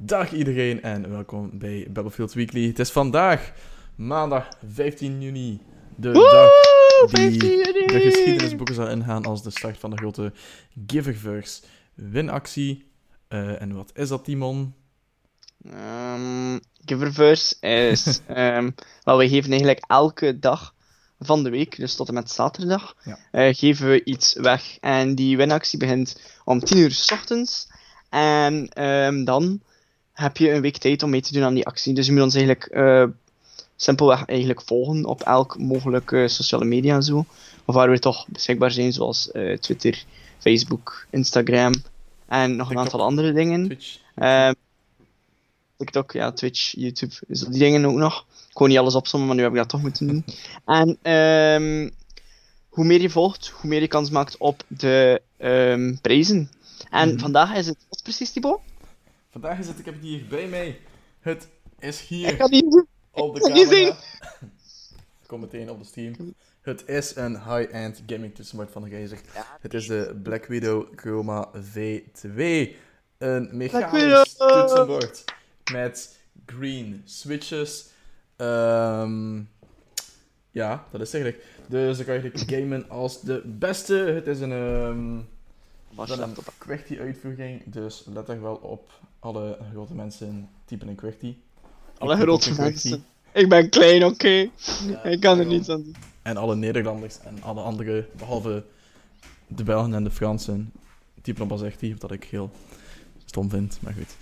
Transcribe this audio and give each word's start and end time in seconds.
Dag 0.00 0.32
iedereen 0.32 0.82
en 0.82 1.10
welkom 1.10 1.58
bij 1.58 1.86
Battlefield 1.90 2.32
Weekly. 2.32 2.66
Het 2.66 2.78
is 2.78 2.90
vandaag, 2.90 3.52
maandag 3.94 4.48
15 4.72 5.22
juni, 5.22 5.60
de 5.96 6.12
dag 6.12 7.10
die 7.10 7.38
de 7.38 8.00
geschiedenisboeken 8.00 8.74
zal 8.74 8.88
ingaan 8.88 9.24
als 9.24 9.42
de 9.42 9.50
start 9.50 9.78
van 9.78 9.90
de 9.90 9.96
grote 9.96 10.32
Giververse 10.86 11.62
winactie. 11.94 12.86
Uh, 13.28 13.62
en 13.62 13.74
wat 13.74 13.90
is 13.94 14.08
dat, 14.08 14.24
Timon? 14.24 14.74
Um, 15.66 16.60
Giververse 16.84 17.60
is... 17.60 18.20
um, 18.28 18.74
wel, 19.02 19.18
we 19.18 19.28
geven 19.28 19.50
eigenlijk 19.50 19.84
elke 19.86 20.38
dag 20.38 20.74
van 21.18 21.42
de 21.42 21.50
week, 21.50 21.76
dus 21.76 21.96
tot 21.96 22.08
en 22.08 22.14
met 22.14 22.30
zaterdag, 22.30 22.96
ja. 23.04 23.18
uh, 23.32 23.54
geven 23.54 23.90
we 23.90 24.04
iets 24.04 24.34
weg. 24.34 24.78
En 24.80 25.14
die 25.14 25.36
winactie 25.36 25.78
begint 25.78 26.20
om 26.44 26.60
10 26.60 26.78
uur 26.78 26.90
s 26.90 27.12
ochtends. 27.12 27.68
En 28.10 28.82
um, 28.84 29.24
dan 29.24 29.62
heb 30.14 30.36
je 30.36 30.50
een 30.50 30.60
week 30.60 30.76
tijd 30.76 31.02
om 31.02 31.10
mee 31.10 31.20
te 31.20 31.32
doen 31.32 31.42
aan 31.42 31.54
die 31.54 31.66
actie. 31.66 31.94
Dus 31.94 32.06
je 32.06 32.12
moet 32.12 32.22
ons 32.22 32.34
eigenlijk 32.34 32.68
uh, 32.72 33.04
simpelweg 33.76 34.24
eigenlijk 34.24 34.62
volgen 34.62 35.04
op 35.04 35.22
elk 35.22 35.58
mogelijke 35.58 36.28
sociale 36.28 36.64
media 36.64 36.94
en 36.94 37.02
zo. 37.02 37.24
Of 37.64 37.74
waar 37.74 37.90
we 37.90 37.98
toch 37.98 38.26
beschikbaar 38.28 38.70
zijn, 38.70 38.92
zoals 38.92 39.30
uh, 39.32 39.56
Twitter, 39.56 40.04
Facebook, 40.38 41.06
Instagram 41.10 41.72
en 42.26 42.56
nog 42.56 42.70
een 42.70 42.78
aantal 42.78 43.00
andere 43.00 43.32
dingen. 43.32 43.64
Twitch. 43.64 43.98
Um, 44.16 44.54
TikTok, 45.76 46.12
ja, 46.12 46.32
Twitch, 46.32 46.72
YouTube, 46.76 47.14
dus 47.26 47.40
die 47.40 47.58
dingen 47.58 47.84
ook 47.84 47.96
nog. 47.96 48.26
Ik 48.48 48.54
kon 48.54 48.68
niet 48.68 48.78
alles 48.78 48.94
opzommen, 48.94 49.28
maar 49.28 49.36
nu 49.36 49.42
heb 49.42 49.52
ik 49.52 49.58
dat 49.58 49.68
toch 49.68 49.82
moeten 49.82 50.06
doen. 50.06 50.24
en 50.64 51.12
um, 51.12 51.90
hoe 52.68 52.84
meer 52.84 53.00
je 53.00 53.10
volgt, 53.10 53.48
hoe 53.48 53.70
meer 53.70 53.80
je 53.80 53.88
kans 53.88 54.10
maakt 54.10 54.36
op 54.36 54.62
de 54.68 55.22
um, 55.38 55.98
prijzen. 56.00 56.50
En 56.90 57.12
mm. 57.12 57.18
vandaag 57.18 57.54
is 57.54 57.66
het, 57.66 57.76
wat 57.88 58.02
precies, 58.02 58.30
Thibaut? 58.30 58.60
Vandaag 59.34 59.58
is 59.58 59.66
het, 59.66 59.78
ik 59.78 59.84
heb 59.84 59.94
het 59.94 60.02
hier 60.02 60.26
bij 60.26 60.46
mij. 60.48 60.80
Het 61.20 61.48
is 61.78 62.00
hier 62.00 62.28
ik 62.28 62.38
kan 62.38 62.50
niet, 62.50 62.86
op 63.10 63.34
de 63.34 63.40
camera. 63.40 63.96
Kom 65.26 65.40
meteen 65.40 65.70
op 65.70 65.78
de 65.78 65.84
stream. 65.84 66.34
Het 66.60 66.88
is 66.88 67.16
een 67.16 67.32
high-end 67.32 68.02
gaming 68.06 68.34
toetsenbord 68.34 68.70
van 68.70 68.82
de 68.82 68.88
Geyser. 68.88 69.18
Ja, 69.34 69.46
het 69.60 69.74
is 69.74 69.86
de 69.86 70.20
Black 70.22 70.46
Widow 70.46 70.86
Chroma 70.96 71.50
V2. 71.50 72.38
Een 73.18 73.48
mechanisch 73.52 74.34
toetsenbord 74.36 75.24
met 75.72 76.18
green 76.46 77.02
switches. 77.04 77.88
Um, 78.36 79.48
ja, 80.50 80.86
dat 80.90 81.00
is 81.00 81.14
eigenlijk. 81.14 81.44
Dus 81.68 81.96
dan 81.96 82.06
kan 82.06 82.14
je 82.14 82.20
eigenlijk 82.20 82.50
gamen 82.50 82.88
als 82.88 83.22
de 83.22 83.42
beste. 83.44 83.94
Het 83.94 84.26
is 84.26 84.40
een, 84.40 84.52
um, 84.52 85.28
een 85.96 86.36
QWERTY-uitvoering, 86.58 87.62
dus 87.64 88.04
let 88.12 88.28
er 88.28 88.42
wel 88.42 88.54
op. 88.54 88.90
Alle 89.18 89.58
grote 89.72 89.94
mensen 89.94 90.48
typen 90.64 90.88
een 90.88 90.96
QWERTY. 90.96 91.36
Alle 91.98 92.16
grote 92.16 92.54
mensen. 92.56 93.04
Ik 93.32 93.48
ben 93.48 93.68
klein, 93.68 94.04
oké. 94.04 94.12
Okay. 94.14 94.50
Ja, 94.86 95.02
ik 95.04 95.20
kan 95.20 95.38
er 95.38 95.46
niets 95.46 95.68
aan 95.68 95.82
doen. 95.82 95.94
En 96.22 96.36
alle 96.36 96.56
Nederlanders 96.56 97.18
en 97.20 97.42
alle 97.42 97.60
andere, 97.60 98.08
behalve 98.16 98.64
de 99.46 99.62
Belgen 99.62 99.94
en 99.94 100.04
de 100.04 100.10
Fransen, 100.10 100.72
typen 101.22 101.42
op 101.42 101.50
als 101.50 101.62
echt 101.62 102.00
wat 102.00 102.12
ik 102.12 102.24
heel 102.24 102.50
stom 103.24 103.50
vind, 103.50 103.78
maar 103.80 103.92
goed. 103.92 104.16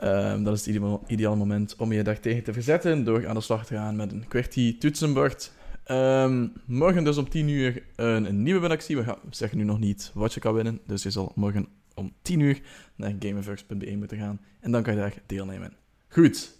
Um, 0.00 0.44
dat 0.44 0.54
is 0.54 0.66
het 0.66 1.00
ideale 1.06 1.36
moment 1.36 1.76
om 1.76 1.92
je 1.92 2.02
daartegen 2.02 2.42
te 2.42 2.52
verzetten 2.52 3.04
door 3.04 3.28
aan 3.28 3.34
de 3.34 3.40
slag 3.40 3.66
te 3.66 3.74
gaan 3.74 3.96
met 3.96 4.12
een 4.12 4.24
QWERTY 4.28 4.78
toetsenbord. 4.78 5.52
Um, 5.90 6.52
morgen 6.66 7.04
dus 7.04 7.16
om 7.16 7.28
10 7.28 7.48
uur 7.48 7.82
een, 7.96 8.24
een 8.24 8.42
nieuwe 8.42 8.60
winactie. 8.60 8.96
We, 8.96 9.04
gaan, 9.04 9.18
we 9.22 9.34
zeggen 9.34 9.58
nu 9.58 9.64
nog 9.64 9.78
niet 9.78 10.10
wat 10.14 10.34
je 10.34 10.40
kan 10.40 10.54
winnen, 10.54 10.80
dus 10.86 11.02
je 11.02 11.10
zal 11.10 11.32
morgen 11.34 11.68
om 11.94 12.12
10 12.22 12.40
uur 12.40 12.60
naar 12.96 13.14
gameverse.be 13.18 13.96
moeten 13.96 14.18
gaan 14.18 14.40
en 14.60 14.70
dan 14.70 14.82
kan 14.82 14.94
je 14.94 15.00
daar 15.00 15.14
deelnemen. 15.26 15.76
Goed, 16.08 16.58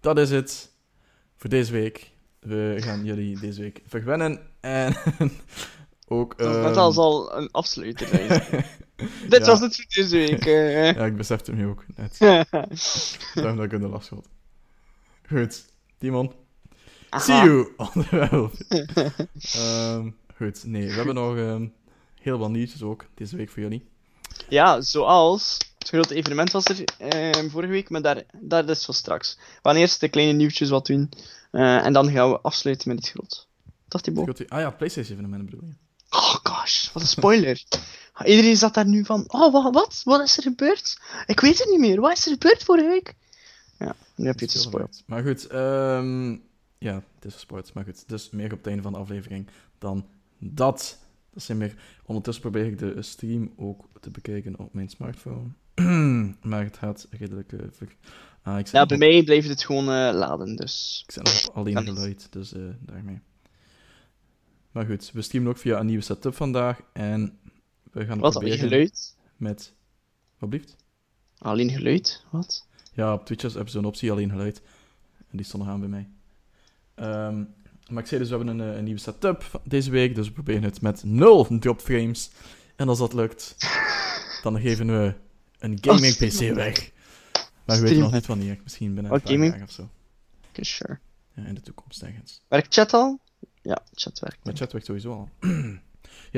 dat 0.00 0.18
is 0.18 0.30
het 0.30 0.70
voor 1.36 1.50
deze 1.50 1.72
week. 1.72 2.10
We 2.40 2.76
gaan 2.78 3.04
jullie 3.04 3.40
deze 3.40 3.60
week 3.60 3.82
verwennen 3.86 4.40
en 4.60 4.94
ook... 6.06 6.38
Dat 6.38 6.74
was 6.74 6.96
al 6.96 7.36
een 7.36 7.50
afsluiter. 7.50 8.08
Dit 9.28 9.46
was 9.46 9.60
het 9.60 9.76
voor 9.76 9.84
deze 9.88 10.16
week. 10.16 10.46
Uh... 10.46 10.92
ja, 10.96 11.06
ik 11.06 11.16
besefte 11.16 11.50
hem 11.50 11.60
nu 11.60 11.66
ook 11.66 11.84
net. 11.96 12.18
Daarom 13.34 13.56
dat 13.56 13.64
ik 13.64 13.72
in 13.72 13.80
de 13.80 13.88
last. 13.88 14.10
Goed, 15.28 15.64
Timon. 15.98 16.32
See 17.18 17.34
you 17.34 17.72
on 17.76 17.90
the 17.92 18.52
um, 19.58 20.16
goed, 20.36 20.64
nee, 20.64 20.86
we 20.86 20.92
hebben 20.92 21.14
nog 21.14 21.36
um, 21.36 21.72
heel 22.20 22.38
wat 22.38 22.50
nieuwtjes 22.50 22.82
ook 22.82 23.04
deze 23.14 23.36
week 23.36 23.50
voor 23.50 23.62
jullie. 23.62 23.88
Ja, 24.48 24.80
zoals 24.80 25.58
het 25.78 25.88
grote 25.88 26.14
evenement 26.14 26.50
was 26.50 26.64
er 26.64 26.84
uh, 27.14 27.50
vorige 27.50 27.72
week, 27.72 27.90
maar 27.90 28.02
daar, 28.02 28.22
daar 28.40 28.68
is 28.68 28.84
voor 28.84 28.94
straks. 28.94 29.36
We 29.38 29.68
gaan 29.68 29.76
eerst 29.76 30.00
de 30.00 30.08
kleine 30.08 30.32
nieuwtjes 30.32 30.68
wat 30.68 30.86
doen 30.86 31.10
uh, 31.52 31.84
en 31.86 31.92
dan 31.92 32.10
gaan 32.10 32.30
we 32.30 32.40
afsluiten 32.40 32.88
met 32.88 32.98
iets 32.98 33.10
groot. 33.10 33.48
Dacht 33.88 34.04
die 34.04 34.14
boven? 34.14 34.48
Ah 34.48 34.60
ja, 34.60 34.70
PlayStation 34.70 35.18
evenement 35.18 35.44
bedoel 35.44 35.64
je? 35.64 35.72
Oh 36.10 36.34
gosh, 36.42 36.92
wat 36.92 37.02
een 37.02 37.08
spoiler. 37.08 37.62
Iedereen 38.24 38.56
zat 38.56 38.74
daar 38.74 38.86
nu 38.86 39.04
van, 39.04 39.24
oh 39.26 39.52
wat, 39.52 39.74
wat? 39.74 40.00
Wat 40.04 40.20
is 40.20 40.36
er 40.36 40.42
gebeurd? 40.42 41.00
Ik 41.26 41.40
weet 41.40 41.58
het 41.58 41.68
niet 41.68 41.80
meer. 41.80 42.00
Wat 42.00 42.12
is 42.12 42.26
er 42.26 42.32
gebeurd 42.32 42.62
vorige 42.62 42.88
week? 42.88 43.14
Ja, 43.78 43.94
nu 44.14 44.26
heb 44.26 44.38
je 44.38 44.44
het 44.44 44.54
gespoild. 44.54 45.02
Maar 45.06 45.22
goed, 45.22 45.52
um, 45.52 46.42
ja, 46.80 46.94
het 47.14 47.24
is 47.24 47.34
gespoild. 47.34 47.74
Maar 47.74 47.84
goed, 47.84 48.08
dus 48.08 48.30
meer 48.30 48.52
op 48.52 48.58
het 48.58 48.66
einde 48.66 48.82
van 48.82 48.92
de 48.92 48.98
aflevering 48.98 49.46
dan 49.78 50.06
dat. 50.38 50.98
Dat 51.30 51.42
zijn 51.42 51.58
meer... 51.58 51.74
Ondertussen 52.04 52.42
probeer 52.42 52.66
ik 52.66 52.78
de 52.78 53.02
stream 53.02 53.52
ook 53.56 53.88
te 54.00 54.10
bekijken 54.10 54.58
op 54.58 54.74
mijn 54.74 54.88
smartphone. 54.88 55.48
maar 56.50 56.64
het 56.64 56.76
gaat 56.76 57.06
redelijk... 57.10 57.52
Uh, 57.52 57.60
ah, 58.42 58.58
ik 58.58 58.66
ja, 58.66 58.86
bij 58.86 58.98
mij 58.98 59.24
blijft 59.24 59.48
het 59.48 59.64
gewoon 59.64 59.84
uh, 59.84 60.10
laden, 60.14 60.56
dus... 60.56 61.02
Ik 61.06 61.12
zet 61.12 61.24
nog 61.24 61.54
alleen 61.54 61.82
geluid, 61.84 62.32
dus 62.32 62.52
uh, 62.52 62.70
daarmee. 62.80 63.20
Maar 64.70 64.86
goed, 64.86 65.10
we 65.12 65.22
streamen 65.22 65.50
ook 65.50 65.58
via 65.58 65.80
een 65.80 65.86
nieuwe 65.86 66.02
setup 66.02 66.34
vandaag. 66.34 66.80
En 66.92 67.38
we 67.92 68.04
gaan 68.04 68.18
Wat, 68.18 68.36
alleen 68.36 68.58
geluid? 68.58 69.16
Met... 69.36 69.74
Wat 70.38 70.48
blieft? 70.48 70.76
Alleen 71.38 71.70
geluid? 71.70 72.24
Wat? 72.30 72.66
Ja, 72.92 73.12
op 73.12 73.24
Twitch 73.24 73.42
hebben 73.42 73.70
ze 73.70 73.78
een 73.78 73.84
optie 73.84 74.10
alleen 74.10 74.30
geluid. 74.30 74.62
En 75.18 75.36
die 75.36 75.46
stond 75.46 75.62
nog 75.62 75.72
aan 75.72 75.80
bij 75.80 75.88
mij. 75.88 76.08
Um, 77.00 77.54
maar 77.88 78.02
ik 78.02 78.08
zei 78.08 78.20
dus, 78.20 78.30
we 78.30 78.36
hebben 78.36 78.58
een, 78.60 78.76
een, 78.76 78.84
nieuwe 78.84 79.00
setup 79.00 79.60
deze 79.64 79.90
week. 79.90 80.14
Dus 80.14 80.26
we 80.26 80.32
proberen 80.32 80.62
het 80.62 80.80
met 80.80 81.04
nul 81.04 81.58
dropframes. 81.58 82.30
En 82.76 82.88
als 82.88 82.98
dat 82.98 83.12
lukt, 83.12 83.56
dan 84.42 84.60
geven 84.60 84.86
we 84.86 85.14
een 85.58 85.78
gaming 85.80 86.16
PC 86.16 86.54
weg. 86.54 86.90
Maar 87.64 87.76
we 87.76 87.82
weten 87.82 87.98
nog 87.98 88.12
niet 88.12 88.26
wanneer. 88.26 88.60
Misschien 88.62 88.94
binnen 88.94 89.12
een 89.12 89.20
paar 89.20 89.32
jaar 89.32 89.62
of 89.62 89.70
zo. 89.70 89.88
Okay, 90.50 90.64
sure. 90.64 90.98
Ja, 91.34 91.44
in 91.44 91.54
de 91.54 91.60
toekomst 91.60 92.02
ergens. 92.02 92.42
Werkt 92.48 92.74
chat 92.74 92.92
al? 92.92 93.20
Ja, 93.62 93.82
chat 93.94 94.18
werkt. 94.18 94.44
Maar 94.44 94.54
chat 94.54 94.72
werkt 94.72 94.86
sowieso 94.86 95.12
al. 95.12 95.28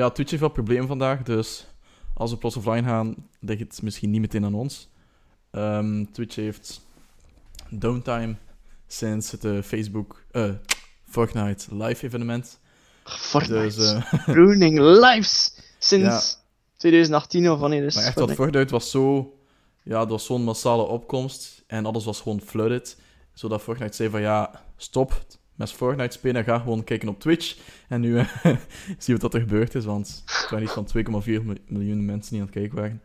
ja, 0.01 0.11
Twitch 0.11 0.31
heeft 0.31 0.43
wel 0.43 0.51
problemen 0.51 0.87
vandaag, 0.87 1.23
dus 1.23 1.67
als 2.15 2.31
we 2.31 2.37
plots 2.37 2.57
offline 2.57 2.83
gaan, 2.83 3.29
ligt 3.41 3.61
het 3.61 3.83
misschien 3.83 4.11
niet 4.11 4.21
meteen 4.21 4.45
aan 4.45 4.55
ons. 4.55 4.89
Um, 5.51 6.13
Twitch 6.13 6.35
heeft 6.35 6.81
downtime 7.71 8.37
sinds 8.87 9.31
het 9.31 9.45
uh, 9.45 9.63
Facebook, 9.63 10.22
uh, 10.33 10.51
Fortnite 11.05 11.77
live 11.77 12.07
evenement. 12.07 12.59
Fortnite. 13.05 13.77
Dus, 13.77 13.79
uh, 13.79 14.13
Ruining 14.37 14.79
lives 14.79 15.55
sinds 15.79 16.07
ja. 16.07 16.41
2018 16.77 17.51
of 17.51 17.59
wanneer 17.59 17.85
is 17.85 17.95
Maar 17.95 18.05
echt, 18.05 18.19
wat 18.19 18.33
Fortnite 18.33 18.73
was 18.73 18.91
zo... 18.91 19.37
Ja, 19.85 19.99
dat 19.99 20.09
was 20.09 20.25
zo'n 20.25 20.43
massale 20.43 20.83
opkomst 20.83 21.63
en 21.67 21.87
alles 21.87 22.05
was 22.05 22.21
gewoon 22.21 22.41
flooded. 22.41 22.97
Zodat 23.33 23.63
Fortnite 23.63 23.97
zei 23.97 24.11
van 24.11 24.21
ja, 24.21 24.65
stop 24.77 25.25
met 25.55 25.73
Fortnite 25.73 26.19
spelen, 26.19 26.45
ga 26.45 26.59
gewoon 26.59 26.85
kijken 26.85 27.09
op 27.09 27.21
Twitch. 27.21 27.57
En 27.89 28.01
nu 28.01 28.15
uh, 28.19 28.27
zie 28.99 29.15
je 29.15 29.17
wat 29.17 29.35
er 29.35 29.41
gebeurd 29.41 29.75
is, 29.75 29.85
want 29.85 30.23
het 30.25 30.51
waren 30.51 30.65
iets 30.65 30.73
van 30.73 31.23
2,4 31.25 31.63
miljoen 31.67 32.05
mensen 32.05 32.31
die 32.31 32.41
aan 32.41 32.47
het 32.47 32.55
kijken 32.55 32.77
waren. 32.77 33.03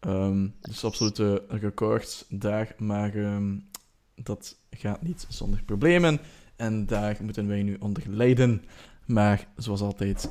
Um, 0.00 0.54
dus 0.60 0.84
absolute 0.84 1.44
record 1.48 2.24
daar, 2.28 2.74
maar 2.78 3.14
um, 3.14 3.68
dat 4.14 4.56
gaat 4.70 5.02
niet 5.02 5.26
zonder 5.28 5.62
problemen. 5.62 6.20
En 6.56 6.86
daar 6.86 7.16
moeten 7.22 7.48
wij 7.48 7.62
nu 7.62 7.76
onder 7.78 8.02
lijden. 8.06 8.64
Maar 9.04 9.46
zoals 9.56 9.80
altijd 9.80 10.30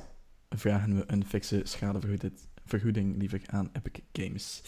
vragen 0.50 0.96
we 0.96 1.04
een 1.08 1.26
fikse 1.26 1.62
schadevergoeding 1.64 3.18
liever 3.18 3.42
aan 3.46 3.70
Epic 3.74 4.02
Games. 4.12 4.62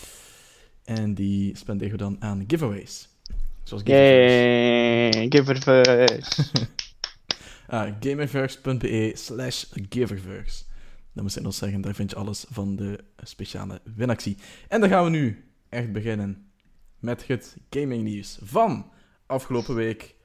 En 0.84 1.14
die 1.14 1.58
spenderen 1.58 1.92
we 1.92 1.98
dan 1.98 2.16
aan 2.20 2.44
giveaways. 2.48 3.10
Zoals 3.64 3.84
giveaways. 3.84 5.26
giveaways. 5.30 6.52
ah, 7.68 7.94
gamerverse.be 8.00 9.12
slash 9.16 9.66
giververse. 9.90 10.64
Dat 11.14 11.24
moet 11.24 11.36
ik 11.36 11.44
nog 11.44 11.54
zeggen, 11.54 11.82
daar 11.82 11.96
vind 11.96 12.10
je 12.10 12.16
alles 12.16 12.46
van 12.50 12.76
de 12.76 13.00
speciale 13.24 13.82
winactie. 13.96 14.38
En 14.68 14.80
dan 14.80 14.90
gaan 14.90 15.04
we 15.04 15.10
nu 15.10 15.46
echt 15.70 15.92
beginnen 15.92 16.52
met 17.00 17.28
het 17.28 17.58
gaming 17.70 18.04
nieuws 18.04 18.38
van 18.42 18.92
afgelopen 19.26 19.76
week. 19.76 20.16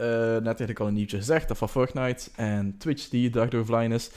Uh, 0.00 0.06
net 0.06 0.44
eigenlijk 0.44 0.80
al 0.80 0.86
een 0.86 0.94
nieuwtje 0.94 1.16
gezegd, 1.16 1.48
dat 1.48 1.58
van 1.58 1.68
Fortnite 1.68 2.30
en 2.36 2.74
Twitch 2.78 3.08
die 3.08 3.30
daardoor 3.30 3.60
offline 3.60 3.94
is. 3.94 4.10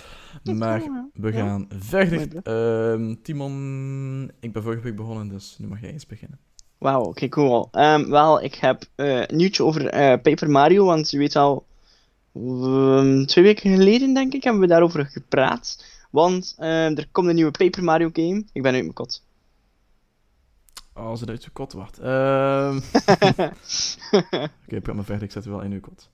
Maar 0.43 0.81
we 1.13 1.31
gaan 1.31 1.67
ja. 1.69 1.77
verder. 1.79 2.27
Uh, 2.43 3.15
Timon, 3.23 4.31
ik 4.39 4.53
ben 4.53 4.63
vorige 4.63 4.81
week 4.81 4.95
begonnen, 4.95 5.27
dus 5.27 5.55
nu 5.59 5.67
mag 5.67 5.81
jij 5.81 5.91
eens 5.91 6.05
beginnen. 6.05 6.39
Wauw, 6.81 7.03
oké, 7.03 7.29
cool. 7.29 7.67
Ehm, 7.71 8.09
wel, 8.09 8.41
ik 8.41 8.55
heb 8.55 8.83
eh, 8.95 9.19
een 9.19 9.37
nieuwtje 9.37 9.63
over 9.63 9.87
eh, 9.87 10.21
Paper 10.21 10.49
Mario, 10.49 10.85
want 10.85 11.09
je 11.11 11.17
weet 11.17 11.35
al, 11.35 11.65
ehm, 12.33 13.25
twee 13.25 13.43
weken 13.43 13.71
geleden 13.71 14.13
denk 14.13 14.33
ik, 14.33 14.43
hebben 14.43 14.61
we 14.61 14.67
daarover 14.67 15.05
gepraat. 15.05 15.85
Want 16.11 16.55
ehm, 16.57 16.95
er 16.97 17.07
komt 17.11 17.27
een 17.27 17.35
nieuwe 17.35 17.51
Paper 17.51 17.83
Mario 17.83 18.09
game. 18.13 18.43
Ik 18.53 18.61
ben 18.61 18.73
uit 18.73 18.81
mijn 18.81 18.93
kot. 18.93 19.23
Oh, 20.93 21.05
als 21.05 21.19
het 21.19 21.29
uit 21.29 21.43
je 21.43 21.49
kot 21.49 21.73
wordt. 21.73 21.99
Ehm 21.99 22.75
Oké, 24.11 24.51
ik 24.65 24.71
heb 24.71 24.85
mijn 24.85 25.03
verder, 25.03 25.23
ik 25.23 25.31
zet 25.31 25.43
het 25.43 25.53
wel 25.53 25.61
in 25.61 25.71
uw 25.71 25.79
kot. 25.79 26.09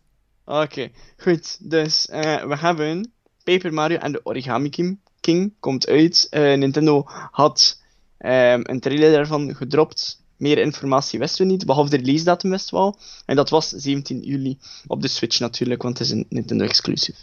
Oké, 0.46 0.90
goed. 1.18 1.70
Dus 1.70 2.08
eh, 2.08 2.44
we 2.44 2.58
hebben 2.58 3.12
Paper 3.44 3.74
Mario 3.74 3.98
en 3.98 4.12
de 4.12 4.20
Origami 4.24 4.98
King, 5.20 5.54
komt 5.60 5.88
uit. 5.88 6.28
Eh, 6.30 6.58
Nintendo 6.58 7.04
had 7.32 7.82
ehm, 8.18 8.62
een 8.64 8.80
trailer 8.80 9.12
daarvan 9.12 9.56
gedropt. 9.56 10.22
Meer 10.38 10.58
informatie 10.58 11.20
wisten 11.20 11.46
we 11.46 11.52
niet, 11.52 11.66
behalve 11.66 11.90
de 11.90 11.98
release 11.98 12.24
datum 12.24 12.50
wisten 12.50 12.78
we 12.78 12.84
al. 12.84 12.98
En 13.26 13.36
dat 13.36 13.50
was 13.50 13.70
17 13.70 14.20
juli 14.22 14.58
op 14.88 15.02
de 15.02 15.08
Switch 15.08 15.40
natuurlijk, 15.40 15.82
want 15.82 15.98
het 15.98 16.08
is 16.08 16.14
een 16.14 16.26
Nintendo 16.30 16.64
exclusive. 16.64 17.18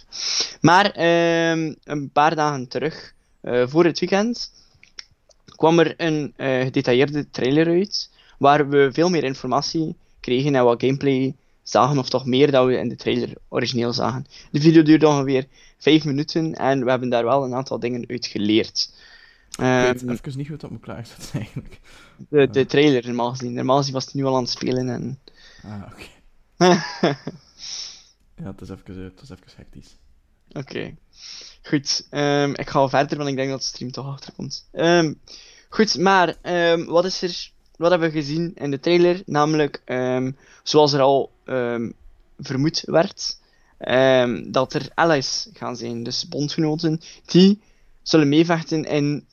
Maar 0.61 0.91
ehm, 0.91 1.75
een 1.85 2.11
paar 2.11 2.35
dagen 2.35 2.69
terug, 2.69 3.15
eh, 3.41 3.67
voor 3.67 3.85
het 3.85 3.99
weekend, 3.99 4.53
kwam 5.56 5.79
er 5.79 5.95
een 5.97 6.33
eh, 6.37 6.61
gedetailleerde 6.61 7.31
trailer 7.31 7.67
uit, 7.67 8.11
waar 8.39 8.69
we 8.69 8.89
veel 8.93 9.09
meer 9.09 9.25
informatie 9.25 9.97
kregen 10.21 10.55
en 10.55 10.65
wat 10.65 10.81
gameplay 10.81 11.35
zagen, 11.62 11.99
of 11.99 12.09
toch 12.09 12.27
meer 12.27 12.51
dan 12.51 12.67
we 12.67 12.77
in 12.77 12.89
de 12.89 12.97
trailer 12.97 13.33
origineel 13.49 13.93
zagen. 13.93 14.27
De 14.51 14.61
video 14.61 14.83
duurde 14.83 15.09
ongeveer 15.09 15.47
5 15.79 16.05
minuten 16.05 16.55
en 16.55 16.85
we 16.85 16.91
hebben 16.91 17.09
daar 17.09 17.25
wel 17.25 17.45
een 17.45 17.55
aantal 17.55 17.79
dingen 17.79 18.05
uit 18.09 18.27
geleerd. 18.27 18.93
Ik 19.51 19.59
weet 19.59 20.03
Ehm, 20.03 20.11
even 20.11 20.39
niet 20.39 20.49
hoe 20.49 20.56
dat 20.56 20.71
moet 20.71 20.81
klaarzetten 20.81 21.41
eigenlijk. 21.41 21.81
de, 22.29 22.51
de 22.51 22.67
trailer, 22.67 23.06
normaal 23.06 23.31
gezien. 23.31 23.53
Normaal 23.53 23.77
gezien 23.77 23.93
was 23.93 24.05
hij 24.05 24.12
nu 24.15 24.25
al 24.25 24.37
aan 24.37 24.43
het 24.43 24.51
spelen 24.51 24.89
en... 24.89 25.19
Ah, 25.62 25.83
oké. 25.93 26.06
Ja, 28.37 28.47
het 28.47 28.61
is 28.61 28.69
even, 28.69 29.03
het 29.03 29.21
is 29.21 29.31
even 29.31 29.45
hectisch. 29.56 29.97
Oké. 30.55 30.95
Goed, 31.62 32.06
ehm, 32.11 32.51
ik 32.51 32.69
ga 32.69 32.79
wel 32.79 32.89
verder, 32.89 33.17
want 33.17 33.29
ik 33.29 33.37
denk 33.37 33.51
dat 33.51 33.61
de 33.61 33.67
stream 33.67 33.91
toch 33.91 34.06
achterkomt. 34.06 34.69
Ehm 34.73 35.12
goed, 35.69 35.99
maar 35.99 36.37
ehm, 36.43 36.85
wat 36.85 37.05
is 37.05 37.23
er... 37.23 37.53
Wat 37.77 37.91
hebben 37.91 38.11
we 38.11 38.19
gezien 38.19 38.53
in 38.55 38.71
de 38.71 38.81
trailer? 38.81 39.23
Namelijk, 39.27 39.83
zoals 40.62 40.93
er 40.93 41.01
al 41.01 41.31
vermoed 42.39 42.83
werd, 42.87 43.39
dat 44.53 44.75
er 44.75 44.89
allies 44.95 45.49
gaan 45.53 45.77
zijn, 45.77 46.03
dus 46.03 46.29
bondgenoten, 46.29 47.01
die 47.25 47.61
zullen 48.05 48.29
meevechten 48.29 48.85
in, 48.85 49.27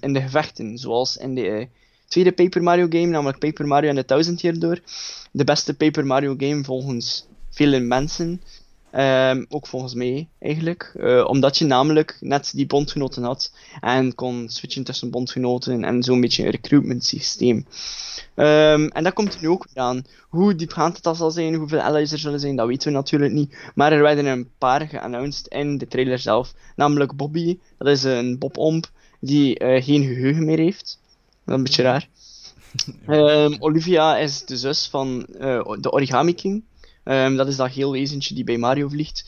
in 0.00 0.12
de 0.12 0.20
gevechten, 0.20 0.78
zoals 0.78 1.16
in 1.16 1.34
de 1.34 1.48
eh, 1.48 1.66
tweede 2.08 2.32
Paper 2.32 2.62
Mario 2.62 2.86
game, 2.88 3.06
namelijk 3.06 3.38
Paper 3.38 3.66
Mario 3.66 3.88
en 3.88 3.94
de 3.94 4.04
Thousand 4.04 4.40
Year 4.40 4.58
Door. 4.58 4.80
De 5.30 5.44
beste 5.44 5.74
Paper 5.74 6.06
Mario 6.06 6.34
game 6.38 6.64
volgens 6.64 7.26
vele 7.50 7.78
mensen. 7.78 8.42
Ehm, 8.98 9.44
ook 9.48 9.66
volgens 9.66 9.94
mij, 9.94 10.28
eigenlijk. 10.38 10.92
Eh, 11.00 11.24
omdat 11.28 11.58
je 11.58 11.64
namelijk 11.64 12.16
net 12.20 12.52
die 12.54 12.66
bondgenoten 12.66 13.22
had 13.22 13.52
en 13.80 14.14
kon 14.14 14.48
switchen 14.48 14.84
tussen 14.84 15.10
bondgenoten 15.10 15.84
en 15.84 16.02
zo'n 16.02 16.20
beetje 16.20 16.44
een 16.44 16.50
recruitment 16.50 17.04
systeem. 17.04 17.66
Ehm, 18.34 18.86
en 18.86 19.04
dat 19.04 19.12
komt 19.12 19.34
er 19.34 19.40
nu 19.40 19.48
ook 19.48 19.66
weer 19.72 19.84
aan. 19.84 20.04
Hoe 20.28 20.54
diepgaand 20.54 21.02
dat 21.02 21.16
zal 21.16 21.30
zijn, 21.30 21.54
hoeveel 21.54 21.80
allies 21.80 22.12
er 22.12 22.18
zullen 22.18 22.40
zijn, 22.40 22.56
dat 22.56 22.66
weten 22.66 22.88
we 22.88 22.94
natuurlijk 22.96 23.32
niet. 23.32 23.56
Maar 23.74 23.92
er 23.92 24.02
werden 24.02 24.26
een 24.26 24.50
paar 24.58 24.88
geannounced 24.88 25.46
in 25.46 25.78
de 25.78 25.88
trailer 25.88 26.18
zelf. 26.18 26.54
Namelijk 26.76 27.16
Bobby, 27.16 27.58
dat 27.78 27.88
is 27.88 28.02
een 28.02 28.38
Bob-omp 28.38 28.90
die 29.20 29.58
eh, 29.58 29.84
geen 29.84 30.02
geheugen 30.02 30.44
meer 30.44 30.58
heeft. 30.58 31.00
Dat 31.44 31.54
is 31.54 31.54
een 31.54 31.62
beetje 31.62 31.82
raar. 31.82 32.08
Ehm, 33.06 33.56
Olivia 33.58 34.16
is 34.16 34.44
de 34.44 34.56
zus 34.56 34.88
van 34.88 35.26
eh, 35.38 35.72
de 35.80 35.92
Origami 35.92 36.34
King. 36.34 36.62
Ehm, 37.08 37.36
dat 37.36 37.48
is 37.48 37.56
dat 37.56 37.70
heel 37.70 37.92
wezentje 37.92 38.34
die 38.34 38.44
bij 38.44 38.58
Mario 38.58 38.88
vliegt. 38.88 39.24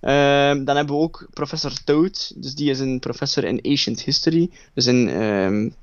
Ehm, 0.00 0.64
dan 0.64 0.76
hebben 0.76 0.94
we 0.96 1.00
ook 1.02 1.26
professor 1.30 1.72
Toad. 1.84 2.32
Dus 2.36 2.54
die 2.54 2.70
is 2.70 2.80
een 2.80 2.98
professor 2.98 3.44
in 3.44 3.60
Ancient 3.62 4.00
History. 4.02 4.50
Dus 4.74 4.86
in, 4.86 5.08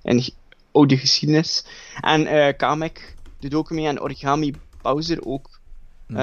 in 0.01 0.21
ge- 0.23 0.33
oude 0.71 0.97
geschiedenis. 0.97 1.65
En 2.01 2.25
eh 2.27 2.57
Kamek 2.57 3.15
doet 3.39 3.53
ook 3.53 3.69
mee 3.69 3.87
en 3.87 4.01
Origami 4.01 4.53
Bowser 4.81 5.25
ook. 5.25 5.59
Mhm. 6.07 6.19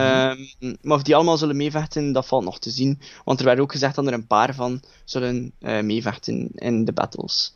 Maar 0.82 0.96
of 0.96 1.02
die 1.02 1.14
allemaal 1.14 1.38
zullen 1.38 1.56
meevechten, 1.56 2.12
dat 2.12 2.26
valt 2.26 2.44
nog 2.44 2.58
te 2.58 2.70
zien. 2.70 3.00
Want 3.24 3.38
er 3.38 3.44
werd 3.44 3.58
ook 3.58 3.72
gezegd 3.72 3.94
dat 3.94 4.06
er 4.06 4.12
een 4.12 4.26
paar 4.26 4.54
van 4.54 4.80
zullen 5.04 5.52
eh, 5.60 5.80
meevechten 5.80 6.48
in 6.54 6.84
de 6.84 6.92
battles. 6.92 7.54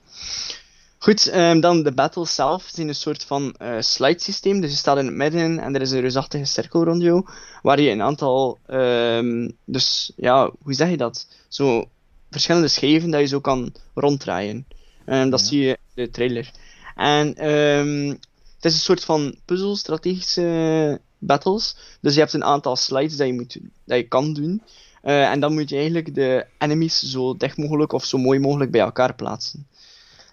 Goed, 1.06 1.26
ehm, 1.26 1.60
dan 1.60 1.82
de 1.82 1.92
battles 1.92 2.34
zelf 2.34 2.64
zijn 2.72 2.88
een 2.88 2.94
soort 2.94 3.24
van 3.24 3.54
eh 3.58 3.76
slide 3.80 4.20
systeem. 4.20 4.60
Dus 4.60 4.70
je 4.70 4.76
staat 4.76 4.98
in 4.98 5.06
het 5.06 5.14
midden 5.14 5.58
en 5.58 5.74
er 5.74 5.80
is 5.80 5.90
een 5.90 6.00
reusachtige 6.00 6.44
cirkel 6.44 6.84
rond 6.84 7.02
jou. 7.02 7.26
Waar 7.62 7.80
je 7.80 7.90
een 7.90 8.02
aantal, 8.02 8.58
ehm, 8.66 9.50
dus 9.64 10.12
ja, 10.16 10.50
hoe 10.62 10.74
zeg 10.74 10.90
je 10.90 10.96
dat? 10.96 11.26
Zo 11.48 11.88
verschillende 12.30 12.68
schijven 12.68 13.10
dat 13.10 13.20
je 13.20 13.26
zo 13.26 13.40
kan 13.40 13.72
ronddraaien. 13.94 14.66
Ehm, 15.04 15.30
dat 15.30 15.40
Ja. 15.40 15.46
zie 15.46 15.60
je 15.60 15.78
in 15.94 16.04
de 16.04 16.10
trailer. 16.10 16.50
En 16.96 17.26
het 18.56 18.64
is 18.64 18.74
een 18.74 18.80
soort 18.80 19.04
van 19.04 19.34
puzzel, 19.44 19.76
strategische 19.76 21.00
battles. 21.18 21.76
Dus 22.00 22.14
je 22.14 22.20
hebt 22.20 22.32
een 22.32 22.44
aantal 22.44 22.76
slides 22.76 23.16
dat 23.16 23.26
je, 23.26 23.32
moet, 23.32 23.58
dat 23.84 23.96
je 23.96 24.08
kan 24.08 24.34
doen. 24.34 24.62
Eh, 25.02 25.30
en 25.30 25.40
dan 25.40 25.54
moet 25.54 25.68
je 25.68 25.76
eigenlijk 25.76 26.14
de 26.14 26.46
enemies 26.58 26.98
zo 27.02 27.36
dicht 27.36 27.56
mogelijk 27.56 27.92
of 27.92 28.04
zo 28.04 28.18
mooi 28.18 28.38
mogelijk 28.38 28.70
bij 28.70 28.80
elkaar 28.80 29.14
plaatsen. 29.14 29.66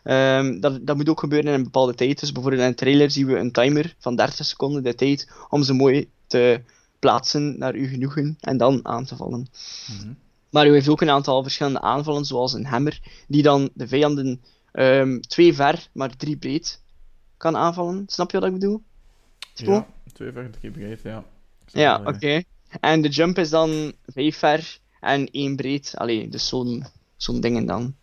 Ehm, 0.03 0.59
dat, 0.59 0.87
dat 0.87 0.95
moet 0.95 1.09
ook 1.09 1.19
gebeuren 1.19 1.47
in 1.47 1.57
een 1.57 1.63
bepaalde 1.63 1.95
tijd. 1.95 2.19
Dus 2.19 2.31
bijvoorbeeld 2.31 2.61
in 2.61 2.67
een 2.67 2.75
trailer 2.75 3.11
zien 3.11 3.27
we 3.27 3.37
een 3.37 3.51
timer 3.51 3.95
van 3.99 4.15
30 4.15 4.45
seconden 4.45 4.83
de 4.83 4.95
tijd 4.95 5.31
om 5.49 5.63
ze 5.63 5.73
mooi 5.73 6.09
te 6.27 6.61
plaatsen 6.99 7.57
naar 7.57 7.73
uw 7.73 7.87
genoegen 7.87 8.37
en 8.39 8.57
dan 8.57 8.79
aan 8.83 9.05
te 9.05 9.15
vallen. 9.15 9.47
Mhm. 9.87 10.13
Mario 10.49 10.71
heeft 10.71 10.89
ook 10.89 11.01
een 11.01 11.09
aantal 11.09 11.43
verschillende 11.43 11.81
aanvallen, 11.81 12.25
zoals 12.25 12.53
een 12.53 12.65
hammer, 12.65 12.99
die 13.27 13.41
dan 13.41 13.69
de 13.73 13.87
vijanden 13.87 14.41
ehm, 14.71 15.19
twee 15.19 15.53
ver, 15.53 15.87
maar 15.93 16.15
drie 16.15 16.37
breed 16.37 16.81
kan 17.37 17.57
aanvallen. 17.57 18.03
Snap 18.07 18.31
je 18.31 18.39
wat 18.39 18.47
ik 18.47 18.53
bedoel? 18.53 18.81
Tipo? 19.53 19.71
Ja, 19.71 19.87
twee 20.13 20.31
ver, 20.31 20.49
drie 20.49 20.71
breed, 20.71 21.01
ja. 21.01 21.25
Ja, 21.65 22.01
oké. 22.05 22.43
En 22.79 23.01
de 23.01 23.09
jump 23.09 23.37
is 23.37 23.49
dan 23.49 23.93
vijf 24.05 24.37
ver 24.37 24.79
en 24.99 25.31
één 25.31 25.55
breed. 25.55 25.93
Allee, 25.97 26.29
dus 26.29 26.47
zo'n 26.47 26.85
zo'n 27.15 27.41
dingen 27.41 27.65
dan. 27.65 27.95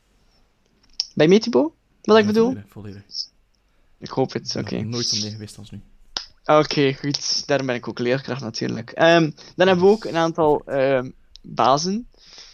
Bij 1.15 1.29
mee, 1.29 1.39
Thibaut? 1.39 1.73
Wat 2.03 2.19
ik 2.19 2.27
bedoel? 2.27 2.47
Volledig, 2.47 2.71
volledig. 2.73 3.03
Ik 3.99 4.11
hoop 4.11 4.33
het, 4.33 4.57
oké. 4.57 4.77
nog 4.77 4.85
nooit 4.85 5.07
zo 5.07 5.21
mee 5.21 5.31
geweest 5.31 5.59
als 5.59 5.71
nu. 5.71 5.81
Oké, 6.45 6.95
goed. 6.95 7.47
Daarom 7.47 7.67
ben 7.67 7.77
ik 7.77 7.89
ook 7.89 7.99
leerkracht 7.99 8.41
natuurlijk. 8.41 8.91
Ehm, 8.91 9.31
dan 9.57 9.67
hebben 9.67 9.85
we 9.85 9.91
ook 9.91 10.05
een 10.05 10.17
aantal 10.17 10.63
ehm, 10.65 11.11
bazen. 11.43 12.09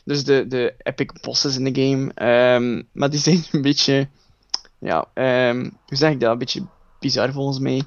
Dus 0.05 0.25
de, 0.25 0.47
de 0.49 0.75
epic 0.79 1.13
bosses 1.21 1.57
in 1.57 1.73
de 1.73 1.83
game. 1.83 2.13
Ehm, 2.15 2.83
maar 2.93 3.11
die 3.11 3.21
zijn 3.21 3.45
een 3.53 3.63
beetje... 3.63 4.09
Ja, 4.79 5.09
ehm, 5.15 5.71
hoe 5.87 5.97
zeg 5.97 6.13
ik 6.13 6.21
dat? 6.21 6.33
Een 6.33 6.39
beetje 6.39 6.67
bizar 7.01 7.33
volgens 7.33 7.59
mij. 7.59 7.83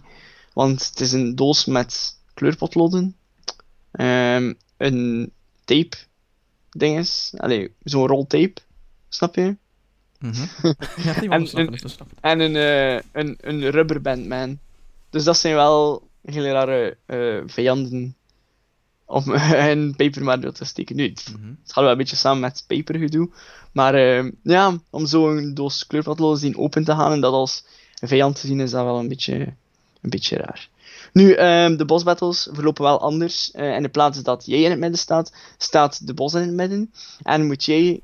Want 0.54 0.86
het 0.90 1.00
is 1.00 1.12
een 1.12 1.36
doos 1.36 1.66
met 1.66 2.18
kleurpotloden. 2.34 3.16
Ehm, 3.92 4.54
een 4.78 5.32
tape 5.66 5.98
dinges. 6.70 7.34
Allee, 7.38 7.74
zo'n 7.84 8.08
roltape. 8.08 8.62
Snap 9.10 9.36
je? 9.36 9.58
Mhm. 10.20 10.44
ja, 11.04 11.14
die 11.20 11.30
En- 11.30 11.48
snappen, 11.48 11.80
en- 12.22 12.40
een, 12.40 12.56
eh 12.56 13.02
een, 13.12 13.38
een 13.42 13.70
rubberband 13.70 14.28
man. 14.28 14.60
Dus 15.10 15.24
dat 15.24 15.38
zijn 15.38 15.56
wel 15.56 16.08
hele 16.22 16.52
rare 16.52 16.98
eh, 17.06 17.42
vijanden 17.46 18.16
om 19.06 19.34
in 19.70 19.94
Paper 19.96 20.24
Mario 20.24 20.52
te 20.52 20.66
steken. 20.66 20.96
Nu, 20.96 21.08
het 21.10 21.34
Mhm. 21.38 21.48
het 21.64 21.72
gaat 21.74 21.84
wel 21.84 21.92
een 21.92 21.98
beetje 21.98 22.16
samen 22.16 22.40
met 22.40 22.64
papergedoe. 22.68 23.30
Maar 23.72 23.94
eh, 23.94 24.32
ja, 24.44 24.78
om 24.90 25.06
zo'n 25.06 25.54
doos 25.54 25.88
kleurpotloden 25.88 26.40
zien 26.40 26.58
open 26.58 26.84
te 26.84 26.92
gaan 26.96 27.12
en 27.12 27.22
dat 27.22 27.34
als 27.34 27.64
vijand 28.02 28.42
te 28.42 28.48
zien, 28.48 28.60
is 28.60 28.72
dat 28.72 28.84
wel 28.84 29.00
een 29.00 29.08
beetje, 29.08 29.36
een 30.02 30.10
beetje 30.10 30.38
raar. 30.38 30.70
Nu, 31.14 31.32
ehm, 31.34 31.76
de 31.78 31.86
boss 31.86 32.04
battles 32.04 32.48
verlopen 32.52 32.84
wel 32.84 33.00
anders. 33.02 33.52
Eh, 33.52 33.76
in 33.76 33.82
de 33.82 33.90
plaats 33.90 34.24
dat 34.24 34.46
jij 34.46 34.62
in 34.62 34.70
het 34.70 34.80
midden 34.80 35.00
staat, 35.00 35.34
staat 35.58 36.08
de 36.08 36.14
boss 36.14 36.34
in 36.36 36.42
het 36.42 36.52
midden. 36.52 36.94
En 37.24 37.46
moet 37.48 37.66
jij 37.66 38.02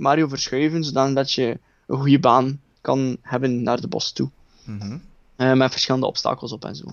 Mario 0.00 0.28
verschuiven, 0.28 0.84
zodat 0.84 1.32
je 1.32 1.58
een 1.86 1.98
goede 1.98 2.18
baan 2.18 2.60
kan 2.80 3.16
hebben 3.22 3.62
naar 3.62 3.80
de 3.80 3.88
boss 3.88 4.12
toe. 4.12 4.30
Mhm. 4.64 4.98
Eh, 5.36 5.52
met 5.52 5.70
verschillende 5.70 6.06
obstakels 6.06 6.52
op 6.52 6.64
en 6.64 6.76
zo. 6.76 6.84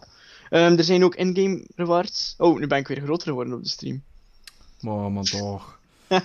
Ehm, 0.50 0.78
er 0.78 0.84
zijn 0.84 1.04
ook 1.04 1.16
in-game 1.16 1.66
rewards. 1.76 2.34
Oh, 2.38 2.60
nu 2.60 2.68
ben 2.68 2.78
ik 2.78 2.88
weer 2.88 3.02
groter 3.02 3.28
geworden 3.28 3.54
op 3.54 3.64
de 3.64 3.70
stream. 3.70 4.04
Maar, 4.80 5.12
maar 5.12 5.24
toch. 5.24 5.80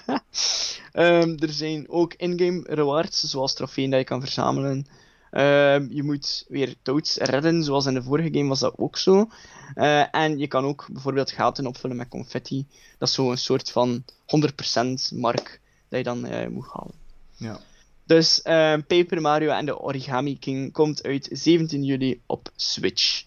Ehm, 0.92 1.36
er 1.38 1.52
zijn 1.52 1.88
ook 1.88 2.14
in-game 2.14 2.60
rewards, 2.64 3.20
zoals 3.20 3.54
trofeeën 3.54 3.90
dat 3.90 3.98
je 3.98 4.04
kan 4.04 4.20
verzamelen. 4.20 4.86
Ehm, 5.30 5.86
je 5.90 6.02
moet 6.02 6.44
weer 6.48 6.74
Toads 6.82 7.16
redden, 7.16 7.64
zoals 7.64 7.86
in 7.86 7.94
de 7.94 8.02
vorige 8.02 8.28
game 8.32 8.48
was 8.48 8.60
dat 8.60 8.74
ook 8.76 8.96
zo. 8.98 9.28
Eh, 9.74 10.14
en 10.14 10.38
je 10.38 10.46
kan 10.46 10.64
ook 10.64 10.86
bijvoorbeeld 10.92 11.30
gaten 11.30 11.66
opvullen 11.66 11.96
met 11.96 12.08
confetti. 12.08 12.66
Dat 12.98 13.08
is 13.08 13.14
zo'n 13.14 13.36
soort 13.36 13.70
van 13.70 14.04
100% 14.26 15.12
mark 15.14 15.60
dat 15.92 15.98
je 15.98 16.04
dan 16.04 16.26
eh, 16.26 16.48
moet 16.48 16.66
halen. 16.66 16.94
Ja. 17.36 17.60
Dus 18.04 18.42
ehm, 18.42 18.82
Paper 18.86 19.20
Mario 19.20 19.50
en 19.50 19.66
de 19.66 19.78
Origami 19.78 20.38
King 20.38 20.72
komt 20.72 21.02
uit 21.02 21.28
17 21.30 21.84
juli 21.84 22.20
op 22.26 22.50
Switch. 22.56 23.24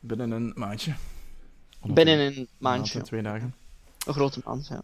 binnen 0.00 0.30
een 0.30 0.52
maandje. 0.54 0.94
Binnen 1.82 2.18
een 2.18 2.48
maandje. 2.58 3.02
twee 3.02 3.22
dagen. 3.22 3.54
Een 4.06 4.14
grote 4.14 4.40
maand, 4.44 4.66
ja. 4.66 4.82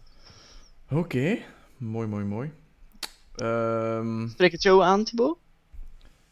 Oké, 0.89 1.37
mooi, 1.77 2.07
mooi, 2.07 2.25
mooi. 2.25 2.51
Um, 3.35 4.29
Spreek 4.29 4.51
het 4.51 4.63
jou 4.63 4.83
aan, 4.83 5.03
Thibaut? 5.03 5.37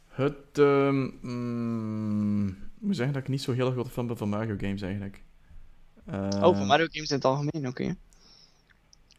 Het, 0.07 0.57
um, 0.57 1.17
mm, 1.21 2.47
ik 2.47 2.81
moet 2.81 2.95
zeggen 2.95 3.13
dat 3.13 3.23
ik 3.23 3.29
niet 3.29 3.41
zo 3.41 3.51
heel 3.51 3.71
grote 3.71 3.89
fan 3.89 4.07
ben 4.07 4.17
van 4.17 4.29
Mario 4.29 4.55
games 4.57 4.81
eigenlijk. 4.81 5.21
Uh, 6.09 6.27
oh, 6.31 6.57
van 6.57 6.67
Mario 6.67 6.87
games 6.91 7.09
in 7.09 7.15
het 7.15 7.25
algemeen, 7.25 7.67
oké. 7.67 7.95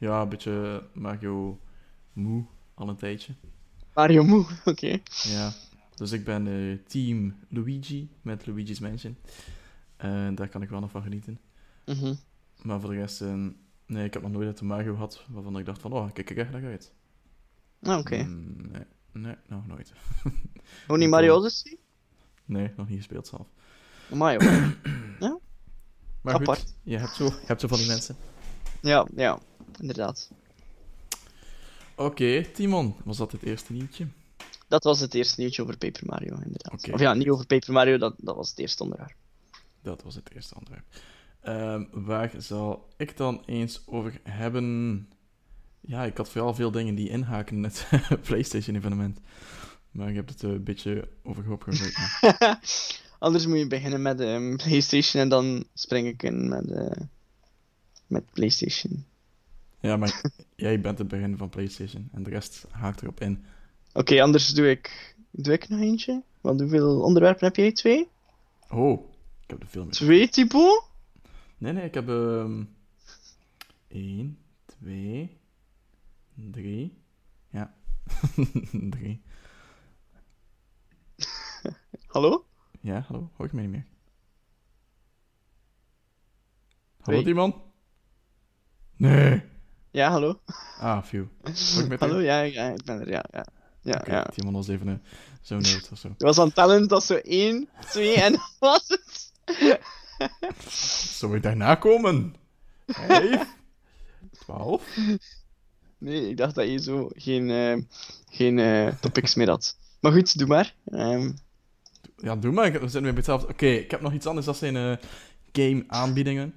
Ja, 0.00 0.23
een 0.23 0.28
beetje 0.28 0.83
Mario 0.92 1.61
moe 2.12 2.45
al 2.75 2.88
een 2.88 2.97
tijdje. 2.97 3.35
Mario 3.95 4.25
moe, 4.25 4.47
oké. 4.64 4.99
Ja, 5.23 5.52
dus 5.95 6.12
ik 6.12 6.25
ben 6.25 6.47
uh, 6.47 6.78
team 6.87 7.35
Luigi 7.49 8.09
met 8.23 8.47
Luigi's 8.47 8.78
Mansion. 8.78 9.16
Uh, 10.04 10.28
daar 10.35 10.49
kan 10.49 10.62
ik 10.62 10.69
wel 10.69 10.80
nog 10.80 10.90
van 10.90 11.02
genieten. 11.02 11.40
Mm 11.87 12.19
Maar 12.62 12.80
voor 12.80 12.90
de 12.90 12.97
rest, 12.97 13.21
uh, 13.21 13.47
nee, 13.87 14.04
ik 14.04 14.12
heb 14.12 14.23
nog 14.23 14.30
nooit 14.30 14.47
uit 14.47 14.59
de 14.59 14.64
Mario 14.64 14.92
gehad 14.92 15.25
waarvan 15.28 15.59
ik 15.59 15.64
dacht 15.64 15.80
van, 15.80 15.92
oh, 15.92 16.12
kijk 16.12 16.30
ik 16.30 16.37
echt 16.37 16.50
naar 16.50 16.64
uit. 16.64 16.92
Ah, 17.83 17.99
oké. 17.99 18.23
Mm, 18.23 18.71
nee, 18.71 18.85
nee, 19.12 19.35
nog 19.47 19.66
nooit. 19.66 19.92
Hoe 20.87 20.99
niet 20.99 21.09
Mario 21.09 21.37
Odyssey? 21.37 21.78
Nee, 22.45 22.73
nog 22.76 22.88
niet 22.88 22.97
gespeeld 22.97 23.26
zelf. 23.26 23.47
Mario. 24.09 24.50
ja? 25.21 25.38
Maar 26.21 26.35
Apart. 26.35 26.61
Goed, 26.61 26.75
je 26.83 26.99
hebt, 26.99 27.14
zo, 27.14 27.25
je 27.25 27.47
hebt 27.47 27.61
zo 27.61 27.69
van 27.69 27.78
die 27.78 27.87
mensen. 27.87 28.16
Ja, 28.80 29.07
ja, 29.16 29.38
inderdaad. 29.81 30.31
Oké, 31.95 32.03
okay, 32.03 32.43
Timon, 32.45 32.95
was 33.05 33.17
dat 33.17 33.33
het 33.33 33.43
eerste 33.43 33.73
nieuwtje? 33.73 34.07
Dat 34.69 34.85
was 34.85 35.00
het 35.00 35.15
eerste 35.15 35.41
nieuwtje 35.41 35.62
over 35.62 35.77
Paper 35.77 36.03
Mario, 36.07 36.35
inderdaad. 36.35 36.73
Okay. 36.73 36.95
Of 36.95 37.00
ja, 37.00 37.15
niet 37.15 37.29
over 37.29 37.47
Paper 37.47 37.73
Mario, 37.73 37.99
dat, 37.99 38.15
dat 38.19 38.37
was 38.37 38.50
het 38.50 38.59
eerste 38.59 38.83
onderwerp. 38.83 39.15
Dat 39.83 40.03
was 40.03 40.15
het 40.15 40.35
eerste 40.35 40.55
onderwerp. 40.55 40.85
Um, 41.45 42.05
waar 42.05 42.33
zal 42.39 42.89
ik 42.97 43.17
dan 43.17 43.43
eens 43.47 43.83
over 43.87 44.21
hebben? 44.23 45.09
Ja, 45.81 46.05
ik 46.05 46.17
had 46.17 46.29
vooral 46.29 46.55
veel 46.55 46.71
dingen 46.71 46.95
die 46.95 47.09
inhaken 47.09 47.57
in 47.57 47.62
het 47.62 47.89
PlayStation-evenement. 48.27 49.21
Maar 49.91 50.09
ik 50.09 50.15
heb 50.15 50.29
het 50.29 50.43
een 50.43 50.65
beetje 50.65 51.09
overhoop 51.23 51.62
gegooid. 51.62 51.99
Anders 53.19 53.47
moet 53.47 53.59
je 53.59 53.67
beginnen 53.67 54.03
met 54.03 54.21
um, 54.21 54.57
PlayStation 54.57 55.23
en 55.23 55.29
dan 55.29 55.65
spring 55.75 56.07
ik 56.07 56.23
in 56.23 56.49
met, 56.49 56.67
uh, 56.67 57.07
met 58.07 58.33
PlayStation. 58.33 59.05
Ja, 59.81 59.97
maar 59.97 60.23
jij 60.57 60.81
bent 60.81 60.99
het 60.99 61.09
begin 61.09 61.37
van 61.37 61.49
PlayStation 61.49 62.09
en 62.13 62.23
de 62.23 62.31
rest 62.31 62.67
haakt 62.71 63.03
erop 63.03 63.21
in. 63.21 63.45
Oké, 63.89 63.99
okay, 63.99 64.21
anders 64.21 64.49
doe 64.49 64.71
ik, 64.71 65.17
doe 65.31 65.53
ik 65.53 65.69
nog 65.69 65.81
eentje. 65.81 66.23
Want 66.41 66.61
hoeveel 66.61 67.01
onderwerpen 67.01 67.47
heb 67.47 67.57
jij? 67.57 67.73
Twee? 67.73 68.09
Oh, 68.71 69.11
ik 69.43 69.51
heb 69.51 69.63
er 69.63 69.69
veel 69.69 69.83
meer. 69.83 69.93
Twee, 69.93 70.29
typo? 70.29 70.85
Nee, 71.59 71.73
nee, 71.73 71.85
ik 71.85 71.95
heb... 71.95 72.09
Um, 72.09 72.77
één, 73.89 74.39
twee, 74.65 75.39
drie. 76.35 76.99
Ja, 77.51 77.75
drie. 78.97 79.23
hallo? 82.07 82.45
Ja, 82.81 83.05
hallo. 83.09 83.31
Hoor 83.37 83.47
ik 83.47 83.53
mij 83.53 83.63
niet 83.63 83.73
meer? 83.73 83.87
Hallo, 87.01 87.23
die 87.23 87.35
man? 87.35 87.63
Nee. 88.97 89.43
Ja, 89.93 90.11
hallo. 90.11 90.41
Ah, 90.81 91.03
phew. 91.03 91.27
hallo, 91.99 92.21
ja, 92.21 92.41
ja, 92.41 92.69
ik 92.69 92.85
ben 92.85 93.01
er, 93.01 93.09
ja. 93.09 93.25
ja. 93.31 93.47
Ja, 93.83 93.99
okay, 94.01 94.15
ja. 94.15 94.25
Timon 94.25 94.53
was 94.53 94.69
even 94.69 94.87
een, 94.87 95.03
zo'n 95.41 95.61
noot 95.61 95.89
of 95.93 95.99
zo. 95.99 96.15
Je 96.19 96.25
was 96.31 96.39
aan 96.39 96.47
het 96.47 96.55
tellen, 96.55 96.89
dat 96.89 97.05
zo 97.05 97.15
1, 97.15 97.69
2 97.91 98.15
en 98.15 98.33
dat 98.33 98.57
was 98.59 98.85
het. 98.89 99.33
Zou 101.19 101.37
ik 101.37 101.43
daarna 101.43 101.75
komen? 101.75 102.35
5, 102.87 103.47
12. 104.39 104.97
Nee, 105.99 106.29
ik 106.29 106.37
dacht 106.37 106.55
dat 106.55 106.69
je 106.69 106.79
zo 106.79 107.11
geen, 107.15 107.49
uh, 107.49 107.83
geen 108.31 108.59
uh, 108.59 108.89
topics 109.01 109.35
meer 109.35 109.49
had. 109.49 109.77
Maar 110.01 110.13
goed, 110.13 110.39
doe 110.39 110.49
maar. 110.49 110.75
Um... 110.85 111.39
Ja, 112.17 112.37
doe 112.37 112.53
maar. 112.53 112.73
We 112.73 112.79
zitten 112.79 113.03
weer 113.03 113.03
bij 113.03 113.13
hetzelfde. 113.13 113.47
Oké, 113.47 113.65
okay, 113.65 113.77
ik 113.77 113.91
heb 113.91 114.01
nog 114.01 114.13
iets 114.13 114.27
anders 114.27 114.47
dan 114.47 114.55
zijn 114.55 114.75
uh, 114.75 114.97
game-aanbiedingen. 115.53 116.55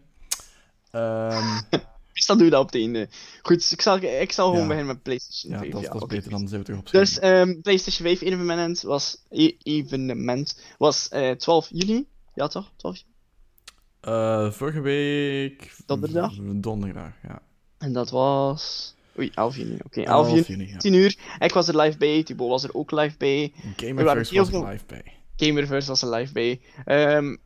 Um... 0.91 1.61
Doe 2.13 2.43
je 2.43 2.49
dat 2.49 2.59
op 2.59 2.65
het 2.65 2.75
einde. 2.75 3.09
Goed, 3.41 3.71
ik 3.71 3.81
zal, 3.81 3.97
ik 3.97 4.31
zal 4.31 4.45
gewoon 4.45 4.61
ja. 4.61 4.67
beginnen 4.67 4.93
met 4.93 5.03
PlayStation 5.03 5.51
ja, 5.51 5.59
5. 5.59 5.71
Dat, 5.71 5.81
ja, 5.81 5.87
dat 5.87 5.95
is 5.95 6.01
okay. 6.01 6.17
beter, 6.17 6.31
dan 6.31 6.47
zijn 6.47 6.59
we 6.59 6.65
terug 6.65 6.79
op 6.79 6.91
Dus 6.91 7.23
um, 7.23 7.61
PlayStation 7.61 8.07
5 8.07 8.21
evenement 8.21 8.81
was, 8.81 9.25
e 9.29 9.55
evenement 9.63 10.61
was 10.77 11.09
uh, 11.13 11.31
12 11.31 11.67
juli. 11.71 12.05
Ja, 12.35 12.47
toch? 12.47 12.71
12 12.75 12.95
juli? 12.95 13.11
Uh, 14.01 14.51
vorige 14.51 14.81
week. 14.81 15.75
Donderdag? 15.85 16.33
Donderdag, 16.41 17.11
ja. 17.23 17.41
En 17.77 17.93
dat 17.93 18.09
was. 18.09 18.95
Oei, 19.19 19.31
11 19.33 19.55
juni. 19.55 19.73
Oké, 19.73 19.85
okay, 19.85 20.03
11, 20.03 20.27
11 20.27 20.47
juni. 20.47 20.75
10 20.77 20.93
uur. 20.93 21.17
Ik 21.39 21.53
was 21.53 21.67
er 21.67 21.77
live 21.77 21.97
bij. 21.97 22.23
Thibaut 22.23 22.49
was 22.49 22.63
er 22.63 22.73
ook 22.73 22.91
live 22.91 23.17
bij. 23.17 23.53
Gamerverse 23.75 24.35
was 24.35 24.51
er 24.51 24.67
live 24.67 24.85
bij. 24.85 25.03
Gamerverse 25.35 25.87
was 25.87 26.01
er 26.01 26.09
live 26.09 26.33
bij. 26.33 26.61
Um, 26.85 27.37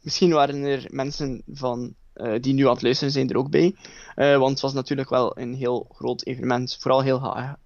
misschien 0.00 0.30
waren 0.30 0.64
er 0.64 0.86
mensen 0.90 1.42
van 1.46 1.94
die 2.40 2.54
nu 2.54 2.64
aan 2.64 2.72
het 2.72 2.82
luisteren 2.82 3.12
zijn 3.12 3.30
er 3.30 3.36
ook 3.36 3.50
bij. 3.50 3.74
Uh, 4.16 4.36
want 4.38 4.50
het 4.50 4.60
was 4.60 4.72
natuurlijk 4.72 5.10
wel 5.10 5.38
een 5.38 5.54
heel 5.54 5.86
groot 5.92 6.24
evenement. 6.24 6.76
Vooral 6.80 7.02
heel 7.02 7.18
ge 7.18 7.56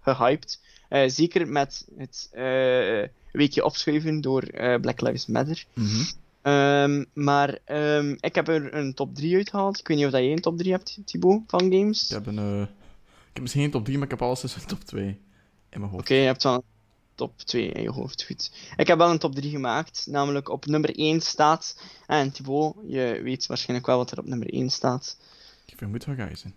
gehyped. 0.00 0.60
Uh, 0.90 1.08
zeker 1.08 1.48
met 1.48 1.88
het 1.96 2.30
weekje 3.32 3.64
opschuiven 3.64 4.20
door 4.20 4.42
Black 4.80 5.00
Lives 5.00 5.26
Matter. 5.26 5.64
Mm 5.74 5.86
-hmm. 5.86 6.52
um, 6.52 7.06
maar 7.12 7.58
um, 7.66 8.16
ik 8.20 8.34
heb 8.34 8.48
er 8.48 8.74
een 8.74 8.94
top 8.94 9.14
3 9.14 9.36
uitgehaald. 9.36 9.78
Ik 9.78 9.88
weet 9.88 9.96
niet 9.96 10.06
of 10.06 10.12
dat 10.12 10.20
jij 10.20 10.32
een 10.32 10.40
top 10.40 10.58
3 10.58 10.72
hebt, 10.72 10.98
Thibaut, 11.04 11.42
van 11.46 11.60
games. 11.60 12.10
Ik 12.10 12.14
heb, 12.14 12.26
een, 12.26 12.62
ik 12.62 13.32
heb 13.32 13.42
misschien 13.42 13.62
geen 13.62 13.70
top 13.70 13.84
3, 13.84 13.96
maar 13.96 14.04
ik 14.04 14.12
heb 14.12 14.22
alles 14.22 14.40
tussen 14.40 14.66
top 14.66 14.84
2 14.84 15.04
in 15.04 15.18
mijn 15.70 15.82
hoofd. 15.82 16.02
Oké, 16.02 16.02
okay, 16.02 16.18
je 16.18 16.26
hebt 16.26 16.42
dan 16.42 16.62
top 17.18 17.38
2 17.38 17.68
in 17.68 17.82
je 17.82 17.90
hoofd. 17.90 18.24
Goed. 18.24 18.50
Ik 18.76 18.86
heb 18.86 18.98
wel 18.98 19.10
een 19.10 19.18
top 19.18 19.34
3 19.34 19.50
gemaakt. 19.50 20.06
Namelijk 20.10 20.48
op 20.48 20.66
nummer 20.66 20.98
1 20.98 21.20
staat. 21.20 21.80
En 22.06 22.32
Thibaut, 22.32 22.74
je 22.86 23.20
weet 23.22 23.46
waarschijnlijk 23.46 23.86
wel 23.86 23.96
wat 23.96 24.10
er 24.10 24.18
op 24.18 24.26
nummer 24.26 24.52
1 24.52 24.70
staat. 24.70 25.16
Ik 25.66 25.78
vermoed 25.78 26.04
Horizon. 26.04 26.54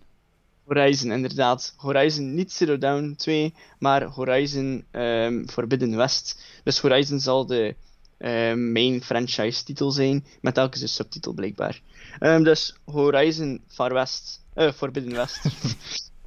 Horizon, 0.64 1.10
inderdaad. 1.10 1.74
Horizon, 1.76 2.34
niet 2.34 2.52
Zero 2.52 2.78
Dawn 2.78 3.14
2, 3.16 3.54
maar 3.78 4.04
Horizon 4.04 4.84
um, 4.92 5.48
Forbidden 5.48 5.96
West. 5.96 6.44
Dus 6.64 6.78
Horizon 6.78 7.20
zal 7.20 7.46
de 7.46 7.74
um, 8.18 8.72
main 8.72 9.02
franchise 9.02 9.64
titel 9.64 9.90
zijn, 9.90 10.24
met 10.40 10.54
telkens 10.54 10.82
een 10.82 10.88
subtitel 10.88 11.32
blijkbaar. 11.32 11.80
Um, 12.20 12.44
dus 12.44 12.74
Horizon 12.84 13.62
Far 13.68 13.92
West, 13.92 14.40
uh, 14.54 14.72
Forbidden 14.72 15.14
West. 15.14 15.40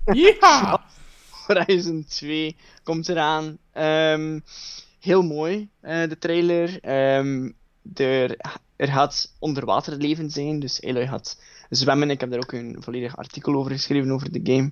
ja! 0.40 0.86
Horizon 1.48 2.06
2 2.08 2.56
komt 2.84 3.10
eraan. 3.10 3.58
Um, 3.78 4.44
heel 5.00 5.22
mooi, 5.24 5.70
uh, 5.84 6.10
de 6.10 6.18
trailer. 6.18 6.70
Um, 7.18 7.56
er, 7.96 8.38
er 8.76 8.88
gaat 8.88 9.34
onderwaterleven 9.40 10.30
zijn, 10.30 10.60
dus 10.60 10.84
Aloy 10.84 11.08
gaat 11.08 11.42
zwemmen. 11.70 12.10
Ik 12.10 12.20
heb 12.20 12.30
daar 12.30 12.40
ook 12.40 12.52
een 12.52 12.78
volledig 12.80 13.18
artikel 13.18 13.56
over 13.56 13.72
geschreven 13.72 14.12
over 14.12 14.32
de 14.32 14.40
game, 14.44 14.72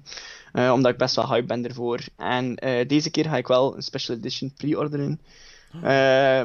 uh, 0.53 0.71
omdat 0.73 0.91
ik 0.91 0.97
best 0.97 1.15
wel 1.15 1.27
hype 1.27 1.45
ben 1.45 1.67
ervoor. 1.67 1.99
En 2.17 2.55
deze 2.87 3.09
keer 3.09 3.25
ga 3.25 3.37
ik 3.37 3.47
wel 3.47 3.75
een 3.75 3.81
special 3.81 4.17
edition 4.17 4.53
pre-orderen. 4.53 5.21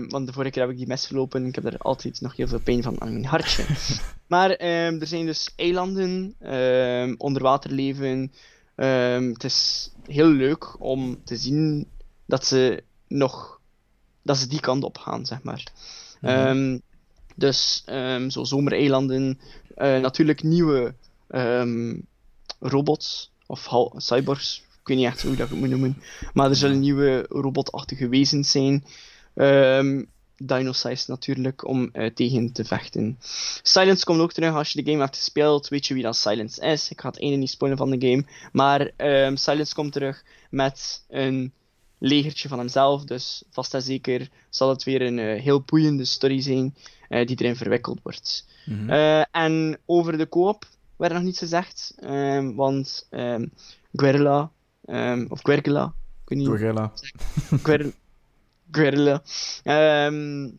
want 0.09 0.27
de 0.27 0.33
vorige 0.33 0.51
keer 0.51 0.63
heb 0.63 0.71
ik 0.71 0.79
die 0.79 0.87
misgelopen. 0.87 1.47
Ik 1.47 1.55
heb 1.55 1.65
er 1.65 1.79
altijd 1.79 2.21
nog 2.21 2.37
heel 2.37 2.49
veel 2.49 2.61
pijn 2.61 2.83
van 2.83 3.01
aan 3.01 3.13
mijn 3.13 3.25
hartje. 3.25 3.65
maar 4.27 4.51
er 4.51 5.07
zijn 5.07 5.27
dus 5.27 5.53
eilanden, 5.57 6.35
onderwaterleven. 7.19 8.33
Um, 8.77 9.33
het 9.33 9.45
is 9.45 9.91
heel 10.09 10.29
leuk 10.29 10.81
om 10.81 11.25
te 11.25 11.37
zien 11.37 11.87
dat 12.27 12.47
ze 12.47 12.83
nog 13.09 13.61
dat 14.23 14.37
ze 14.37 14.47
die 14.47 14.61
kant 14.61 14.85
op 14.85 14.99
gaan, 14.99 15.27
zeg 15.27 15.43
maar. 15.43 15.73
Mhm. 16.21 16.47
Um, 16.47 16.83
dus 17.35 17.85
um, 17.87 18.31
zo 18.31 18.45
zomereilanden, 18.45 19.39
uh, 19.77 20.01
natuurlijk 20.01 20.43
nieuwe 20.43 20.95
robots 22.61 23.33
of 23.47 23.69
cyborgs, 23.97 24.59
ik 24.59 24.89
weet 24.89 24.97
niet 24.97 25.07
echt 25.07 25.23
hoe 25.23 25.33
ik 25.33 25.39
dat 25.39 25.51
moet 25.51 25.69
noemen, 25.69 26.03
maar 26.33 26.49
er 26.49 26.57
zullen 26.57 26.81
nieuwe 26.81 27.27
robotachtige 27.29 28.09
wezens 28.09 28.51
zijn. 28.51 28.85
Dino-size 30.39 31.11
natuurlijk, 31.11 31.67
om 31.67 31.91
uh, 31.93 32.11
tegen 32.11 32.53
te 32.53 32.65
vechten. 32.65 33.19
Silence 33.63 34.05
komt 34.05 34.21
ook 34.21 34.33
terug 34.33 34.55
als 34.55 34.73
je 34.73 34.83
de 34.83 34.91
game 34.91 35.03
hebt 35.03 35.17
gespeeld. 35.17 35.69
Weet 35.69 35.87
je 35.87 35.95
wie 35.95 36.03
dat 36.03 36.17
Silence 36.17 36.61
is? 36.61 36.91
Ik 36.91 37.01
ga 37.01 37.09
het 37.09 37.19
ene 37.19 37.37
niet 37.37 37.51
spoilen 37.51 37.79
van 37.79 37.91
de 37.91 38.09
game. 38.09 38.25
Maar 38.53 38.91
um, 38.97 39.37
Silence 39.37 39.75
komt 39.75 39.93
terug 39.93 40.25
met 40.51 41.05
een 41.09 41.53
legertje 41.99 42.49
van 42.49 42.59
hemzelf. 42.59 43.05
Dus 43.05 43.43
vast 43.51 43.75
en 43.75 43.83
zeker 43.83 44.29
zal 44.51 44.69
het 44.69 44.85
weer 44.85 45.03
een 45.03 45.19
uh, 45.19 45.41
heel 45.41 45.63
boeiende 45.63 46.05
story 46.05 46.41
zijn 46.41 46.75
uh, 47.09 47.27
die 47.27 47.37
erin 47.37 47.57
verwikkeld 47.57 48.01
wordt. 48.03 48.47
Mm 48.65 48.89
-hmm. 48.89 49.25
en 49.31 49.79
over 49.87 50.19
de 50.19 50.29
co-op 50.29 50.65
werd 50.97 51.13
nog 51.13 51.23
niets 51.23 51.39
gezegd. 51.39 51.95
Um, 52.05 52.55
want 52.55 53.07
um, 53.11 53.53
Guerrilla, 53.93 54.51
of 55.29 55.41
Guerrilla, 55.43 55.95
ik 56.23 56.29
weet 56.29 56.39
niet. 56.39 56.49
Guerrilla. 57.63 58.08
Guerrilla. 58.71 59.23
Um, 60.07 60.59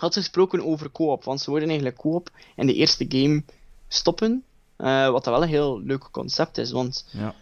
had 0.00 0.14
gesproken 0.14 0.64
over 0.64 0.92
co-op, 0.92 1.24
want 1.24 1.40
ze 1.40 1.50
worden 1.50 1.68
eigenlijk 1.68 1.98
co-op 1.98 2.30
in 2.56 2.66
de 2.66 2.74
eerste 2.74 3.04
game 3.08 3.42
stoppen. 3.88 4.44
Uh, 4.78 5.10
wat 5.10 5.24
dat 5.24 5.34
wel 5.34 5.42
een 5.42 5.48
heel 5.48 5.80
leuk 5.80 6.08
concept 6.10 6.58
is, 6.58 6.70
want 6.70 7.06
Ja, 7.10 7.34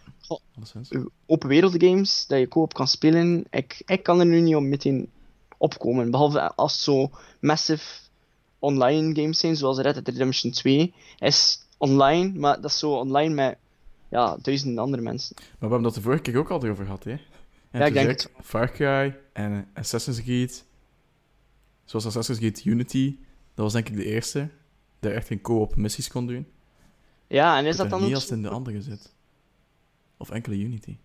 open 1.27 1.49
wereld 1.49 1.83
games 1.83 2.27
dat 2.27 2.39
je 2.39 2.49
co-op 2.49 2.75
kan 2.75 2.89
spelen, 2.89 3.45
ik, 3.51 3.83
ik 3.87 4.03
kan 4.03 4.21
er 4.21 4.27
nu 4.27 4.41
niet 4.41 4.57
om 4.57 4.69
meteen 4.69 5.11
opkomen. 5.57 6.11
Behalve 6.11 6.55
als 6.55 6.73
het 6.73 6.81
zo 6.81 7.11
massive 7.41 7.85
online 8.59 9.15
games 9.15 9.39
zijn, 9.39 9.57
zoals 9.57 9.79
Red 9.79 9.95
Dead 9.95 10.09
Redemption 10.09 10.51
2, 10.51 10.95
is 11.19 11.67
online, 11.77 12.39
maar 12.39 12.61
dat 12.61 12.71
is 12.71 12.79
zo 12.79 12.93
online 12.93 13.35
met 13.35 13.57
ja, 14.09 14.37
duizenden 14.43 14.85
andere 14.85 15.03
mensen. 15.03 15.37
Maar 15.39 15.53
we 15.53 15.59
hebben 15.59 15.83
dat 15.83 15.95
de 15.95 16.01
vorige 16.01 16.23
keer 16.23 16.39
ook 16.39 16.51
al 16.51 16.63
over 16.63 16.85
gehad, 16.85 17.05
hè? 17.05 17.17
En 17.71 17.81
Ja, 17.81 17.87
ik 17.87 17.93
denk 17.93 18.27
Far 18.43 18.73
Cry 18.73 19.17
en 19.39 19.69
Assassin's 19.75 20.23
Creed. 20.23 20.65
Zoals 21.85 22.07
Assassin's 22.07 22.39
Creed 22.39 22.65
Unity. 22.65 23.17
Dat 23.55 23.65
was 23.65 23.73
denk 23.73 23.89
ik 23.89 23.97
de 23.97 24.05
eerste. 24.05 24.49
Die 25.01 25.11
echt 25.11 25.27
geen 25.27 25.41
co-op 25.41 25.77
missies 25.77 26.09
kon 26.09 26.27
doen. 26.27 26.47
Ja, 27.27 27.59
en 27.59 27.67
is 27.67 27.77
dat 27.77 27.91
dan 27.91 28.03
niet 28.03 28.15
als 28.15 28.23
het 28.23 28.33
in 28.33 28.43
de 28.43 28.49
andere 28.49 28.83
zit. 28.83 29.13
Of 30.17 30.31
enkele 30.31 30.57
Unity. 30.57 30.97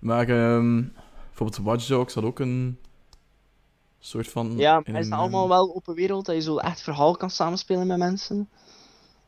Maar 0.00 0.28
ehm, 0.28 0.82
bijvoorbeeld 1.26 1.64
Watch 1.64 1.86
Dogs 1.86 2.14
had 2.14 2.24
ook 2.24 2.38
een 2.38 2.78
soort 3.98 4.28
van... 4.28 4.56
Ja, 4.56 4.74
maar 4.74 5.00
is 5.00 5.04
een, 5.04 5.10
dat 5.10 5.18
allemaal 5.18 5.48
wel 5.48 5.74
open 5.74 5.94
wereld, 5.94 6.26
dat 6.26 6.34
je 6.34 6.40
zo 6.40 6.56
echt 6.56 6.82
verhaal 6.82 7.16
kan 7.16 7.30
samenspelen 7.30 7.86
met 7.86 7.98
mensen? 7.98 8.48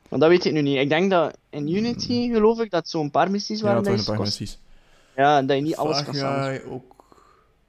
Want 0.08 0.22
dat 0.22 0.30
weet 0.30 0.44
ik 0.44 0.52
nu 0.52 0.60
niet. 0.62 0.76
Ik 0.76 0.88
denk 0.88 1.10
dat 1.10 1.36
in 1.50 1.68
Unity, 1.68 2.32
geloof 2.32 2.60
ik, 2.60 2.70
dat 2.70 2.88
zo'n 2.88 3.10
paar 3.10 3.30
missies 3.30 3.58
Ja, 3.58 3.64
waren 3.64 3.78
het 3.78 3.86
dat 3.86 3.96
waren 3.96 4.10
een 4.10 4.16
paar 4.16 4.26
missies. 4.26 4.58
Ja, 5.16 5.42
dat 5.42 5.56
je 5.56 5.62
niet 5.62 5.76
alles 5.76 6.04
kan 6.04 6.14
samenspelen. 6.14 6.72
Ook... 6.72 6.95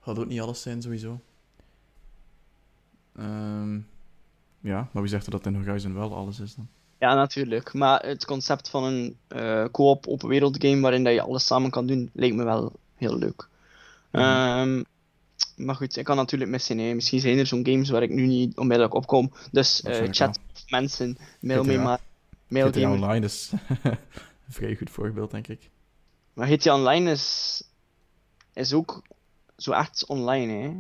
Gaat 0.08 0.20
ook 0.20 0.28
niet 0.28 0.42
alles 0.42 0.62
zijn, 0.62 0.82
sowieso. 0.82 1.20
Ehm, 3.16 3.80
ja, 4.60 4.90
maar 4.92 5.02
wie 5.02 5.08
zegt 5.08 5.26
er 5.26 5.32
dat 5.32 5.46
in 5.46 5.56
Horizon 5.56 5.94
wel 5.94 6.16
alles 6.16 6.40
is 6.40 6.56
dan? 6.56 6.68
Ja, 7.00 7.14
natuurlijk. 7.14 7.74
Maar 7.74 8.06
het 8.06 8.26
concept 8.26 8.70
van 8.70 8.84
een 8.84 9.18
eh 9.28 9.66
co-op 9.72 10.08
open 10.08 10.28
wereld 10.28 10.64
game 10.64 10.82
waarin 10.82 11.04
dat 11.04 11.14
je 11.14 11.22
alles 11.22 11.46
samen 11.46 11.70
kan 11.70 11.88
doen, 11.88 12.10
lijkt 12.14 12.36
me 12.36 12.44
wel 12.44 12.72
heel 12.96 13.18
leuk. 13.18 13.48
Mhm. 14.12 14.24
Ehm, 14.24 14.84
maar 15.56 15.76
goed, 15.76 15.98
ik 15.98 16.06
kan 16.06 16.16
natuurlijk 16.16 16.52
missen. 16.52 16.78
Hè. 16.78 16.94
Misschien 16.94 17.20
zijn 17.20 17.38
er 17.38 17.48
zo'n 17.48 17.66
games 17.66 17.90
waar 17.90 18.04
ik 18.04 18.14
nu 18.14 18.26
niet 18.26 18.58
onmiddellijk 18.58 18.96
op 18.96 19.08
kom. 19.08 19.32
Dus 19.52 19.78
eh, 19.78 19.84
Waarschijnlijk 19.84 20.18
chat, 20.18 20.40
mensen, 20.68 21.18
mail 21.40 21.64
GTA. 21.64 21.72
me 21.72 21.84
maar. 21.84 22.00
Mail 22.48 22.68
GTA. 22.68 22.92
Online 22.92 23.26
is 23.26 23.52
een 23.84 23.98
vrij 24.50 24.76
goed 24.76 24.90
voorbeeld, 24.90 25.32
denk 25.32 25.48
ik. 25.48 25.70
Maar 26.34 26.48
GTA 26.48 26.76
Online 26.76 27.12
is, 27.12 27.64
is 28.54 28.74
ook 28.74 29.02
zo 29.58 29.72
echt 29.72 30.06
online, 30.06 30.52
hè. 30.54 30.74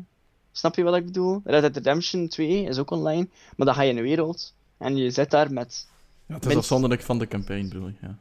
Snap 0.51 0.75
je 0.75 0.83
wat 0.83 0.95
ik 0.95 1.05
bedoel? 1.05 1.41
Red 1.43 1.61
Dead 1.61 1.75
Redemption 1.75 2.27
2 2.27 2.63
is 2.63 2.77
ook 2.77 2.91
online, 2.91 3.27
maar 3.55 3.65
dan 3.65 3.75
ga 3.75 3.81
je 3.81 3.89
in 3.91 3.97
een 3.97 4.03
wereld 4.03 4.53
en 4.77 4.95
je 4.97 5.11
zit 5.11 5.29
daar 5.31 5.53
met... 5.53 5.87
Ja, 6.25 6.33
het 6.33 6.41
is 6.43 6.47
Minst- 6.47 6.57
afzonderlijk 6.63 7.01
van 7.01 7.19
de 7.19 7.27
campaign, 7.27 7.67
bedoel 7.67 7.87
ik. 7.87 7.95
Ja. 8.01 8.17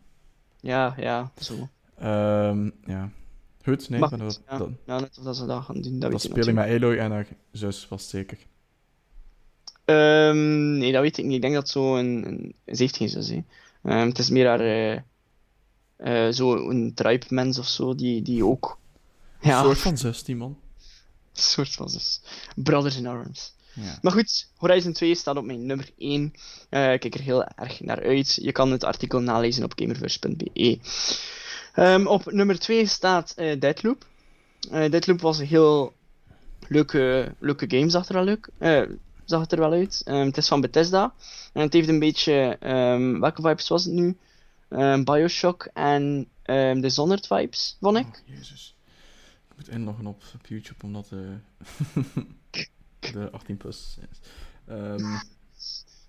Ja, 0.60 0.94
ja, 0.96 1.32
zo. 1.40 1.68
Ehm, 1.98 2.70
ja. 2.84 3.10
Goed, 3.64 3.88
nee, 3.88 4.00
maar 4.00 4.18
dat, 4.18 4.42
ja. 4.48 4.58
dat, 4.58 4.68
Ja, 4.86 5.00
net 5.00 5.18
of 5.18 5.24
dat 5.24 5.36
ze 5.36 5.46
dat 5.46 5.64
gaan 5.64 5.80
doen, 5.80 5.92
dat 5.92 6.00
dat 6.00 6.10
weet 6.10 6.24
ik 6.24 6.30
speel 6.30 6.48
ik 6.48 6.54
met 6.54 6.68
Aloy 6.68 6.96
en 6.96 7.10
haar 7.10 7.26
zus, 7.52 7.88
was 7.88 8.08
zeker. 8.08 8.38
Ehm, 9.84 10.78
nee, 10.78 10.92
dat 10.92 11.02
weet 11.02 11.18
ik 11.18 11.24
niet. 11.24 11.34
Ik 11.34 11.40
denk 11.40 11.54
dat 11.54 11.68
zo 11.68 11.96
een, 11.96 12.26
een... 12.26 12.54
Ze 12.76 12.82
heeft 12.82 12.96
geen 12.96 13.08
zus, 13.08 13.28
hè. 13.28 13.44
Ehm, 13.82 14.08
het 14.08 14.18
is 14.18 14.30
meer 14.30 14.46
haar... 14.46 14.60
eh 14.60 15.00
eh, 15.96 16.32
zo 16.32 16.68
een 16.68 16.94
tribe 16.94 17.26
mens 17.28 17.58
of 17.58 17.66
zo, 17.66 17.94
die, 17.94 18.22
die 18.22 18.44
ook... 18.44 18.78
Ja, 19.40 19.58
Een 19.58 19.64
soort 19.64 19.78
van 19.78 19.98
zus, 19.98 20.22
die 20.22 20.36
man. 20.36 20.50
een 21.34 21.42
soort 21.42 21.72
van 21.72 21.88
zus. 21.88 22.20
Brothers 22.56 22.96
in 22.96 23.06
Arms. 23.06 23.54
Ja. 23.72 23.98
Maar 24.02 24.12
goed, 24.12 24.48
Horizon 24.56 24.92
2 24.92 25.14
staat 25.14 25.36
op 25.36 25.44
mijn 25.44 25.66
nummer 25.66 25.90
1. 25.98 26.32
Eh, 26.68 26.80
kijk 26.80 27.14
er 27.14 27.20
heel 27.20 27.44
erg 27.44 27.80
naar 27.80 28.02
uit. 28.02 28.34
Je 28.34 28.52
kan 28.52 28.70
het 28.72 28.84
artikel 28.84 29.20
nalezen 29.20 29.64
op 29.64 29.72
gamerverse.be. 29.76 30.78
Ehm, 31.74 32.06
op 32.06 32.32
nummer 32.32 32.58
2 32.58 32.86
staat 32.86 33.32
eh 33.36 33.60
Deadloop. 33.60 34.06
Eh, 34.70 34.90
Deadloop 34.90 35.20
was 35.20 35.38
een 35.38 35.46
heel 35.46 35.92
leuke, 36.68 37.34
leuke 37.38 37.64
game, 37.68 37.90
zag 37.90 38.08
er 38.08 38.14
wel, 38.14 38.24
leuk, 38.24 38.48
zag 39.24 39.40
het 39.40 39.52
er 39.52 39.58
wel 39.58 39.72
uit. 39.72 40.02
Ehm, 40.04 40.26
het 40.26 40.36
is 40.36 40.48
van 40.48 40.60
Bethesda. 40.60 41.14
En 41.52 41.62
het 41.62 41.72
heeft 41.72 41.88
een 41.88 41.98
beetje... 41.98 42.56
ehm, 42.60 43.20
welke 43.20 43.42
vibes 43.42 43.68
was 43.68 43.84
het 43.84 43.92
nu? 43.94 44.16
Bioshock 45.04 45.68
en 45.74 46.28
ehm 46.42 46.80
Dishonored 46.80 47.26
vibes, 47.26 47.76
vond 47.80 47.96
ik. 47.96 48.06
Oh, 48.06 48.36
jezus. 48.36 48.75
Ik 49.56 49.66
moet 49.66 49.74
inloggen 49.74 50.06
op, 50.06 50.22
op 50.34 50.46
YouTube, 50.46 50.84
omdat 50.84 51.12
eh, 51.12 52.62
de 53.12 53.30
18 53.30 53.56
plus 53.56 53.98
is. 54.10 54.18
Ehm, 54.66 55.04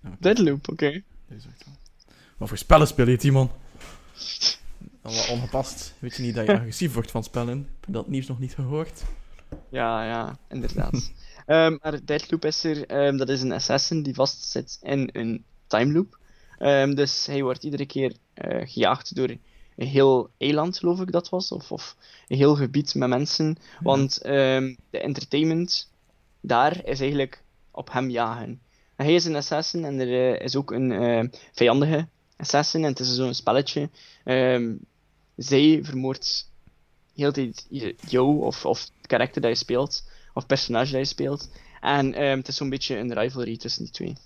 oké, 0.06 0.16
Deadloop, 0.18 0.68
oké. 0.68 1.02
deze 1.28 1.46
werkt 1.46 1.64
wel. 1.64 1.74
Wat 2.36 2.48
voor 2.48 2.58
spellen 2.58 2.86
speel 2.86 3.08
je, 3.08 3.16
Timon? 3.16 3.50
Al 5.02 5.14
wat 5.14 5.28
ongepast. 5.28 5.94
Weet 5.98 6.16
je 6.16 6.22
niet 6.22 6.34
dat 6.34 6.46
je 6.46 6.52
agressief 6.52 6.92
wordt 6.94 7.10
van 7.10 7.24
spellen? 7.24 7.58
Heb 7.58 7.84
je 7.86 7.92
dat 7.92 8.08
nieuws 8.08 8.26
nog 8.26 8.38
niet 8.38 8.54
gehoord? 8.54 9.02
Ja, 9.68 10.04
ja, 10.04 10.38
inderdaad. 10.48 11.12
Ehm 11.46 11.76
maar 11.82 12.04
Deadloop 12.04 12.44
is 12.44 12.64
er, 12.64 12.86
ehm, 12.86 13.16
dat 13.16 13.28
is 13.28 13.42
een 13.42 13.52
assassin 13.52 14.02
die 14.02 14.14
vastzit 14.14 14.78
in 14.82 15.10
een 15.12 15.44
time 15.66 15.92
loop. 15.92 16.18
Ehm, 16.58 16.94
dus 16.94 17.26
hij 17.26 17.42
wordt 17.42 17.64
iedere 17.64 17.86
keer 17.86 18.12
eh, 18.34 18.68
gejaagd 18.68 19.14
door 19.14 19.36
een 19.78 19.86
heel 19.86 20.30
eiland, 20.38 20.78
geloof 20.78 21.00
ik 21.00 21.12
dat 21.12 21.28
was, 21.28 21.52
of, 21.52 21.72
of 21.72 21.96
een 22.28 22.36
heel 22.36 22.54
gebied 22.54 22.94
met 22.94 23.08
mensen. 23.08 23.56
Want 23.80 24.22
ehm, 24.22 24.74
de 24.90 25.00
entertainment 25.00 25.90
daar 26.40 26.84
is 26.84 27.00
eigenlijk 27.00 27.42
op 27.70 27.92
hem 27.92 28.10
jagen. 28.10 28.60
En 28.96 29.04
hij 29.04 29.14
is 29.14 29.24
een 29.24 29.36
assassin 29.36 29.84
en 29.84 30.00
er 30.00 30.34
eh, 30.34 30.44
is 30.44 30.56
ook 30.56 30.70
een 30.70 30.92
eh, 30.92 31.24
vijandige 31.52 32.08
assassin 32.36 32.84
en 32.84 32.90
het 32.90 33.00
is 33.00 33.14
zo'n 33.14 33.34
spelletje. 33.34 33.90
Ehm, 34.24 34.74
zij 35.36 35.80
vermoordt 35.82 36.50
heel 37.14 37.32
de 37.32 37.52
tijd 37.52 37.94
jou 38.08 38.44
of, 38.44 38.66
of 38.66 38.80
het 38.80 39.06
karakter 39.06 39.40
dat 39.40 39.50
je 39.50 39.56
speelt, 39.56 40.04
of 40.34 40.46
personage 40.46 40.92
dat 40.92 41.00
je 41.00 41.06
speelt. 41.06 41.50
En 41.80 42.14
ehm, 42.14 42.36
het 42.36 42.48
is 42.48 42.56
zo'n 42.56 42.68
beetje 42.68 42.96
een 42.96 43.14
rivalry 43.14 43.56
tussen 43.56 43.82
die 43.82 43.92
twee. 43.92 44.16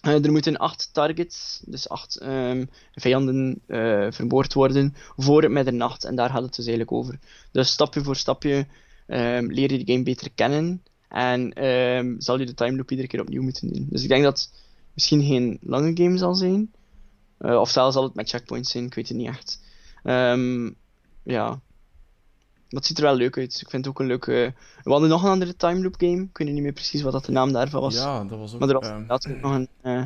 Eh, 0.00 0.24
er 0.24 0.32
moeten 0.32 0.56
acht 0.56 0.88
targets, 0.92 1.62
dus 1.66 1.88
acht 1.88 2.16
ehm, 2.16 2.64
vijanden, 2.92 3.60
eh, 3.66 4.06
vermoord 4.10 4.52
worden 4.52 4.94
voor 5.16 5.42
het 5.42 5.50
middernacht. 5.50 6.04
En 6.04 6.14
daar 6.14 6.30
gaat 6.30 6.42
het 6.42 6.56
dus 6.56 6.66
eigenlijk 6.66 6.92
over. 6.92 7.18
Dus 7.52 7.70
stapje 7.70 8.02
voor 8.02 8.16
stapje 8.16 8.66
ehm, 9.06 9.46
leer 9.46 9.72
je 9.72 9.84
de 9.84 9.92
game 9.92 10.04
beter 10.04 10.30
kennen. 10.34 10.82
En 11.08 11.52
ehm, 11.52 12.14
zal 12.18 12.38
je 12.38 12.46
de 12.46 12.54
time 12.54 12.76
loop 12.76 12.90
iedere 12.90 13.08
keer 13.08 13.20
opnieuw 13.20 13.42
moeten 13.42 13.72
doen. 13.72 13.86
Dus 13.90 14.02
ik 14.02 14.08
denk 14.08 14.22
dat 14.22 14.38
het 14.38 14.52
misschien 14.94 15.22
geen 15.22 15.58
lange 15.60 15.90
game 15.94 16.18
zal 16.18 16.34
zijn. 16.34 16.72
Eh, 17.38 17.60
of 17.60 17.70
zelfs 17.70 17.94
zal 17.94 18.02
het 18.02 18.14
met 18.14 18.28
checkpoints 18.28 18.70
zijn, 18.70 18.84
ik 18.84 18.94
weet 18.94 19.08
het 19.08 19.16
niet 19.16 19.28
echt. 19.28 19.60
Ja. 21.22 21.60
Maar 22.70 22.80
het 22.80 22.86
ziet 22.86 22.98
er 22.98 23.04
wel 23.04 23.14
leuk 23.14 23.38
uit. 23.38 23.60
Ik 23.60 23.70
vind 23.70 23.84
het 23.84 23.94
ook 23.94 24.00
een 24.00 24.06
leuke... 24.06 24.54
We 24.82 24.90
hadden 24.90 25.08
nog 25.08 25.22
een 25.22 25.30
andere 25.30 25.56
time 25.56 25.82
loop 25.82 25.94
game. 25.98 26.22
Ik 26.22 26.38
weet 26.38 26.52
niet 26.52 26.62
meer 26.62 26.72
precies 26.72 27.02
wat 27.02 27.12
dat 27.12 27.24
de 27.24 27.32
naam 27.32 27.52
daarvan 27.52 27.80
was. 27.80 27.94
Ja, 27.94 28.24
dat 28.24 28.38
was 28.38 28.54
ook... 28.54 28.60
Maar 28.60 28.68
er 28.68 28.74
was 28.74 28.88
inderdaad 28.88 29.28
ook 29.28 29.40
nog 29.40 29.54
een, 29.54 29.68
eh, 29.80 30.04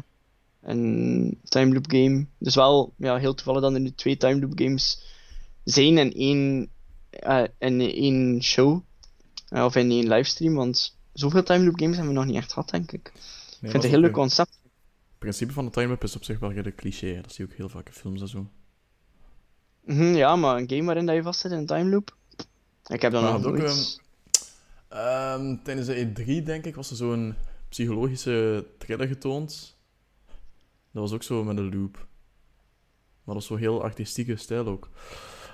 een 0.62 1.40
time 1.44 1.72
loop 1.72 1.90
game. 1.90 2.26
Dus 2.38 2.54
wel 2.54 2.92
ja, 2.96 3.16
heel 3.16 3.34
toevallig 3.34 3.60
dat 3.60 3.72
er 3.72 3.80
nu 3.80 3.92
twee 3.94 4.16
time 4.16 4.40
loop 4.40 4.52
games 4.54 5.04
zijn 5.64 5.98
in 5.98 6.12
één, 6.12 6.70
eh, 7.10 7.44
in 7.58 7.80
één 7.80 8.42
show. 8.42 8.82
Of 9.50 9.76
in 9.76 9.90
één 9.90 10.08
livestream. 10.08 10.54
Want 10.54 10.96
zoveel 11.12 11.42
time 11.42 11.64
loop 11.64 11.78
games 11.78 11.96
hebben 11.96 12.14
we 12.14 12.18
nog 12.18 12.28
niet 12.28 12.36
echt 12.36 12.52
gehad, 12.52 12.70
denk 12.70 12.92
ik. 12.92 13.12
nee, 13.12 13.12
ik 13.14 13.60
dat 13.60 13.70
vind 13.70 13.72
het 13.72 13.84
een 13.84 13.90
heel 13.90 14.00
leuk 14.00 14.12
concept. 14.12 14.58
Het 14.62 15.18
principe 15.18 15.52
van 15.52 15.64
de 15.64 15.70
time-up 15.70 16.02
is 16.02 16.16
op 16.16 16.24
zich 16.24 16.38
wel 16.38 16.50
redelijk 16.50 16.76
cliché. 16.76 17.20
Dat 17.20 17.32
zie 17.32 17.44
je 17.44 17.50
ook 17.50 17.56
heel 17.56 17.68
vaak 17.68 17.86
in 17.86 17.92
films 17.92 18.20
en 18.20 18.28
zo. 18.28 18.46
Mhm, 19.84 20.14
ja, 20.14 20.36
maar 20.36 20.56
een 20.56 20.68
game 20.68 20.84
waarin 20.84 21.06
dat 21.06 21.14
je 21.14 21.22
vast 21.22 21.40
zit 21.40 21.50
in 21.50 21.58
een 21.58 21.66
time 21.66 21.90
loop. 21.90 22.16
Ik 22.86 23.02
heb 23.02 23.12
dat 23.12 23.22
Maar 23.22 23.32
nog 23.32 23.42
had 23.42 23.52
ook. 23.52 24.02
Ehm, 24.88 25.56
tijdens 25.62 25.86
de 25.86 25.94
E3, 25.94 26.42
denk 26.44 26.64
ik, 26.64 26.74
was 26.74 26.90
er 26.90 26.96
zo'n 26.96 27.34
psychologische 27.68 28.66
thriller 28.78 29.06
getoond. 29.06 29.76
Dat 30.90 31.02
was 31.02 31.12
ook 31.12 31.22
zo 31.22 31.44
met 31.44 31.56
een 31.56 31.78
loop. 31.78 31.94
Maar 33.24 33.34
dat 33.34 33.34
was 33.34 33.46
zo 33.46 33.56
heel 33.56 33.82
artistieke 33.82 34.36
stijl 34.36 34.66
ook. 34.66 34.88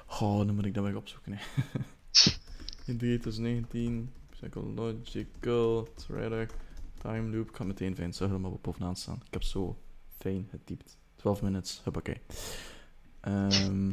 Oh, 0.07 0.37
dan 0.39 0.55
moet 0.55 0.65
ik 0.65 0.75
dat 0.75 0.85
weer 0.85 0.97
opzoeken. 0.97 1.33
Hè. 1.33 1.43
In 2.87 2.99
2019, 2.99 4.13
psychological 4.31 5.89
thriller, 5.95 6.51
time 6.99 7.37
loop. 7.37 7.49
Ik 7.49 7.57
ga 7.57 7.65
meteen 7.65 7.97
fijn 7.97 8.15
zeggen, 8.15 8.41
maar 8.41 8.51
op 8.51 8.63
bovenaan 8.63 8.97
staan. 8.97 9.23
Ik 9.27 9.33
heb 9.33 9.43
zo 9.43 9.79
fijn 10.19 10.49
getypt. 10.51 10.99
12 11.17 11.43
minutes, 11.43 11.81
hoppakee. 11.85 12.21
Ehm 13.21 13.93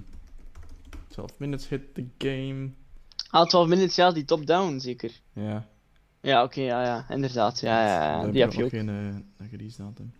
12 1.08 1.39
minutes 1.39 1.67
hit 1.69 1.93
the 1.93 2.06
game. 2.17 2.69
Ah, 3.29 3.47
12 3.47 3.67
minutes, 3.67 3.95
ja, 3.95 4.11
die 4.11 4.25
top-down 4.25 4.79
zeker. 4.79 5.11
Ja. 5.33 5.67
Ja, 6.21 6.43
oké, 6.43 6.61
ja, 6.61 6.83
ja, 6.83 7.05
inderdaad. 7.09 7.59
Ja, 7.59 7.85
ja, 7.85 8.03
ja, 8.03 8.21
Daar 8.21 8.31
die 8.31 8.41
heb 8.41 8.51
ik 8.51 8.57
je 8.57 8.63
ook. 8.63 8.69
geen 8.69 8.87
uh, 8.87 9.47
release 9.51 9.77
datum. 9.77 10.13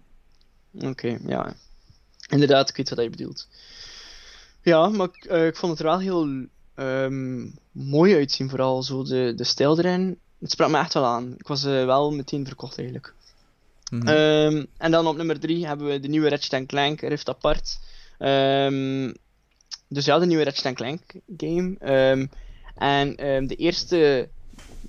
Oké, 0.90 1.18
ja. 1.28 1.54
Inderdaad, 2.30 2.70
ik 2.70 2.76
weet 2.76 2.90
wat 2.90 3.04
je 3.04 3.10
bedoelt. 3.10 3.48
Ja, 4.62 4.90
maar 4.90 5.08
ik, 5.08 5.26
eh, 5.26 5.46
ik 5.48 5.56
vond 5.56 5.72
het 5.72 5.82
er 5.82 5.88
wel 5.88 6.00
heel 6.00 6.46
ehm, 6.76 7.46
mooi 7.72 8.16
uitzien, 8.16 8.50
vooral 8.50 8.84
zo 8.84 9.04
de, 9.04 9.34
de 9.36 9.44
stijl 9.44 9.78
erin. 9.78 10.20
Het 10.40 10.52
sprak 10.52 10.70
me 10.70 10.78
echt 10.78 10.94
wel 10.94 11.06
aan. 11.06 11.34
Ik 11.38 11.48
was 11.48 11.64
eh, 11.64 11.86
wel 11.86 12.12
meteen 12.12 12.46
verkocht 12.46 12.78
eigenlijk. 12.78 13.14
Mhm. 13.92 14.08
Ehm, 14.08 14.66
en 14.78 14.92
dan 14.92 15.08
op 15.08 15.16
nummer 15.18 15.40
3 15.40 15.68
hebben 15.68 15.88
we 15.88 16.00
de 16.00 16.08
nieuwe 16.08 16.30
Ratchet 16.30 16.66
Clank 16.66 17.02
Rift 17.02 17.30
Apart. 17.30 17.80
Ehm, 18.18 19.14
dus 19.88 20.06
ja, 20.06 20.20
de 20.20 20.26
nieuwe 20.26 20.44
Ratchet 20.44 20.76
Clank 20.76 21.02
game. 21.38 21.76
Ehm, 22.78 22.90
en 22.90 23.16
ehm, 23.16 23.48
de 23.48 23.56
eerste 23.56 24.30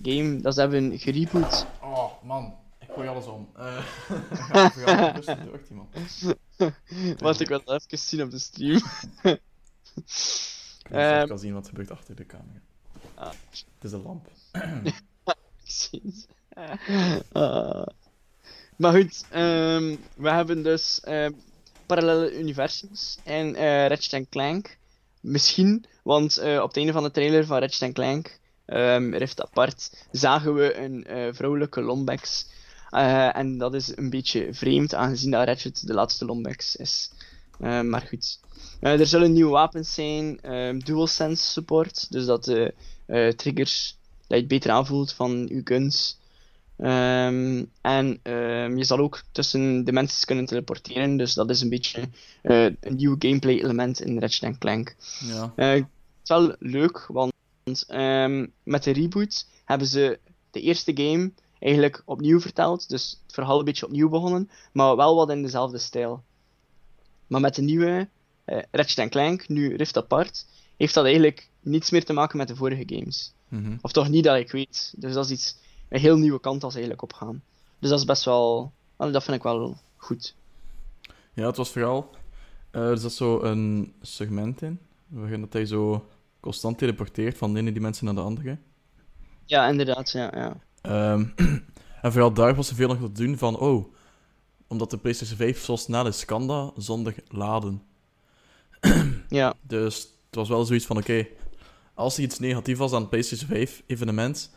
game 0.03 0.41
dat 0.41 0.55
ze 0.55 0.61
hebben 0.61 0.99
gereboot. 0.99 1.67
Oh, 1.81 2.23
man. 2.23 2.55
Ik 2.79 2.89
gooi 2.95 3.09
alles 3.09 3.27
om. 3.27 3.49
Eh 3.57 3.85
ja, 4.53 4.71
ja, 4.87 5.11
rustig 5.11 5.45
door, 5.45 5.61
man. 5.71 5.89
Wat 7.19 7.41
ik 7.41 7.49
wel 7.49 7.63
even 7.65 7.99
zien 7.99 8.23
op 8.23 8.31
de 8.31 8.39
stream. 8.39 8.77
Ik 9.23 10.95
kan 10.95 10.99
Ehm. 10.99 11.27
kan 11.27 11.39
zien 11.39 11.53
wat 11.53 11.63
er 11.63 11.69
gebeurt 11.69 11.91
achter 11.91 12.15
de 12.17 12.27
camera. 12.27 12.61
Ah. 13.15 13.31
Het 13.55 13.85
is 13.85 13.93
een 13.93 14.03
lamp. 14.03 14.29
Precies. 15.63 16.27
Ah. 17.33 17.87
Maar 18.77 18.93
goed, 18.93 19.27
ehm, 19.31 19.97
we 20.15 20.31
hebben 20.31 20.63
dus 20.63 21.01
ehm, 21.01 21.33
parallele 21.87 22.39
universums 22.39 23.21
in 23.25 23.57
eh 23.57 23.87
Ratchet 23.87 24.29
Clank. 24.29 24.79
Misschien, 25.21 25.85
want 26.09 26.37
eh, 26.37 26.61
op 26.61 26.69
het 26.69 26.77
einde 26.77 26.93
van 26.93 27.03
de 27.03 27.11
trailer 27.11 27.47
van 27.47 27.59
Ratchet 27.59 27.93
Clank, 27.93 28.39
ehm 28.65 29.15
Rift 29.15 29.43
Apart, 29.43 30.07
zagen 30.11 30.55
we 30.55 30.77
een 30.77 31.05
eh, 31.05 31.29
vrouwelijke 31.33 31.81
Lombax. 31.81 32.47
Eh, 32.91 33.37
en 33.37 33.59
dat 33.59 33.75
is 33.75 33.97
een 33.97 34.11
beetje 34.11 34.55
vreemd, 34.55 34.95
aangezien 34.95 35.31
dat 35.31 35.47
Ratchet 35.47 35.87
de 35.87 35.95
laatste 35.95 36.25
Lombax 36.25 36.77
is. 36.77 37.13
Maar 37.59 38.07
goed. 38.09 38.41
Er 38.81 39.07
zullen 39.07 39.33
nieuwe 39.33 39.51
wapens 39.51 39.95
zijn, 39.95 40.41
ehm 40.41 40.79
DualSense 40.79 41.45
support, 41.45 42.13
dus 42.13 42.27
dat 42.27 42.45
de 42.45 42.75
triggers 43.37 43.97
dat 44.17 44.37
je 44.37 44.37
het 44.37 44.49
beter 44.49 44.71
aanvoelt 44.71 45.13
van 45.13 45.47
je 45.49 45.61
guns. 45.65 46.19
Ehm, 46.77 47.65
en 47.81 48.21
je 48.77 48.85
zal 48.85 48.99
ook 48.99 49.23
tussen 49.33 49.85
dimensies 49.85 50.25
kunnen 50.25 50.45
teleporteren, 50.45 51.17
dus 51.17 51.35
dat 51.35 51.51
is 51.51 51.61
een 51.61 51.69
beetje 51.69 52.09
een 52.43 52.97
nieuw 52.97 53.17
gameplay 53.19 53.55
element 53.55 54.01
in 54.01 54.19
Ratchet 54.19 54.59
Clank. 54.59 54.95
Ja. 55.21 55.53
Is 56.31 56.37
wel 56.37 56.55
leuk, 56.59 57.07
want 57.07 57.33
ehm, 57.87 58.47
met 58.63 58.85
de 58.85 58.91
reboot 58.91 59.47
hebben 59.65 59.87
ze 59.87 60.19
de 60.51 60.61
eerste 60.61 60.97
game 60.97 61.33
eigenlijk 61.59 62.03
opnieuw 62.05 62.41
verteld, 62.41 62.89
dus 62.89 63.21
het 63.23 63.35
verhaal 63.35 63.59
een 63.59 63.65
beetje 63.65 63.87
opnieuw 63.87 64.09
begonnen, 64.09 64.51
maar 64.73 64.97
wel 64.97 65.17
wat 65.17 65.31
in 65.31 65.43
dezelfde 65.43 65.79
stijl. 65.79 66.23
Maar 67.27 67.41
met 67.41 67.55
de 67.55 67.63
nieuwe 67.63 68.09
eh 68.45 68.63
Ratchet 68.71 69.11
Clank, 69.11 69.49
nu 69.49 69.77
Rift 69.77 69.97
Apart, 69.97 70.47
heeft 70.77 70.95
dat 70.95 71.05
eigenlijk 71.05 71.49
niets 71.61 71.91
meer 71.91 72.05
te 72.05 72.13
maken 72.13 72.39
met 72.39 72.49
de 72.49 72.57
vorige 72.57 72.83
games. 72.87 73.33
Mhm. 73.49 73.77
Of 73.81 73.93
toch 73.93 74.09
niet 74.09 74.25
dat 74.25 74.37
ik 74.37 74.51
weet. 74.51 74.95
Dus 74.97 75.13
dat 75.13 75.25
is 75.25 75.31
iets, 75.31 75.57
een 75.89 76.01
heel 76.01 76.17
nieuwe 76.17 76.41
kant 76.41 76.65
als 76.65 76.73
eigenlijk 76.73 77.03
opgaan. 77.03 77.43
Dus 77.79 77.91
dat 77.91 77.99
is 77.99 78.05
best 78.05 78.25
wel, 78.25 78.73
dat 78.97 79.25
vind 79.25 79.37
ik 79.37 79.43
wel 79.43 79.77
goed. 79.97 80.35
Ja, 81.35 81.47
het 81.47 81.57
was 81.57 81.71
vooral... 81.71 82.11
eh, 82.71 82.89
er 82.91 82.99
zat 82.99 83.13
zo 83.13 83.41
een 83.43 83.93
segment 84.03 84.63
in, 84.63 84.79
waarin 85.07 85.41
dat 85.41 85.53
hij 85.53 85.67
zo 85.67 86.05
constant 86.41 86.79
teleporteert 86.79 87.39
van 87.39 87.53
de 87.53 87.59
ene 87.59 87.73
dimensie 87.73 88.05
naar 88.05 88.15
de 88.15 88.21
andere. 88.21 88.59
Ja, 89.45 89.69
inderdaad, 89.69 90.11
ja. 90.11 90.31
ja. 90.35 90.57
Ehm, 90.81 91.25
en 92.03 92.13
vooral 92.13 92.33
daar 92.33 92.55
was 92.55 92.69
er 92.71 92.77
veel 92.77 92.89
nog 92.89 92.99
te 92.99 93.13
doen 93.13 93.37
van, 93.39 93.59
oh, 93.59 93.93
omdat 94.67 94.91
de 94.91 94.99
PlayStation 94.99 95.37
5 95.37 95.65
zo 95.65 95.77
snel 95.77 96.07
is, 96.07 96.25
kan 96.25 96.47
dat 96.47 96.73
zonder 96.77 97.15
laden. 97.29 97.83
Ja, 99.29 99.55
Dus 99.63 99.97
het 100.27 100.35
was 100.35 100.49
wel 100.49 100.65
zoiets 100.65 100.87
van, 100.87 100.97
oké, 100.97 101.27
als 101.95 102.17
er 102.17 102.23
iets 102.23 102.39
negatief 102.39 102.79
was 102.79 102.93
aan 102.93 103.01
het 103.01 103.11
PlayStation 103.11 103.49
5 103.49 103.83
evenement, 103.87 104.51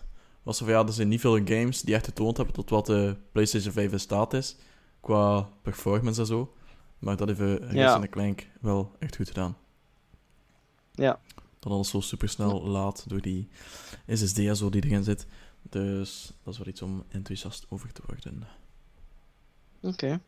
was 0.44 0.60
er 0.60 0.66
van, 0.66 0.74
ja, 0.74 0.86
er 0.86 0.94
zijn 0.94 1.08
niet 1.08 1.20
veel 1.22 1.40
games 1.46 1.82
die 1.82 1.96
echt 1.96 2.06
getoond 2.06 2.38
hebben 2.38 2.56
tot 2.56 2.70
wat 2.70 2.86
de 2.86 3.16
PlayStation 3.32 3.74
5 3.74 3.92
in 3.92 4.00
staat 4.00 4.34
is, 4.34 4.56
qua 5.02 5.50
performance 5.62 6.20
en 6.22 6.28
zo. 6.28 6.54
Maar 7.00 7.16
dat 7.18 7.28
heeft 7.28 7.40
uh, 7.40 7.72
Ja. 7.74 8.02
en 8.02 8.10
Clank 8.10 8.48
wel 8.62 8.96
echt 9.00 9.16
goed 9.16 9.28
gedaan. 9.28 9.58
Ja. 10.92 11.20
Dat 11.62 11.72
alles 11.72 11.90
zo 11.90 12.00
supersnel 12.00 12.68
laat 12.68 13.04
door 13.10 13.22
die 13.22 13.48
SSD 14.08 14.38
en 14.40 14.56
zo 14.56 14.70
die 14.70 14.86
erin 14.86 15.04
zit. 15.04 15.26
Dus 15.70 16.32
dat 16.44 16.54
is 16.54 16.60
wel 16.60 16.68
iets 16.68 16.82
om 16.82 17.04
enthousiast 17.10 17.66
over 17.70 17.92
te 17.94 18.02
worden. 18.06 18.48
oké. 19.82 20.20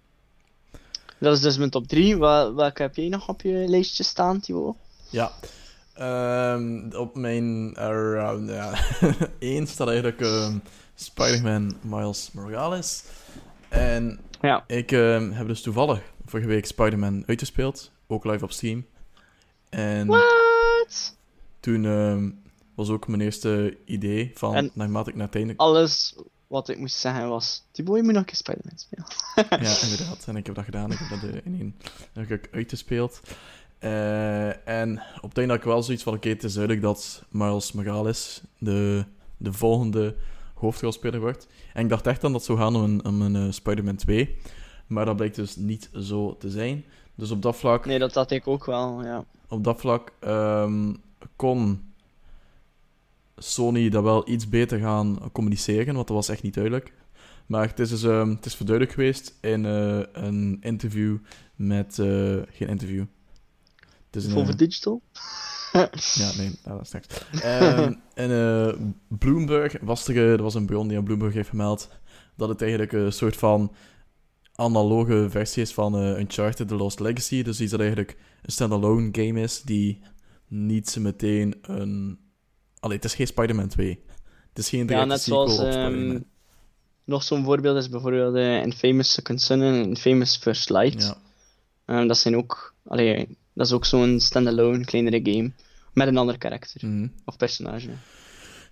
Dat 1.20 1.36
is 1.36 1.42
dus 1.42 1.58
mijn 1.58 1.70
top 1.70 1.88
3. 1.88 2.18
Wel, 2.18 2.56
welke 2.56 2.82
heb 2.82 2.96
jij 2.96 3.08
nog 3.10 3.30
op 3.30 3.42
je 3.42 3.64
lijstje 3.68 4.04
staan, 4.04 4.40
Timo? 4.40 4.76
Ja. 5.10 5.32
Ehm, 5.94 6.92
op 6.96 7.16
mijn 7.16 7.68
uh, 7.80 8.44
ja, 8.48 8.74
één 9.40 9.68
staat 9.68 9.88
eigenlijk 9.88 10.22
ehm, 10.22 10.58
Spider-Man 10.96 11.76
Miles 11.82 12.32
Morales. 12.32 13.04
En 13.70 14.20
Ja. 14.42 14.64
ik 14.68 14.92
ehm, 14.92 15.32
heb 15.32 15.48
dus 15.48 15.62
toevallig 15.62 16.02
vorige 16.26 16.48
week 16.48 16.66
Spider-Man 16.66 17.24
uitgespeeld, 17.26 17.92
ook 18.08 18.26
live 18.26 18.44
op 18.44 18.52
Steam. 18.52 18.86
En 19.70 20.08
What? 20.08 21.16
Toen 21.64 21.86
ehm, 21.86 22.30
was 22.76 22.90
ook 22.90 23.08
mijn 23.08 23.22
eerste 23.22 23.78
idee 23.86 24.32
van, 24.34 24.56
En- 24.56 24.72
naarmate 24.74 25.10
ik 25.10 25.16
naar 25.16 25.26
het 25.26 25.36
einde... 25.36 25.54
Alles 25.58 26.16
wat 26.48 26.70
ik 26.70 26.78
moest 26.80 26.96
zeggen 26.96 27.30
was: 27.30 27.64
Timo, 27.72 27.96
je 27.96 28.04
moet 28.04 28.12
nog 28.12 28.22
een 28.22 28.26
keer 28.28 28.36
Spider-Man 28.36 28.78
spelen. 28.78 29.06
Ja, 29.64 29.82
inderdaad. 29.82 30.24
En 30.28 30.36
ik 30.36 30.46
heb 30.46 30.56
dat 30.56 30.64
gedaan. 30.64 30.92
Ik 30.92 30.98
heb 30.98 31.10
dat 31.22 31.30
eh, 31.30 31.36
in 31.44 31.56
één 31.60 31.76
heb 32.14 32.32
ik 32.32 32.50
uitgespeeld. 32.52 33.22
Eh, 33.80 34.68
en 34.68 35.02
op 35.22 35.30
het 35.30 35.38
einde 35.38 35.54
had 35.54 35.62
ik 35.62 35.68
wel 35.70 35.84
zoiets 35.84 36.04
van: 36.04 36.14
oké, 36.14 36.30
het 36.30 36.44
is 36.44 36.54
duidelijk 36.54 36.84
dat 36.84 37.24
Miles 37.30 37.72
Morales 37.72 38.42
de, 38.58 39.06
de 39.38 39.54
volgende 39.54 40.16
hoofdrolspeler 40.54 41.20
wordt. 41.20 41.48
En 41.74 41.84
ik 41.84 41.90
dacht 41.90 42.08
echt 42.08 42.22
dan 42.22 42.32
dat 42.32 42.48
het 42.48 42.50
zou 42.50 42.60
gaan 42.60 42.76
om 42.76 42.84
een, 42.84 43.06
om 43.06 43.22
een 43.22 43.36
eh, 43.36 43.52
Spider-Man 43.52 43.96
2. 43.96 44.38
Maar 44.88 45.06
dat 45.06 45.16
blijkt 45.16 45.36
dus 45.36 45.56
niet 45.56 45.90
zo 46.00 46.38
te 46.38 46.50
zijn. 46.50 46.84
Dus 47.16 47.32
op 47.32 47.42
dat 47.42 47.56
vlak, 47.56 47.86
Nee, 47.86 48.00
dat 48.00 48.14
had 48.14 48.32
ik 48.32 48.48
ook 48.48 48.66
wel, 48.66 49.04
ja. 49.04 49.26
op 49.48 49.64
dat 49.64 49.80
vlak 49.80 50.12
ehm, 50.20 50.94
kon 51.36 51.94
Sony 53.38 53.90
dat 53.90 54.04
wel 54.04 54.30
iets 54.30 54.50
beter 54.50 54.80
gaan 54.80 55.32
communiceren, 55.32 55.94
want 55.94 56.08
dat 56.08 56.16
was 56.16 56.30
echt 56.30 56.44
niet 56.44 56.54
duidelijk. 56.54 56.94
Maar 57.46 57.68
het 57.68 57.80
is, 57.80 57.90
dus, 57.90 58.04
ehm, 58.04 58.30
het 58.30 58.46
is 58.46 58.56
verduidelijk 58.56 58.96
geweest 58.96 59.38
in 59.42 59.66
eh, 59.66 60.00
een 60.12 60.58
interview 60.62 61.18
met... 61.56 62.00
eh, 62.00 62.38
geen 62.50 62.68
interview. 62.68 63.06
Het 64.06 64.16
is 64.16 64.26
een, 64.26 64.48
eh, 64.48 64.56
Digital? 64.56 65.02
ja, 66.22 66.32
nee, 66.38 66.60
nou, 66.64 66.78
dat 66.78 66.82
is 66.82 66.88
straks. 66.88 67.08
Ehm, 67.42 67.94
en 68.14 68.96
Bloomberg 69.08 69.76
was 69.82 70.08
er, 70.08 70.18
er 70.18 70.44
was 70.44 70.54
een 70.54 70.66
bron 70.66 70.88
die 70.88 70.98
aan 70.98 71.04
Bloomberg 71.04 71.34
heeft 71.34 71.50
gemeld 71.50 71.90
dat 72.36 72.50
het 72.50 72.62
eigenlijk 72.62 72.92
een 72.92 73.14
soort 73.14 73.36
van 73.36 73.74
analoge 74.56 75.28
versie 75.30 75.62
is 75.62 75.74
van 75.74 75.96
Uncharted 75.96 76.68
The 76.68 76.76
Lost 76.76 77.00
Legacy. 77.00 77.44
Dus 77.44 77.62
iets 77.62 77.72
dat 77.72 77.80
eigenlijk 77.80 78.18
een 78.42 78.52
standalone 78.52 79.10
game 79.12 79.42
is 79.42 79.62
die 79.62 80.02
niet 80.54 80.98
meteen 81.00 81.56
een... 81.62 82.20
Allee, 82.80 82.96
het 82.96 83.06
is 83.06 83.16
geen 83.16 83.28
Spider-Man 83.28 83.68
2. 83.68 84.00
Het 84.50 84.58
is 84.58 84.70
geen 84.70 84.80
Ja, 84.80 84.86
directe 84.86 85.08
net 85.08 85.22
sequel 85.22 85.48
zoals. 85.50 85.76
op 85.76 85.82
ehm, 85.82 86.20
nog 87.06 87.24
zo'n 87.24 87.44
voorbeeld 87.44 87.78
is 87.78 87.90
bijvoorbeeld 87.90 88.36
eh 88.36 88.62
Infamous 88.64 89.12
Second 89.14 89.42
Son 89.42 89.62
en 89.62 89.74
Infamous 89.86 90.38
First 90.38 90.70
Light. 90.70 91.02
Ja. 91.04 91.18
Ehm, 91.86 92.08
dat 92.08 92.18
zijn 92.18 92.36
ook. 92.38 92.74
Allee, 92.86 93.38
dat 93.54 93.66
is 93.66 93.72
ook 93.74 93.86
zo'n 93.86 94.20
standalone 94.20 94.86
kleinere 94.86 95.20
game. 95.32 95.52
Met 95.94 96.08
een 96.08 96.18
ander 96.18 96.38
karakter 96.38 96.88
Mhm. 96.90 97.08
of 97.26 97.38
personage. 97.38 97.90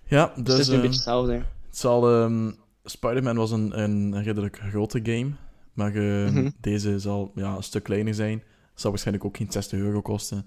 Ja, 0.06 0.26
Dus, 0.34 0.44
dus... 0.44 0.52
het 0.52 0.60
is 0.62 0.68
een 0.68 0.74
eh, 0.74 0.80
beetje 0.80 0.94
hetzelfde. 0.96 1.32
Het 1.66 1.78
zal... 1.78 2.08
ehm, 2.10 2.50
Spider-Man 2.84 3.36
was 3.36 3.50
een, 3.50 3.80
een 3.80 4.22
redelijk 4.22 4.58
grote 4.70 5.00
game. 5.02 5.30
Maar 5.72 5.94
ehm, 5.94 6.32
Mhm. 6.32 6.50
deze 6.60 6.98
zal 6.98 7.32
ja, 7.34 7.56
een 7.56 7.62
stuk 7.62 7.82
kleiner 7.82 8.14
zijn. 8.14 8.42
Zal 8.74 8.90
waarschijnlijk 8.90 9.26
ook 9.26 9.36
geen 9.36 9.52
60 9.52 9.78
euro 9.78 10.00
kosten. 10.00 10.46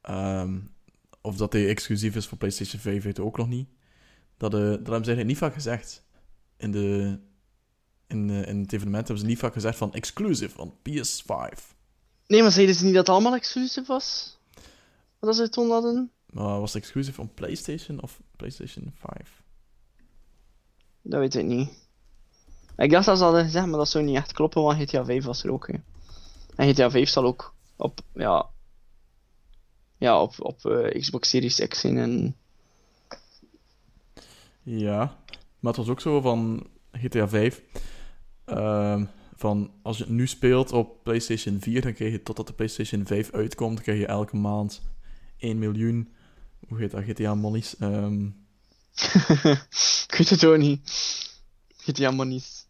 Ehm, 0.00 0.58
of 1.26 1.36
dat 1.36 1.52
hij 1.52 1.68
exclusief 1.68 2.16
is 2.16 2.26
voor 2.26 2.38
PlayStation 2.38 2.80
5, 2.80 3.02
weet 3.02 3.18
ik 3.18 3.24
ook 3.24 3.36
nog 3.36 3.48
niet. 3.48 3.68
Dat, 4.36 4.54
eh 4.54 4.60
dat 4.60 4.68
hebben 4.68 4.84
ze 4.84 4.90
eigenlijk 4.90 5.26
niet 5.26 5.38
vaak 5.38 5.54
gezegd. 5.54 6.04
In, 6.56 6.72
de, 6.72 7.18
in, 8.06 8.30
eh, 8.30 8.48
in 8.48 8.60
het 8.60 8.72
evenement 8.72 9.06
hebben 9.06 9.24
ze 9.24 9.30
niet 9.30 9.38
vaak 9.38 9.52
gezegd 9.52 9.78
van 9.78 9.94
exclusive 9.94 10.54
van 10.54 10.74
PS5. 10.78 11.74
Nee, 12.26 12.42
maar 12.42 12.52
zeiden 12.52 12.74
ze 12.74 12.84
niet 12.84 12.94
dat 12.94 13.06
het 13.06 13.14
allemaal 13.14 13.34
exclusief 13.34 13.86
was? 13.86 14.38
Wat 15.18 15.36
ze 15.36 15.48
toen 15.48 15.70
hadden? 15.70 16.10
Maar 16.26 16.60
was 16.60 16.72
het 16.72 16.82
exclusief 16.82 17.14
van 17.14 17.34
PlayStation 17.34 18.02
of 18.02 18.20
PlayStation 18.36 18.92
5? 18.94 19.42
Dat 21.02 21.20
weet 21.20 21.34
ik 21.34 21.44
niet. 21.44 21.70
Ik 22.76 22.90
dacht 22.90 23.06
dat 23.06 23.18
ze 23.18 23.24
hadden 23.24 23.44
gezegd, 23.44 23.66
maar 23.66 23.78
dat 23.78 23.88
zou 23.88 24.04
niet 24.04 24.16
echt 24.16 24.32
kloppen, 24.32 24.62
want 24.62 24.82
GTA 24.82 25.04
5 25.04 25.24
was 25.24 25.44
er 25.44 25.52
ook. 25.52 25.66
Hè. 25.66 25.74
En 26.56 26.74
GTA 26.74 26.90
5 26.90 27.08
zal 27.08 27.24
ook 27.24 27.54
op, 27.76 28.00
ja, 28.14 28.50
ja, 29.98 30.22
op, 30.22 30.34
op 30.38 30.64
eh, 30.64 31.00
Xbox 31.00 31.28
Series 31.28 31.66
X 31.68 31.80
zijn 31.80 31.98
en 31.98 32.36
Ja, 34.62 35.18
maar 35.58 35.72
het 35.72 35.76
was 35.76 35.88
ook 35.88 36.00
zo 36.00 36.20
van 36.20 36.66
GTA 36.92 37.28
5. 37.28 37.62
ehm, 38.44 39.04
van 39.36 39.70
als 39.82 39.96
je 39.98 40.04
het 40.04 40.12
nu 40.12 40.26
speelt 40.26 40.72
op 40.72 41.02
PlayStation 41.04 41.60
4, 41.60 41.82
dan 41.82 41.92
krijg 41.92 42.12
je 42.12 42.22
totdat 42.22 42.46
de 42.46 42.52
PlayStation 42.52 43.06
5 43.06 43.32
uitkomt, 43.32 43.80
krijg 43.80 43.98
je 43.98 44.06
elke 44.06 44.36
maand 44.36 44.82
1 45.38 45.58
miljoen. 45.58 46.14
Hoe 46.68 46.78
heet 46.78 46.90
dat? 46.90 47.04
GTA 47.04 47.34
monies. 47.34 47.76
Ehm, 47.76 48.24
ik 50.08 50.14
weet 50.18 50.30
het 50.30 50.44
ook 50.44 50.56
niet. 50.56 50.80
GTA 51.76 52.10
Monies. 52.10 52.66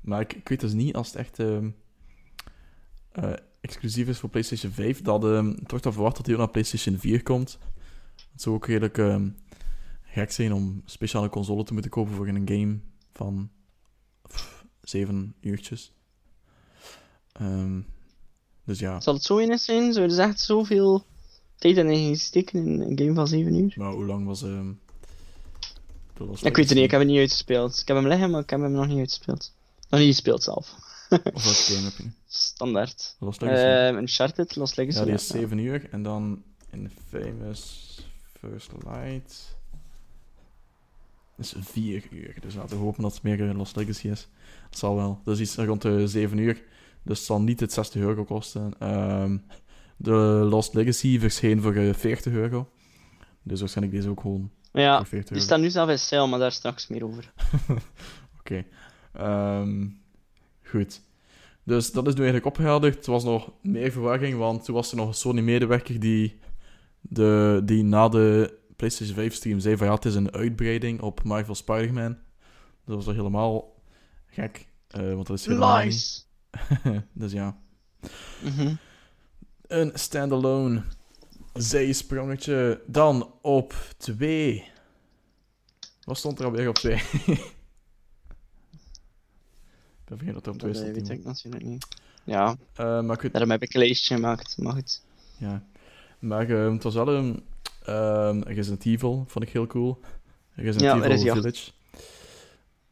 maar 0.00 0.20
ik, 0.20 0.32
ik 0.32 0.48
weet 0.48 0.60
dus 0.60 0.72
niet 0.72 0.94
als 0.94 1.06
het 1.06 1.16
echt 1.16 1.38
ehm, 1.38 1.70
eh, 3.12 3.32
exclusief 3.60 4.08
is 4.08 4.18
voor 4.18 4.28
PlayStation 4.28 4.72
5, 4.72 5.02
dat 5.02 5.24
ehm, 5.24 5.48
het 5.48 5.70
wordt 5.70 5.84
dan 5.84 5.92
verwacht 5.92 6.16
dat 6.16 6.26
hij 6.26 6.34
ook 6.34 6.40
naar 6.40 6.50
PlayStation 6.50 6.98
4 6.98 7.22
komt. 7.22 7.58
Het 8.32 8.42
zou 8.42 8.54
ook 8.54 8.66
redelijk 8.66 8.98
ehm, 8.98 9.28
gek 10.02 10.32
zijn 10.32 10.52
om 10.52 10.82
speciale 10.84 11.28
console 11.28 11.64
te 11.64 11.72
moeten 11.72 11.90
kopen 11.90 12.14
voor 12.14 12.28
een 12.28 12.48
game 12.48 12.78
van 13.12 13.50
pff, 14.28 14.64
7 14.82 15.34
uurtjes. 15.40 15.92
Ehm, 17.32 17.80
dus 18.64 18.78
ja, 18.78 19.00
Zal 19.00 19.14
het 19.14 19.22
zo 19.22 19.36
in 19.36 19.58
zijn? 19.58 19.92
Zou 19.92 20.08
dus 20.08 20.18
echt 20.18 20.40
zoveel 20.40 21.04
tijd 21.56 21.76
en 21.76 21.88
energie 21.88 22.16
steken 22.16 22.66
in 22.66 22.80
een 22.80 22.98
game 22.98 23.14
van 23.14 23.26
7 23.28 23.54
uur? 23.54 23.74
maar 23.76 23.92
hoe 23.92 24.06
lang 24.06 24.26
was 24.26 24.42
ehm 24.42 24.72
The 26.20 26.26
Lost 26.26 26.44
Ik 26.44 26.56
weet 26.56 26.68
het 26.68 26.74
niet, 26.74 26.84
ik 26.84 26.90
heb 26.90 27.00
hem 27.00 27.08
niet 27.08 27.18
uitgespeeld. 27.18 27.80
Ik 27.80 27.88
heb 27.88 27.96
hem 27.96 28.06
liggen, 28.06 28.30
maar 28.30 28.40
ik 28.40 28.50
heb 28.50 28.60
hem 28.60 28.72
nog 28.72 28.86
niet 28.86 28.98
uitgespeeld. 28.98 29.52
Nog 29.88 30.00
niet 30.00 30.08
gespeeld 30.08 30.42
zelf. 30.42 30.74
Of 31.10 31.44
welke 31.44 31.72
game 31.72 31.84
heb 31.84 31.92
je? 31.96 32.10
Standaard. 32.26 33.16
Lost 33.18 33.40
Legacy? 33.40 33.62
Ehm 33.62 33.96
Uncharted, 33.96 34.56
Lost 34.56 34.76
Legacy. 34.76 34.98
ja, 34.98 35.04
die 35.04 35.14
is 35.14 35.26
7 35.26 35.58
uur. 35.58 35.88
En 35.90 36.02
dan 36.02 36.42
Infamous 36.70 37.98
First 38.40 38.70
Light 38.84 39.56
is 41.38 41.54
4 41.58 42.04
uur. 42.10 42.34
Dus 42.40 42.54
laten 42.54 42.76
we 42.76 42.82
hopen 42.84 43.02
dat 43.02 43.12
het 43.14 43.22
meer 43.22 43.48
eh, 43.48 43.56
Lost 43.56 43.76
Legacy 43.76 44.08
is. 44.08 44.28
Dat 44.70 44.78
zal 44.78 44.94
wel. 44.96 45.20
Dat 45.24 45.34
is 45.34 45.40
iets 45.40 45.56
rond 45.66 45.82
de 45.82 46.08
7 46.08 46.38
uur. 46.38 46.62
Dus 47.02 47.16
het 47.18 47.26
zal 47.26 47.40
niet 47.40 47.60
het 47.60 47.72
60 47.72 48.00
euro 48.00 48.24
kosten. 48.24 48.72
Ehm, 48.78 49.38
de 49.96 50.12
Lost 50.50 50.74
Legacy 50.74 51.18
verscheen 51.18 51.62
voor 51.62 51.74
eh, 51.74 51.94
40 51.94 52.32
euro. 52.32 52.68
Dus 53.42 53.60
waarschijnlijk 53.60 53.96
deze 53.96 54.08
ook 54.08 54.20
gewoon 54.20 54.50
Ja, 54.72 54.96
voor 54.96 55.06
40 55.06 55.32
die 55.32 55.40
staat 55.40 55.60
nu 55.60 55.70
zelf 55.70 55.88
in 55.88 55.98
sale, 55.98 56.26
maar 56.28 56.38
daar 56.38 56.52
straks 56.52 56.88
meer 56.88 57.04
over. 57.04 57.32
Oké. 58.40 58.64
Ehm, 59.12 59.86
goed. 60.70 61.00
Dus 61.62 61.92
dat 61.92 62.06
is 62.06 62.14
nu 62.14 62.18
eigenlijk 62.18 62.46
opgehelderd. 62.46 63.06
Er 63.06 63.12
was 63.12 63.24
nog 63.24 63.52
meer 63.62 63.92
verwarring, 63.92 64.38
want 64.38 64.64
toen 64.64 64.74
was 64.74 64.90
er 64.90 64.96
nog 64.96 65.08
een 65.08 65.14
Sony-medewerker 65.14 66.00
die, 66.00 66.38
de, 67.00 67.60
die 67.64 67.82
na 67.82 68.08
de 68.08 68.58
PlayStation 68.76 69.16
5 69.16 69.34
stream 69.34 69.60
zei 69.60 69.76
van 69.76 69.86
ja, 69.86 69.94
het 69.94 70.04
is 70.04 70.14
een 70.14 70.32
uitbreiding 70.32 71.00
op 71.00 71.22
Marvel 71.22 71.54
Spider-Man. 71.54 72.16
Dat 72.84 72.94
was 72.94 73.04
toch 73.04 73.14
helemaal 73.14 73.74
gek, 74.26 74.66
eh, 74.88 75.14
want 75.14 75.26
dat 75.26 75.38
is 75.38 75.46
helemaal. 75.46 75.82
Lies! 75.82 76.26
dus 77.12 77.32
ja. 77.32 77.58
Mhm. 78.42 78.74
Een 79.66 79.90
standalone 79.94 80.82
zijsprongetje. 81.52 82.82
Dan 82.86 83.34
op 83.42 83.74
2. 83.96 84.64
Wat 86.04 86.18
stond 86.18 86.38
er 86.38 86.44
alweer 86.44 86.68
op 86.68 86.74
2? 86.74 87.02
ik 90.10 90.18
ben 90.18 90.18
vergeten 90.18 90.42
dat 90.42 90.54
op 90.54 90.58
2 90.60 90.72
Dat 90.72 90.82
weet 90.82 91.08
ik 91.18 91.24
natuurlijk 91.24 91.64
niet. 91.64 91.86
Ja, 92.24 92.56
Eh, 92.74 93.00
maar 93.00 93.16
ik 93.16 93.22
weet, 93.22 93.32
daarom 93.32 93.50
heb 93.50 93.62
ik 93.62 93.74
een 93.74 93.80
lijstje 93.80 94.14
gemaakt. 94.14 94.58
Maar 94.58 94.72
goed. 94.72 95.02
ja. 95.38 95.62
Maar 96.18 96.48
ehm, 96.50 96.72
het 96.72 96.82
was 96.82 96.94
wel 96.94 97.08
een 97.08 97.44
ehm 97.84 98.40
Resident 98.42 98.84
Evil, 98.84 99.24
vond 99.26 99.44
ik 99.44 99.50
heel 99.50 99.66
cool. 99.66 100.00
Resident 100.54 100.80
Ja, 101.02 101.10
Evil. 101.10 101.34
Village. 101.34 101.70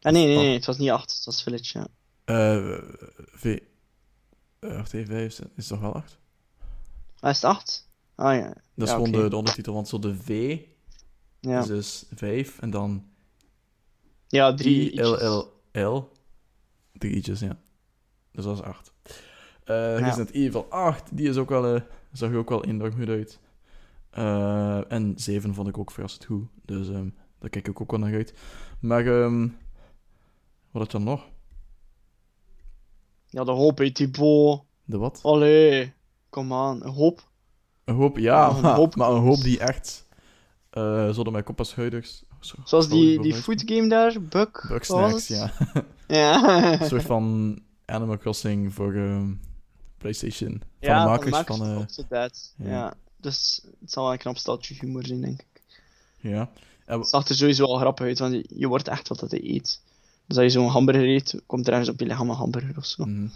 Ah, 0.01 0.11
nee, 0.13 0.25
nee, 0.25 0.35
nee, 0.35 0.53
het 0.53 0.65
was 0.65 0.77
niet 0.77 0.89
8, 0.89 1.15
het 1.15 1.25
was 1.25 1.43
Village, 1.43 1.79
ja. 1.79 1.87
Eh 2.25 2.77
v... 3.15 3.59
eh, 4.59 4.75
wacht 4.75 4.93
even, 4.93 5.17
is 5.25 5.37
het 5.37 5.67
toch 5.67 5.79
wel 5.79 5.93
8? 5.93 6.17
Ah, 7.19 7.29
is 7.29 7.35
het 7.35 7.45
8? 7.45 7.87
Ah 8.15 8.35
ja. 8.35 8.47
Dat 8.75 8.87
is 8.87 8.89
Ja, 8.89 8.93
gewoon 8.95 9.11
de, 9.11 9.29
de 9.29 9.35
ondertitel, 9.35 9.73
want 9.73 9.87
zo 9.87 9.99
de 9.99 10.15
V 10.15 10.57
Ja, 11.39 11.59
is 11.59 11.67
dus 11.67 12.05
5 12.15 12.59
en 12.59 12.69
dan 12.69 13.05
ja 14.27 14.53
drie. 14.53 14.91
I, 14.93 15.01
L, 15.01 15.13
L, 15.25 15.51
L. 15.79 16.11
Drie 16.99 17.15
i'tjes, 17.15 17.39
ja. 17.39 17.57
Dus 18.31 18.43
dat 18.43 18.55
is 18.55 18.61
8. 18.61 18.93
Eh 19.63 19.97
Resident 19.97 20.31
Evil 20.31 20.65
8, 20.69 21.17
die 21.17 21.29
is 21.29 21.37
ook 21.37 21.49
wel, 21.49 21.75
eh, 21.75 21.81
zag 22.11 22.29
er 22.29 22.37
ook 22.37 22.49
wel 22.49 22.65
enorm 22.65 22.93
goed 22.93 23.09
uit. 23.09 23.39
Eh, 24.09 24.91
en 24.91 25.13
7 25.15 25.53
vond 25.53 25.67
ik 25.67 25.77
ook 25.77 25.91
verrassend 25.91 26.25
goed. 26.25 26.47
Dus 26.65 26.89
ehm, 26.89 27.09
daar 27.39 27.49
kijk 27.49 27.67
ik 27.67 27.81
ook 27.81 27.91
wel 27.91 27.99
naar 27.99 28.13
uit. 28.13 28.33
Maar, 28.79 29.05
ehm 29.05 29.47
wat 30.71 30.81
had 30.81 30.91
je 30.91 30.97
dan 30.97 31.07
nog? 31.07 31.29
Ja, 33.25 33.43
de 33.43 33.51
hoop, 33.51 33.77
Thibaut. 33.77 34.63
De 34.85 34.97
wat? 34.97 35.19
Allee, 35.23 35.93
kom 36.29 36.53
aan, 36.53 36.83
een 36.83 36.91
hoop. 36.91 37.29
Een 37.83 37.95
hoop, 37.95 38.17
ja, 38.17 38.49
een 38.49 38.61
maar, 38.61 38.75
hoop. 38.75 38.95
maar 38.99 39.11
een 39.11 39.21
hoop 39.21 39.41
die 39.41 39.59
echt 39.59 40.07
uh, 40.71 41.09
zouden 41.09 41.33
met 41.33 41.43
kop 41.43 41.65
schouders... 41.65 42.23
zo- 42.39 42.55
Zoals 42.65 42.89
die, 42.89 43.21
die 43.21 43.33
food 43.33 43.63
game 43.65 43.87
daar, 43.89 44.21
Buck. 44.21 44.61
Was 44.87 45.11
het? 45.11 45.27
ja. 45.27 45.51
Ja. 46.07 46.81
Een 46.81 46.87
soort 46.87 47.03
van 47.03 47.59
Animal 47.85 48.17
Crossing 48.17 48.73
voor 48.73 48.93
ehm, 48.93 49.33
PlayStation. 49.97 50.49
Van 50.49 50.89
ja, 50.89 51.03
de 51.03 51.09
makers 51.09 51.37
van... 51.37 51.57
van 51.57 51.87
eh, 52.09 52.27
ja. 52.57 52.69
Ja. 52.69 52.93
Dus 53.17 53.61
het 53.79 53.91
zal 53.91 54.03
wel 54.03 54.11
een 54.11 54.17
knap 54.19 54.37
steltje 54.37 54.75
humor 54.79 55.05
zijn, 55.05 55.21
denk 55.21 55.39
ik. 55.41 55.61
ja. 56.17 56.49
Het 56.85 57.07
zag 57.07 57.27
er 57.27 57.35
sowieso 57.35 57.63
al 57.65 57.77
grappig 57.77 58.05
uit, 58.05 58.19
want 58.19 58.41
je, 58.55 58.67
wordt 58.67 58.87
echt 58.87 59.07
wat 59.07 59.19
dat 59.19 59.31
je 59.31 59.53
eet. 59.53 59.81
Dus 60.25 60.37
als 60.37 60.45
je 60.45 60.59
zo'n 60.59 60.67
hamburger 60.67 61.07
eet, 61.07 61.41
komt 61.45 61.67
er 61.67 61.71
ergens 61.73 61.89
op 61.89 61.99
je 61.99 62.05
lichaam 62.05 62.29
een 62.29 62.35
hamburger 62.35 62.77
of 62.77 62.85
zo. 62.85 63.05
mhm. 63.05 63.27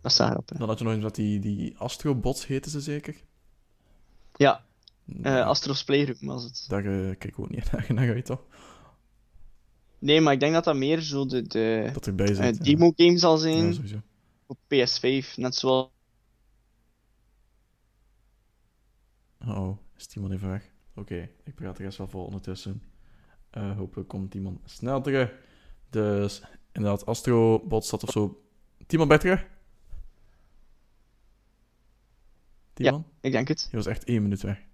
Dat 0.00 0.10
is 0.10 0.16
grappig. 0.16 0.58
Dan 0.58 0.68
had 0.68 0.78
je 0.78 0.84
nog 0.84 0.92
eens 0.94 1.02
dat 1.02 1.14
die, 1.14 1.38
die 1.40 1.74
Astrobots 1.78 2.46
heten 2.46 2.70
ze 2.70 2.80
zeker? 2.80 3.16
Ja, 4.36 4.64
Eh 5.22 5.46
Astro's 5.46 5.84
Playroom 5.84 6.16
was 6.20 6.44
het. 6.44 6.64
Daar 6.68 6.84
eh, 6.84 7.16
kijk 7.18 7.24
ik 7.24 7.38
ook 7.38 7.50
niet 7.50 7.70
naar, 7.88 8.14
uit, 8.14 8.24
toch? 8.24 8.44
Nee, 9.98 10.20
maar 10.20 10.32
ik 10.32 10.40
denk 10.40 10.52
dat 10.52 10.64
dat 10.64 10.76
meer 10.76 11.00
zo 11.00 11.26
de, 11.26 11.42
de 11.42 11.90
Dat 11.92 12.06
erbij 12.06 12.26
eh, 12.26 12.34
zit. 12.34 12.56
ja. 12.56 12.62
demo-game 12.62 13.18
zal 13.18 13.36
zijn 13.36 13.72
Ja, 13.72 14.02
op 14.46 14.58
PS5. 14.58 15.34
Net 15.36 15.54
zoals... 15.54 15.88
Oh, 19.46 19.78
is 19.96 20.08
iemand 20.14 20.32
even 20.32 20.48
weg? 20.48 20.70
Oké, 20.94 21.28
ik 21.44 21.54
praat 21.54 21.76
de 21.76 21.82
rest 21.82 21.98
wel 21.98 22.08
vol 22.08 22.24
ondertussen. 22.24 22.82
Hopelijk 23.50 24.08
komt 24.08 24.34
iemand 24.34 24.60
snel 24.64 25.00
terug. 25.00 25.32
Dus 25.90 26.42
inderdaad, 26.72 27.06
Astrobot 27.06 27.84
staat 27.84 28.02
of 28.02 28.10
zo. 28.10 28.42
Timon, 28.86 29.08
terug? 29.08 29.46
Timon? 32.72 33.04
Ik 33.20 33.32
denk 33.32 33.48
het. 33.48 33.68
Je 33.70 33.76
was 33.76 33.86
echt 33.86 34.04
één 34.04 34.22
minuut 34.22 34.42
weg. 34.42 34.68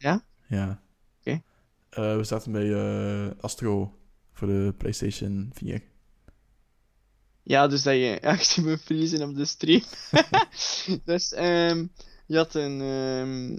Ja? 0.00 0.24
Ja. 0.48 0.80
Oké. 1.20 1.42
Eh, 1.90 2.16
we 2.16 2.24
zaten 2.24 2.52
bij 2.52 2.72
eh, 2.72 3.30
Astro 3.40 3.94
voor 4.32 4.48
de 4.48 4.74
PlayStation 4.76 5.50
4. 5.52 5.82
Ja, 7.42 7.66
dus 7.66 7.82
dat 7.82 7.94
je... 7.94 8.18
Ja, 8.22 8.36
zie 8.36 8.62
me 8.64 8.78
vriezen 8.78 9.28
op 9.28 9.36
de 9.36 9.44
stream. 9.44 9.82
dus, 11.04 11.32
ehm 11.32 11.86
je 12.26 12.36
had 12.36 12.54
een... 12.54 12.80
ehm 12.80 13.58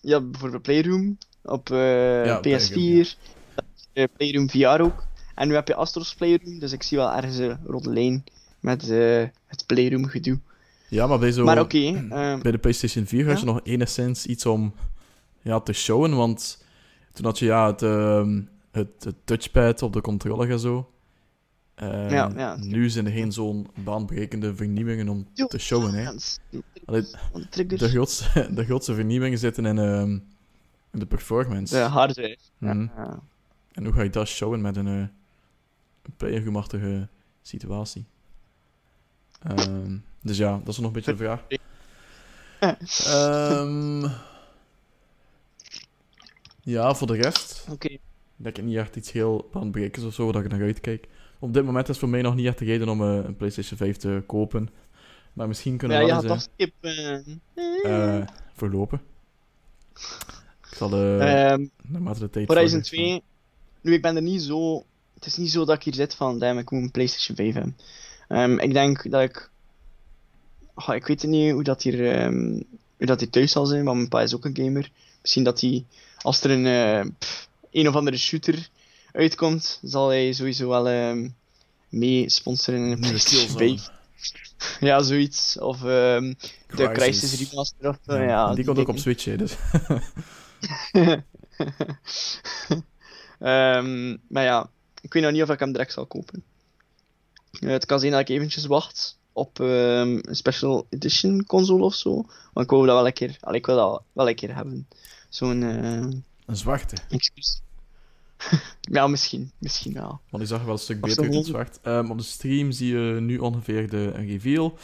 je 0.00 0.12
had 0.12 0.30
bijvoorbeeld 0.30 0.62
Playroom 0.62 1.18
op 1.42 1.70
eh, 1.70 2.24
Ja, 2.24 2.38
PS4. 2.38 2.72
Playroom, 2.72 4.08
Playroom 4.16 4.50
VR 4.50 4.82
ook. 4.82 5.06
En 5.34 5.48
nu 5.48 5.54
heb 5.54 5.68
je 5.68 5.74
Astro's 5.74 6.14
Playroom, 6.14 6.58
dus 6.58 6.72
ik 6.72 6.82
zie 6.82 6.98
wel 6.98 7.12
ergens 7.12 7.36
een 7.36 7.58
rode 7.64 7.92
lijn 7.92 8.24
met 8.60 8.86
het 9.46 9.66
Playroom 9.66 10.06
gedoe. 10.06 10.38
Ja, 10.88 11.06
maar 11.06 11.18
bij 11.18 11.32
zo... 11.32 11.44
Maar 11.44 11.60
oké, 11.60 11.78
ehm, 12.10 12.40
Bij 12.40 12.50
de 12.52 12.58
PlayStation 12.58 13.06
4 13.06 13.24
had 13.26 13.34
Ja? 13.34 13.40
je 13.40 13.46
nog 13.46 13.60
enigszins 13.62 14.26
iets 14.26 14.46
om 14.46 14.74
ja, 15.42 15.60
te 15.60 15.72
showen, 15.72 16.16
want 16.16 16.64
toen 17.12 17.24
had 17.24 17.38
je 17.38 17.44
ja, 17.44 17.66
het, 17.66 17.82
ehm, 17.82 18.42
het, 18.70 19.04
het 19.04 19.16
touchpad 19.24 19.82
op 19.82 19.92
de 19.92 20.00
controller 20.00 20.50
en 20.50 20.58
zo. 20.60 20.86
Ja, 21.76 22.30
ja. 22.36 22.56
Nu 22.56 22.90
zijn 22.90 23.06
er 23.06 23.12
geen 23.12 23.32
zo'n 23.32 23.68
baanbrekende 23.74 24.54
vernieuwingen 24.54 25.08
om 25.08 25.26
te 25.34 25.58
showen. 25.58 25.94
Hè. 25.94 26.02
ja, 26.02 26.14
Allee, 26.84 27.06
de 27.66 27.88
grootste, 27.88 28.48
de 28.54 28.64
grootste 28.64 28.94
vernieuwingen 28.94 29.38
zitten 29.38 29.66
in, 29.66 29.78
ehm, 29.78 30.10
in 30.90 30.98
de 30.98 31.06
performance. 31.06 31.74
De 31.74 31.80
hardware. 31.80 32.38
Mhm. 32.58 32.86
Ja. 32.96 33.20
En 33.72 33.84
hoe 33.84 33.92
ga 33.92 34.02
je 34.02 34.10
dat 34.10 34.28
showen 34.28 34.60
met 34.60 34.76
een, 34.76 34.86
eh, 34.86 34.94
een 36.02 36.14
playerroomachtige 36.16 37.08
situatie? 37.42 38.04
Ehm, 39.42 39.96
dus 40.20 40.36
ja, 40.36 40.58
dat 40.58 40.68
is 40.68 40.76
nog 40.76 40.86
een 40.86 40.92
beetje 40.92 41.16
de 41.16 41.16
vraag. 41.16 41.42
Ehm, 43.04 44.08
ja, 46.62 46.94
voor 46.94 47.06
de 47.06 47.16
rest 47.16 47.66
Oké. 47.70 47.96
denk 48.36 48.58
ik 48.58 48.64
niet 48.64 48.76
echt 48.76 48.96
iets 48.96 49.12
heel 49.12 49.48
baanbrekends 49.52 50.06
of 50.06 50.14
zo 50.14 50.32
dat 50.32 50.44
ik 50.44 50.50
naar 50.50 50.60
uitkijk. 50.62 51.08
Op 51.38 51.54
dit 51.54 51.64
moment 51.64 51.88
is 51.88 51.98
voor 51.98 52.08
mij 52.08 52.22
nog 52.22 52.34
niet 52.34 52.46
echt 52.46 52.58
de 52.58 52.64
reden 52.64 52.88
om 52.88 53.02
eh, 53.02 53.24
een 53.24 53.36
PlayStation 53.36 53.78
5 53.78 53.96
te 53.96 54.22
kopen. 54.26 54.68
Maar 55.32 55.48
misschien 55.48 55.76
kunnen 55.76 55.96
Ja, 55.96 56.02
we 56.02 56.08
je 56.08 56.20
wel 56.20 56.30
had 56.30 56.32
eens 56.32 56.48
skippen. 56.54 57.40
eh, 57.54 58.18
eh, 58.18 58.26
voorlopen. 58.52 59.00
Ik 60.70 60.76
zal 60.76 60.92
eh 60.92 61.50
Ehm, 61.50 61.64
naarmate 61.82 62.18
de 62.20 62.30
tijd 62.30 62.48
Horizon 62.48 62.70
vordert, 62.70 62.88
2. 62.92 63.22
Nu, 63.80 63.92
ik 63.92 64.02
ben 64.02 64.16
er 64.16 64.22
niet 64.22 64.42
zo. 64.42 64.84
Het 65.14 65.26
is 65.26 65.36
niet 65.36 65.50
zo 65.50 65.64
dat 65.64 65.76
ik 65.76 65.82
hier 65.82 65.94
zit 65.94 66.14
van, 66.14 66.38
damn, 66.38 66.58
ik 66.58 66.70
moet 66.70 66.82
een 66.82 66.90
PlayStation 66.90 67.36
5 67.36 67.54
hebben. 67.54 67.76
Ehm, 68.28 68.58
ik 68.58 68.72
denk 68.72 69.10
dat 69.10 69.22
ik. 69.22 69.50
Ah, 70.74 70.94
ik 70.94 71.06
weet 71.06 71.22
niet 71.22 71.52
hoe 71.52 71.62
dat 71.62 71.82
hier, 71.82 72.12
ehm, 72.12 72.60
hoe 72.96 73.06
dat 73.06 73.20
hier 73.20 73.30
thuis 73.30 73.52
zal 73.52 73.66
zijn, 73.66 73.84
want 73.84 73.96
mijn 73.96 74.08
pa 74.08 74.20
is 74.22 74.34
ook 74.34 74.44
een 74.44 74.56
gamer. 74.56 74.90
Misschien 75.20 75.44
dat 75.44 75.60
hij, 75.60 75.84
als 76.22 76.42
er 76.42 76.50
een, 76.50 76.66
eh, 76.66 77.10
pff, 77.18 77.48
een 77.70 77.88
of 77.88 77.94
andere 77.94 78.16
shooter 78.16 78.68
uitkomt, 79.12 79.78
zal 79.82 80.08
hij 80.08 80.32
sowieso 80.32 80.68
wel 80.68 80.88
ehm, 80.88 81.28
mee 81.88 82.30
sponsoren 82.30 82.80
in 82.80 82.86
een 82.90 83.00
Nieuwe 83.00 83.06
PlayStation 83.06 83.56
Killzone. 83.56 83.78
5. 83.78 84.00
Ja, 84.80 85.02
zoiets. 85.02 85.58
Of 85.58 85.84
ehm, 85.84 86.34
de 86.76 86.90
Crisis 86.92 87.48
Remaster 87.48 87.88
of 87.88 87.98
zo. 88.06 88.16
Ja, 88.22 88.54
die 88.54 88.64
komt 88.64 88.78
ook 88.78 88.88
op. 88.88 88.98
Switch, 88.98 89.24
hè, 89.24 89.36
dus. 89.36 89.56
Ehm, 93.38 94.16
maar 94.28 94.44
ja, 94.44 94.70
ik 95.00 95.12
weet 95.12 95.22
nog 95.22 95.32
niet 95.32 95.42
of 95.42 95.50
ik 95.50 95.58
hem 95.58 95.72
direct 95.72 95.92
zal 95.92 96.06
kopen. 96.06 96.42
Eh, 97.60 97.68
het 97.68 97.86
kan 97.86 98.00
zijn 98.00 98.12
dat 98.12 98.20
ik 98.20 98.28
eventjes 98.28 98.66
wacht 98.66 99.18
op 99.32 99.58
een 99.58 100.24
special 100.30 100.86
edition 100.90 101.44
console 101.46 101.84
of 101.84 101.94
zo. 101.94 102.14
Want 102.52 102.66
ik 102.66 102.70
wil 102.70 102.82
dat 102.82 102.94
wel 102.96 103.06
een 103.06 103.12
keer, 103.12 103.36
allee, 103.40 103.58
ik 103.58 103.66
wil 103.66 103.76
dat 103.76 104.02
wel 104.12 104.28
een 104.28 104.34
keer 104.34 104.54
hebben. 104.54 104.88
Zo'n 105.32 105.62
eh 105.62 105.96
Een 106.46 106.56
zwarte. 106.56 106.96
excuus. 107.08 107.62
ja, 108.80 109.06
misschien. 109.06 109.50
Misschien 109.58 109.92
wel. 109.92 110.20
Want 110.30 110.42
die 110.42 110.46
zag 110.46 110.58
er 110.58 110.64
wel 110.64 110.74
een 110.74 110.80
stuk 110.80 111.00
beter 111.00 111.24
uit 111.24 111.34
zo'n 111.34 111.44
zwart. 111.44 111.78
Ehm, 111.82 112.10
op 112.10 112.18
de 112.18 112.24
stream 112.24 112.72
zie 112.72 112.96
je 112.96 113.20
nu 113.20 113.38
ongeveer 113.38 113.90
de 113.90 114.10
reveal. 114.10 114.78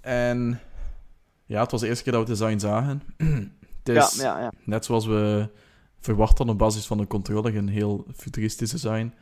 En 0.00 0.60
ja, 1.46 1.60
het 1.62 1.70
was 1.70 1.80
de 1.80 1.86
eerste 1.86 2.02
keer 2.04 2.12
dat 2.12 2.24
we 2.26 2.30
het 2.30 2.40
design 2.40 2.58
zagen. 2.58 3.02
het 3.82 3.88
is 3.88 4.16
Ja, 4.16 4.22
ja, 4.22 4.40
ja. 4.40 4.52
net 4.64 4.84
zoals 4.84 5.06
we 5.06 5.48
verwacht 6.00 6.36
hadden 6.38 6.54
op 6.56 6.60
basis 6.60 6.86
van 6.86 6.98
de 6.98 7.06
controller. 7.06 7.56
Een 7.56 7.68
heel 7.68 8.06
futuristisch 8.16 8.70
design. 8.70 9.12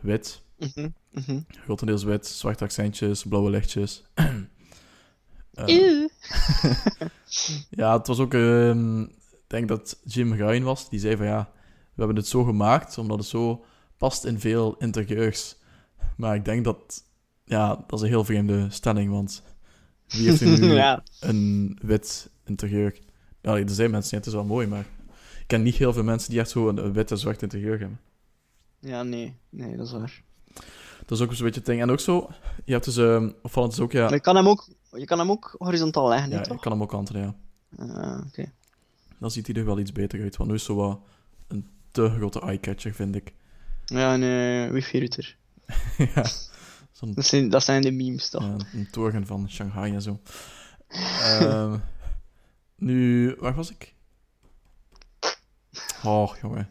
Wit. 0.00 0.42
Mhm, 0.58 0.88
mhm. 1.10 1.40
Grotendeels 1.64 2.04
wit. 2.04 2.26
Zwarte 2.26 2.64
accentjes. 2.64 3.24
Blauwe 3.24 3.50
lichtjes. 3.50 4.02
Eeuw. 5.54 6.08
Ja, 7.70 7.96
het 7.96 8.06
was 8.06 8.18
ook... 8.18 8.34
ik 8.34 9.21
denk 9.52 9.68
dat 9.68 10.00
Jim 10.04 10.32
Ryan 10.32 10.62
was. 10.62 10.88
Die 10.88 11.00
zei 11.00 11.16
van 11.16 11.26
ja, 11.26 11.50
we 11.94 12.02
hebben 12.02 12.16
het 12.16 12.26
zo 12.26 12.44
gemaakt 12.44 12.98
omdat 12.98 13.18
het 13.18 13.26
zo 13.26 13.64
past 13.96 14.24
in 14.24 14.40
veel 14.40 14.74
interieurs. 14.78 15.56
Maar 16.16 16.34
ik 16.34 16.44
denk 16.44 16.64
dat... 16.64 17.04
Ja, 17.44 17.68
dat 17.86 17.92
is 17.98 18.00
een 18.00 18.08
heel 18.08 18.24
vreemde 18.24 18.66
stelling, 18.70 19.10
want 19.10 19.42
wie 20.08 20.28
heeft 20.28 20.40
er 20.40 20.60
nu 20.60 20.72
ja. 20.84 21.02
een 21.20 21.78
wit 21.82 22.30
interieur? 22.44 22.98
Ja, 23.42 23.56
er 23.56 23.68
zijn 23.70 23.90
mensen, 23.90 24.16
het 24.16 24.26
is 24.26 24.32
wel 24.32 24.44
mooi, 24.44 24.66
maar 24.66 24.86
ik 25.40 25.44
ken 25.46 25.62
niet 25.62 25.74
heel 25.74 25.92
veel 25.92 26.02
mensen 26.02 26.30
die 26.30 26.40
echt 26.40 26.50
zo 26.50 26.68
een, 26.68 26.84
een 26.84 26.92
wit 26.92 27.10
en 27.10 27.18
zwart 27.18 27.42
interieur 27.42 27.78
hebben. 27.78 28.00
ja, 28.80 29.02
nee. 29.02 29.36
Nee, 29.50 29.76
dat 29.76 29.86
is 29.86 29.92
waar. 29.92 30.22
Dat 31.06 31.18
is 31.18 31.20
ook 31.20 31.32
zo'n 31.34 31.44
beetje 31.44 31.60
het 31.60 31.68
ding. 31.68 31.80
En 31.80 31.90
ook 31.90 32.00
zo, 32.00 32.30
je 32.64 32.72
hebt 32.72 32.84
dus... 32.84 32.96
ehm 32.96 33.30
opvallend 33.42 33.72
is 33.72 33.80
ook, 33.80 33.92
ja... 33.92 34.02
Maar 34.04 34.12
je 34.12 34.20
kan 34.20 34.36
hem 34.36 34.48
ook, 34.48 34.68
je 34.90 35.04
kan 35.04 35.18
hem 35.18 35.30
ook 35.30 35.54
horizontaal 35.58 36.08
leggen, 36.08 36.30
Ja, 36.30 36.40
toch? 36.40 36.54
ik 36.56 36.60
kan 36.60 36.72
hem 36.72 36.82
ook 36.82 36.88
kantelen, 36.88 37.22
ja. 37.22 37.34
Ah, 37.78 38.26
oké. 38.26 38.52
Dan 39.22 39.30
ziet 39.30 39.46
hij 39.46 39.56
er 39.56 39.64
wel 39.64 39.78
iets 39.78 39.92
beter 39.92 40.22
uit, 40.22 40.36
want 40.36 40.50
nu 40.50 40.56
is 40.56 40.64
zo 40.64 40.74
wat 40.74 41.00
een 41.48 41.68
te 41.90 42.10
grote 42.10 42.40
eye-catcher, 42.40 42.94
vind 42.94 43.14
ik. 43.16 43.32
Ja, 43.84 44.14
een 44.14 44.22
eh, 44.66 44.72
wifi-router. 44.72 45.36
ja, 46.14 46.24
zo'n 46.92 47.12
Dat 47.14 47.24
zijn, 47.26 47.48
dat 47.48 47.64
zijn 47.64 47.82
de 47.82 47.90
memes, 47.90 48.28
toch? 48.28 48.42
ja, 48.42 48.56
een 48.72 48.90
toren 48.90 49.26
van 49.26 49.50
Shanghai 49.50 49.94
en 49.94 50.02
zo. 50.02 50.20
Ehm, 51.22 51.78
nu, 52.76 53.34
waar 53.38 53.54
was 53.54 53.70
ik? 53.70 53.94
Oh, 56.04 56.34
jongen. 56.42 56.70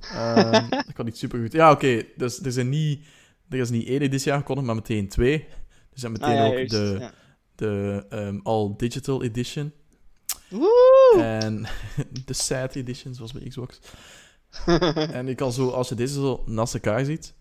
Ehm 0.00 0.68
dat 0.86 0.92
kan 0.92 1.04
niet 1.04 1.18
super 1.18 1.40
goed. 1.40 1.52
Ja, 1.52 1.70
oké. 1.70 2.04
dus 2.16 2.40
er, 2.42 2.52
zijn 2.52 2.68
niet, 2.68 3.06
er 3.48 3.58
is 3.58 3.70
niet 3.70 3.86
één 3.86 4.00
editie 4.00 4.32
aangekondigd, 4.32 4.66
maar 4.66 4.76
meteen 4.76 5.08
twee. 5.08 5.46
Er 5.92 6.00
zijn 6.00 6.12
meteen 6.12 6.38
Ah, 6.38 6.52
ja, 6.52 6.60
ook 6.60 6.68
de, 6.68 6.96
ja. 7.00 7.12
de 7.54 8.04
ehm, 8.08 8.40
All 8.42 8.74
Digital 8.76 9.22
Edition. 9.22 9.72
Woe! 10.48 10.93
En 11.18 11.66
de 12.24 12.32
Sad 12.32 12.74
Edition, 12.74 13.14
zoals 13.14 13.32
bij 13.32 13.48
Xbox. 13.48 13.78
En 15.12 15.28
ik 15.28 15.36
kan 15.36 15.52
zo, 15.52 15.68
als 15.70 15.88
je 15.88 15.94
deze 15.94 16.14
zo 16.14 16.42
naast 16.46 16.74
elkaar 16.74 17.04
ziet, 17.04 17.34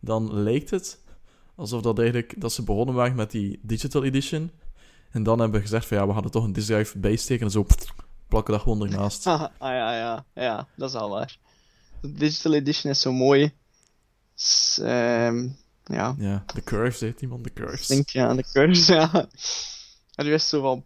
dan 0.00 0.34
lijkt 0.42 0.70
het 0.70 0.98
alsof 1.54 1.82
dat 1.82 1.98
eigenlijk, 1.98 2.34
dat 2.40 2.52
ze 2.52 2.62
begonnen 2.62 2.94
waren 2.94 3.16
met 3.16 3.30
die 3.30 3.58
Digital 3.62 4.04
Edition. 4.04 4.50
En 5.10 5.22
dan 5.22 5.38
hebben 5.38 5.56
we 5.60 5.66
gezegd 5.66 5.86
van 5.86 5.96
ja, 5.96 6.06
we 6.06 6.12
hadden 6.12 6.30
toch 6.30 6.44
een 6.44 6.52
disk 6.52 6.66
drive 6.66 6.98
bijsteken 6.98 7.44
en 7.46 7.50
zo 7.52 7.66
plakken 8.28 8.52
dat 8.54 8.62
gewoon 8.62 8.82
ernaast. 8.82 9.26
ah, 9.26 9.48
ja, 9.58 9.96
ja. 9.96 10.24
Ja, 10.34 10.68
dat 10.76 10.88
is 10.88 10.94
al 10.96 11.08
waar. 11.10 11.36
De 12.00 12.12
Digital 12.12 12.54
Edition 12.54 12.90
is 12.92 13.00
zo 13.00 13.12
mooi. 13.12 13.52
S- 14.34 14.78
ehm, 14.78 15.48
ja, 15.84 16.14
Ja, 16.18 16.44
de 16.54 16.62
curves, 16.64 17.00
heeft 17.00 17.20
iemand 17.22 17.44
de 17.44 17.52
curves. 17.52 17.80
ik 17.80 17.88
denk 17.88 18.08
ja, 18.08 18.26
aan 18.28 18.36
de 18.36 18.44
curves, 18.52 18.86
ja. 18.86 19.28
En 20.14 20.26
is 20.26 20.32
het 20.32 20.42
zo 20.42 20.60
van... 20.60 20.84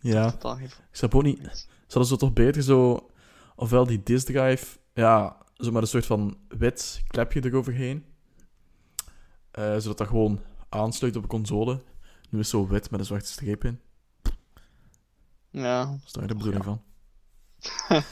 Ja, 0.00 0.30
Totaal 0.30 0.56
geen- 0.56 0.64
ik 0.64 0.76
snap 0.90 1.14
ook 1.14 1.22
niet. 1.22 1.66
Ze 1.86 2.16
toch 2.16 2.32
beter 2.32 2.62
zo, 2.62 3.10
ofwel 3.56 3.86
die 3.86 4.02
disk 4.02 4.26
drive, 4.26 4.78
ja, 4.94 5.36
zo 5.54 5.70
met 5.70 5.82
een 5.82 5.88
soort 5.88 6.06
van 6.06 6.38
wit 6.48 7.02
klepje 7.06 7.44
eroverheen. 7.44 8.04
Eh, 9.50 9.76
zodat 9.78 9.98
dat 9.98 10.08
gewoon 10.08 10.40
aansluit 10.68 11.16
op 11.16 11.22
de 11.22 11.28
console. 11.28 11.72
Nu 12.30 12.38
is 12.38 12.50
het 12.52 12.60
zo 12.60 12.66
wit 12.66 12.90
met 12.90 13.00
een 13.00 13.06
zwarte 13.06 13.26
streep 13.30 13.64
in. 13.64 13.80
Ja. 15.50 15.84
Dat 15.84 15.98
is 16.06 16.12
daar 16.12 16.26
de 16.26 16.34
bedoeling 16.34 16.64
van. 16.64 16.82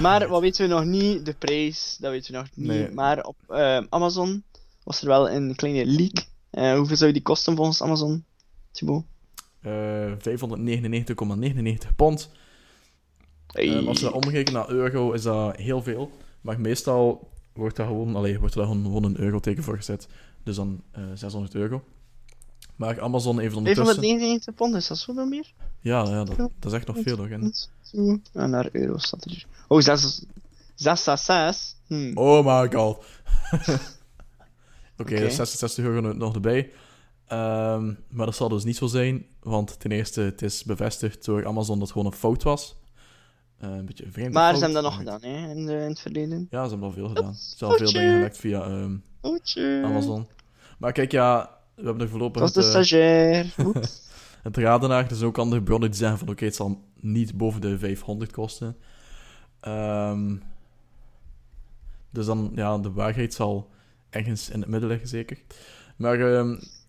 Maar 0.00 0.28
wat 0.28 0.40
weten 0.40 0.68
we 0.68 0.74
nog 0.74 0.84
niet? 0.84 1.26
De 1.26 1.34
prijs, 1.34 1.96
dat 2.00 2.10
weten 2.10 2.32
we 2.32 2.38
nog 2.38 2.48
niet. 2.54 2.66
Nee. 2.66 2.90
Maar 2.90 3.22
op 3.24 3.36
eh, 3.48 3.80
Amazon 3.88 4.44
was 4.84 5.00
er 5.00 5.06
wel 5.08 5.30
een 5.30 5.54
kleine 5.54 5.86
leak. 5.86 6.26
Eh, 6.50 6.76
hoeveel 6.76 6.96
zou 6.96 7.12
die 7.12 7.22
kosten 7.22 7.56
volgens 7.56 7.82
Amazon, 7.82 8.24
Thibaut? 8.70 9.04
Eh 9.62 10.12
599,99 10.18 11.94
pond. 11.96 12.30
Eh, 13.46 13.86
als 13.86 13.98
je 13.98 14.04
dat 14.04 14.14
omrekenen 14.14 14.52
naar 14.60 14.70
euro, 14.70 15.12
is 15.12 15.22
dat 15.22 15.56
heel 15.56 15.82
veel. 15.82 16.10
Maar 16.40 16.60
meestal 16.60 17.30
wordt 17.52 17.76
daar 17.76 17.86
gewoon, 17.86 18.16
allee, 18.16 18.38
wordt 18.38 18.54
er 18.54 18.60
daar 18.60 18.70
gewoon, 18.70 18.84
gewoon 18.84 19.04
een 19.04 19.20
euroteken 19.20 19.62
voor 19.62 19.76
gezet. 19.76 20.08
Dus 20.42 20.56
dan 20.56 20.82
eh 20.90 21.02
600 21.14 21.54
euro. 21.54 21.82
Maar 22.76 23.00
Amazon 23.00 23.38
heeft 23.38 23.54
ondertussen... 23.56 23.94
599 23.94 24.54
pond, 24.54 24.74
is 24.74 24.86
dat 24.88 24.98
zoveel 24.98 25.26
meer? 25.26 25.52
Ja, 25.80 26.04
ja 26.04 26.24
dat, 26.24 26.36
dat 26.36 26.72
is 26.72 26.72
echt 26.72 26.86
nog 26.86 26.96
veel. 27.02 27.16
Hoor. 27.16 27.28
En- 27.30 27.54
Zo. 27.80 28.18
En 28.32 28.50
naar 28.50 28.68
euro 28.72 28.98
staat 28.98 29.24
er 29.24 29.30
hier. 29.30 29.46
Oh, 29.68 29.80
6, 29.80 30.22
6, 30.74 31.02
6, 31.04 31.24
6. 31.24 31.76
Hm. 31.86 32.10
Oh 32.14 32.46
my 32.46 32.70
god. 32.72 32.96
Oké, 34.98 35.12
Oké. 35.14 35.16
dus 35.20 35.34
66 35.34 35.84
euro 35.84 36.08
er 36.08 36.16
nog 36.16 36.34
erbij. 36.34 36.70
Ehm, 37.26 37.94
maar 38.08 38.26
dat 38.26 38.36
zal 38.36 38.48
dus 38.48 38.64
niet 38.64 38.76
zo 38.76 38.86
zijn, 38.86 39.26
want 39.40 39.80
ten 39.80 39.92
eerste, 39.92 40.20
het 40.20 40.42
is 40.42 40.64
bevestigd 40.64 41.24
door 41.24 41.46
Amazon 41.46 41.78
dat 41.78 41.88
het 41.88 41.96
gewoon 41.96 42.12
een 42.12 42.18
fout 42.18 42.42
was. 42.42 42.76
Eh, 43.58 43.70
een 43.70 43.86
beetje 43.86 44.04
een 44.04 44.12
vreemde 44.12 44.32
Maar 44.32 44.42
fout, 44.42 44.58
ze 44.58 44.64
hebben 44.64 44.82
dat 44.82 44.92
nog 44.92 45.00
gedaan, 45.00 45.22
hè, 45.22 45.50
in, 45.50 45.66
de, 45.66 45.72
in 45.72 45.88
het 45.88 46.00
verleden. 46.00 46.46
Ja, 46.50 46.64
ze 46.64 46.70
hebben 46.70 46.88
al 46.88 46.94
veel 46.94 47.08
gedaan. 47.08 47.34
Ze 47.34 47.54
hebben 47.58 47.68
al 47.68 47.76
veel 47.76 48.00
dingen 48.00 48.14
gelekt 48.14 48.36
via 48.36 48.88
Oetje. 49.22 49.82
Amazon. 49.84 50.26
Maar 50.78 50.92
kijk, 50.92 51.12
ja, 51.12 51.58
we 51.74 51.84
hebben 51.84 52.02
er 52.02 52.08
voorlopig 52.08 52.42
Dat 52.42 52.54
was 52.54 52.64
de 52.64 52.70
stagiair. 52.70 53.54
Het 54.42 54.56
raden 54.56 54.88
naar. 54.88 55.10
Er 55.10 55.16
zijn 55.16 55.28
ook 55.28 55.38
andere 55.38 55.62
bronnen 55.62 55.90
die 55.90 55.98
zeggen 55.98 56.18
van 56.18 56.28
oké, 56.28 56.44
het 56.44 56.54
zal 56.54 56.84
niet 57.00 57.36
boven 57.36 57.60
de 57.60 57.78
500 57.78 58.32
kosten. 58.32 58.76
Ehm, 59.60 60.36
dus 62.10 62.26
dan, 62.26 62.52
ja, 62.54 62.78
de 62.78 62.92
waarheid 62.92 63.34
zal 63.34 63.70
ergens 64.10 64.50
in 64.50 64.60
het 64.60 64.68
midden 64.68 64.88
liggen, 64.88 65.08
zeker. 65.08 65.38
Maar 65.96 66.18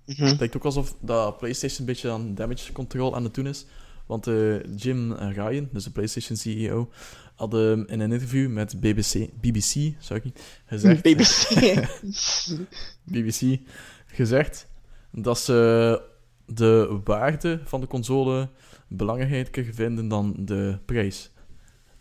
ehm, 0.06 0.16
Mhm. 0.22 0.30
het 0.30 0.40
lijkt 0.40 0.56
ook 0.56 0.66
alsof 0.66 0.96
dat 1.02 1.38
PlayStation 1.38 1.80
een 1.80 1.86
beetje 1.86 2.12
aan 2.12 2.36
damage 2.36 2.72
control 2.72 3.16
aan 3.16 3.24
het 3.24 3.34
doen 3.34 3.48
is. 3.48 3.66
Want 4.06 4.28
eh, 4.28 4.64
Jim 4.76 5.14
Ryan, 5.14 5.70
dus 5.72 5.84
de 5.84 5.92
PlayStation 5.92 6.38
CEO, 6.38 6.90
had 7.36 7.54
ehm, 7.54 7.80
in 7.80 8.00
een 8.00 8.12
interview 8.12 8.50
met 8.52 8.80
BBC, 8.80 9.30
BBC 9.42 9.94
sorry, 10.00 10.34
gezegd, 10.66 11.02
BBC. 11.10 11.88
BBC 13.14 13.60
gezegd 14.06 14.68
dat 15.12 15.40
ze 15.40 16.02
de 16.46 17.00
waarde 17.04 17.62
van 17.66 17.82
de 17.82 17.88
console 17.88 18.50
belangrijker 18.88 19.74
vinden 19.74 20.08
dan 20.08 20.36
de 20.40 20.80
prijs. 20.86 21.32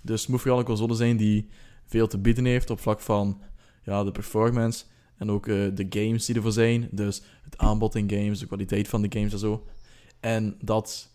Dus 0.01 0.21
het 0.21 0.31
moet 0.31 0.41
vooral 0.41 0.59
een 0.59 0.65
console 0.65 0.95
zijn 0.95 1.17
die 1.17 1.49
veel 1.87 2.07
te 2.07 2.19
bieden 2.19 2.45
heeft 2.45 2.71
op 2.71 2.81
vlak 2.81 3.01
van 3.01 3.41
ja, 3.85 4.05
de 4.05 4.13
performance 4.13 4.85
en 5.17 5.31
ook 5.31 5.47
eh, 5.47 5.55
de 5.75 5.87
games 5.91 6.27
die 6.27 6.35
ervoor 6.37 6.53
zijn. 6.53 6.89
Dus 6.91 7.23
het 7.43 7.59
aanbod 7.59 7.95
in 7.95 8.11
games, 8.11 8.39
de 8.39 8.47
kwaliteit 8.47 8.89
van 8.89 9.03
de 9.03 9.19
games 9.19 9.33
en 9.33 9.39
zo. 9.39 9.67
En 10.21 10.57
dat 10.61 11.13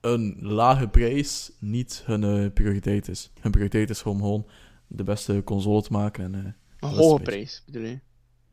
een 0.00 0.36
lage 0.40 0.88
prijs 0.88 1.52
niet 1.58 2.02
hun 2.04 2.24
eh, 2.24 2.52
prioriteit 2.52 3.08
is. 3.08 3.30
Hun 3.40 3.50
prioriteit 3.50 3.90
is 3.90 4.02
gewoon, 4.02 4.18
gewoon 4.18 4.46
de 4.86 5.04
beste 5.04 5.42
console 5.44 5.82
te 5.82 5.92
maken. 5.92 6.24
En, 6.24 6.34
eh, 6.34 6.52
Een 6.90 6.96
hoge 6.96 7.22
prijs, 7.22 7.62
bedoel 7.66 7.82
je? 7.82 7.98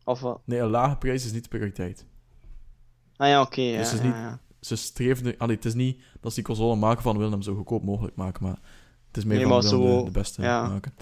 Of 0.04 0.20
wat? 0.20 0.42
nee, 0.46 0.60
een 0.60 0.70
lage 0.70 0.98
prijs 0.98 1.26
is 1.26 1.32
niet 1.32 1.44
de 1.44 1.50
prioriteit. 1.50 2.06
Ah 3.16 3.28
ja, 3.28 3.42
oké. 3.42 3.62
ja, 3.62 3.78
Dus 3.78 3.92
het 3.92 4.00
is 4.00 4.06
ja, 4.06 4.12
niet- 4.12 4.16
ja. 4.16 4.40
ze 4.62 4.76
streven... 4.76 5.38
Allee, 5.38 5.56
het 5.56 5.66
is 5.66 5.74
niet 5.74 6.02
dat 6.22 6.30
ze 6.34 6.36
die 6.40 6.44
console 6.48 6.76
maken 6.76 7.02
van 7.02 7.18
willen 7.18 7.32
hem 7.32 7.42
zo 7.42 7.56
goedkoop 7.56 7.84
mogelijk 7.84 8.16
maken, 8.16 8.44
maar 8.44 8.60
het 9.08 9.18
is 9.18 9.24
meer 9.26 9.38
Nee, 9.38 9.48
van 9.48 9.64
zo- 9.64 9.98
de, 10.00 10.04
de 10.06 10.12
beste 10.12 10.42
ja. 10.42 10.68
maken. 10.68 10.94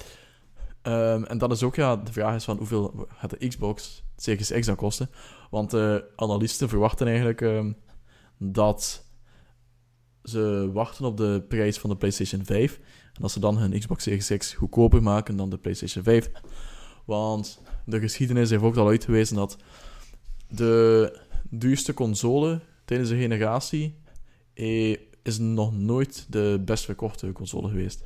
Ehm, 0.85 1.23
en 1.23 1.37
dat 1.37 1.51
is 1.51 1.63
ook, 1.63 1.75
ja, 1.75 1.95
de 1.95 2.11
vraag 2.11 2.35
is 2.35 2.43
van 2.43 2.57
hoeveel 2.57 3.07
gaat 3.07 3.29
de 3.29 3.47
Xbox 3.47 4.03
Series 4.15 4.51
X 4.51 4.65
dan 4.65 4.75
kosten? 4.75 5.09
Want 5.49 5.73
eh 5.73 5.97
analisten 6.15 6.69
verwachten 6.69 7.07
eigenlijk 7.07 7.41
ehm, 7.41 7.71
dat 8.37 9.05
ze 10.23 10.69
wachten 10.73 11.05
op 11.05 11.17
de 11.17 11.45
prijs 11.47 11.77
van 11.77 11.89
de 11.89 11.95
PlayStation 11.95 12.45
5 12.45 12.79
en 13.13 13.21
dat 13.21 13.31
ze 13.31 13.39
dan 13.39 13.57
hun 13.57 13.79
Xbox 13.79 14.03
Series 14.03 14.37
X 14.37 14.53
goedkoper 14.53 15.03
maken 15.03 15.37
dan 15.37 15.49
de 15.49 15.57
PlayStation 15.57 16.03
5. 16.03 16.31
Want 17.05 17.61
de 17.85 17.99
geschiedenis 17.99 18.49
heeft 18.49 18.63
ook 18.63 18.77
al 18.77 18.87
uitgewezen 18.87 19.35
dat 19.35 19.57
de 20.47 21.19
duurste 21.49 21.93
console 21.93 22.61
tijdens 22.85 23.09
de 23.09 23.17
generatie 23.17 23.99
eh, 24.53 24.97
is 25.23 25.37
nog 25.37 25.73
nooit 25.73 26.25
de 26.29 26.61
best 26.65 26.85
verkochte 26.85 27.31
console 27.31 27.69
geweest. 27.69 28.03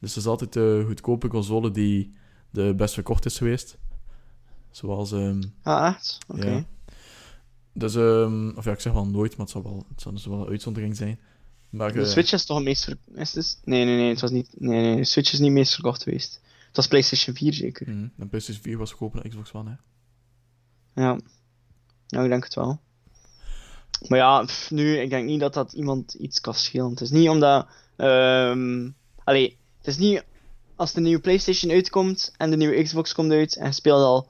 Dus 0.00 0.14
het 0.14 0.24
is 0.24 0.26
altijd 0.30 0.52
de 0.52 0.82
goedkope 0.86 1.28
console 1.28 1.70
die 1.70 2.14
de 2.50 2.74
best 2.76 2.94
verkocht 2.94 3.24
is 3.24 3.38
geweest. 3.38 3.78
Zoals... 4.70 5.12
ehm, 5.12 5.42
Ah, 5.62 5.86
echt? 5.94 6.18
Oké. 6.28 6.50
ja. 6.50 6.64
Dus, 7.72 7.94
ehm, 7.94 8.50
of 8.56 8.64
ja, 8.64 8.72
ik 8.72 8.80
zeg 8.80 8.92
wel 8.92 9.06
nooit, 9.06 9.30
maar 9.30 9.40
het 9.46 9.50
zal 9.50 9.62
wel, 9.62 9.84
het 9.88 10.00
zal 10.00 10.12
dus 10.12 10.26
wel 10.26 10.40
een 10.40 10.48
uitzondering 10.48 10.96
zijn. 10.96 11.20
Maar, 11.70 11.92
De 11.92 12.00
eh, 12.00 12.06
Switch 12.06 12.32
is 12.32 12.44
toch 12.44 12.56
het 12.56 12.66
meest 12.66 12.84
ver... 12.84 12.96
Is 13.14 13.34
het? 13.34 13.60
Nee, 13.64 13.84
nee, 13.84 13.96
nee, 13.96 14.08
het 14.08 14.20
was 14.20 14.30
niet... 14.30 14.48
Nee, 14.58 14.80
nee, 14.80 14.96
de 14.96 15.04
Switch 15.04 15.32
is 15.32 15.38
niet 15.38 15.52
meest 15.52 15.74
verkocht 15.74 16.02
geweest. 16.02 16.40
Het 16.66 16.76
was 16.76 16.86
PlayStation 16.88 17.36
4 17.36 17.52
zeker. 17.54 17.88
mhm, 17.90 18.08
de 18.16 18.26
PlayStation 18.26 18.64
4 18.64 18.78
was 18.78 18.90
goedkoper 18.90 19.20
dan 19.22 19.30
Xbox 19.30 19.52
One, 19.52 19.70
hè. 19.70 21.02
Ja. 21.02 21.18
Ja, 22.06 22.22
ik 22.22 22.28
denk 22.28 22.44
het 22.44 22.54
wel. 22.54 22.80
Maar 24.08 24.18
ja, 24.18 24.44
pff, 24.44 24.70
nu, 24.70 24.98
ik 24.98 25.10
denk 25.10 25.26
niet 25.26 25.40
dat 25.40 25.54
dat 25.54 25.72
iemand 25.72 26.14
iets 26.14 26.40
kan 26.40 26.54
schelen. 26.54 26.90
Het 26.90 27.00
is 27.00 27.10
niet 27.10 27.28
omdat... 27.28 27.66
ehm 27.96 28.90
allee, 29.24 29.56
is 29.88 29.98
niet 29.98 30.24
als 30.76 30.92
de 30.92 31.00
nieuwe 31.00 31.20
PlayStation 31.20 31.72
uitkomt 31.72 32.32
en 32.36 32.50
de 32.50 32.56
nieuwe 32.56 32.82
Xbox 32.82 33.14
komt 33.14 33.32
uit 33.32 33.56
en 33.56 33.66
je 33.66 33.72
speelt 33.72 34.02
al 34.02 34.26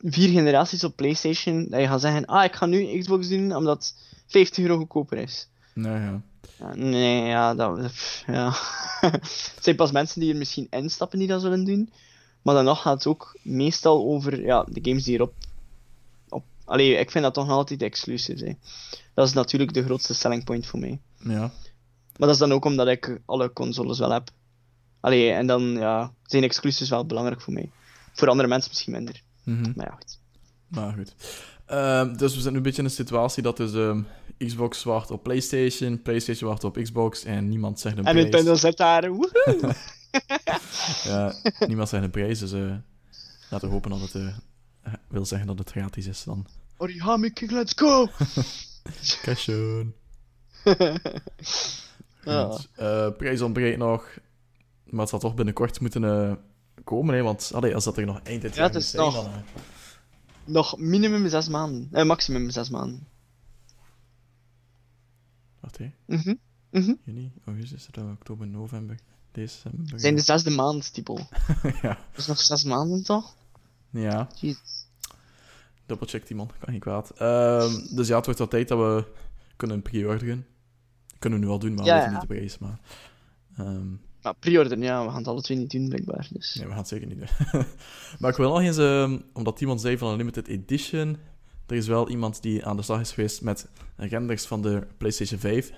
vier 0.00 0.28
generaties 0.28 0.84
op 0.84 0.96
PlayStation, 0.96 1.66
dat 1.68 1.80
je 1.80 1.86
gaat 1.86 2.00
zeggen, 2.00 2.26
ah, 2.26 2.44
ik 2.44 2.54
ga 2.54 2.66
nu 2.66 2.98
Xbox 2.98 3.28
doen 3.28 3.56
omdat 3.56 3.76
het 3.76 3.94
50 4.26 4.64
euro 4.64 4.76
goedkoper 4.76 5.18
is. 5.18 5.48
Nee, 5.74 6.00
ja. 6.00 6.22
Ja, 6.58 6.74
nee, 6.74 7.26
ja, 7.26 7.54
dat... 7.54 7.80
pff, 7.80 8.24
ja. 8.26 8.52
het 9.54 9.58
zijn 9.60 9.76
pas 9.76 9.90
mensen 9.90 10.20
die 10.20 10.32
er 10.32 10.38
misschien 10.38 10.66
instappen 10.70 11.18
die 11.18 11.28
dat 11.28 11.40
zullen 11.40 11.64
doen. 11.64 11.92
Maar 12.42 12.54
dan 12.54 12.64
nog 12.64 12.82
gaat 12.82 12.94
het 12.94 13.06
ook 13.06 13.38
meestal 13.42 14.04
over 14.04 14.44
ja, 14.44 14.66
de 14.68 14.80
games 14.82 15.04
die 15.04 15.14
erop... 15.14 15.34
Op... 16.28 16.44
Allee, 16.64 16.96
ik 16.96 17.10
vind 17.10 17.24
dat 17.24 17.34
toch 17.34 17.46
nog 17.46 17.56
altijd 17.56 17.82
exclusive. 17.82 18.44
Hè. 18.44 18.52
Dat 19.14 19.26
is 19.26 19.32
natuurlijk 19.32 19.74
de 19.74 19.84
grootste 19.84 20.14
selling 20.14 20.44
point 20.44 20.66
voor 20.66 20.78
mij. 20.78 21.00
Ja. 21.18 21.52
Maar 22.18 22.28
dat 22.28 22.30
is 22.30 22.38
dan 22.38 22.52
ook 22.52 22.64
omdat 22.64 22.88
ik 22.88 23.20
alle 23.26 23.52
consoles 23.52 23.98
wel 23.98 24.10
heb. 24.10 24.30
Allee, 25.02 25.30
en 25.30 25.46
dan 25.46 25.62
ja, 25.62 26.12
zijn 26.26 26.42
exclusives 26.42 26.88
wel 26.88 27.06
belangrijk 27.06 27.40
voor 27.40 27.52
mij. 27.52 27.70
Voor 28.12 28.28
andere 28.28 28.48
mensen 28.48 28.70
misschien 28.70 28.92
minder. 28.92 29.22
Mhm. 29.44 29.72
Maar 29.74 29.86
ja, 29.86 29.94
goed. 29.94 30.18
Maar 30.68 30.92
goed. 30.92 31.14
Ehm, 31.66 32.16
dus 32.16 32.34
we 32.34 32.40
zijn 32.40 32.52
nu 32.52 32.58
een 32.58 32.64
beetje 32.64 32.78
in 32.78 32.84
een 32.84 32.94
situatie 32.94 33.42
dat 33.42 33.56
dus 33.56 33.74
ehm, 33.74 34.02
Xbox 34.38 34.82
wacht 34.82 35.10
op 35.10 35.22
PlayStation, 35.22 36.02
PlayStation 36.02 36.48
wacht 36.48 36.64
op 36.64 36.76
Xbox 36.76 37.24
en 37.24 37.48
niemand 37.48 37.80
zegt 37.80 37.98
een 37.98 38.04
En 38.04 38.12
prijs. 38.12 38.24
Nintendo 38.26 38.54
zit 38.54 38.76
daar. 38.76 39.10
woehoe! 39.16 39.74
Ja, 41.04 41.34
niemand 41.66 41.88
zegt 41.88 42.04
een 42.04 42.10
prijs, 42.10 42.38
dus 42.38 42.52
eh, 42.52 42.74
laten 43.50 43.68
we 43.68 43.74
hopen 43.74 43.90
dat 43.90 44.00
het 44.00 44.14
eh, 44.14 44.92
wil 45.08 45.24
zeggen 45.26 45.46
dat 45.46 45.58
het 45.58 45.70
gratis 45.70 46.06
is 46.06 46.24
dan. 46.24 46.46
Origami 46.76 47.30
King, 47.30 47.50
let's 47.50 47.72
go! 47.76 48.08
Cashen. 49.22 49.94
Ja. 50.64 50.98
Goed. 52.50 52.68
Eh, 52.74 53.08
prijs 53.16 53.40
ontbreekt 53.40 53.78
nog, 53.78 54.18
maar 54.92 55.00
het 55.00 55.10
zal 55.10 55.18
toch 55.18 55.34
binnenkort 55.34 55.80
moeten 55.80 56.04
eh, 56.04 56.34
komen, 56.84 57.14
hè, 57.14 57.22
want 57.22 57.50
allee, 57.54 57.74
als 57.74 57.84
dat 57.84 57.96
er 57.96 58.06
nog 58.06 58.20
eind 58.22 58.42
dit 58.42 58.54
Ja, 58.54 58.62
jaar 58.62 58.74
is 58.76 58.90
zijn, 58.90 59.02
nog- 59.02 59.14
dan... 59.14 59.26
eh, 59.32 59.38
Nog 60.44 60.78
minimum 60.78 61.28
zes 61.28 61.48
maanden. 61.48 61.88
Eh, 61.92 62.04
maximum 62.04 62.50
zes 62.50 62.70
maanden. 62.70 63.06
wacht, 65.60 65.78
hè. 65.78 65.92
Mhm. 66.06 66.34
Mhm. 66.70 66.94
Juni, 67.04 67.32
augustus, 67.44 67.88
oktober, 68.12 68.46
november, 68.46 68.98
december... 69.32 70.00
zijn 70.00 70.14
de 70.14 70.20
zesde 70.20 70.50
maand, 70.50 70.94
typo. 70.94 71.18
ja. 71.82 71.98
Dus 72.14 72.26
nog 72.26 72.40
zes 72.40 72.64
maanden 72.64 73.02
toch? 73.04 73.34
ja, 73.90 74.28
Jezus. 74.40 74.86
Dubbelcheck 75.86 76.26
die 76.26 76.36
man, 76.36 76.50
kan 76.58 76.72
niet 76.72 76.82
kwaad. 76.82 77.10
Ehm, 77.10 77.94
dus 77.94 78.08
ja, 78.08 78.16
het 78.16 78.24
wordt 78.24 78.38
wel 78.40 78.48
tijd 78.48 78.68
dat 78.68 78.78
we 78.78 79.12
kunnen 79.56 79.82
pre-orderen. 79.82 80.46
Kunnen 81.18 81.38
we 81.40 81.44
nu 81.44 81.50
al 81.50 81.58
doen, 81.58 81.74
maar 81.74 81.84
Ja, 81.84 81.96
ja. 81.96 82.10
niet 82.10 82.20
de 82.20 82.26
prijs. 82.26 82.58
Maar, 82.58 82.80
ehm, 83.56 83.86
Maar 84.22 84.34
pre-order, 84.34 84.78
ja, 84.78 85.04
we 85.04 85.08
gaan 85.08 85.18
het 85.18 85.28
alle 85.28 85.42
twee 85.42 85.58
niet 85.58 85.70
doen, 85.70 85.88
blijkbaar. 85.88 86.28
Dus. 86.30 86.54
nee, 86.54 86.64
we 86.64 86.70
gaan 86.70 86.80
het 86.80 86.88
zeker 86.88 87.06
niet 87.06 87.18
doen. 87.18 87.28
maar 88.18 88.30
ik 88.30 88.36
wil 88.36 88.48
nog 88.48 88.60
eens, 88.60 88.76
ehm, 88.76 89.18
omdat 89.32 89.60
iemand 89.60 89.80
zei 89.80 89.98
van 89.98 90.10
een 90.10 90.16
limited 90.16 90.48
edition, 90.48 91.16
er 91.66 91.76
is 91.76 91.86
wel 91.86 92.08
iemand 92.08 92.42
die 92.42 92.64
aan 92.64 92.76
de 92.76 92.82
slag 92.82 93.00
is 93.00 93.12
geweest 93.12 93.42
met 93.42 93.68
renders 93.96 94.46
van 94.46 94.62
de 94.62 94.86
PlayStation 94.96 95.40
5. 95.40 95.72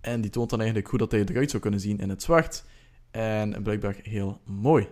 En 0.00 0.20
die 0.20 0.30
toont 0.30 0.50
dan 0.50 0.58
eigenlijk 0.58 0.90
hoe 0.90 0.98
dat 0.98 1.10
hij 1.10 1.24
eruit 1.24 1.50
zou 1.50 1.62
kunnen 1.62 1.80
zien 1.80 1.98
in 1.98 2.08
het 2.08 2.22
zwart. 2.22 2.64
En 3.10 3.62
blijkbaar 3.62 3.96
heel 4.02 4.40
mooi. 4.44 4.82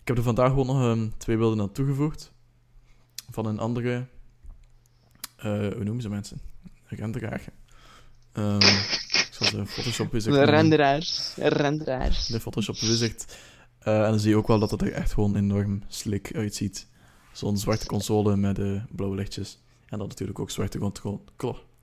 Ik 0.00 0.08
heb 0.08 0.16
er 0.16 0.22
vandaag 0.22 0.48
gewoon 0.48 0.66
nog 0.66 0.82
ehm, 0.82 1.08
twee 1.16 1.36
beelden 1.36 1.60
aan 1.60 1.72
toegevoegd. 1.72 2.32
Van 3.30 3.46
een 3.46 3.58
andere... 3.58 4.06
eh, 5.36 5.58
hoe 5.58 5.84
noemen 5.84 6.02
ze 6.02 6.08
mensen? 6.08 6.40
Renderaar. 6.84 7.44
Ehm 8.32 8.58
de 9.48 9.66
Photoshop 9.66 10.12
Wizard 10.12 10.34
De 10.34 10.44
renderaars. 10.44 11.34
Renderaars. 11.36 12.26
De 12.26 12.40
Photoshop 12.40 12.78
Wizard. 12.78 13.36
Eh, 13.78 14.04
en 14.04 14.10
dan 14.10 14.20
zie 14.20 14.30
je 14.30 14.36
ook 14.36 14.46
wel 14.46 14.58
dat 14.58 14.70
het 14.70 14.82
er 14.82 14.92
echt 14.92 15.12
gewoon 15.12 15.36
enorm 15.36 15.82
slick 15.88 16.34
uitziet. 16.34 16.86
Zo'n 17.32 17.58
zwarte 17.58 17.86
console 17.86 18.36
met 18.36 18.58
eh, 18.58 18.82
blauwe 18.90 19.16
lichtjes. 19.16 19.58
En 19.86 19.98
dan 19.98 20.08
natuurlijk 20.08 20.38
ook 20.38 20.50
zwarte 20.50 20.78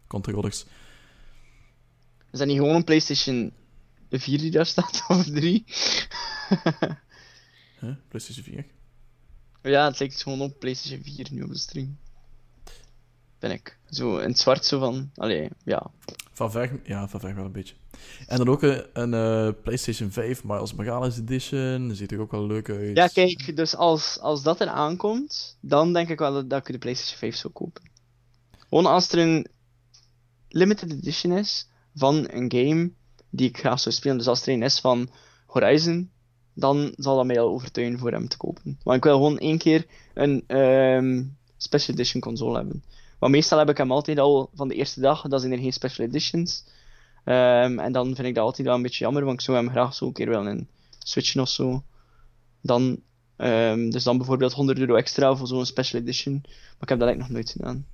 controllers. 0.08 0.66
Is 2.32 2.39
dat 2.39 2.47
niet 2.47 2.58
gewoon 2.58 2.76
een 2.76 2.84
PlayStation 2.84 3.51
4 4.10 4.38
die 4.38 4.51
daar 4.51 4.66
staat, 4.66 5.03
of 5.08 5.24
3? 5.24 5.64
Huh? 7.80 7.95
PlayStation 8.08 8.43
4. 8.43 8.66
ja, 9.62 9.86
het 9.86 9.99
lijkt 9.99 10.22
gewoon 10.22 10.41
op 10.41 10.60
PlayStation 10.60 11.03
4 11.03 11.28
nu 11.32 11.41
op 11.41 11.49
de 11.49 11.58
stream. 11.58 11.97
Ben 13.39 13.51
ik. 13.51 13.78
Zo 13.89 14.18
in 14.18 14.30
het 14.30 14.39
zwart, 14.39 14.66
zo 14.66 14.80
van. 14.80 15.12
Allee, 15.16 15.49
ja. 15.64 15.91
Van 16.38 16.52
ver, 16.52 16.80
ja, 16.84 17.08
van 17.08 17.20
ver 17.20 17.36
wel 17.36 17.46
een 17.46 17.52
beetje. 17.52 17.76
En 18.28 18.38
dan 18.38 18.50
ook 18.50 18.62
een, 18.62 18.86
een 18.94 19.14
eh, 19.14 19.54
PlayStation 19.64 20.12
5 20.12 20.44
Miles 20.44 20.74
Morales 20.74 21.18
Edition. 21.18 21.96
Ziet 21.96 22.12
er 22.12 22.20
ook 22.20 22.32
wel 22.32 22.46
leuk 22.46 22.70
uit. 22.70 22.98
Ja, 22.98 23.08
kijk, 23.08 23.56
dus 23.56 23.76
als, 23.76 24.20
als 24.20 24.44
dat 24.44 24.60
er 24.60 24.68
aankomt, 24.68 25.58
dan 25.62 25.94
denk 25.94 26.10
ik 26.10 26.20
wel 26.20 26.48
dat, 26.48 26.60
ik 26.68 26.72
de 26.74 26.78
PlayStation 26.78 27.18
5 27.18 27.36
zou 27.36 27.54
kopen. 27.54 27.82
Gewoon 28.70 28.86
als 28.86 29.12
er 29.12 29.20
een 29.20 29.48
limited 30.50 30.92
edition 30.92 31.38
is 31.38 31.68
van 31.96 32.28
een 32.32 32.52
game 32.52 32.92
die 33.30 33.50
ik 33.50 33.58
graag 33.58 33.80
zou 33.80 33.96
spelen. 33.96 34.18
Dus 34.18 34.28
als 34.28 34.42
er 34.42 34.54
een 34.54 34.64
is 34.64 34.80
van 34.80 35.10
Horizon, 35.46 36.12
dan 36.54 36.94
zal 36.98 37.16
dat 37.16 37.26
mij 37.26 37.40
al 37.40 37.50
overtuigen 37.50 38.00
voor 38.00 38.12
hem 38.12 38.28
te 38.28 38.38
kopen. 38.38 38.80
Maar 38.84 38.96
ik 38.96 39.04
wil 39.04 39.16
gewoon 39.16 39.38
één 39.38 39.58
keer 39.58 39.86
een 40.14 40.44
ehm, 40.48 41.24
special 41.58 41.96
edition 41.96 42.22
console 42.22 42.58
hebben. 42.58 42.84
Want 43.20 43.32
meestal 43.32 43.59
heb 43.59 43.70
ik 43.70 43.78
hem 43.78 43.91
altijd 43.91 44.20
al 44.20 44.49
van 44.53 44.68
de 44.68 44.76
eerste 44.76 44.99
dag, 44.99 45.22
dan 45.22 45.39
zijn 45.39 45.51
er 45.51 45.57
geen 45.57 45.74
special 45.74 46.07
editions. 46.07 46.63
Ehm, 47.24 47.80
en 47.80 47.91
dan 47.91 48.15
vind 48.15 48.28
ik 48.28 48.36
dat 48.36 48.43
altijd 48.43 48.68
wel 48.68 48.76
een 48.76 48.82
beetje 48.82 49.03
jammer, 49.03 49.24
want 49.24 49.39
ik 49.39 49.45
zou 49.45 49.57
hem 49.57 49.70
graag 49.70 49.93
zo 49.93 50.05
een 50.05 50.13
keer 50.13 50.30
willen 50.30 50.47
in 50.47 50.68
switchen 50.99 51.41
of 51.41 51.49
zo. 51.49 51.84
Dan, 52.61 53.01
ehm, 53.36 53.89
dus 53.89 54.03
dan 54.03 54.18
bijvoorbeeld 54.18 54.53
100 54.53 54.80
euro 54.80 54.95
extra 54.95 55.36
voor 55.36 55.47
zo'n 55.47 55.65
special 55.65 56.01
edition. 56.01 56.34
Maar 56.43 56.82
ik 56.82 56.89
heb 56.89 56.99
dat 56.99 57.07
eigenlijk 57.07 57.20
nog 57.20 57.30
nooit 57.30 57.49
gedaan. 57.49 57.86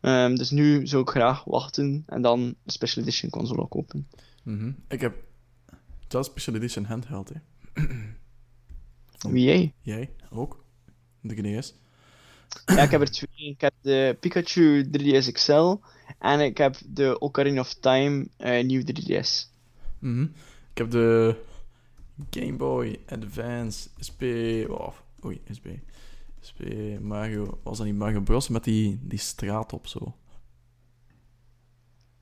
Ehm, 0.00 0.34
dus 0.34 0.50
nu 0.50 0.86
zou 0.86 1.02
ik 1.02 1.08
graag 1.08 1.44
wachten 1.44 2.02
en 2.06 2.22
dan 2.22 2.40
een 2.40 2.56
special 2.66 3.04
edition 3.04 3.30
console 3.30 3.68
kopen. 3.68 4.08
Mhm. 4.42 4.72
Ik 4.88 5.00
heb 5.00 5.14
zelfs 6.08 6.28
Special 6.28 6.56
Edition 6.56 6.84
handheld, 6.84 7.28
hè. 7.28 7.40
Wie 9.30 9.44
jij? 9.44 9.74
Jij 9.80 10.10
ook? 10.30 10.64
De 11.20 11.34
GDS. 11.34 11.74
Ja, 12.66 12.82
ik 12.82 12.90
heb 12.90 13.00
er 13.00 13.10
twee. 13.10 13.28
Ik 13.48 13.60
heb 13.60 13.74
de 13.80 14.16
Pikachu 14.20 14.90
3DS 14.98 15.32
XL 15.32 15.76
en 16.18 16.40
ik 16.40 16.58
heb 16.58 16.76
de 16.86 17.18
Ocarina 17.18 17.60
of 17.60 17.74
Time 17.74 18.28
eh 18.36 18.64
nieuw 18.64 18.82
3DS. 18.82 19.48
Mhm. 19.98 20.22
Ik 20.70 20.78
heb 20.78 20.90
de 20.90 21.36
Game 22.30 22.56
Boy 22.56 23.00
Advance 23.06 23.88
SP. 24.06 24.22
Oh, 24.68 24.94
oei, 25.24 25.40
SP. 25.56 25.66
SP 26.48 26.60
Mario. 27.00 27.58
Was 27.62 27.76
dat 27.76 27.86
niet 27.86 27.96
Mario 27.96 28.20
Bros 28.20 28.48
met 28.48 28.64
die, 28.64 28.98
die 29.02 29.18
straat 29.18 29.72
op 29.72 29.86
zo? 29.86 30.16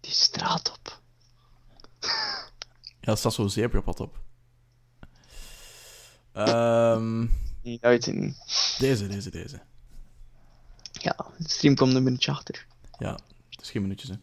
Die 0.00 0.12
straat 0.12 0.72
op. 0.78 1.00
Ja, 3.00 3.14
er 3.14 3.20
staat 3.20 3.32
zo'n 3.32 3.50
zebrapad 3.50 4.00
op. 4.00 4.20
Ehm 6.32 7.26
dat 7.80 8.04
deze, 8.78 9.06
deze, 9.06 9.30
deze. 9.30 9.60
Ja, 11.02 11.16
de 11.38 11.48
stream 11.48 11.74
komt 11.74 11.94
een 11.94 12.02
minuutje 12.02 12.30
achter. 12.30 12.66
Ja, 12.98 13.18
het 13.50 13.60
is 13.60 13.70
geen 13.70 13.82
minuutjes, 13.82 14.10
hè. 14.10 14.16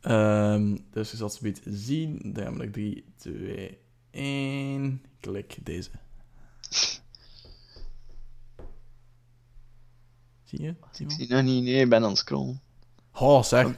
Ehm, 0.00 0.76
dus 0.90 1.10
je 1.10 1.16
zal 1.16 1.26
het 1.26 1.36
zometeen 1.36 1.74
zien. 1.76 2.32
We 2.34 2.70
3, 2.70 3.04
2, 3.16 3.78
1. 4.10 5.02
Klik 5.20 5.56
deze. 5.62 5.90
Zie 10.44 10.62
je? 10.62 10.74
Zie 10.92 11.06
Ik 11.06 11.10
je? 11.12 11.16
zie 11.16 11.28
nog 11.28 11.42
niet, 11.42 11.62
nee, 11.64 11.80
ik 11.82 11.88
ben 11.88 12.02
aan 12.02 12.08
het 12.08 12.18
scrollen. 12.18 12.60
Oh, 13.12 13.42
zeg. 13.42 13.76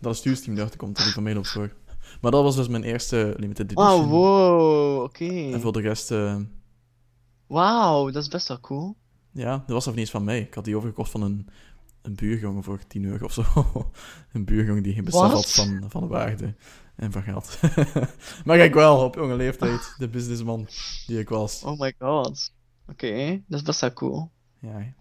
Dat 0.00 0.12
is 0.12 0.18
Stuursteam, 0.18 0.56
dacht 0.56 0.72
ik, 0.72 0.78
komt 0.78 0.98
er 0.98 1.04
niet 1.04 1.14
van 1.14 1.22
mij 1.22 1.36
op 1.36 1.46
voor. 1.46 1.74
Maar 2.20 2.30
dat 2.30 2.42
was 2.42 2.56
dus 2.56 2.68
mijn 2.68 2.82
eerste 2.82 3.34
limited 3.36 3.70
edition. 3.70 4.00
Oh, 4.02 4.08
wow, 4.08 5.02
oké. 5.02 5.24
En 5.52 5.60
voor 5.60 5.72
de 5.72 5.80
rest, 5.80 6.10
eh, 6.10 6.36
Wauw, 7.46 8.10
dat 8.10 8.22
is 8.22 8.28
best 8.28 8.48
wel 8.48 8.60
cool. 8.60 8.96
Ja, 9.36 9.50
dat 9.56 9.68
was 9.68 9.84
nog 9.84 9.94
niet 9.94 10.02
eens 10.04 10.12
van 10.12 10.24
mij. 10.24 10.40
Ik 10.40 10.54
had 10.54 10.64
die 10.64 10.76
overgekocht 10.76 11.10
van 11.10 11.22
een, 11.22 11.48
een 12.02 12.14
buurjongen 12.14 12.62
voor 12.62 12.80
10 12.86 13.04
euro 13.04 13.24
of 13.24 13.32
zo. 13.32 13.44
een 14.32 14.44
buurjongen 14.44 14.82
die 14.82 14.94
geen 14.94 15.04
besef 15.04 15.20
had 15.20 15.52
van, 15.52 15.84
van 15.88 16.00
de 16.00 16.06
waarde 16.08 16.54
en 16.96 17.12
van 17.12 17.22
geld. 17.22 17.58
maar 18.44 18.56
kijk 18.56 18.74
wel, 18.74 19.04
op 19.04 19.14
jonge 19.14 19.36
leeftijd, 19.36 19.94
de 19.98 20.08
businessman 20.08 20.68
die 21.06 21.18
ik 21.18 21.28
was. 21.28 21.62
Oh 21.62 21.80
my 21.80 21.94
god. 21.98 22.52
Oké, 22.88 23.42
dat 23.46 23.58
is 23.60 23.64
best 23.66 23.80
wel 23.80 23.92
cool. 23.92 24.30
Ja, 24.60 24.94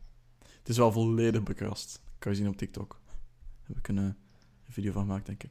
het 0.59 0.69
is 0.69 0.77
wel 0.77 0.91
volledig 0.91 1.43
bekrast. 1.43 2.01
Kan 2.19 2.31
je 2.31 2.37
zien 2.37 2.47
op 2.47 2.57
TikTok. 2.57 2.99
Heb 3.63 3.77
ik 3.77 3.87
een, 3.87 3.97
eh, 3.97 4.03
een 4.03 4.73
video 4.73 4.91
van 4.91 5.01
gemaakt, 5.01 5.25
denk 5.25 5.43
ik. 5.43 5.49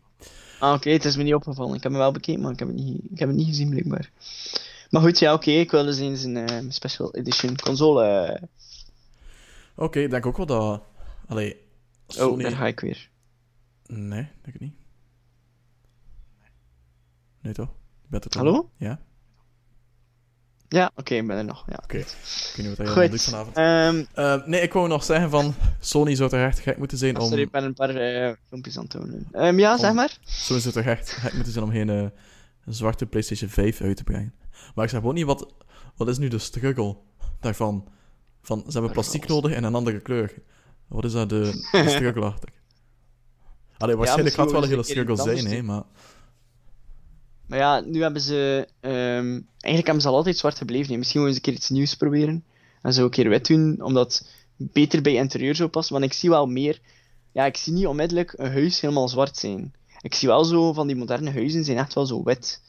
Ah, 0.60 0.74
oké, 0.74 0.90
het 0.90 1.04
is 1.04 1.16
me 1.16 1.22
niet 1.22 1.34
opgevallen. 1.34 1.74
Ik 1.76 1.82
heb 1.82 1.92
me 1.92 1.98
wel 1.98 2.12
bekeken, 2.12 2.42
maar 2.42 2.52
ik 2.52 2.58
heb 2.58 2.68
het 2.68 2.76
niet, 2.76 3.00
ik 3.10 3.18
heb 3.18 3.28
het 3.28 3.36
niet 3.36 3.46
gezien, 3.46 3.68
blijkbaar. 3.68 4.10
Maar 4.90 5.02
goed, 5.02 5.18
ja, 5.18 5.32
oké, 5.32 5.50
ik 5.50 5.70
wil 5.70 5.84
dus 5.84 5.98
eens 5.98 6.22
een 6.22 6.36
eh, 6.36 6.64
special 6.68 7.14
edition 7.14 7.56
console. 7.56 8.04
eh, 8.04 8.42
Oké, 9.76 10.00
ik 10.00 10.10
denk 10.10 10.26
ook 10.26 10.36
wel 10.36 10.46
dat... 10.46 10.82
Allee, 11.26 11.62
Oh, 12.06 12.16
Sony... 12.16 12.42
daar 12.42 12.52
ga 12.52 12.66
ik 12.66 12.80
weer. 12.80 13.10
Nee, 13.86 14.28
denk 14.42 14.54
ik 14.54 14.60
niet. 14.60 14.74
Nee, 17.40 17.52
toch? 17.52 17.68
Je 18.02 18.08
bent 18.08 18.24
er 18.24 18.30
toch? 18.30 18.42
Hallo? 18.42 18.70
Ja? 18.76 19.00
Ja, 20.68 20.90
oké, 20.96 21.14
ik 21.14 21.26
ben 21.26 21.36
er 21.36 21.44
nog. 21.44 21.64
Ja. 21.68 21.80
Oké. 21.82 21.96
Ik 21.98 22.06
weet 22.56 22.66
niet 22.66 22.76
wat 22.76 22.86
allemaal 22.86 23.08
doet 23.08 23.20
Goed. 23.20 23.22
vanavond. 23.22 23.56
Ehm 23.56 24.04
Eh, 24.14 24.46
nee, 24.46 24.60
ik 24.60 24.72
wou 24.72 24.88
nog 24.88 25.04
zeggen 25.04 25.30
van... 25.30 25.54
Sony 25.80 26.14
zou 26.14 26.30
toch 26.30 26.40
echt 26.40 26.58
gek 26.58 26.78
moeten 26.78 26.98
zijn 26.98 27.18
om... 27.18 27.26
sorry, 27.26 27.42
ik 27.42 27.50
ben 27.50 27.64
een 27.64 27.74
paar 27.74 27.96
eh, 27.96 28.32
filmpjes 28.48 28.76
aan 28.76 28.82
het 28.82 28.90
tonen. 28.92 29.28
Ehm, 29.32 29.58
ja, 29.58 29.78
zeg 29.78 29.92
maar. 29.92 30.18
Sony 30.24 30.60
zou 30.60 30.74
toch 30.74 30.84
echt 30.84 31.10
gek 31.10 31.32
moeten 31.34 31.52
zijn 31.52 31.64
om 31.64 31.70
geen 31.70 31.88
een 31.88 32.12
zwarte 32.64 33.06
PlayStation 33.06 33.50
5 33.50 33.80
uit 33.80 33.96
te 33.96 34.04
brengen. 34.04 34.34
Maar 34.74 34.84
ik 34.84 34.90
snap 34.90 35.04
ook 35.04 35.12
niet 35.12 35.26
wat... 35.26 35.54
Wat 35.96 36.08
is 36.08 36.18
nu 36.18 36.28
de 36.28 36.38
struggle 36.38 36.96
daarvan? 37.40 37.88
Van, 38.44 38.64
ze 38.66 38.72
hebben 38.72 38.90
plastiek 38.90 39.22
Alles. 39.22 39.34
nodig 39.34 39.52
en 39.56 39.64
een 39.64 39.74
andere 39.74 40.00
kleur. 40.00 40.34
Wat 40.88 41.04
is 41.04 41.12
daar 41.12 41.28
de, 41.28 41.40
de 41.72 41.88
struggle? 41.88 42.34
Allee, 43.78 43.96
waarschijnlijk 43.96 44.34
gaat 44.34 44.44
het 44.44 44.54
wel 44.54 44.62
een 44.62 44.68
hele 44.68 44.82
struggle 44.82 45.16
zijn, 45.16 45.46
hè, 45.46 45.62
maar... 45.62 45.82
Maar 47.46 47.58
ja, 47.58 47.80
nu 47.80 48.02
hebben 48.02 48.20
ze... 48.20 48.68
ehm, 48.80 49.40
eigenlijk 49.60 49.84
hebben 49.84 50.00
ze 50.00 50.08
al 50.08 50.14
altijd 50.14 50.36
zwart 50.36 50.56
gebleven. 50.58 50.92
hè. 50.92 50.98
Misschien 50.98 51.20
moeten 51.20 51.40
ze 51.40 51.46
een 51.46 51.52
keer 51.52 51.62
iets 51.62 51.70
nieuws 51.70 51.94
proberen. 51.94 52.44
En 52.82 52.92
zo 52.92 53.04
een 53.04 53.10
keer 53.10 53.28
wit 53.28 53.46
doen, 53.46 53.80
omdat 53.82 54.28
beter 54.56 55.02
bij 55.02 55.14
interieur 55.14 55.54
zou 55.54 55.68
passen. 55.68 55.92
Want 55.94 56.04
ik 56.04 56.12
zie 56.12 56.30
wel 56.30 56.46
meer... 56.46 56.80
Ja, 57.32 57.44
ik 57.44 57.56
zie 57.56 57.72
niet 57.72 57.86
onmiddellijk 57.86 58.32
een 58.36 58.52
huis 58.52 58.80
helemaal 58.80 59.08
zwart 59.08 59.36
zijn. 59.36 59.74
Ik 60.00 60.14
zie 60.14 60.28
wel 60.28 60.44
zo 60.44 60.72
van 60.72 60.86
die 60.86 60.96
moderne 60.96 61.30
huizen 61.32 61.64
zijn 61.64 61.78
echt 61.78 61.94
wel 61.94 62.06
zo 62.06 62.22
wit. 62.22 62.62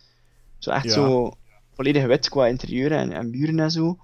Zo 0.58 0.70
echt 0.72 0.84
Ja. 0.86 0.92
zo 0.92 1.34
volledig 1.74 2.06
wit 2.06 2.30
qua 2.30 2.48
interieur 2.48 2.92
en, 2.92 3.12
en 3.12 3.30
muren 3.30 3.60
en 3.60 3.72
zo. 3.72 3.98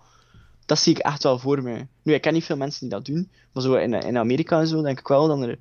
Dat 0.65 0.79
zie 0.79 0.95
ik 0.95 0.99
echt 0.99 1.23
wel 1.23 1.39
voor 1.39 1.63
me. 1.63 1.87
Nu, 2.01 2.13
ik 2.13 2.21
ken 2.21 2.33
niet 2.33 2.43
veel 2.43 2.57
mensen 2.57 2.79
die 2.79 2.89
dat 2.89 3.05
doen. 3.05 3.29
Maar 3.51 3.63
zo 3.63 3.73
in, 3.73 3.93
in 3.93 4.17
Amerika 4.17 4.59
en 4.59 4.67
zo 4.67 4.81
denk 4.81 4.99
ik 4.99 5.07
wel 5.07 5.27
dat 5.27 5.41
er 5.41 5.59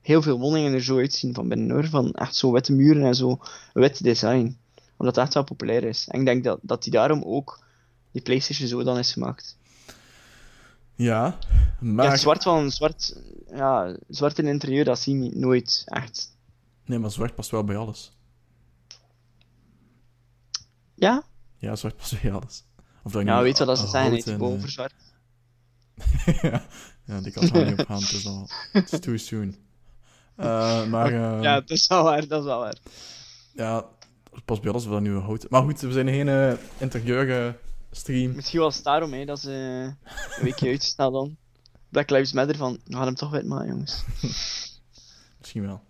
heel 0.00 0.22
veel 0.22 0.38
woningen 0.38 0.72
er 0.72 0.82
zo 0.82 0.98
uitzien 0.98 1.34
van 1.34 1.48
binnen 1.48 1.70
hoor. 1.70 1.88
Van 1.88 2.12
echt 2.12 2.36
zo 2.36 2.52
witte 2.52 2.72
muren 2.72 3.04
en 3.04 3.14
zo 3.14 3.38
wit 3.72 4.02
design. 4.02 4.58
Omdat 4.96 5.16
het 5.16 5.24
echt 5.24 5.34
wel 5.34 5.44
populair 5.44 5.84
is. 5.84 6.08
En 6.08 6.20
ik 6.20 6.26
denk 6.26 6.44
dat, 6.44 6.58
dat 6.62 6.82
die 6.82 6.92
daarom 6.92 7.22
ook 7.22 7.64
die 8.10 8.22
PlayStation 8.22 8.68
zo 8.68 8.82
dan 8.82 8.98
is 8.98 9.12
gemaakt. 9.12 9.56
Ja, 10.94 11.38
maar... 11.80 12.04
Ja, 12.04 12.10
het 12.10 12.20
zwart 12.20 12.42
van 12.42 12.70
zwart, 12.70 13.16
ja, 13.50 13.96
zwart 14.08 14.38
in 14.38 14.46
interieur, 14.46 14.84
dat 14.84 14.98
zie 14.98 15.22
je 15.22 15.30
nooit 15.34 15.82
echt. 15.86 16.36
Nee, 16.84 16.98
maar 16.98 17.10
zwart 17.10 17.34
past 17.34 17.50
wel 17.50 17.64
bij 17.64 17.76
alles. 17.76 18.12
Ja? 20.94 21.22
Ja, 21.56 21.76
zwart 21.76 21.96
past 21.96 22.22
bij 22.22 22.32
alles. 22.32 22.64
Of 23.02 23.12
dat 23.12 23.24
Ja, 23.24 23.36
nu 23.36 23.42
weet 23.42 23.58
je 23.58 23.64
wat 23.64 23.76
dat 23.76 23.90
ze 23.90 23.96
hout 23.96 24.12
zeggen, 24.14 24.32
en, 24.32 24.38
nee, 24.38 24.48
eh, 24.48 24.54
over 24.54 24.70
zwart. 24.70 24.94
ja, 26.42 26.66
ja, 27.04 27.20
die 27.20 27.32
kan 27.32 27.50
er 27.50 27.70
niet 27.70 27.80
op 27.80 27.86
gaan. 27.86 28.00
Het 28.00 28.12
is 28.12 28.26
al 28.26 28.48
it's 28.72 28.98
too 29.00 29.16
soon. 29.16 29.56
Eh, 30.36 30.86
maar 30.86 31.12
eh, 31.36 31.42
Ja, 31.42 31.60
dat 31.60 31.70
is 31.70 31.86
wel 31.86 32.02
waar, 32.02 32.26
dat 32.26 32.40
is 32.40 32.46
wel 32.46 32.58
waar. 32.58 32.76
ja, 33.52 33.88
het 34.32 34.44
past 34.44 34.62
bij 34.62 34.70
alles 34.70 34.84
of 34.84 34.90
dat 34.90 35.00
nu 35.00 35.16
hout. 35.16 35.50
Maar 35.50 35.62
goed, 35.62 35.80
we 35.80 35.92
zijn 35.92 36.08
geen 36.08 36.26
uh, 36.26 36.52
interieur 36.78 37.46
eh, 37.46 37.52
stream. 37.90 38.34
Misschien 38.34 38.60
was 38.60 38.74
het 38.74 38.84
daarom, 38.84 39.12
hè, 39.12 39.24
dat 39.24 39.40
ze 39.40 39.50
een 39.50 40.42
weekje 40.42 40.68
uitgesteld 40.68 41.12
dan. 41.12 41.36
Black 41.88 42.10
Lives 42.10 42.32
Matter 42.32 42.56
van, 42.56 42.78
we 42.84 42.94
gaan 42.94 43.06
hem 43.06 43.14
toch 43.14 43.30
wit 43.30 43.46
maken, 43.46 43.68
jongens. 43.68 44.04
Misschien 45.38 45.66
wel. 45.66 45.82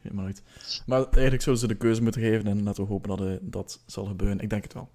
Weet 0.00 0.12
maar 0.12 0.24
uit. 0.24 0.42
Maar 0.86 0.98
eigenlijk 0.98 1.42
zouden 1.42 1.68
ze 1.68 1.72
de 1.72 1.78
keuze 1.80 2.02
moeten 2.02 2.20
geven 2.20 2.46
en 2.46 2.62
laten 2.62 2.82
we 2.82 2.88
hopen 2.88 3.16
dat 3.16 3.38
dat 3.42 3.80
zal 3.86 4.04
gebeuren. 4.04 4.40
Ik 4.40 4.50
denk 4.50 4.62
het 4.62 4.72
wel. 4.72 4.90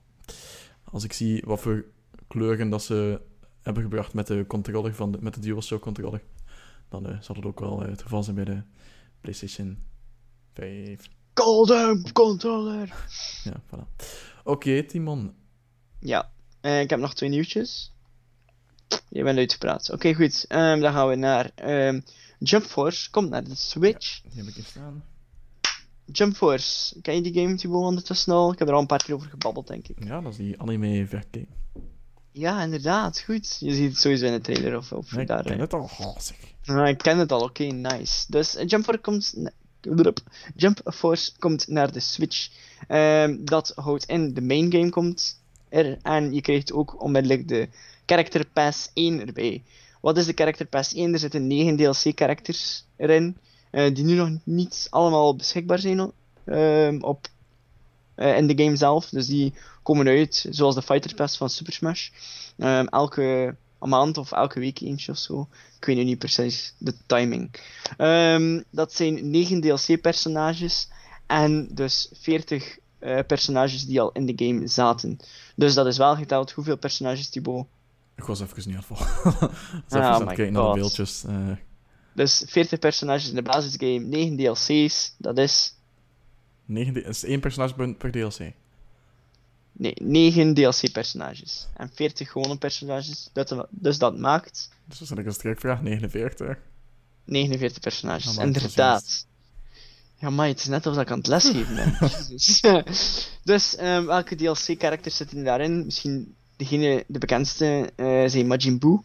Als 0.92 1.04
ik 1.04 1.14
zie 1.14 1.44
wat 1.46 1.60
voor 1.60 1.86
kleuren 2.28 2.70
dat 2.70 2.84
ze 2.84 3.22
hebben 3.62 3.84
gebracht 3.84 4.14
met 4.14 4.28
de 4.28 4.46
controller 4.48 4.96
van 4.96 5.12
de, 5.12 5.18
met 5.22 5.34
de 5.34 5.40
DualShock 5.40 5.82
controller, 5.82 6.22
dan 6.90 7.08
eh, 7.08 7.22
zal 7.22 7.36
het 7.36 7.46
ook 7.46 7.60
wel 7.60 7.84
eh, 7.84 7.90
het 7.90 8.02
geval 8.02 8.24
zijn 8.24 8.36
bij 8.36 8.46
de 8.46 8.62
PlayStation 9.22 9.78
5. 10.54 11.10
Golden 11.34 12.12
controller! 12.12 13.08
Ja, 13.44 13.62
voilà. 13.66 14.06
Oké, 14.44 14.84
Timon. 14.84 15.34
Ja, 16.00 16.32
eh, 16.62 16.82
ik 16.82 16.90
heb 16.90 17.00
nog 17.00 17.14
twee 17.16 17.30
nieuwtjes. 17.30 17.94
Je 19.10 19.24
bent 19.24 19.38
uitgepraat. 19.38 19.92
Oké, 19.92 20.14
goed. 20.14 20.46
Ehm, 20.48 20.80
dan 20.80 20.94
gaan 20.94 21.08
we 21.08 21.16
naar 21.16 21.52
ehm, 21.56 22.02
Jump 22.40 22.64
Force. 22.64 23.10
Komt 23.10 23.30
naar 23.30 23.44
de 23.44 23.56
Switch. 23.56 24.22
Die 24.22 24.32
heb 24.36 24.48
ik 24.48 24.54
hier 24.54 24.64
staan. 24.64 25.04
Jump 26.12 26.36
Force. 26.36 27.01
Ken 27.01 27.16
je 27.16 27.22
die 27.22 27.34
game, 27.34 27.55
Thibaut, 27.55 27.84
ondertussen 27.84 28.34
al? 28.34 28.51
Ik 28.51 28.60
heb 28.60 28.68
er 28.68 28.74
al 28.74 28.80
een 28.80 28.86
paar 28.86 29.03
keer 29.03 29.16
over 29.16 29.30
gebabbeld, 29.30 29.68
denk 29.68 29.88
ik. 29.88 30.03
Ja, 30.03 30.22
dat 30.22 30.32
is 30.32 30.38
die 30.38 30.60
anime 30.62 31.07
verking. 31.07 31.47
Ja, 32.32 32.64
inderdaad. 32.64 33.20
Goed. 33.20 33.57
Je 33.60 33.74
ziet 33.74 33.89
het 33.89 33.99
sowieso 33.99 34.26
in 34.26 34.32
de 34.32 34.41
trailer 34.41 34.78
of, 34.78 34.91
of 34.91 35.12
Nee, 35.12 35.22
ik 35.22 35.28
daar. 35.28 35.43
ken 35.43 35.53
eh. 35.53 35.60
het 35.60 35.74
al. 35.74 35.89
Oh. 35.99 36.16
Ah, 36.66 36.88
ik 36.88 36.97
ken 36.97 37.18
het 37.18 37.32
al, 37.32 37.41
oké, 37.41 37.64
nice. 37.64 38.26
Dus 38.28 38.55
eh, 38.55 38.68
Jump 38.68 38.84
Force 38.84 39.01
komt... 39.01 39.34
Jump 40.55 40.82
Force 40.84 41.32
komt 41.39 41.68
naar 41.68 41.91
de 41.91 41.99
Switch. 41.99 42.49
Ehm, 42.88 43.38
dat 43.43 43.72
houdt 43.76 44.05
in, 44.05 44.34
de 44.34 44.41
main 44.41 44.72
game 44.72 44.89
komt 44.89 45.41
er. 45.70 45.97
En 46.01 46.34
je 46.34 46.41
krijgt 46.41 46.74
ook 46.74 47.03
onmiddellijk 47.03 47.47
de 47.47 47.70
Character 48.05 48.45
Pass 48.45 48.89
1 48.93 49.28
erbij. 49.28 49.64
Wat 50.01 50.18
is 50.18 50.26
de 50.26 50.34
Character 50.36 50.66
Pass 50.66 50.93
1? 50.93 51.14
Er 51.14 51.20
zitten 51.20 51.47
9 51.47 51.76
DLC-characters 51.76 52.86
erin. 52.95 53.38
Eh, 53.70 53.93
die 53.95 54.03
nu 54.03 54.13
nog 54.13 54.30
niet 54.43 54.88
allemaal 54.89 55.36
beschikbaar 55.36 55.80
zijn 55.80 56.11
ehm, 56.45 56.97
op, 57.01 57.28
eh, 58.15 58.38
in 58.38 58.47
de 58.47 58.63
game 58.63 58.76
zelf. 58.76 59.09
Dus 59.09 59.28
die 59.28 59.53
komen 59.84 60.07
uit, 60.07 60.45
zoals 60.49 60.76
de 60.76 60.82
Fighter 60.82 61.15
Pass 61.15 61.38
van 61.38 61.49
Super 61.49 61.74
Smash. 61.74 62.09
Ehm, 62.57 62.86
elke 62.86 63.55
maand 63.80 64.17
of 64.17 64.32
elke 64.32 64.59
week 64.59 64.80
eentje 64.80 65.11
of 65.11 65.17
zo. 65.17 65.47
Ik 65.80 65.86
weet 65.86 65.95
nu 65.95 66.03
niet 66.03 66.20
precies 66.20 66.74
de 66.78 66.93
timing. 67.05 67.51
Ehm, 67.97 68.61
dat 68.70 68.93
zijn 68.93 69.30
9 69.30 69.61
DLC-personages 69.61 70.89
en 71.28 71.67
dus 71.72 72.09
40 72.13 72.78
eh, 72.99 73.20
personages 73.28 73.86
die 73.86 74.01
al 74.01 74.11
in 74.11 74.26
de 74.26 74.45
game 74.45 74.67
zaten. 74.67 75.20
Dus 75.55 75.74
dat 75.74 75.86
is 75.86 75.97
wel 75.97 76.15
geteld 76.15 76.51
hoeveel 76.51 76.78
personages 76.78 77.30
Thibaut. 77.30 77.65
Ik 78.15 78.24
was 78.24 78.41
even 78.41 78.55
niet 78.55 78.67
aan 78.67 78.74
het 78.76 78.86
volgen. 78.86 79.07
Ik 79.07 79.84
was 79.88 79.99
even 79.99 80.01
Ah, 80.01 80.13
aan 80.13 80.22
my 80.22 80.28
het 80.28 80.36
kijken 80.36 80.53
naar 80.53 80.63
de 80.63 80.80
beeldjes. 80.80 81.24
Dus 82.14 82.43
40 82.47 82.80
personages 82.80 83.30
in 83.30 83.36
de 83.36 83.41
basisgame, 83.41 83.99
9 83.99 84.36
DLC's, 84.38 85.14
dat 85.18 85.38
is. 85.38 85.74
9 86.66 86.93
D- 86.93 87.05
is 87.07 87.24
één 87.24 87.39
personage 87.39 87.93
per, 87.93 88.12
DLC. 88.12 88.53
Nee, 89.72 89.93
9 90.01 90.53
DLC-personages. 90.53 91.68
En 91.78 91.91
40 91.93 92.32
gewone 92.32 92.57
personages. 92.57 93.30
Dat, 93.34 93.68
dus 93.70 93.97
dat 93.97 94.18
maakt 94.18 94.70
Dus 94.86 94.97
dan 94.97 95.07
zet 95.07 95.18
ik 95.18 95.26
een 95.26 95.34
strikvraag, 95.34 95.82
49. 95.82 96.57
49 97.26 97.80
personages. 97.80 98.36
Ja, 98.36 98.41
Inderdaad. 98.41 99.28
Ja, 100.16 100.30
maar 100.30 100.47
het 100.47 100.60
is 100.60 100.66
net 100.66 100.86
alsof 100.86 101.01
ik 101.01 101.12
aan 101.12 101.18
het 101.18 101.28
lesgeven 101.28 101.76
ben. 101.76 101.97
Dus, 103.43 103.76
ehm, 103.76 104.05
welke 104.05 104.36
DLC-characters 104.36 105.16
zitten 105.16 105.43
daarin? 105.43 105.86
Misschien 105.86 106.36
degene, 106.57 107.03
de 107.07 107.20
bekendste 107.20 107.91
eh, 107.95 108.24
zijn 108.28 108.47
Majin 108.47 108.80
Buu. 108.80 108.99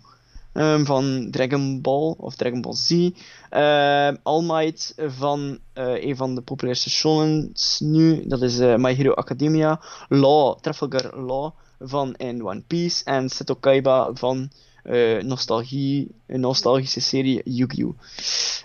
Ehm, 0.55 0.85
van 0.85 1.29
Dragon 1.31 1.81
Ball 1.81 2.15
of 2.19 2.35
Dragon 2.35 2.61
Ball 2.61 2.75
Z. 2.75 3.11
Ehm, 3.51 4.17
All 4.23 4.43
Might 4.43 4.95
van 4.97 5.59
eh, 5.73 6.05
een 6.05 6.17
van 6.17 6.35
de 6.35 6.41
populairste 6.41 6.91
shonens 6.91 7.81
nu. 7.81 8.27
Dat 8.27 8.43
is 8.43 8.59
eh, 8.59 8.77
My 8.77 8.95
Hero 8.95 9.13
Academia. 9.13 9.81
Law, 10.09 10.59
Trafalgar 10.61 11.21
Law 11.21 11.51
van 11.81 12.15
One 12.19 12.63
Piece. 12.67 13.05
En 13.05 13.29
Seto 13.29 13.55
Kaiba 13.55 14.11
van 14.13 14.51
eh, 14.83 15.23
nostalgie, 15.23 16.15
een 16.27 16.41
nostalgische 16.41 17.01
serie 17.01 17.41
Yu-Gi-Oh! 17.45 17.99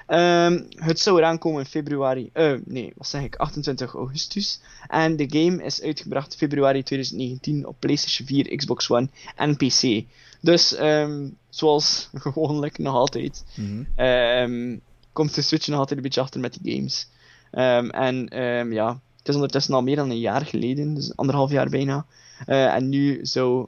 Ehm, 0.08 0.62
het 0.70 1.00
zou 1.00 1.18
eraan 1.18 1.38
komen 1.38 1.60
in 1.60 1.66
februari, 1.66 2.32
nee, 2.66 2.94
wat 2.96 3.08
zeg 3.08 3.24
ik, 3.24 3.36
28 3.36 3.94
augustus. 3.94 4.60
En 4.88 5.16
de 5.16 5.26
game 5.30 5.64
is 5.64 5.82
uitgebracht 5.82 6.36
februari 6.36 6.84
2019 6.84 7.68
op 7.68 7.76
PlayStation 7.80 8.28
4, 8.28 8.56
Xbox 8.56 8.90
One 8.90 9.10
en 9.36 9.56
PC. 9.58 10.06
Dus, 10.40 10.76
ehm, 10.76 11.28
zoals 11.50 12.10
gewoonlijk 12.14 12.78
nog 12.78 12.94
altijd, 12.96 13.44
Mhm. 13.56 13.84
ehm, 13.96 14.78
komt 15.14 15.36
de 15.36 15.42
Switch 15.42 15.68
nog 15.68 15.80
altijd 15.80 15.98
een 15.98 16.04
beetje 16.04 16.22
achter 16.22 16.40
met 16.40 16.58
die 16.62 16.76
games. 16.76 17.08
Ehm, 17.52 17.90
en 17.90 18.28
ja, 18.72 19.00
het 19.18 19.28
is 19.28 19.36
ondertussen 19.36 19.74
al 19.74 19.82
meer 19.84 19.96
dan 19.96 20.10
een 20.10 20.20
jaar 20.20 20.46
geleden, 20.46 20.94
dus 20.94 21.16
anderhalf 21.16 21.52
jaar 21.52 21.70
bijna. 21.70 22.06
Eh, 22.46 22.74
en 22.74 22.90
nu 22.90 23.20
zou 23.26 23.68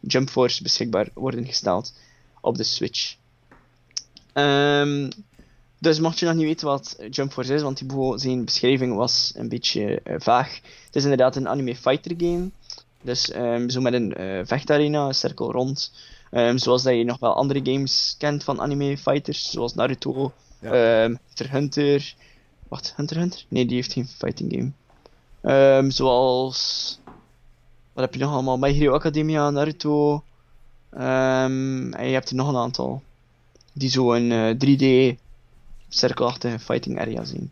Jump 0.00 0.28
Force 0.30 0.62
beschikbaar 0.62 1.08
worden 1.14 1.44
gesteld 1.46 1.94
op 2.40 2.56
de 2.56 2.62
Switch. 2.64 3.16
Dus 5.78 6.00
mocht 6.00 6.18
je 6.18 6.26
nog 6.26 6.34
niet 6.34 6.44
weten 6.44 6.66
wat 6.66 6.96
Jump 7.10 7.32
Force 7.32 7.54
is, 7.54 7.62
want 7.62 7.78
die 7.88 8.18
zijn 8.18 8.44
beschrijving 8.44 8.96
was 8.96 9.32
een 9.36 9.48
beetje 9.48 10.00
uh, 10.04 10.14
vaag. 10.18 10.54
Het 10.86 10.96
is 10.96 11.02
inderdaad 11.02 11.36
een 11.36 11.48
anime 11.48 11.76
fighter 11.76 12.14
game. 12.18 12.50
Dus 13.04 13.34
um, 13.34 13.70
zo 13.70 13.80
met 13.80 13.92
een 13.92 14.20
uh, 14.20 14.40
vechtarena, 14.44 15.06
een 15.06 15.14
cirkel 15.14 15.52
rond. 15.52 15.92
Um, 16.30 16.58
zoals 16.58 16.82
dat 16.82 16.94
je 16.94 17.04
nog 17.04 17.18
wel 17.18 17.34
andere 17.34 17.60
games 17.62 18.14
kent 18.18 18.44
van 18.44 18.60
anime 18.60 18.98
fighters, 18.98 19.50
zoals 19.50 19.74
Naruto, 19.74 20.32
ja. 20.60 20.70
Hunter 20.70 21.50
Hunter. 21.50 22.14
Wacht, 22.68 22.92
Hunter 22.96 23.16
Hunter? 23.16 23.44
Nee, 23.48 23.66
die 23.66 23.76
heeft 23.76 23.92
geen 23.92 24.06
fighting 24.06 24.72
game. 25.42 25.90
zoals. 25.90 26.98
Wat 27.92 28.04
heb 28.04 28.14
je 28.14 28.20
nog 28.20 28.32
allemaal? 28.32 28.58
My 28.58 28.72
Hero 28.72 28.94
Academia, 28.94 29.50
Naruto. 29.50 30.22
en 30.90 31.94
je 31.98 32.12
hebt 32.12 32.30
er 32.30 32.36
nog 32.36 32.48
een 32.48 32.56
aantal. 32.56 33.02
Die 33.72 33.90
zo 33.90 34.12
een 34.12 34.30
uh, 34.30 34.50
eh, 34.50 34.56
3D 35.14 35.18
cirkelachtige 35.88 36.58
fighting 36.58 37.00
area 37.00 37.24
zien. 37.24 37.50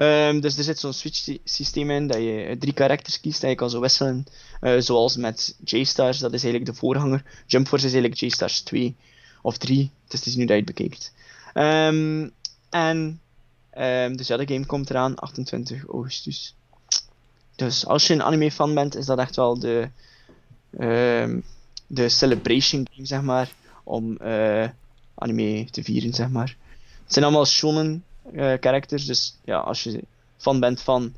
Um, 0.00 0.40
dus 0.40 0.56
er 0.56 0.64
zit 0.64 0.78
zo'n 0.78 0.92
switch 0.92 1.36
systeem 1.44 1.90
in 1.90 2.06
dat 2.06 2.16
je 2.16 2.56
drie 2.58 2.72
karakters 2.72 3.20
kiest 3.20 3.42
en 3.42 3.48
je 3.48 3.54
kan 3.54 3.70
zo 3.70 3.80
wisselen. 3.80 4.26
Uh, 4.60 4.80
zoals 4.80 5.16
met 5.16 5.56
J-Stars, 5.64 6.18
dat 6.18 6.32
is 6.32 6.42
eigenlijk 6.42 6.72
de 6.72 6.78
voorganger. 6.78 7.24
Jump 7.46 7.68
Force 7.68 7.86
is 7.86 7.92
eigenlijk 7.92 8.20
J-Stars 8.20 8.60
2 8.60 8.96
of 9.42 9.56
3. 9.56 9.90
Het 10.04 10.12
is 10.12 10.22
dus 10.22 10.34
nu 10.34 10.44
dat 10.44 10.56
je 10.56 10.62
het 10.62 10.74
bekijkt. 10.74 11.12
Um, 11.54 12.32
en 12.70 13.20
um, 13.78 14.16
dus 14.16 14.26
ja, 14.26 14.36
game 14.36 14.66
komt 14.66 14.90
eraan 14.90 15.14
28 15.14 15.84
augustus. 15.86 16.54
Dus 17.56 17.86
als 17.86 18.06
je 18.06 18.14
een 18.14 18.22
anime 18.22 18.50
fan 18.50 18.74
bent, 18.74 18.96
is 18.96 19.06
dat 19.06 19.18
echt 19.18 19.36
wel 19.36 19.58
de, 19.58 19.88
de 21.86 22.08
celebration 22.08 22.86
game, 22.90 23.06
zeg 23.06 23.22
maar. 23.22 23.52
Om 23.84 24.18
uh, 24.22 24.68
anime 25.14 25.70
te 25.70 25.82
vieren, 25.82 26.14
zeg 26.14 26.28
maar. 26.28 26.56
Het 27.04 27.12
zijn 27.12 27.24
allemaal 27.24 27.46
shonen 27.46 28.04
uh, 28.32 28.54
characters, 28.60 29.04
dus 29.06 29.38
ja, 29.44 29.58
als 29.58 29.82
je 29.82 30.04
fan 30.36 30.60
bent 30.60 30.80
van 30.80 31.14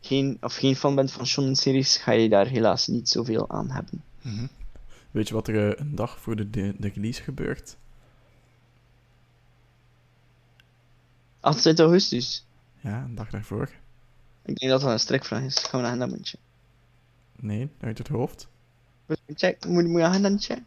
geen, 0.00 0.38
of 0.40 0.56
geen 0.56 0.76
fan 0.76 0.94
bent 0.94 1.12
van 1.12 1.26
shonen 1.26 1.56
series, 1.56 1.96
ga 1.96 2.12
je 2.12 2.28
daar 2.28 2.46
helaas 2.46 2.86
niet 2.86 3.08
zoveel 3.08 3.50
aan 3.50 3.70
hebben. 3.70 4.02
Mhm. 4.22 4.46
Weet 5.10 5.28
je 5.28 5.34
wat 5.34 5.48
er 5.48 5.70
eh, 5.70 5.80
een 5.80 5.94
dag 5.94 6.18
voor 6.18 6.36
de, 6.36 6.50
de, 6.50 6.74
de 6.78 6.88
release 6.88 7.22
gebeurt? 7.22 7.76
28 11.40 11.84
augustus. 11.84 12.46
Ja, 12.80 13.02
een 13.02 13.14
dag 13.14 13.30
daarvoor. 13.30 13.70
Ik 14.44 14.58
denk 14.58 14.72
dat 14.72 14.80
dat 14.80 14.90
een 14.90 15.00
strikvraag 15.00 15.42
is. 15.42 15.58
Gaan 15.58 15.80
we 15.80 15.86
naar 15.86 15.94
een 15.94 16.00
agendamandje? 16.00 16.38
Nee, 17.36 17.68
uit 17.80 17.98
het 17.98 18.08
hoofd. 18.08 18.48
Check, 19.34 19.64
moet, 19.66 19.86
moet 19.86 20.00
je 20.00 20.06
agendamandje? 20.06 20.62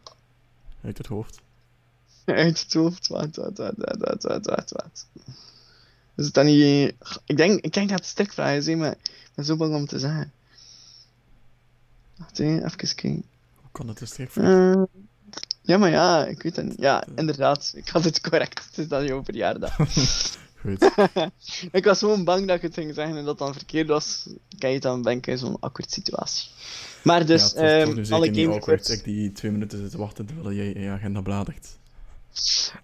Uit 0.82 0.98
het 0.98 1.06
hoofd. 1.06 1.42
Uit 2.24 2.60
het 2.60 2.72
hoofd, 2.72 3.08
wat, 3.08 3.36
wat, 3.36 3.58
wat, 3.58 3.74
wat, 3.76 4.22
wat, 4.22 4.46
wat, 4.46 4.70
wat, 4.70 5.06
Is 6.16 6.24
het 6.24 6.34
dan 6.34 6.44
niet... 6.46 6.94
Ik 7.24 7.36
denk, 7.36 7.60
ik 7.60 7.72
denk 7.72 7.88
dat 7.88 7.98
het 7.98 8.08
strikvraag 8.08 8.56
is, 8.56 8.74
maar 8.74 8.90
ik 8.90 9.30
ben 9.34 9.44
zo 9.44 9.56
bang 9.56 9.74
om 9.74 9.86
te 9.86 9.98
zeggen. 9.98 10.32
Wacht 12.16 12.38
even 12.38 12.76
kijken. 12.76 13.24
Hoe 13.54 13.70
kan 13.72 13.88
het 13.88 14.00
een 14.00 14.06
strikvraag? 14.06 14.74
Uh, 14.74 14.82
ja, 15.60 15.78
maar 15.78 15.90
ja, 15.90 16.26
ik 16.26 16.42
weet 16.42 16.56
het 16.56 16.64
niet. 16.64 16.80
Ja, 16.80 17.04
inderdaad, 17.14 17.72
ik 17.76 17.88
had 17.88 18.04
het 18.04 18.20
correct. 18.20 18.64
Het 18.64 18.78
is 18.78 18.88
dan 18.88 19.04
jouw 19.04 19.24
verjaardag. 19.24 19.76
Goed. 20.64 20.90
ik 21.72 21.84
was 21.84 21.98
gewoon 21.98 22.24
bang 22.24 22.46
dat 22.46 22.56
ik 22.56 22.62
het 22.62 22.74
ging 22.74 22.94
zeggen 22.94 23.16
en 23.16 23.24
dat 23.24 23.38
dan 23.38 23.52
verkeerd 23.52 23.88
was. 23.88 24.28
Kan 24.58 24.70
je 24.70 24.80
dan 24.80 25.02
denken, 25.02 25.32
in 25.32 25.38
zo'n 25.38 25.56
awkward 25.60 25.92
situatie. 25.92 26.50
Maar 27.02 27.26
dus, 27.26 27.52
ja, 27.52 27.62
het 27.62 27.88
um, 27.88 28.12
alle 28.12 28.48
awkward, 28.48 28.88
ik 28.88 29.04
die 29.04 29.32
twee 29.32 29.50
minuten 29.50 29.78
zit 29.78 29.90
te 29.90 29.98
wachten 29.98 30.26
terwijl 30.26 30.52
jij 30.52 30.82
je 30.82 30.88
agenda 30.88 31.20
bladert. 31.20 31.76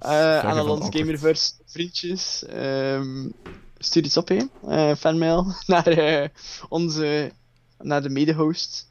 Uh, 0.02 0.38
aan 0.38 0.58
al 0.58 0.68
onze 0.68 0.98
Gamerverse 0.98 1.52
vriendjes, 1.66 2.44
um, 2.52 3.32
stuur 3.78 4.04
iets 4.04 4.16
op, 4.16 4.28
hè. 4.28 4.42
Uh, 4.68 4.94
fanmail 4.96 5.54
naar 5.66 5.98
uh, 5.98 6.28
onze, 6.68 7.32
naar 7.78 8.02
de 8.02 8.08
mede-host. 8.08 8.88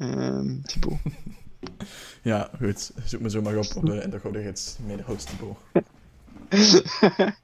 Um, 0.00 0.62
Thibaut. 0.62 0.98
ja, 2.22 2.50
goed. 2.58 2.90
Zoek 3.04 3.20
me 3.20 3.30
zo 3.30 3.42
maar 3.42 3.56
op, 3.56 3.76
op 3.76 3.86
de, 3.86 4.02
in 4.02 4.10
de 4.10 4.52
mede-host 4.86 5.28
Thibaut. 5.28 5.58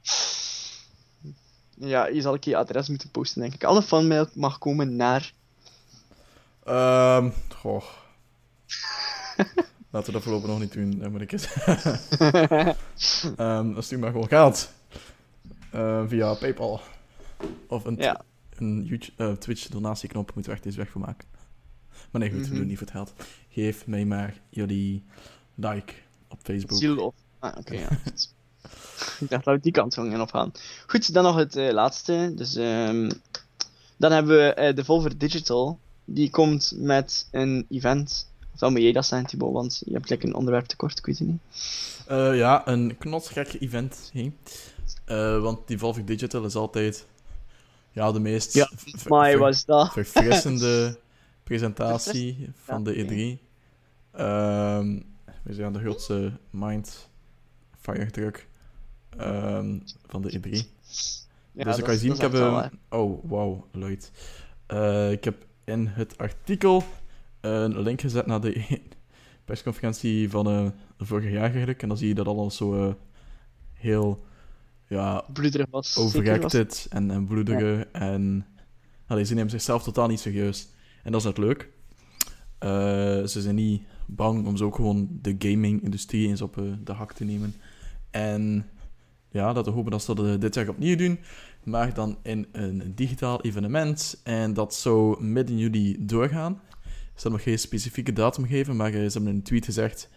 ja, 1.93 2.07
je 2.07 2.21
zal 2.21 2.35
ik 2.35 2.45
je 2.45 2.57
adres 2.57 2.89
moeten 2.89 3.11
posten, 3.11 3.41
denk 3.41 3.55
ik. 3.55 3.65
Alle 3.65 3.83
fanmail 3.83 4.29
mag 4.35 4.59
komen 4.59 4.97
naar... 4.97 5.33
Um, 6.69 7.33
goh. 7.57 7.85
Laten 9.95 10.09
we 10.09 10.19
dat 10.19 10.23
voorlopig 10.23 10.49
nog 10.49 10.61
niet 10.61 10.73
doen, 10.73 10.99
dan 10.99 11.11
moet 11.11 11.21
ik 11.21 11.31
het. 11.31 11.57
um, 13.39 13.75
dan 13.75 13.83
stuur 13.83 13.99
maar 13.99 14.11
gewoon 14.11 14.29
geld. 14.29 14.71
Uh, 15.75 16.03
via 16.07 16.35
PayPal. 16.35 16.81
Of 17.69 17.85
een, 17.85 17.97
ja. 17.97 18.25
een 18.57 18.85
YouTube, 18.85 19.25
uh, 19.25 19.33
Twitch 19.33 19.69
donatieknop 19.69 20.35
moeten 20.35 20.53
we 20.53 20.57
echt 20.59 20.67
eens 20.67 20.77
weg 20.77 20.89
voor 20.89 21.01
maken. 21.01 21.29
Maar 22.11 22.21
nee, 22.21 22.31
goed, 22.31 22.39
mm 22.39 22.45
-hmm. 22.45 22.53
we 22.53 22.59
doen 22.59 22.67
niet 22.67 22.79
voor 22.79 22.87
het 22.87 22.97
geld. 22.97 23.13
Geef 23.49 23.87
mij 23.87 24.05
maar 24.05 24.41
jullie 24.49 25.03
like 25.55 25.93
op 26.29 26.39
Facebook. 26.43 26.79
Ziel 26.79 27.05
op. 27.05 27.15
Ah, 27.39 27.51
oké, 27.51 27.59
okay, 27.59 27.79
ja. 27.79 27.89
ik 29.21 29.29
dacht 29.29 29.45
dat 29.45 29.55
we 29.55 29.61
die 29.61 29.73
kant 29.73 29.95
gingen 29.95 30.21
opgaan. 30.21 30.53
Goed, 30.87 31.15
dan 31.15 31.25
nog 31.25 31.37
het 31.37 31.57
uh, 31.57 31.73
laatste. 31.73 32.33
Dus, 32.37 32.57
um, 32.57 33.11
dan 33.97 34.13
hebben 34.13 34.37
we 34.37 34.73
de 34.75 34.85
Volver 34.85 35.19
Digital. 35.19 35.79
Die 36.05 36.31
komt 36.31 36.73
met 36.77 37.29
een 37.31 37.67
event 37.71 38.33
dan 38.59 38.73
moet 38.73 38.83
jij 38.83 38.93
dat 38.93 39.07
zijn, 39.07 39.27
Thibaut, 39.27 39.53
want 39.53 39.83
je 39.85 39.93
hebt 39.93 40.09
lekker 40.09 40.29
een 40.29 40.35
onderwerp 40.35 40.67
tekort, 40.67 40.99
ik 40.99 41.07
weet 41.07 41.19
het 41.19 41.29
niet. 41.29 41.41
Uh, 42.11 42.37
ja, 42.37 42.69
een 42.69 42.97
knotsgek 42.99 43.57
event. 43.61 44.11
Hey. 44.13 44.33
Uh, 45.09 45.43
want 45.43 45.67
die 45.67 45.79
Valve 45.79 46.05
Digital 46.05 46.45
is 46.45 46.55
altijd 46.55 47.07
ja, 47.93 48.13
de 48.13 48.21
meest 48.21 48.55
ja, 48.55 48.69
was 49.39 49.65
dat. 49.65 49.93
verfrissende 49.93 50.99
presentatie 51.45 52.51
van 52.63 52.85
de 52.85 52.95
E3. 52.95 53.43
Um, 54.21 55.05
we 55.43 55.55
zijn 55.55 55.73
de 55.73 55.79
grootste 55.79 56.33
mind 56.51 57.09
fire 57.81 58.11
druk 58.11 58.49
um, 59.21 59.83
van 60.07 60.23
de 60.23 60.41
E3. 60.41 60.51
Ja, 61.53 61.65
dus 61.65 61.79
ik 61.79 61.85
kan 61.85 61.97
zien, 61.97 62.15
ik 62.15 62.21
heb 62.21 62.33
een... 62.33 62.71
Oh, 62.89 63.25
wauw, 63.31 63.67
luid. 63.73 64.11
Uh, 64.69 65.11
ik 65.11 65.25
heb 65.25 65.47
in 65.65 65.87
het 65.87 66.19
artikel 66.19 66.85
een 67.45 67.81
link 67.81 68.01
gezet 68.01 68.27
naar 68.27 68.41
de 68.41 68.81
persconferentie 69.45 70.31
van 70.31 70.49
uh, 70.49 70.69
vorig 70.99 71.31
jaar 71.31 71.51
eigenlijk. 71.51 71.83
En 71.83 71.89
dan 71.89 71.97
zie 71.97 72.09
je 72.09 72.15
dat 72.15 72.27
alles 72.27 72.57
zo 72.57 72.87
uh, 72.87 72.95
heel 73.73 74.25
ja, 74.89 75.25
bloederig 75.33 75.67
was. 75.71 75.97
Overreacted 75.97 76.87
en, 76.91 77.11
en 77.11 77.27
bloederig. 77.27 77.79
Ja. 77.93 78.01
En 78.01 78.47
allee, 79.07 79.25
ze 79.25 79.35
nemen 79.35 79.51
zichzelf 79.51 79.83
totaal 79.83 80.09
niet 80.09 80.21
serieus. 80.21 80.69
En 81.03 81.13
dat 81.13 81.21
is 81.21 81.27
net 81.27 81.39
leuk. 81.39 81.69
Uh, 82.61 82.71
ze 83.27 83.41
zijn 83.41 83.55
niet 83.55 83.83
bang 84.07 84.47
om 84.47 84.57
zo 84.57 84.65
ook 84.65 84.75
gewoon 84.75 85.09
de 85.23 85.35
gaming-industrie 85.39 86.29
eens 86.29 86.43
op 86.43 86.63
de 86.85 86.93
hak 86.93 87.13
te 87.13 87.25
nemen. 87.25 87.55
En 88.11 88.69
ja, 89.31 89.53
dat 89.53 89.65
we 89.65 89.71
hopen 89.71 89.91
dat 89.91 90.03
ze 90.03 90.15
dat 90.15 90.41
dit 90.41 90.55
jaar 90.55 90.69
opnieuw 90.69 90.97
doen. 90.97 91.19
Maar 91.65 91.95
dan 91.95 92.19
in 92.23 92.47
een 92.53 92.93
digitaal 92.95 93.43
evenement. 93.43 94.21
En 94.25 94.55
dat 94.55 94.75
zou 94.75 95.25
midden 95.25 95.59
juli 95.59 95.97
doorgaan. 96.01 96.61
Ze 97.15 97.21
hebben 97.23 97.33
nog 97.33 97.43
geen 97.43 97.59
specifieke 97.59 98.13
datum 98.13 98.47
gegeven, 98.47 98.77
maar 98.77 98.93
ze 98.93 98.99
hebben 98.99 99.27
in 99.27 99.37
een 99.37 99.43
tweet 99.43 99.65
gezegd 99.65 100.11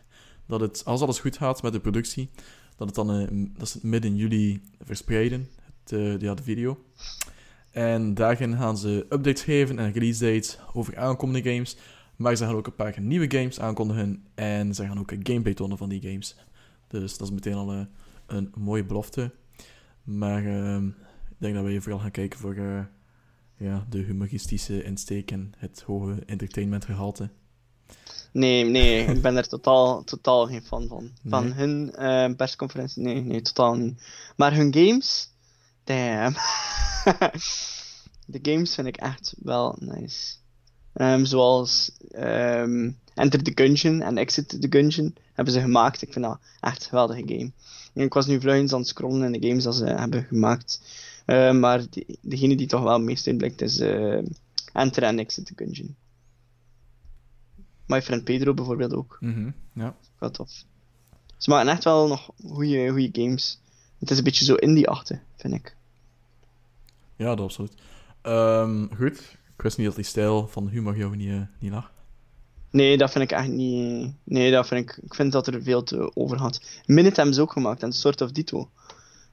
dat 0.46 0.60
het, 0.60 0.86
als 0.86 1.02
alles 1.02 1.20
goed 1.20 1.38
gaat 1.38 1.62
met 1.62 1.74
de 1.74 1.80
productie, 1.80 2.30
dat, 2.76 2.88
het 2.88 2.96
dan, 2.96 3.22
uh, 3.22 3.50
dat 3.58 3.70
ze 3.70 3.78
het 3.78 3.84
midden 3.84 4.16
juli 4.16 4.62
verspreiden, 4.82 5.50
het, 5.84 5.92
uh, 5.92 6.20
ja, 6.20 6.34
de 6.34 6.44
video. 6.44 6.84
En 7.72 8.14
daarin 8.14 8.58
gaan 8.58 8.78
ze 8.78 9.06
updates 9.10 9.44
geven 9.44 9.80
en 9.80 9.92
release 9.92 10.26
dates 10.26 10.60
over 10.74 10.98
aankomende 10.98 11.52
games. 11.52 11.78
Maar 12.16 12.36
ze 12.36 12.46
gaan 12.46 12.56
ook 12.56 12.68
een 12.68 12.76
paar 12.76 13.02
nieuwe 13.02 13.32
games 13.38 13.60
aankondigen. 13.60 14.24
En 14.36 14.76
ze 14.76 14.86
gaan 14.86 15.00
ook 15.00 15.14
gameplay 15.24 15.54
tonen 15.54 15.78
van 15.78 15.90
die 15.90 16.02
games. 16.02 16.36
Dus 16.88 17.18
dat 17.18 17.28
is 17.28 17.34
meteen 17.34 17.54
al 17.54 17.88
een 18.28 18.52
mooie 18.58 18.86
belofte. 18.86 19.32
Maar 20.04 20.46
ehm, 20.46 20.88
ik 20.88 21.38
denk 21.38 21.56
dat 21.56 21.64
we 21.64 21.82
vooral 21.82 22.00
gaan 22.00 22.12
kijken 22.12 22.40
voor 22.40 22.56
ja, 23.58 23.86
de 23.90 23.98
humoristische 23.98 24.84
insteek 24.84 25.32
en 25.32 25.54
het 25.58 25.82
hoge 25.82 26.24
entertainmentgehalte. 26.26 27.30
Nee, 28.32 28.64
nee, 28.64 29.06
ik 29.16 29.22
ben 29.22 29.36
er 29.36 29.48
totaal, 29.48 30.04
totaal 30.04 30.48
geen 30.48 30.64
fan 30.64 30.88
van. 30.88 31.12
Van 31.26 31.52
hun 31.52 31.94
uh, 32.00 32.36
persconferentie, 32.36 33.04
nee, 33.04 33.22
nee, 33.22 33.42
totaal 33.42 33.76
niet. 33.76 34.04
Maar 34.36 34.56
hun 34.56 34.74
games, 34.74 35.30
damn. 35.84 36.34
de 38.34 38.40
games 38.42 38.76
vind 38.76 38.88
ik 38.88 38.98
echt 38.98 39.36
wel 39.38 39.76
nice. 39.80 40.36
Um, 40.94 41.26
zoals 41.26 41.92
um, 42.16 42.98
Enter 43.14 43.44
the 43.44 43.52
Gungeon 43.56 44.02
en 44.02 44.18
Exit 44.18 44.50
the 44.50 44.68
Gungeon 44.70 45.16
hebben 45.34 45.54
ze 45.54 45.60
gemaakt. 45.60 46.02
Ik 46.02 46.14
vind 46.14 46.26
dat 46.26 46.40
echt 46.60 46.84
een 46.84 46.90
geweldige 46.90 47.24
game. 47.26 47.52
En 47.94 48.04
ik 48.04 48.14
was 48.14 48.26
nu 48.26 48.40
vluggens 48.40 48.74
aan 48.74 48.80
het 48.80 48.88
scrollen 48.88 49.34
in 49.34 49.40
de 49.40 49.48
games 49.48 49.64
dat 49.64 49.76
ze 49.76 49.86
hebben 49.86 50.24
gemaakt. 50.24 50.82
Uh, 51.28 51.52
maar 51.54 51.90
die, 51.90 52.20
degene 52.22 52.56
die 52.56 52.68
toch 52.68 52.82
wel 52.84 52.94
het 52.94 53.02
meest 53.02 53.28
uitblikt 53.28 53.62
is 53.62 53.80
uh, 53.80 54.22
Enter 54.74 55.04
and 55.04 55.20
Exit 55.20 55.46
the 55.46 55.54
Gungeon. 55.56 55.96
My 57.86 58.02
Friend 58.02 58.24
Pedro 58.24 58.54
bijvoorbeeld 58.54 58.94
ook. 58.94 59.18
Mhm, 59.20 59.52
ja. 59.74 59.96
Wel 60.18 60.32
tof. 60.32 60.64
Ze 61.38 61.50
maken 61.50 61.70
echt 61.70 61.84
wel 61.84 62.08
nog 62.08 62.32
goede 62.46 62.90
goede 62.90 63.10
games. 63.12 63.60
Het 64.00 64.12
is 64.12 64.18
een 64.18 64.24
beetje 64.24 64.46
zo 64.46 64.56
indie-achtig, 64.56 65.20
vind 65.36 65.54
ik. 65.54 65.76
Ja, 67.16 67.26
dat 67.26 67.40
absoluut. 67.40 67.74
Ehm, 68.22 68.88
goed. 68.96 69.20
Ik 69.56 69.64
wist 69.64 69.78
niet 69.78 69.88
dat 69.88 69.96
die 69.96 70.06
stijl 70.06 70.48
van 70.48 70.70
humor 70.70 70.98
jou 70.98 71.16
niet, 71.16 71.30
eh, 71.30 71.42
niet 71.60 71.72
lag. 71.72 71.92
Nee, 72.70 72.98
dat 72.98 73.12
vind 73.12 73.24
ik 73.24 73.38
echt 73.38 73.48
niet. 73.48 74.14
Nee, 74.24 74.52
dat 74.52 74.68
vind 74.68 74.90
ik. 74.90 74.98
Ik 75.04 75.14
vind 75.14 75.32
dat 75.32 75.48
er 75.48 75.64
veel 75.64 75.84
te 75.84 76.16
over 76.16 76.38
had. 76.38 76.62
Ze 76.86 77.42
ook 77.42 77.52
gemaakt 77.52 77.84
en 77.84 77.94
Sort 77.94 78.22
of 78.22 78.32
Dito. 78.32 78.70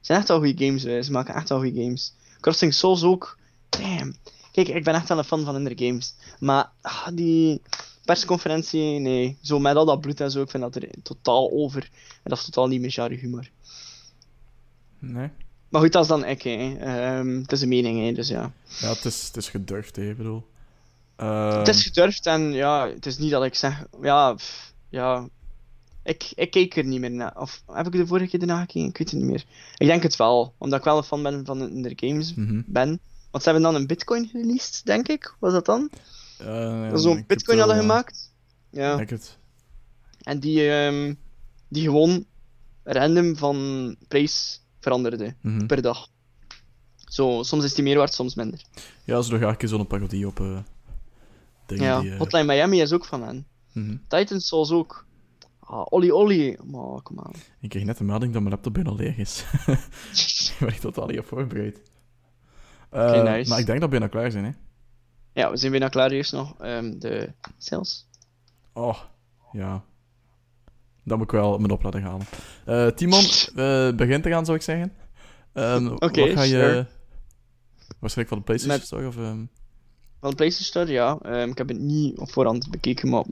Het 0.05 0.13
zijn 0.13 0.19
echt 0.19 0.29
wel 0.39 0.49
goede 0.49 0.65
games, 0.65 0.83
hè. 0.83 1.01
ze 1.01 1.11
maken 1.11 1.35
echt 1.35 1.49
wel 1.49 1.59
goede 1.59 1.81
games. 1.81 2.13
Crossing 2.39 2.73
Souls 2.73 3.03
ook. 3.03 3.37
Damn. 3.69 4.15
Kijk, 4.51 4.67
ik 4.67 4.83
ben 4.83 4.93
echt 4.93 5.07
wel 5.07 5.17
een 5.17 5.23
fan 5.23 5.45
van 5.45 5.55
andere 5.55 5.85
games. 5.85 6.15
Maar 6.39 6.69
ah, 6.81 7.07
die 7.13 7.61
persconferentie, 8.03 8.99
nee. 8.99 9.37
Zo 9.41 9.59
met 9.59 9.75
al 9.75 9.85
dat 9.85 10.01
bloed 10.01 10.21
en 10.21 10.31
zo, 10.31 10.41
ik 10.41 10.49
vind 10.49 10.63
dat 10.63 10.75
er 10.75 10.89
totaal 11.03 11.51
over. 11.51 11.89
En 11.91 12.29
dat 12.29 12.37
is 12.37 12.45
totaal 12.45 12.67
niet 12.67 12.81
meer 12.81 12.91
genre 12.91 13.15
humor. 13.15 13.49
Nee. 14.99 15.29
Maar 15.69 15.81
goed, 15.81 15.91
dat 15.91 16.01
is 16.01 16.07
dan 16.07 16.25
ik, 16.25 16.41
hè. 16.41 16.75
Ehm, 16.79 17.41
het 17.41 17.51
is 17.51 17.61
een 17.61 17.69
mening, 17.69 18.05
hè, 18.05 18.11
dus 18.11 18.27
ja. 18.27 18.51
Ja, 18.79 18.89
het 18.89 19.05
is, 19.05 19.27
het 19.27 19.37
is 19.37 19.49
gedurfd, 19.49 19.95
hè, 19.95 20.09
ik 20.09 20.17
bedoel. 20.17 20.47
Het 21.15 21.67
is 21.67 21.83
gedurfd 21.83 22.25
en 22.25 22.51
ja, 22.51 22.87
het 22.87 23.05
is 23.05 23.17
niet 23.17 23.31
dat 23.31 23.43
ik 23.43 23.55
zeg, 23.55 23.85
ja, 24.01 24.33
pff, 24.33 24.73
ja. 24.89 25.27
Ik, 26.05 26.31
ik 26.35 26.51
keek 26.51 26.75
er 26.75 26.83
niet 26.85 26.99
meer 26.99 27.11
naar. 27.11 27.37
Of 27.39 27.63
heb 27.71 27.85
ik 27.85 27.91
de 27.91 28.07
vorige 28.07 28.27
keer 28.27 28.39
ernaar 28.41 28.59
gekeken? 28.59 28.89
Ik 28.89 28.97
weet 28.97 29.09
het 29.11 29.19
niet 29.19 29.29
meer. 29.29 29.45
Ik 29.77 29.87
denk 29.87 30.03
het 30.03 30.15
wel, 30.15 30.53
omdat 30.57 30.79
ik 30.79 30.85
wel 30.85 30.97
een 30.97 31.03
fan 31.03 31.23
ben 31.23 31.45
van 31.45 31.81
de 31.81 31.93
games 31.95 32.33
mhm. 32.33 32.61
ben. 32.65 32.99
Want 33.31 33.43
ze 33.43 33.49
hebben 33.51 33.71
dan 33.71 33.81
een 33.81 33.87
bitcoin 33.87 34.29
released, 34.33 34.85
denk 34.85 35.07
ik. 35.07 35.35
Was 35.39 35.53
dat 35.53 35.65
dan? 35.65 35.89
Eh, 36.39 36.45
ja, 36.47 36.89
Dat 36.89 37.01
ze 37.01 37.07
zo'n 37.07 37.17
ik 37.17 37.27
bitcoin 37.27 37.59
hadden 37.59 37.77
gemaakt. 37.77 38.31
Ja. 38.69 38.91
Ik 38.91 38.97
denk 38.97 39.09
het. 39.09 39.37
En 40.21 40.39
die, 40.39 40.69
ehm, 40.71 41.13
die 41.67 41.83
gewoon 41.83 42.25
random 42.83 43.35
van 43.37 43.95
prijs 44.07 44.61
veranderde 44.79 45.35
Mhm. 45.41 45.65
per 45.65 45.81
dag. 45.81 46.07
Zo, 47.05 47.43
soms 47.43 47.63
is 47.63 47.73
die 47.73 47.83
meer 47.83 47.97
waard, 47.97 48.13
soms 48.13 48.35
minder. 48.35 48.61
Ja, 49.03 49.21
ze 49.21 49.31
nog 49.31 49.41
een 49.41 49.57
keer 49.57 49.69
zo'n 49.69 49.87
parodie 49.87 50.27
op 50.27 50.39
eh 50.39 50.57
dingen 51.65 51.83
Ja, 51.85 51.99
die... 52.01 52.11
eh, 52.11 52.17
Hotline 52.17 52.43
Miami 52.45 52.81
is 52.81 52.91
ook 52.93 53.05
van 53.05 53.23
hen. 53.23 53.47
mhm. 53.71 53.95
Titans 54.07 54.47
Souls 54.47 54.71
ook. 54.71 55.05
Ah, 55.67 55.85
Olly 55.89 56.09
Olly. 56.09 56.57
Maar, 56.65 57.01
kom 57.01 57.19
aan. 57.19 57.31
Ik 57.59 57.69
kreeg 57.69 57.83
net 57.83 57.99
een 57.99 58.05
melding 58.05 58.31
dat 58.33 58.41
mijn 58.41 58.53
laptop 58.53 58.73
bijna 58.73 58.91
leeg 58.91 59.17
is. 59.17 59.45
Daar 59.65 60.55
ben 60.59 60.67
ik 60.67 60.79
totaal 60.79 61.07
niet 61.07 61.19
op 61.19 61.25
voorbereid. 61.25 61.81
Eh, 62.89 63.01
Oké, 63.07 63.21
nice. 63.23 63.49
Maar 63.49 63.59
ik 63.59 63.65
denk 63.65 63.79
dat 63.79 63.89
we 63.89 63.97
bijna 63.99 64.07
klaar 64.07 64.31
zijn, 64.31 64.43
hè. 64.45 64.51
Ja, 65.33 65.51
we 65.51 65.57
zijn 65.57 65.71
bijna 65.71 65.87
klaar. 65.87 66.11
Eerst 66.11 66.31
nog 66.33 66.55
ehm, 66.59 66.99
de 66.99 67.33
sales. 67.57 68.07
Oh, 68.73 68.97
ja. 69.51 69.83
Dan 71.03 71.17
moet 71.17 71.25
ik 71.27 71.31
wel 71.31 71.57
mijn 71.57 71.71
op 71.71 71.83
laten 71.83 72.01
halen. 72.01 72.25
Eh, 72.65 72.87
Timon, 72.87 73.19
eh, 73.55 73.91
begint 73.95 74.23
te 74.23 74.29
gaan, 74.29 74.45
zou 74.45 74.57
ik 74.57 74.63
zeggen. 74.63 74.93
Ehm, 75.53 75.87
Oké, 75.87 76.21
wat 76.21 76.29
ga 76.31 76.41
je... 76.41 76.47
sure. 76.47 76.87
Waarschijnlijk 77.99 78.27
van 78.29 78.37
de 78.37 78.43
PlayStation 78.43 78.77
Met- 78.77 78.85
Store, 78.85 79.07
of... 79.07 79.17
ehm, 79.17 79.45
Van 80.19 80.29
de 80.29 80.35
PlayStation 80.35 80.85
Store, 80.85 80.91
ja. 80.91 81.43
Ik 81.45 81.57
heb 81.57 81.67
het 81.67 81.79
niet 81.79 82.17
op 82.17 82.31
voorhand 82.31 82.69
bekeken, 82.71 83.09
maar 83.09 83.23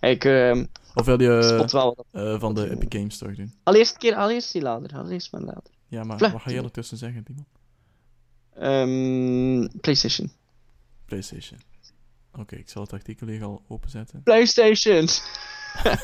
ik 0.00 0.24
of 0.94 1.06
wil 1.06 1.20
je 1.20 1.66
eh, 2.12 2.40
van 2.40 2.54
de 2.54 2.70
Epic 2.70 2.98
Games 2.98 3.14
Store 3.14 3.34
doen? 3.34 3.54
Allereerst 3.62 3.96
keer, 3.96 4.14
allereerst 4.14 4.52
die 4.52 4.62
lader. 4.62 4.96
Allereerst 4.96 5.32
mijn 5.32 5.44
lader. 5.44 5.70
Ja, 5.88 6.04
maar 6.04 6.18
wat 6.18 6.42
ga 6.42 6.50
je 6.50 6.62
ertussen 6.62 6.96
zeggen, 6.96 7.24
Timon? 7.24 7.46
Ehm, 8.54 9.80
PlayStation. 9.80 10.32
PlayStation. 11.04 11.58
Oké, 12.38 12.56
ik 12.56 12.68
zal 12.68 12.82
het 12.82 12.92
artikel 12.92 13.26
hier 13.26 13.44
al 13.44 13.62
openzetten. 13.68 14.22
PlayStation! 14.22 15.08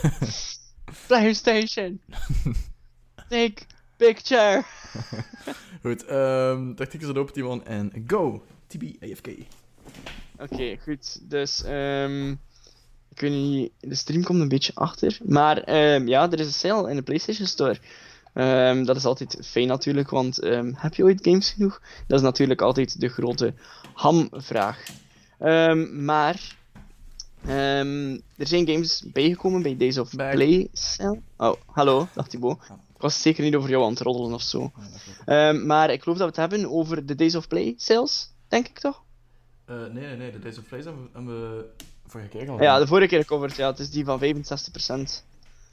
PlayStation! 1.06 2.00
Big 3.28 3.52
picture! 3.96 4.64
Goed, 5.82 6.04
ehm 6.04 6.68
het 6.68 6.80
artikel 6.80 7.10
is 7.10 7.16
open, 7.16 7.32
Timon, 7.32 7.64
en 7.64 8.04
go! 8.06 8.44
TB 8.66 8.82
AFK. 9.02 9.28
Oké, 10.38 10.76
goed. 10.82 11.30
Dus, 11.30 11.62
ehm 11.62 12.34
weet 13.20 13.32
niet, 13.32 13.72
de 13.80 13.94
stream 13.94 14.22
komt 14.22 14.40
een 14.40 14.48
beetje 14.48 14.74
achter. 14.74 15.18
Maar 15.24 15.58
ehm, 15.58 16.08
ja, 16.08 16.30
er 16.30 16.40
is 16.40 16.46
een 16.46 16.52
sale 16.52 16.90
in 16.90 16.96
de 16.96 17.02
PlayStation 17.02 17.46
Store. 17.46 17.78
Ehm, 18.34 18.84
dat 18.84 18.96
is 18.96 19.04
altijd 19.04 19.38
fijn 19.42 19.66
natuurlijk, 19.66 20.10
want 20.10 20.38
ehm, 20.38 20.72
heb 20.74 20.94
je 20.94 21.04
ooit 21.04 21.24
games 21.24 21.50
genoeg? 21.50 21.82
Dat 22.06 22.18
is 22.18 22.24
natuurlijk 22.24 22.60
altijd 22.60 23.00
de 23.00 23.08
grote 23.08 23.54
hamvraag. 23.92 24.82
Ehm, 25.38 26.04
maar 26.04 26.56
ehm, 27.46 28.18
er 28.36 28.46
zijn 28.46 28.68
games 28.68 29.04
bijgekomen 29.12 29.62
bij 29.62 29.76
Days 29.76 29.98
of 29.98 30.12
Back. 30.12 30.32
Play 30.32 30.68
sale. 30.72 31.20
Oh, 31.36 31.54
hallo, 31.66 32.08
dacht 32.14 32.30
Thibaut. 32.30 32.58
Ik 32.94 33.04
was 33.04 33.22
zeker 33.22 33.44
niet 33.44 33.54
over 33.54 33.70
jou 33.70 33.84
aan 33.84 33.90
het 33.90 34.00
roddelen 34.00 34.32
of 34.32 34.42
zo. 34.42 34.72
Ehm, 35.24 35.66
maar 35.66 35.90
ik 35.90 36.02
geloof 36.02 36.18
dat 36.18 36.34
we 36.34 36.42
het 36.42 36.50
hebben 36.50 36.70
over 36.70 37.06
de 37.06 37.14
Days 37.14 37.34
of 37.34 37.48
Play 37.48 37.74
sales, 37.76 38.30
denk 38.48 38.68
ik 38.68 38.78
toch? 38.78 39.02
Eh, 39.64 39.76
nee, 39.76 40.06
nee, 40.06 40.16
nee, 40.16 40.30
de 40.30 40.38
Days 40.38 40.58
of 40.58 40.70
we, 40.70 40.76
hebben 41.12 41.56
we 41.56 41.66
vorige 42.10 42.28
keer 42.28 42.50
al 42.50 42.62
Ja, 42.62 42.78
de 42.78 42.86
vorige 42.86 43.08
keer 43.08 43.20
gecoverd, 43.20 43.56
ja, 43.56 43.70
het 43.70 43.78
is 43.78 43.90
die 43.90 44.04
van 44.04 44.18
65%. 44.18 45.24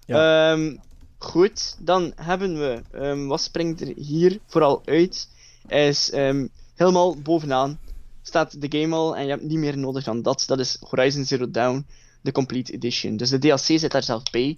Ja. 0.05 0.51
Ehm, 0.51 0.75
goed, 1.17 1.77
dan 1.79 2.13
hebben 2.15 2.57
we, 2.57 2.81
ehm, 2.91 3.25
wat 3.25 3.41
springt 3.41 3.81
er 3.81 3.93
hier 3.95 4.39
vooral 4.45 4.81
uit, 4.86 5.29
is 5.67 6.11
ehm, 6.11 6.47
helemaal 6.75 7.21
bovenaan 7.21 7.79
staat 8.21 8.61
de 8.61 8.79
game 8.79 8.95
al 8.95 9.15
en 9.15 9.23
je 9.23 9.29
hebt 9.29 9.43
niet 9.43 9.57
meer 9.57 9.77
nodig 9.77 10.03
dan 10.03 10.21
dat. 10.21 10.43
Dat 10.47 10.59
is 10.59 10.77
Horizon 10.89 11.23
Zero 11.23 11.51
Dawn, 11.51 11.86
de 12.21 12.31
Complete 12.31 12.73
Edition. 12.73 13.17
Dus 13.17 13.29
de 13.29 13.38
DLC 13.38 13.79
zit 13.79 13.91
daar 13.91 14.03
zelf 14.03 14.23
bij. 14.31 14.57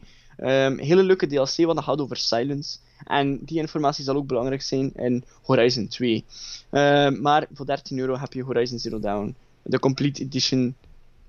Hele 0.78 1.04
leuke 1.04 1.28
DLC, 1.28 1.56
want 1.56 1.76
dat 1.76 1.84
gaat 1.84 2.02
over 2.02 2.18
Silence. 2.18 2.78
En 3.04 3.40
die 3.46 3.58
informatie 3.58 4.04
zal 4.04 4.16
ook 4.16 4.28
belangrijk 4.28 4.62
zijn 4.62 4.92
in 4.96 5.24
Horizon 5.42 5.88
2. 5.88 6.26
Ehm, 6.70 7.22
maar 7.22 7.48
voor 7.54 7.66
13 7.66 8.00
euro 8.00 8.18
heb 8.18 8.34
je 8.34 8.44
Horizon 8.44 8.80
Zero 8.80 9.00
Dawn, 9.00 9.36
de 9.64 9.80
Complete 9.80 10.22
Edition 10.22 10.76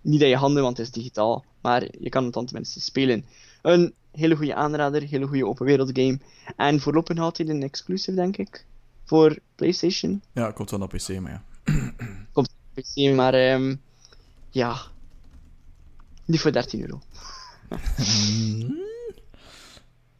niet 0.08 0.20
in 0.20 0.28
je 0.28 0.36
handen, 0.36 0.62
want 0.62 0.76
het 0.76 0.86
is 0.86 0.92
digitaal, 0.92 1.44
maar 1.60 1.86
je 2.00 2.08
kan 2.08 2.24
het 2.24 2.32
dan 2.32 2.46
tenminste 2.46 2.80
spelen. 2.80 3.24
Een 3.62 3.94
hele 4.12 4.36
goede 4.36 4.54
aanrader, 4.54 5.02
hele 5.02 5.26
goede 5.26 5.46
open 5.46 5.66
wereld 5.66 5.90
game. 5.92 6.18
En 6.56 6.80
voorlopig 6.80 7.18
had 7.18 7.36
hij 7.36 7.48
een 7.48 7.62
exclusive, 7.62 8.16
denk 8.16 8.36
ik, 8.36 8.64
voor 9.04 9.38
PlayStation. 9.54 10.22
Ja, 10.32 10.50
komt 10.50 10.70
wel 10.70 10.78
naar 10.78 10.88
PC, 10.88 11.20
maar 11.20 11.30
ja. 11.32 11.44
PC, 12.74 13.14
maar 13.14 13.34
ehm, 13.34 13.76
ja, 14.50 14.78
niet 16.24 16.40
voor 16.40 16.52
13 16.52 16.80
euro. 16.80 17.00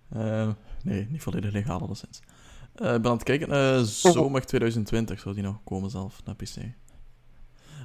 Eh, 0.09 0.51
nee, 0.83 1.07
niet 1.11 1.23
volledig 1.23 1.53
legaal 1.53 1.81
alleszins. 1.81 2.21
Eh 2.75 2.95
ik 2.95 3.03
ben 3.03 3.11
aan 3.11 3.17
het 3.17 3.23
kijken, 3.23 3.53
eh 3.53 3.83
zomer 3.83 4.47
2020 4.47 5.21
zou 5.21 5.35
die 5.35 5.45
nog 5.45 5.57
komen 5.65 5.91
zelf, 5.91 6.21
naar 6.25 6.35
PC. 6.35 6.57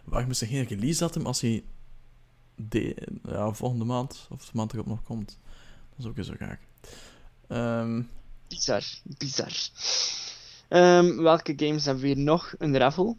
Waar 0.05 0.27
misschien 0.27 0.47
geen 0.47 0.67
release 0.67 0.99
datum 0.99 1.25
als 1.25 1.41
hij 1.41 1.63
de, 2.55 3.07
ja, 3.27 3.51
volgende 3.51 3.85
maand, 3.85 4.27
of 4.29 4.45
de 4.45 4.51
maand 4.53 4.73
erop 4.73 4.85
nog 4.85 5.03
komt. 5.03 5.37
Dat 5.89 5.99
is 5.99 6.05
ook 6.05 6.15
weer 6.15 6.25
zo 6.25 6.33
graag. 6.35 6.57
Ehm, 7.47 8.01
Bizar, 8.47 8.83
bizar. 9.03 9.51
Ehm, 10.67 11.15
welke 11.15 11.53
games 11.55 11.85
hebben 11.85 12.03
we 12.03 12.09
hier 12.09 12.17
nog? 12.23 12.53
Een 12.57 12.77
raffle. 12.77 13.15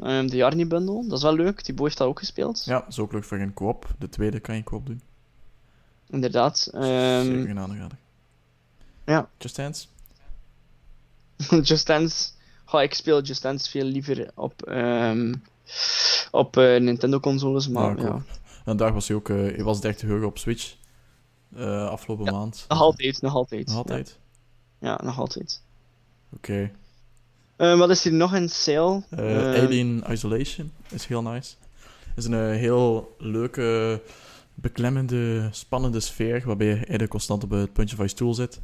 Ehm, 0.00 0.26
de 0.26 0.36
Jarny 0.36 0.66
Bundle, 0.66 1.02
dat 1.08 1.18
is 1.18 1.22
wel 1.24 1.34
leuk. 1.34 1.64
Die 1.64 1.74
heeft 1.78 1.98
dat 1.98 2.08
ook 2.08 2.18
gespeeld. 2.18 2.64
ja, 2.64 2.86
is 2.88 2.98
ook 2.98 3.12
leuk 3.12 3.24
voor 3.24 3.38
een 3.38 3.54
co-op. 3.54 3.94
De 3.98 4.08
tweede 4.08 4.40
kan 4.40 4.56
je 4.56 4.62
co-op 4.64 4.86
doen. 4.86 5.02
Inderdaad. 6.10 6.58
Zeker 6.58 7.48
een 7.50 7.58
aanrader. 7.58 7.98
ja. 9.06 9.28
Just 9.38 9.56
Dance? 9.56 9.86
Just 11.62 11.86
Dance. 11.86 12.28
Ga 12.64 12.82
ik 12.82 12.94
speel 12.94 13.22
Just 13.22 13.42
Dance 13.42 13.70
veel 13.70 13.84
liever 13.84 14.30
op, 14.34 14.62
op 16.30 16.56
eh, 16.56 16.80
Nintendo-consoles, 16.80 17.68
maar 17.68 17.98
Ja, 17.98 18.04
ja. 18.04 18.22
En 18.66 18.76
daar 18.76 18.92
was 18.92 19.08
hij 19.08 19.16
ook, 19.16 19.28
eh, 19.28 19.36
hij 19.36 19.62
was 19.62 19.80
30 19.80 20.08
euro 20.08 20.26
op 20.26 20.38
Switch. 20.38 20.76
eh, 21.56 21.88
afgelopen 21.88 22.24
Ja, 22.24 22.30
maand. 22.32 22.64
Nog 22.68 22.80
altijd, 22.80 23.22
nog 23.22 23.34
altijd. 23.34 23.66
Nog 23.66 23.76
altijd? 23.76 24.18
Ja, 24.78 24.88
ja, 24.88 25.00
nog 25.04 25.18
altijd. 25.18 25.62
Oké. 26.32 26.70
Eh, 27.56 27.78
wat 27.78 27.90
is 27.90 28.02
hier 28.04 28.12
nog 28.12 28.34
in 28.34 28.48
sale? 28.48 29.02
Alien 29.56 30.04
Isolation 30.10 30.72
is 30.88 31.06
heel 31.06 31.22
nice. 31.22 31.54
Het 32.08 32.16
is 32.16 32.24
een 32.24 32.52
heel 32.54 33.14
leuke, 33.18 34.02
beklemmende, 34.54 35.48
spannende 35.50 36.00
sfeer, 36.00 36.42
waarbij 36.46 36.66
je 36.66 36.74
eigenlijk 36.74 37.10
constant 37.10 37.42
op 37.44 37.50
het 37.50 37.72
puntje 37.72 37.96
van 37.96 38.04
je 38.04 38.10
stoel 38.10 38.34
zit. 38.34 38.60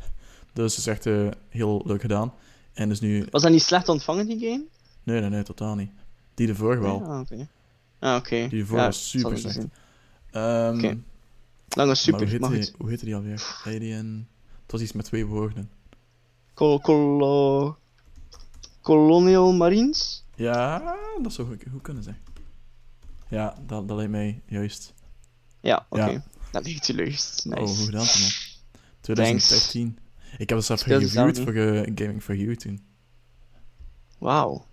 Dus 0.53 0.76
het 0.76 0.86
is 0.86 0.86
echt 0.86 1.05
heel 1.48 1.82
leuk 1.84 2.00
gedaan. 2.00 2.32
En 2.72 2.90
is 2.90 3.00
nu... 3.00 3.26
Was 3.30 3.42
dat 3.42 3.50
niet 3.50 3.62
slecht 3.62 3.88
ontvangen, 3.88 4.26
die 4.26 4.38
game? 4.38 4.64
Nee, 5.03 5.20
nee, 5.20 5.30
nee, 5.30 5.42
totaal 5.42 5.74
niet. 5.74 5.90
Die 6.34 6.48
ervoor 6.48 6.80
wel. 6.80 7.03
Ah, 7.05 7.20
oké. 7.20 7.48
Ah, 7.98 8.16
oké. 8.16 8.48
Die 8.48 8.61
ervoor 8.61 8.78
Ja, 8.78 8.84
was 8.84 9.11
super 9.11 9.38
slecht. 9.38 9.59
Ehm, 10.33 10.74
Oké. 10.76 10.99
Lange 11.68 11.87
maar 11.87 11.97
super, 11.97 12.20
hoe, 12.20 12.28
heette 12.28 12.49
die, 12.61 12.74
hoe 12.78 12.89
heette 12.89 13.05
die 13.05 13.14
alweer? 13.14 13.61
Alien... 13.64 14.28
Het 14.62 14.72
was 14.72 14.80
iets 14.80 14.93
met 14.93 15.05
twee 15.05 15.26
woorden. 15.26 15.70
Col 16.55 16.80
colo- 16.80 17.76
Colonial 18.80 19.53
Marines? 19.53 20.24
Ja, 20.37 20.95
dat 21.22 21.33
zou 21.33 21.49
goed, 21.49 21.62
goed 21.70 21.83
kunnen 21.83 22.03
zijn. 22.03 22.18
Ja, 23.28 23.57
dat, 23.66 23.89
dat 23.89 23.97
lijkt 23.97 24.11
mij 24.12 24.43
juist. 24.47 24.95
Ja, 25.61 25.87
oké. 25.89 26.05
Ja. 26.11 26.22
Dat 26.51 26.64
ligt 26.64 26.87
je 26.87 26.95
leukst. 26.95 27.45
Nice. 27.45 27.61
Oh, 27.61 27.66
hoe 27.66 27.85
gedaan 27.85 28.05
man. 28.20 28.30
2013. 29.01 29.99
Ik 30.39 30.49
heb 30.49 30.59
het 30.59 30.66
zelf 30.66 30.80
gereviewd 30.80 31.41
voor 31.41 31.55
uh, 31.55 31.80
Gaming 31.95 32.22
for 32.22 32.37
You 32.37 32.57
toen. 32.57 32.83
Wauw. 34.18 34.66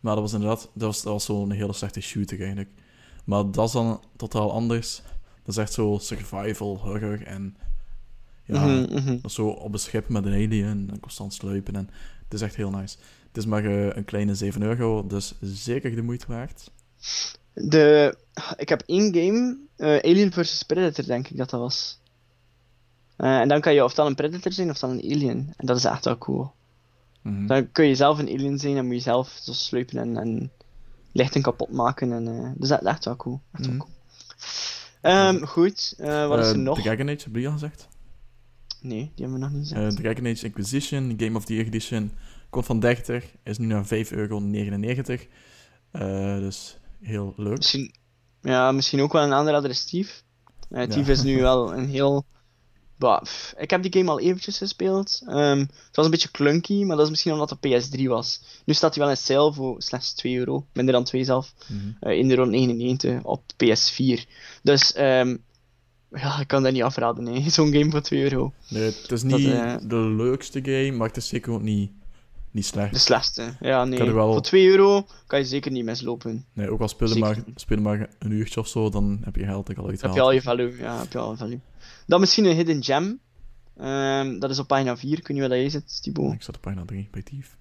Maar 0.00 0.14
dat 0.14 0.22
was 0.22 0.32
inderdaad... 0.32 0.60
Dat 0.74 0.82
was, 0.82 1.02
dat 1.02 1.12
was 1.12 1.24
zo'n 1.24 1.50
hele 1.50 1.72
slechte 1.72 2.00
shooter, 2.00 2.38
eigenlijk. 2.38 2.70
Maar 3.24 3.50
dat 3.50 3.66
is 3.66 3.72
dan 3.72 4.00
totaal 4.16 4.52
anders. 4.52 5.02
Dat 5.42 5.54
is 5.54 5.56
echt 5.56 5.72
zo 5.72 5.98
survival, 6.00 6.78
horror 6.78 7.22
en... 7.22 7.56
Ja, 8.44 8.64
Mhm, 8.66 8.94
mhm. 8.94 9.06
dat 9.06 9.24
is 9.24 9.34
zo 9.34 9.48
op 9.48 9.72
een 9.72 9.78
schip 9.78 10.08
met 10.08 10.24
een 10.24 10.32
alien 10.32 10.64
en 10.90 11.00
constant 11.00 11.34
sluipen. 11.34 11.74
En 11.74 11.90
het 12.24 12.34
is 12.34 12.40
echt 12.40 12.56
heel 12.56 12.70
nice. 12.70 12.96
Het 13.28 13.36
is 13.36 13.46
maar 13.46 13.64
eh, 13.64 13.96
een 13.96 14.04
kleine 14.04 14.34
7 14.34 14.62
euro, 14.62 15.06
dus 15.06 15.34
zeker 15.40 15.94
de 15.94 16.02
moeite 16.02 16.26
waard. 16.28 16.70
De... 17.52 18.16
Ik 18.56 18.68
heb 18.68 18.82
één 18.86 19.14
game, 19.14 19.56
eh, 19.76 20.10
Alien 20.10 20.32
vs 20.32 20.62
Predator, 20.62 21.04
denk 21.04 21.28
ik 21.28 21.36
dat 21.36 21.50
dat 21.50 21.60
was. 21.60 21.98
Eh, 23.16 23.40
en 23.40 23.48
dan 23.48 23.60
kan 23.60 23.74
je 23.74 23.84
ofwel 23.84 24.06
een 24.06 24.14
Predator 24.14 24.52
zijn, 24.52 24.70
ofwel 24.70 24.90
een 24.90 25.02
Alien. 25.02 25.52
En 25.56 25.66
dat 25.66 25.76
is 25.76 25.84
echt 25.84 26.04
wel 26.04 26.18
cool. 26.18 26.52
Mhm. 27.22 27.46
Dan 27.46 27.72
kun 27.72 27.86
je 27.86 27.94
zelf 27.94 28.18
een 28.18 28.28
Alien 28.28 28.58
zijn 28.58 28.76
en 28.76 28.86
moet 28.86 28.94
je 28.94 29.00
zelf 29.00 29.28
zo 29.42 29.52
sluipen 29.52 29.98
en, 29.98 30.16
en 30.16 30.50
lichten 31.14 31.42
kapot 31.42 31.70
maken. 31.72 32.12
En, 32.12 32.28
eh, 32.28 32.50
dus 32.56 32.68
dat 32.68 32.80
is 32.80 32.86
echt 32.86 33.04
wel 33.04 33.16
cool. 33.16 33.40
Echt 33.52 33.66
wel 33.66 33.74
Mhm. 33.74 33.84
cool. 33.84 33.94
Ehm, 35.00 35.44
goed, 35.44 35.94
eh, 35.98 36.28
wat 36.28 36.38
is 36.38 36.46
er 36.48 36.54
Eh, 36.54 36.60
nog? 36.60 36.80
Dragon 36.82 37.08
Age, 37.08 37.24
heb 37.24 37.36
je 37.36 37.46
al 37.46 37.52
gezegd? 37.52 37.88
Nee, 38.80 38.98
die 39.14 39.24
hebben 39.24 39.32
we 39.32 39.38
nog 39.44 39.50
niet 39.50 39.68
gezegd. 39.68 39.96
Dragon 39.96 40.26
Age 40.26 40.44
Inquisition, 40.46 41.14
Game 41.16 41.36
of 41.36 41.44
the 41.44 41.54
Year 41.54 41.66
Edition, 41.66 42.12
komt 42.50 42.66
van 42.66 42.80
30, 42.80 43.24
is 43.42 43.58
nu 43.58 43.66
naar 43.66 43.86
5,99 43.86 45.26
euro. 45.92 46.40
Dus 46.40 46.78
heel 47.00 47.32
leuk. 47.36 47.56
Misschien, 47.56 47.94
ja, 48.40 48.72
misschien 48.72 49.00
ook 49.00 49.12
wel 49.12 49.22
een 49.22 49.32
is 49.70 49.78
Steve. 49.78 50.12
Eh 50.70 50.82
Steve 50.90 51.10
is 51.12 51.22
nu 51.22 51.40
wel 51.40 51.74
een 51.74 51.88
heel... 51.88 52.24
Bah, 53.04 53.22
pff, 53.22 53.54
ik 53.58 53.70
heb 53.70 53.82
die 53.82 53.92
game 53.92 54.10
al 54.10 54.20
eventjes 54.20 54.58
gespeeld. 54.58 55.22
Ehm, 55.26 55.58
het 55.58 55.96
was 55.96 56.04
een 56.04 56.10
beetje 56.10 56.30
clunky, 56.30 56.84
maar 56.84 56.96
dat 56.96 57.04
is 57.04 57.10
misschien 57.10 57.32
omdat 57.32 57.50
het 57.50 57.58
PS3 57.58 58.02
was. 58.06 58.40
Nu 58.64 58.74
staat 58.74 58.94
hij 58.94 59.02
wel 59.04 59.12
in 59.12 59.18
sale 59.20 59.52
voor 59.52 59.82
slechts 59.82 60.12
2 60.14 60.36
euro. 60.38 60.66
Minder 60.72 60.94
dan 60.94 61.04
2 61.04 61.24
zelf. 61.24 61.54
Mhm. 61.66 61.78
eh 62.00 62.18
1,99 62.18 63.10
euro 63.10 63.20
op 63.22 63.42
PS4. 63.56 64.24
Dus 64.62 64.92
ehm, 64.92 65.36
ja, 66.10 66.40
ik 66.40 66.46
kan 66.48 66.62
dat 66.62 66.72
niet 66.72 66.82
afraden. 66.82 67.26
hè. 67.26 67.50
Zo'n 67.50 67.72
game 67.72 67.90
voor 67.90 68.00
2 68.00 68.22
euro. 68.22 68.52
Nee, 68.68 68.82
het 68.82 69.10
is 69.12 69.22
Dat, 69.22 69.38
niet 69.38 69.48
eh, 69.48 69.74
de 69.82 69.96
leukste 69.96 70.60
game, 70.62 70.90
maar 70.92 71.08
het 71.08 71.16
is 71.16 71.28
zeker 71.28 71.52
ook 71.52 71.62
niet, 71.62 71.90
niet 72.50 72.64
De 72.64 72.70
slecht. 72.70 73.00
slechtste. 73.00 73.54
Ja, 73.60 73.84
nee. 73.84 74.12
Wel- 74.12 74.32
Voor 74.32 74.42
2 74.42 74.66
euro 74.68 75.06
kan 75.26 75.38
je 75.38 75.44
zeker 75.44 75.70
niet 75.70 75.84
mislopen. 75.84 76.44
Nee, 76.52 76.70
ook 76.70 76.80
al 76.80 76.88
speel 76.88 77.08
je 77.08 77.18
maar, 77.18 77.42
speel 77.56 77.80
maar 77.80 78.08
een 78.18 78.30
uurtje 78.30 78.60
of 78.60 78.68
zo, 78.68 78.88
dan 78.90 79.20
heb 79.24 79.36
je 79.36 79.44
geld 79.44 79.68
al 79.68 79.74
Heb 79.76 79.86
uitgehaald. 79.88 80.14
je 80.16 80.22
al 80.22 80.32
je 80.32 80.42
value. 80.42 80.76
Ja, 80.78 80.98
heb 80.98 81.12
je 81.12 81.18
al 81.18 81.30
je 81.30 81.36
value. 81.36 81.60
Dan 82.06 82.20
misschien 82.20 82.44
een 82.44 82.56
hidden 82.56 82.84
gem. 82.84 83.20
Ehm, 83.76 84.38
dat 84.38 84.50
is 84.50 84.58
op 84.58 84.66
pagina 84.66 84.96
4. 84.96 85.22
Kun 85.22 85.34
je 85.34 85.40
waar 85.40 85.50
dat 85.50 85.58
je 85.58 85.70
zit, 85.70 86.02
Thibaut? 86.02 86.32
Ik 86.32 86.42
zat 86.42 86.56
op 86.56 86.60
pagina 86.60 86.84
3 86.84 87.08
bij 87.10 87.22
Thief. 87.22 87.56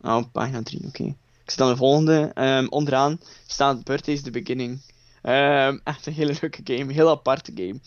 Ah, 0.00 0.16
op 0.16 0.32
pagina 0.32 0.62
3, 0.62 0.86
oké. 0.86 1.04
Ik 1.44 1.50
zit 1.50 1.60
aan 1.60 1.70
de 1.70 1.76
volgende. 1.76 2.30
Ehm, 2.34 2.66
onderaan 2.68 3.20
staat 3.46 3.84
Birthday's 3.84 4.22
the 4.22 4.30
Beginning. 4.30 4.80
Ehm, 5.22 5.78
echt 5.84 6.06
een 6.06 6.12
hele 6.12 6.36
leuke 6.40 6.60
game. 6.64 6.80
Een 6.80 6.90
heel 6.90 7.10
aparte 7.10 7.52
game. 7.54 7.80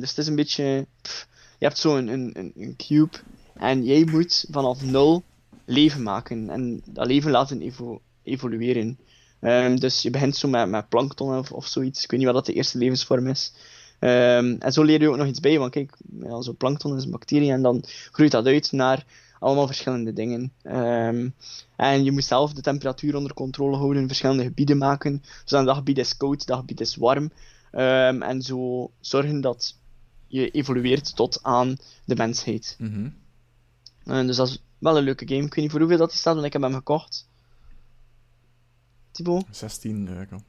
Dus 0.00 0.08
het 0.08 0.18
is 0.18 0.26
een 0.26 0.36
beetje... 0.36 0.86
pff, 1.02 1.28
je 1.58 1.64
hebt 1.64 1.78
zo 1.78 1.96
een, 1.96 2.08
een, 2.08 2.52
een, 2.56 2.74
cube. 2.76 3.18
En 3.54 3.84
jij 3.84 4.04
moet 4.04 4.44
vanaf 4.50 4.82
nul 4.82 5.24
leven 5.64 6.02
maken. 6.02 6.50
En 6.50 6.82
dat 6.84 7.06
leven 7.06 7.30
laten 7.30 7.60
evo- 7.60 8.00
evolueren. 8.22 8.98
Dus 9.78 10.02
je 10.02 10.10
begint 10.10 10.36
zo 10.36 10.48
met, 10.48 10.68
met 10.68 10.88
plankton 10.88 11.38
of, 11.38 11.52
of 11.52 11.66
zoiets. 11.66 12.04
Ik 12.04 12.10
weet 12.10 12.20
niet 12.20 12.28
wat 12.28 12.36
dat 12.36 12.46
de 12.46 12.52
eerste 12.52 12.78
levensvorm 12.78 13.26
is. 13.26 13.52
Ehm, 14.02 14.56
en 14.58 14.72
zo 14.72 14.82
leer 14.82 15.00
je 15.00 15.08
ook 15.08 15.16
nog 15.16 15.26
iets 15.26 15.40
bij. 15.40 15.58
Want 15.58 15.70
kijk, 15.70 15.96
ja, 16.20 16.42
zo 16.42 16.52
plankton 16.52 16.96
is 16.96 17.04
een 17.04 17.10
bacterie. 17.10 17.50
En 17.50 17.62
dan 17.62 17.84
groeit 18.10 18.30
dat 18.30 18.46
uit 18.46 18.72
naar 18.72 19.04
allemaal 19.38 19.66
verschillende 19.66 20.12
dingen. 20.12 20.52
Ehm, 20.62 21.28
en 21.76 22.04
je 22.04 22.12
moet 22.12 22.24
zelf 22.24 22.52
de 22.52 22.60
temperatuur 22.60 23.16
onder 23.16 23.34
controle 23.34 23.76
houden, 23.76 24.06
verschillende 24.06 24.42
gebieden 24.42 24.78
maken. 24.78 25.22
Dus 25.22 25.50
dat 25.50 25.76
gebied 25.76 25.98
is 25.98 26.16
koud, 26.16 26.46
dat 26.46 26.58
gebied 26.58 26.80
is 26.80 26.96
warm. 26.96 27.30
Ehm, 27.70 28.22
en 28.22 28.42
zo 28.42 28.90
zorgen 29.00 29.40
dat 29.40 29.76
je 30.26 30.50
evolueert 30.50 31.16
tot 31.16 31.38
aan 31.42 31.76
de 32.04 32.16
mensheid. 32.16 32.76
Mhm. 32.78 33.08
Dus 34.26 34.36
dat 34.36 34.48
is 34.48 34.62
wel 34.78 34.96
een 34.96 35.04
leuke 35.04 35.28
game. 35.28 35.44
Ik 35.44 35.54
weet 35.54 35.64
niet 35.64 35.70
voor 35.70 35.80
hoeveel 35.80 35.98
dat 35.98 36.10
die 36.10 36.18
staat, 36.18 36.34
want 36.34 36.46
ik 36.46 36.52
heb 36.52 36.62
hem 36.62 36.74
gekocht. 36.74 37.28
Thibaut? 39.10 39.44
16 39.50 40.08
euro. 40.08 40.42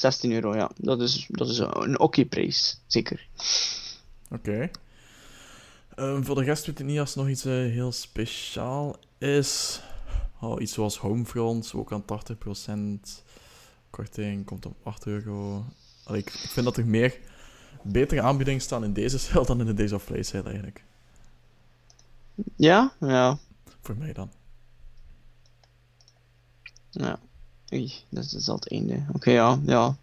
16 0.00 0.32
euro, 0.32 0.54
ja. 0.54 0.70
Dat 0.76 1.00
is, 1.00 1.26
dat 1.28 1.48
is 1.48 1.58
een 1.58 1.98
oké 1.98 2.24
prijs, 2.24 2.80
zeker. 2.86 3.28
Oké. 4.30 4.70
Ehm, 5.94 6.22
voor 6.22 6.34
de 6.34 6.44
rest 6.44 6.66
weet 6.66 6.78
ik 6.78 6.86
niet 6.86 6.98
als 6.98 7.12
er 7.12 7.18
nog 7.18 7.28
iets 7.28 7.44
eh, 7.44 7.52
heel 7.52 7.92
speciaal 7.92 8.96
is. 9.18 9.80
Oh, 10.40 10.60
iets 10.60 10.72
zoals 10.72 10.98
Homefront, 10.98 11.72
ook 11.74 11.92
aan 11.92 12.04
80% 12.04 13.24
korting, 13.90 14.44
komt 14.44 14.66
op 14.66 14.76
8 14.82 15.06
euro. 15.06 15.64
Allee, 16.04 16.20
ik, 16.20 16.26
ik 16.26 16.50
vind 16.50 16.66
dat 16.66 16.76
er 16.76 16.86
meer 16.86 17.18
betere 17.82 18.22
aanbiedingen 18.22 18.60
staan 18.60 18.84
in 18.84 18.92
deze 18.92 19.18
sale 19.18 19.46
dan 19.50 19.60
in 19.60 19.66
de 19.66 19.74
Days 19.74 19.92
of 19.92 20.04
Play 20.04 20.22
sale 20.22 20.44
eigenlijk. 20.44 20.84
Ja? 22.56 22.92
Ja. 23.00 23.38
Voor 23.80 23.96
mij 23.96 24.12
dan. 24.12 24.30
Ja. 26.90 27.18
Oei, 27.72 27.92
dat 28.08 28.32
is, 28.32 28.48
al 28.48 28.54
het 28.54 28.70
einde. 28.70 29.04
Oké, 29.12 29.30
ja, 29.30 29.58
ja. 29.66 29.96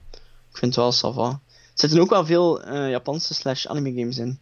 Ik 0.52 0.58
vind 0.58 0.76
het 0.76 0.76
wel 0.76 0.92
sava. 0.92 1.30
Er 1.30 1.40
zitten 1.74 2.00
ook 2.00 2.10
wel 2.10 2.26
veel 2.26 2.64
eh, 2.64 2.90
Japanse 2.90 3.34
slash 3.34 3.66
anime 3.66 3.94
games 3.94 4.18
in. 4.18 4.40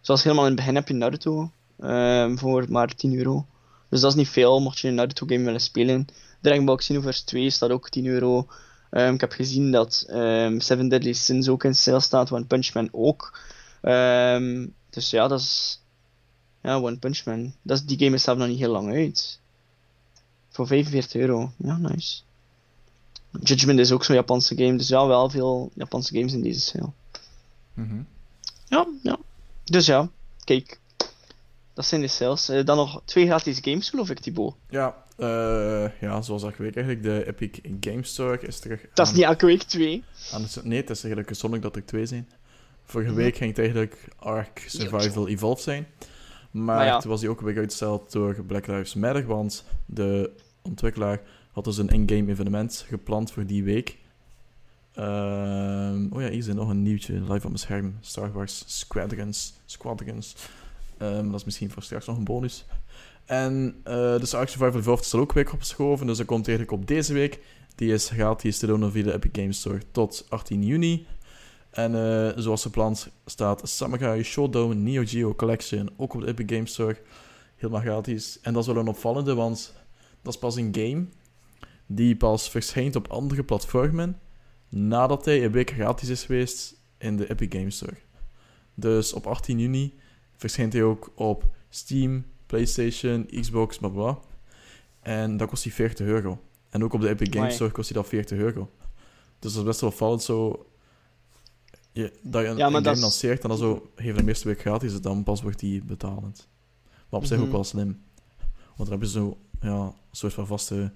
Zoals 0.00 0.22
helemaal 0.22 0.44
in 0.44 0.50
het 0.50 0.60
begin 0.60 0.74
heb 0.74 0.88
je 0.88 0.94
Naruto 0.94 1.50
ehm, 1.78 2.36
voor 2.36 2.64
maar 2.68 2.94
10 2.94 3.14
euro. 3.14 3.46
Dus 3.88 4.00
dat 4.00 4.10
is 4.10 4.16
niet 4.16 4.28
veel, 4.28 4.60
mocht 4.60 4.78
je 4.78 4.88
een 4.88 4.94
Naruto 4.94 5.26
game 5.26 5.44
willen 5.44 5.60
spelen. 5.60 6.06
Dragon 6.40 6.64
Ball 6.64 6.76
Xenoverse 6.76 7.24
2 7.24 7.50
staat 7.50 7.70
ook 7.70 7.88
10 7.88 8.06
euro. 8.06 8.46
Ehm, 8.90 9.14
ik 9.14 9.20
heb 9.20 9.32
gezien 9.32 9.70
dat 9.70 10.04
ehm, 10.08 10.60
Seven 10.60 10.88
Deadly 10.88 11.12
Sins 11.12 11.48
ook 11.48 11.64
in 11.64 11.74
sale 11.74 12.00
staat, 12.00 12.32
One 12.32 12.44
Punch 12.44 12.74
Man 12.74 12.88
ook. 12.92 13.38
Dus 14.90 15.10
ja, 15.10 15.28
dat 15.28 15.40
is... 15.40 15.80
Ja, 16.62 16.76
One 16.76 16.98
Punch 16.98 17.24
Man. 17.24 17.54
Dat 17.62 17.82
die 17.86 17.98
game 17.98 18.14
is 18.14 18.22
zelf 18.22 18.38
nog 18.38 18.48
niet 18.48 18.58
heel 18.58 18.72
lang 18.72 18.92
uit. 18.92 19.40
Voor 20.50 20.66
45 20.66 21.20
euro. 21.20 21.52
Ja, 21.56 21.76
nice. 21.76 22.22
Judgment 23.42 23.78
is 23.78 23.92
ook 23.92 24.04
zo'n 24.04 24.14
Japanse 24.14 24.56
game, 24.56 24.76
dus 24.76 24.88
ja, 24.88 25.06
wel 25.06 25.30
veel 25.30 25.70
Japanse 25.74 26.14
games 26.14 26.32
in 26.32 26.42
deze 26.42 26.60
sale. 26.60 26.90
Mhm. 27.74 28.02
Ja, 28.68 28.86
ja. 29.02 29.18
Dus 29.64 29.86
ja, 29.86 30.08
kijk. 30.44 30.80
Dat 31.74 31.86
zijn 31.86 32.00
de 32.00 32.06
sales. 32.08 32.48
Eh, 32.48 32.64
dan 32.64 32.76
nog 32.76 33.02
twee 33.04 33.26
gratis 33.26 33.58
games, 33.62 33.90
geloof 33.90 34.10
ik, 34.10 34.18
Thibaut. 34.20 34.54
Ja, 34.68 34.96
eh, 35.16 36.00
ja, 36.00 36.22
zoals 36.22 36.42
elke 36.42 36.62
week 36.62 36.76
eigenlijk. 36.76 37.04
De 37.04 37.26
Epic 37.26 37.58
Game 37.80 38.04
Store 38.04 38.40
is 38.40 38.58
terug 38.58 38.80
Dat 38.94 39.06
is 39.06 39.12
niet 39.12 39.22
elke 39.24 39.46
week 39.46 39.62
twee. 39.62 40.04
aan 40.32 40.42
het- 40.42 40.60
nee, 40.64 40.80
het 40.80 40.90
is 40.90 40.98
eigenlijk 40.98 41.28
gezondig 41.28 41.60
dat 41.60 41.76
er 41.76 41.84
twee 41.84 42.06
zijn. 42.06 42.28
Vorige 42.84 43.10
Mhm. 43.10 43.18
week 43.20 43.36
ging 43.36 43.48
het 43.50 43.58
eigenlijk 43.58 44.08
Ark 44.18 44.64
Survival 44.66 45.28
Evolved 45.28 45.62
zijn. 45.62 45.86
Maar 46.50 46.64
Maar 46.76 46.86
ja. 46.86 46.98
toen 46.98 47.10
was 47.10 47.20
die 47.20 47.28
ook 47.28 47.40
weer 47.40 47.56
uitgesteld 47.56 48.12
door 48.12 48.44
Black 48.46 48.66
Lives 48.66 48.94
Matter, 48.94 49.26
want 49.26 49.64
de 49.86 50.30
ontwikkelaar 50.62 51.20
had 51.54 51.64
dus 51.64 51.78
een 51.78 51.88
in-game 51.88 52.30
evenement 52.30 52.84
gepland 52.88 53.32
voor 53.32 53.46
die 53.46 53.64
week. 53.64 53.98
Ehm, 54.94 56.06
oh 56.10 56.20
ja, 56.20 56.28
hier 56.28 56.38
is 56.38 56.46
nog 56.46 56.68
een 56.68 56.82
nieuwtje 56.82 57.12
live 57.12 57.34
op 57.34 57.42
mijn 57.42 57.58
scherm. 57.58 57.96
Star 58.00 58.32
Wars 58.32 58.64
Squadrons. 58.66 59.54
Squadrons. 59.64 60.36
Ehm, 60.98 61.26
dat 61.26 61.34
is 61.34 61.44
misschien 61.44 61.70
voor 61.70 61.82
straks 61.82 62.06
nog 62.06 62.16
een 62.16 62.24
bonus. 62.24 62.64
En 63.24 63.80
eh 63.84 64.18
dus 64.18 64.34
Ark 64.34 64.48
Survival 64.48 64.80
Evolved 64.80 65.04
is 65.04 65.12
er 65.12 65.20
ook 65.20 65.32
weer 65.32 65.52
opgeschoven, 65.52 66.06
dus 66.06 66.16
dat 66.16 66.26
komt 66.26 66.48
eigenlijk 66.48 66.78
op 66.78 66.86
deze 66.86 67.12
week. 67.12 67.40
Die 67.74 67.92
is 67.92 68.08
gratis 68.08 68.58
te 68.58 68.66
downloaden 68.66 68.94
via 68.94 69.10
de 69.10 69.12
Epic 69.12 69.30
Games 69.32 69.58
Store 69.58 69.80
tot 69.90 70.26
18 70.28 70.64
juni. 70.64 71.06
En 71.70 71.94
eh, 71.94 72.32
zoals 72.36 72.62
gepland 72.62 73.08
staat 73.26 73.68
Samurai 73.68 74.22
Showdown 74.22 74.82
Neo 74.82 75.02
Geo 75.06 75.34
Collection 75.34 75.90
ook 75.96 76.14
op 76.14 76.20
de 76.20 76.26
Epic 76.26 76.46
Games 76.48 76.72
Store. 76.72 76.96
Helemaal 77.56 77.80
gratis. 77.80 78.38
En 78.42 78.52
dat 78.52 78.62
is 78.62 78.68
wel 78.72 78.82
een 78.82 78.88
opvallende, 78.88 79.34
want 79.34 79.74
dat 80.22 80.34
is 80.34 80.38
pas 80.38 80.56
een 80.56 80.74
game 80.74 81.06
die 81.86 82.16
pas 82.16 82.50
verschijnt 82.50 82.96
op 82.96 83.06
andere 83.08 83.42
platformen 83.42 84.18
nadat 84.68 85.24
hij 85.24 85.44
een 85.44 85.50
week 85.52 85.70
gratis 85.70 86.08
is 86.08 86.24
geweest 86.24 86.74
in 86.98 87.16
de 87.16 87.30
Epic 87.30 87.48
Games 87.58 87.76
Store. 87.76 87.96
Dus 88.74 89.12
op 89.12 89.26
18 89.26 89.58
juni 89.58 89.94
verschijnt 90.36 90.72
hij 90.72 90.82
ook 90.82 91.12
op 91.14 91.44
Steam, 91.68 92.24
PlayStation, 92.46 93.26
Xbox, 93.40 93.78
bla 93.78 93.88
bla. 93.88 94.18
En 95.00 95.36
dat 95.36 95.48
kost 95.48 95.64
hij 95.64 95.72
40 95.72 96.06
euro. 96.06 96.40
En 96.70 96.84
ook 96.84 96.92
op 96.92 97.00
de 97.00 97.08
Epic 97.08 97.28
Games. 97.30 97.54
Store 97.54 97.70
kost 97.70 97.88
hij 97.92 98.00
dat 98.00 98.08
40 98.10 98.38
euro. 98.38 98.70
Dus 99.38 99.52
dat 99.52 99.60
is 99.62 99.68
best 99.68 99.80
wel 99.80 99.90
opvallend 99.90 100.22
zo. 100.22 100.66
Je, 101.92 102.12
dat 102.22 102.42
je 102.42 102.48
een, 102.48 102.56
Ja, 102.56 102.70
game 102.70 102.90
is- 102.90 103.00
lanceert 103.00 103.42
en 103.42 103.48
dan 103.48 103.58
zo 103.58 103.90
geef 103.96 104.14
de 104.16 104.26
eerste 104.26 104.48
week 104.48 104.60
gratis, 104.60 105.00
dan 105.00 105.22
pas 105.22 105.42
wordt 105.42 105.58
die 105.58 105.84
betalend. 105.84 106.48
Maar 107.08 107.20
op 107.20 107.26
zich 107.26 107.36
Mhm. 107.36 107.46
ook 107.46 107.52
wel 107.52 107.64
slim. 107.64 108.02
Want 108.76 108.88
dan 108.90 108.98
heb 108.98 109.00
je 109.00 109.08
zo 109.08 109.38
ja, 109.60 109.80
een 109.84 109.92
soort 110.10 110.32
van 110.32 110.46
vaste 110.46 110.92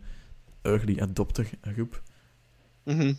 early 0.69 1.01
adopter 1.01 1.51
groep. 1.61 2.03
Mhm. 2.83 3.13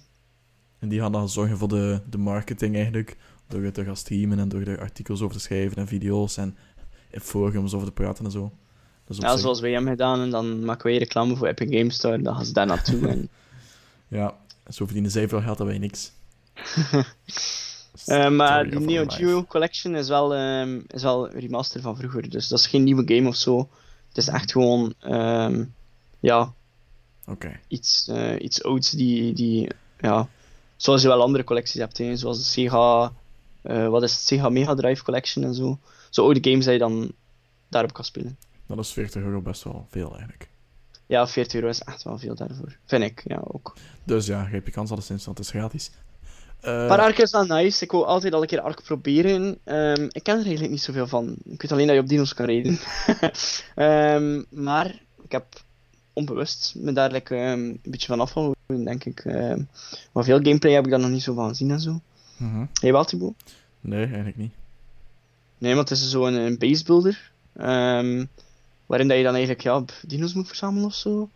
En 0.80 0.90
die 0.90 1.00
gaan 1.00 1.12
dan 1.12 1.30
zorgen 1.30 1.58
voor 1.58 1.68
de, 1.68 2.02
de 2.10 2.18
marketing 2.18 2.76
eigenlijk. 2.76 3.18
Door 3.48 3.64
het 3.64 3.74
te 3.74 3.84
gaan 3.84 3.98
streamen 3.98 4.40
en 4.40 4.50
door 4.50 4.62
er 4.62 4.80
artikels 4.80 5.22
over 5.22 5.36
te 5.36 5.42
schrijven 5.42 5.78
en 5.78 5.88
video's 5.88 6.38
en 6.38 6.58
in 7.10 7.20
forums 7.20 7.74
over 7.74 7.88
te 7.88 7.94
praten 7.94 8.26
en 8.26 8.32
zo. 8.32 8.52
Dus 9.06 9.18
ja, 9.18 9.38
zoals 9.38 9.60
wij 9.60 9.72
hebben 9.72 9.90
gedaan 9.90 10.22
en 10.22 10.30
dan 10.30 10.66
maken 10.66 10.86
wij 10.86 10.98
reclame 10.98 11.36
voor 11.36 11.48
Epic 11.48 11.78
Games 11.78 11.96
Store. 11.96 12.22
Dan 12.22 12.36
gaan 12.36 12.46
ze 12.46 12.54
daar 12.54 12.66
naartoe. 12.66 13.08
en... 13.08 13.30
Ja, 14.08 14.38
zo 14.70 14.86
verdienen 14.86 15.12
zij 15.12 15.28
veel 15.28 15.42
geld 15.42 15.58
dat 15.58 15.68
wij 15.68 15.78
niks. 15.78 16.12
uh, 18.08 18.30
maar 18.40 18.70
die 18.70 18.80
Neo 18.80 19.04
Geo 19.08 19.44
Collection 19.44 19.96
is 19.96 20.08
wel, 20.08 20.36
um, 20.36 20.84
is 20.88 21.04
wel 21.04 21.32
een 21.32 21.40
remaster 21.40 21.82
van 21.82 21.98
vroeger. 21.98 22.30
Dus 22.30 22.48
dat 22.48 22.60
is 22.60 22.68
geen 22.68 22.84
nieuwe 22.84 23.16
game 23.16 23.28
of 23.28 23.36
zo. 23.36 23.70
Het 24.08 24.18
is 24.18 24.28
echt 24.28 24.52
gewoon, 24.52 24.94
um, 25.06 25.74
ja, 26.20 26.54
okay. 27.30 27.60
iets, 27.68 28.08
uh, 28.10 28.42
iets 28.42 28.64
ouds 28.64 28.90
die, 28.90 29.34
die, 29.34 29.70
ja, 30.00 30.28
zoals 30.76 31.02
je 31.02 31.08
wel 31.08 31.22
andere 31.22 31.44
collecties 31.44 31.80
hebt, 31.80 31.98
hè, 31.98 32.16
zoals 32.16 32.38
de 32.38 32.44
Sega, 32.44 33.14
uh, 33.64 33.88
wat 33.88 34.04
is 34.04 34.12
het, 34.12 34.22
Sega 34.22 34.50
Mega 34.50 34.76
Drive 34.76 35.04
Collection 35.04 35.44
en 35.44 35.54
zo. 35.54 35.80
Zo 36.10 36.24
oude 36.24 36.50
games 36.50 36.66
dat 36.66 36.74
je 36.74 36.80
dan 36.80 37.12
daarop 37.68 37.94
kan 37.94 38.06
spelen. 38.06 38.38
Dat 38.66 38.80
is 38.80 38.92
40 38.92 39.22
euro 39.22 39.42
best 39.42 39.64
wel 39.64 39.86
veel 39.90 40.10
eigenlijk. 40.10 40.50
Ja, 41.06 41.28
40 41.28 41.54
euro 41.54 41.68
is 41.68 41.82
echt 41.82 42.04
wel 42.04 42.18
veel 42.18 42.36
daarvoor. 42.36 42.78
Vind 42.86 43.04
ik, 43.04 43.22
ja, 43.26 43.42
ook. 43.44 43.76
Dus 44.04 44.26
ja, 44.26 44.44
geef 44.44 44.66
je 44.66 44.72
kans 44.72 44.92
alleszins, 44.92 45.26
want 45.26 45.38
het 45.38 45.48
is 45.48 45.54
gratis. 45.54 45.92
Uh... 46.62 46.88
Maar 46.88 47.00
Ark 47.00 47.18
is 47.18 47.32
wel 47.32 47.46
nice. 47.46 47.84
Ik 47.84 47.92
wil 47.92 48.08
altijd 48.08 48.34
al 48.34 48.42
een 48.42 48.48
keer 48.48 48.62
Ark 48.62 48.84
proberen. 48.84 49.58
Um, 49.66 50.08
ik 50.12 50.24
ken 50.24 50.34
er 50.34 50.42
eigenlijk 50.42 50.70
niet 50.70 50.82
zoveel 50.82 51.08
van. 51.08 51.36
Ik 51.44 51.62
weet 51.62 51.72
alleen 51.72 51.88
dat 51.88 51.96
je 51.96 52.02
op 52.02 52.08
dino's 52.08 52.34
kan 52.34 52.46
rijden. 52.46 52.80
um, 53.76 54.46
maar 54.66 55.02
ik 55.24 55.32
heb 55.32 55.46
onbewust 56.14 56.74
me 56.78 56.92
daar 56.92 57.12
like, 57.12 57.36
um, 57.36 57.70
een 57.70 57.80
beetje 57.84 58.08
van 58.08 58.20
afgehouden, 58.20 58.84
denk 58.84 59.06
ik. 59.06 59.26
maar 60.12 60.24
veel 60.24 60.40
gameplay 60.42 60.74
heb 60.74 60.86
ik 60.86 60.92
daar 60.92 61.00
nog 61.00 61.10
niet 61.10 61.24
zo 61.24 61.34
van 61.34 61.48
gezien 61.48 61.72
en 61.72 61.80
zo. 61.80 61.92
Mm 62.38 62.52
-hmm. 62.52 62.60
Heb 62.60 62.82
je 62.82 62.92
wel, 62.92 63.06
Thibaut? 63.06 63.34
Nee, 63.82 64.06
eigenlijk 64.06 64.38
niet. 64.38 64.52
Nee, 65.58 65.76
want 65.76 65.90
het 65.90 65.98
is 65.98 66.10
zo 66.10 66.26
een, 66.26 66.34
een 66.34 66.58
basebuilder. 66.58 67.32
waarin 68.86 69.08
dat 69.08 69.18
je 69.18 69.24
dan 69.24 69.34
eigenlijk 69.34 69.62
ja, 69.62 69.84
dino's 70.08 70.34
moet 70.34 70.48
verzamelen 70.48 70.86
of 70.86 70.94
zo. 70.94 71.30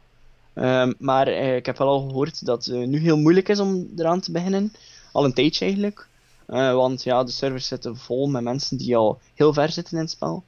maar 0.97 1.27
uh, 1.27 1.55
ik 1.55 1.65
heb 1.65 1.77
wel 1.77 1.87
al 1.87 2.07
gehoord 2.07 2.45
dat 2.45 2.65
het 2.65 2.75
uh, 2.75 2.87
nu 2.87 2.99
heel 2.99 3.17
moeilijk 3.17 3.49
is 3.49 3.59
om 3.59 3.91
eraan 3.97 4.19
te 4.19 4.31
beginnen 4.31 4.71
al 5.13 5.25
een 5.25 5.33
tijdje 5.33 5.65
eigenlijk. 5.65 6.07
Uh, 6.47 6.73
want 6.73 7.03
ja, 7.03 7.23
de 7.23 7.31
servers 7.31 7.67
zitten 7.67 7.97
vol 7.97 8.27
met 8.27 8.43
mensen 8.43 8.77
die 8.77 8.95
al 8.95 9.19
heel 9.33 9.53
ver 9.53 9.71
zitten 9.71 9.93
in 9.93 10.03
het 10.03 10.11
spel. 10.11 10.43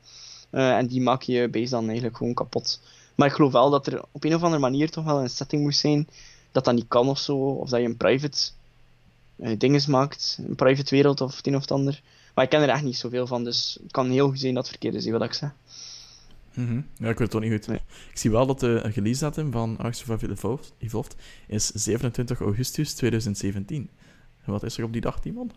En 0.50 0.88
die 0.88 1.02
maak 1.02 1.22
je 1.22 1.50
base 1.50 1.70
dan 1.70 1.86
eigenlijk 1.86 2.18
gewoon 2.18 2.34
kapot. 2.34 2.82
Maar 3.16 3.28
ik 3.28 3.34
geloof 3.34 3.52
wel 3.52 3.70
dat 3.70 3.88
er 3.88 4.04
op 4.12 4.24
een 4.24 4.36
of 4.36 4.44
andere 4.44 4.62
manier 4.62 4.90
toch 4.90 5.04
wel 5.06 5.22
een 5.22 5.30
setting 5.30 5.62
moet 5.62 5.76
zijn 5.76 6.08
dat 6.52 6.66
dat 6.66 6.74
niet 6.74 6.88
kan 6.88 7.08
of 7.08 7.20
zo. 7.20 7.38
Of 7.38 7.70
dat 7.70 7.80
je 7.80 7.86
een 7.86 7.98
private 7.98 8.52
uh, 9.36 9.58
dinges 9.58 9.86
maakt. 9.86 10.40
Een 10.48 10.56
private 10.56 10.96
wereld 10.96 11.22
of 11.22 11.38
het 11.38 11.48
een 11.48 11.56
of 11.56 11.62
het 11.62 11.72
ander. 11.72 12.02
Maar 12.36 12.44
ik 12.44 12.50
ken 12.50 12.62
er 12.62 12.70
echt 12.70 12.84
niet 12.84 12.98
zoveel 12.98 13.28
van, 13.28 13.44
dus 13.44 13.78
het 13.84 13.92
kan 13.92 14.10
heel 14.10 14.28
goed 14.28 14.40
zijn 14.40 14.54
dat 14.54 14.64
het 14.64 14.72
verkeerd 14.72 15.04
is, 15.04 15.12
wat 15.12 15.24
ik 15.24 15.34
zeg. 15.34 15.54
Mm 16.54 16.68
-hmm. 16.68 16.88
Ja, 16.98 17.10
ik 17.10 17.18
weet 17.18 17.18
het 17.18 17.32
toch 17.32 17.42
niet 17.42 17.52
goed. 17.52 17.68
Nee. 17.68 17.80
Ik 18.12 18.18
zie 18.18 18.32
wel 18.32 18.46
dat 18.46 18.60
de 18.60 18.78
release 18.78 19.20
datum 19.20 19.52
van 19.52 19.78
Ark 19.78 19.94
Survival 19.94 20.60
Evolved, 20.78 21.16
is 21.48 21.68
27 21.68 22.40
augustus 22.40 22.94
2017. 22.94 23.90
En 24.46 24.52
wat 24.52 24.64
is 24.64 24.78
er 24.78 24.84
op 24.84 24.92
die 24.92 25.02
dag, 25.02 25.20
Timon? 25.20 25.52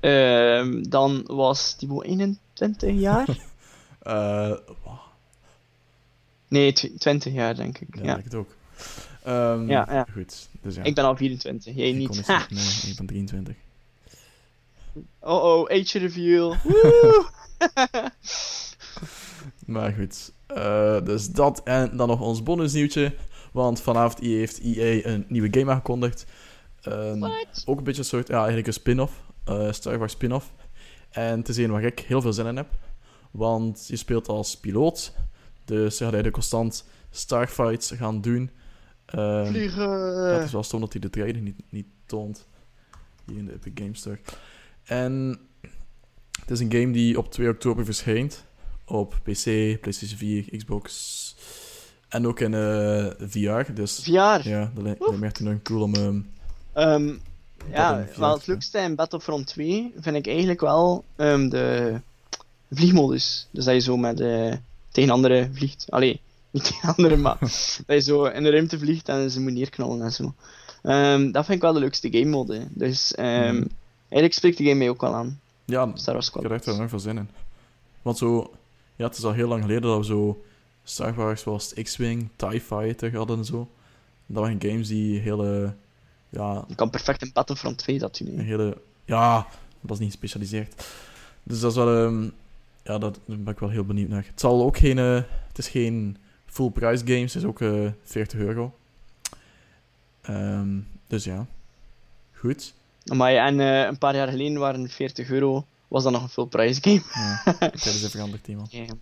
Uh, 0.00 0.82
dan 0.88 1.22
was 1.26 1.74
Timo 1.76 2.02
21 2.02 2.94
jaar. 2.94 3.28
uh, 4.06 4.56
Nee, 6.50 6.72
20 6.72 7.32
jaar 7.32 7.54
denk 7.54 7.78
ik. 7.78 7.96
Ja, 7.96 8.02
ja. 8.02 8.12
denk 8.12 8.24
het 8.24 8.34
ook. 8.34 8.54
Um, 9.26 9.68
ja, 9.68 9.86
ja. 9.90 10.06
Goed. 10.12 10.48
Dus 10.62 10.74
ja. 10.74 10.82
Ik 10.82 10.94
ben 10.94 11.04
al 11.04 11.16
24, 11.16 11.74
jij 11.74 11.92
niet. 11.92 12.08
Niet 12.08 12.26
nee, 12.26 12.90
ik 12.90 12.96
ben 12.96 13.06
23. 13.06 13.54
Oh 15.20 15.44
oh, 15.44 15.70
age 15.70 15.98
reveal. 15.98 16.56
maar 19.66 19.92
goed. 19.92 20.32
Uh, 20.56 21.04
dus 21.04 21.28
dat 21.28 21.62
en 21.62 21.96
dan 21.96 22.08
nog 22.08 22.20
ons 22.20 22.42
bonusnieuwtje. 22.42 23.14
Want 23.52 23.80
vanavond 23.80 24.20
heeft 24.20 24.60
EA 24.60 25.04
een 25.04 25.24
nieuwe 25.28 25.48
game 25.50 25.70
aangekondigd. 25.70 26.26
Um, 26.88 27.24
ook 27.64 27.78
een 27.78 27.84
beetje 27.84 28.00
een 28.00 28.08
soort, 28.08 28.28
ja, 28.28 28.36
eigenlijk 28.36 28.66
een 28.66 28.72
spin-off. 28.72 29.12
Uh, 29.48 29.72
Star 29.72 29.98
Wars 29.98 30.12
spin-off. 30.12 30.52
En 31.10 31.42
te 31.42 31.52
zien 31.52 31.70
waar 31.70 31.82
ik 31.82 31.98
heel 31.98 32.20
veel 32.20 32.32
zin 32.32 32.46
in 32.46 32.56
heb. 32.56 32.68
Want 33.30 33.84
je 33.88 33.96
speelt 33.96 34.28
als 34.28 34.56
piloot. 34.56 35.12
Dus 35.70 35.92
gaat 35.92 36.00
eigenlijk 36.00 36.32
constant 36.32 36.84
starfights 37.10 37.90
gaan 37.90 38.20
doen. 38.20 38.50
Um, 39.14 39.46
Vliegen! 39.46 39.88
Ja, 39.88 40.34
het 40.34 40.44
is 40.44 40.52
wel 40.52 40.62
stom 40.62 40.80
dat 40.80 40.92
hij 40.92 41.00
de 41.00 41.10
training 41.10 41.44
niet, 41.44 41.62
niet 41.68 41.86
toont. 42.06 42.46
Hier 43.26 43.38
in 43.38 43.46
de 43.46 43.52
Epic 43.52 43.72
Games 43.74 43.98
Store. 43.98 44.18
En 44.84 45.40
het 46.40 46.50
is 46.50 46.60
een 46.60 46.72
game 46.72 46.90
die 46.90 47.18
op 47.18 47.32
2 47.32 47.48
oktober 47.48 47.84
verschijnt. 47.84 48.44
Op 48.84 49.14
PC, 49.22 49.44
PlayStation 49.80 50.18
4, 50.18 50.56
Xbox. 50.56 51.36
En 52.08 52.26
ook 52.26 52.40
in 52.40 52.52
uh, 52.52 53.06
VR. 53.18 53.72
Dus, 53.72 54.00
VR? 54.02 54.10
Ja, 54.48 54.70
dat 54.74 54.82
lijkt 54.82 55.18
me 55.18 55.26
echt 55.26 55.40
een 55.40 55.62
cool 55.62 55.82
om... 55.82 55.94
Um, 55.94 56.30
Um, 56.74 57.20
ja, 57.72 58.06
wel 58.16 58.34
het 58.34 58.46
leukste 58.46 58.78
in 58.78 58.94
Battlefront 58.94 59.46
2 59.46 59.92
vind 59.96 60.16
ik 60.16 60.26
eigenlijk 60.26 60.60
wel 60.60 61.04
um, 61.16 61.48
de 61.48 62.00
vliegmodus. 62.70 63.48
Dus 63.50 63.64
dat 63.64 63.74
je 63.74 63.80
zo 63.80 63.96
met 63.96 64.20
uh, 64.20 64.54
tegen 64.90 65.10
anderen 65.10 65.54
vliegt. 65.54 65.86
Allee, 65.88 66.20
niet 66.50 66.64
tegen 66.64 66.88
anderen, 66.88 67.20
maar 67.20 67.38
dat 67.86 67.86
je 67.86 68.00
zo 68.00 68.24
in 68.24 68.42
de 68.42 68.50
ruimte 68.50 68.78
vliegt 68.78 69.08
en 69.08 69.30
ze 69.30 69.40
moet 69.40 69.52
neerknallen 69.52 70.02
en 70.02 70.12
zo. 70.12 70.34
Um, 70.82 71.32
dat 71.32 71.44
vind 71.44 71.56
ik 71.56 71.62
wel 71.62 71.72
de 71.72 71.80
leukste 71.80 72.10
game 72.10 72.30
mode. 72.30 72.66
Dus 72.70 73.14
um, 73.18 73.24
mm. 73.24 73.68
eigenlijk 73.98 74.32
spreekt 74.32 74.58
de 74.58 74.64
game 74.64 74.76
mij 74.76 74.88
ook 74.88 75.00
wel 75.00 75.14
aan. 75.14 75.40
Ja, 75.64 75.90
Star 75.94 76.14
Wars 76.14 76.28
ik 76.28 76.34
heb 76.34 76.44
er 76.44 76.52
echt 76.52 76.64
wel 76.64 76.88
veel 76.88 76.98
zin 76.98 77.18
in. 77.18 77.28
Want 78.02 78.18
zo, 78.18 78.52
ja, 78.96 79.06
het 79.06 79.16
is 79.16 79.24
al 79.24 79.32
heel 79.32 79.48
lang 79.48 79.62
geleden 79.62 79.82
dat 79.82 79.98
we 79.98 80.04
zo 80.04 80.42
Star 80.84 81.14
Wars 81.14 81.42
zoals 81.42 81.72
X-Wing, 81.82 82.28
TIE 82.36 82.60
Fighter 82.60 83.16
hadden 83.16 83.38
en 83.38 83.44
zo. 83.44 83.68
Dat 84.26 84.42
waren 84.42 84.60
games 84.62 84.88
die 84.88 85.18
hele 85.18 85.74
ja... 86.30 86.64
Je 86.68 86.74
kan 86.74 86.90
perfect 86.90 87.22
een 87.22 87.30
Battlefront 87.32 87.78
2 87.78 87.98
dat 87.98 88.16
doen. 88.16 88.38
Een 88.38 88.44
hele... 88.44 88.76
Ja, 89.04 89.46
dat 89.80 89.90
is 89.90 89.98
niet 89.98 90.10
gespecialiseerd. 90.10 90.84
Dus 91.42 91.60
dat 91.60 91.70
is 91.70 91.76
wel... 91.76 91.88
Um... 91.88 92.32
Ja, 92.90 92.98
dat, 92.98 93.20
daar 93.26 93.38
ben 93.38 93.52
ik 93.52 93.58
wel 93.58 93.68
heel 93.68 93.84
benieuwd 93.84 94.08
naar. 94.08 94.24
Het 94.26 94.40
zal 94.40 94.62
ook 94.62 94.78
geen... 94.78 94.96
Uh... 94.96 95.20
Het 95.48 95.58
is 95.58 95.68
geen 95.68 96.16
full 96.46 96.70
price 96.70 97.06
game. 97.06 97.20
Het 97.20 97.34
is 97.34 97.44
ook 97.44 97.60
uh, 97.60 97.86
eh, 97.86 97.92
40 98.02 98.38
euro. 98.38 98.74
Um, 100.28 100.88
dus 101.06 101.24
ja. 101.24 101.46
Goed. 102.32 102.74
Maar 103.04 103.34
en 103.34 103.58
uh, 103.58 103.80
een 103.80 103.98
paar 103.98 104.14
jaar 104.14 104.28
geleden 104.28 104.58
waren 104.58 104.88
40 104.88 105.30
euro... 105.30 105.64
Was 105.88 106.02
dat 106.02 106.12
nog 106.12 106.22
een 106.22 106.28
full 106.28 106.46
price 106.46 106.80
game? 106.82 107.02
Ja, 107.14 107.42
dat 107.58 107.74
is 107.74 107.96
even 107.96 108.10
veranderd, 108.10 108.48
iemand. 108.48 108.72
Damn. 108.72 109.00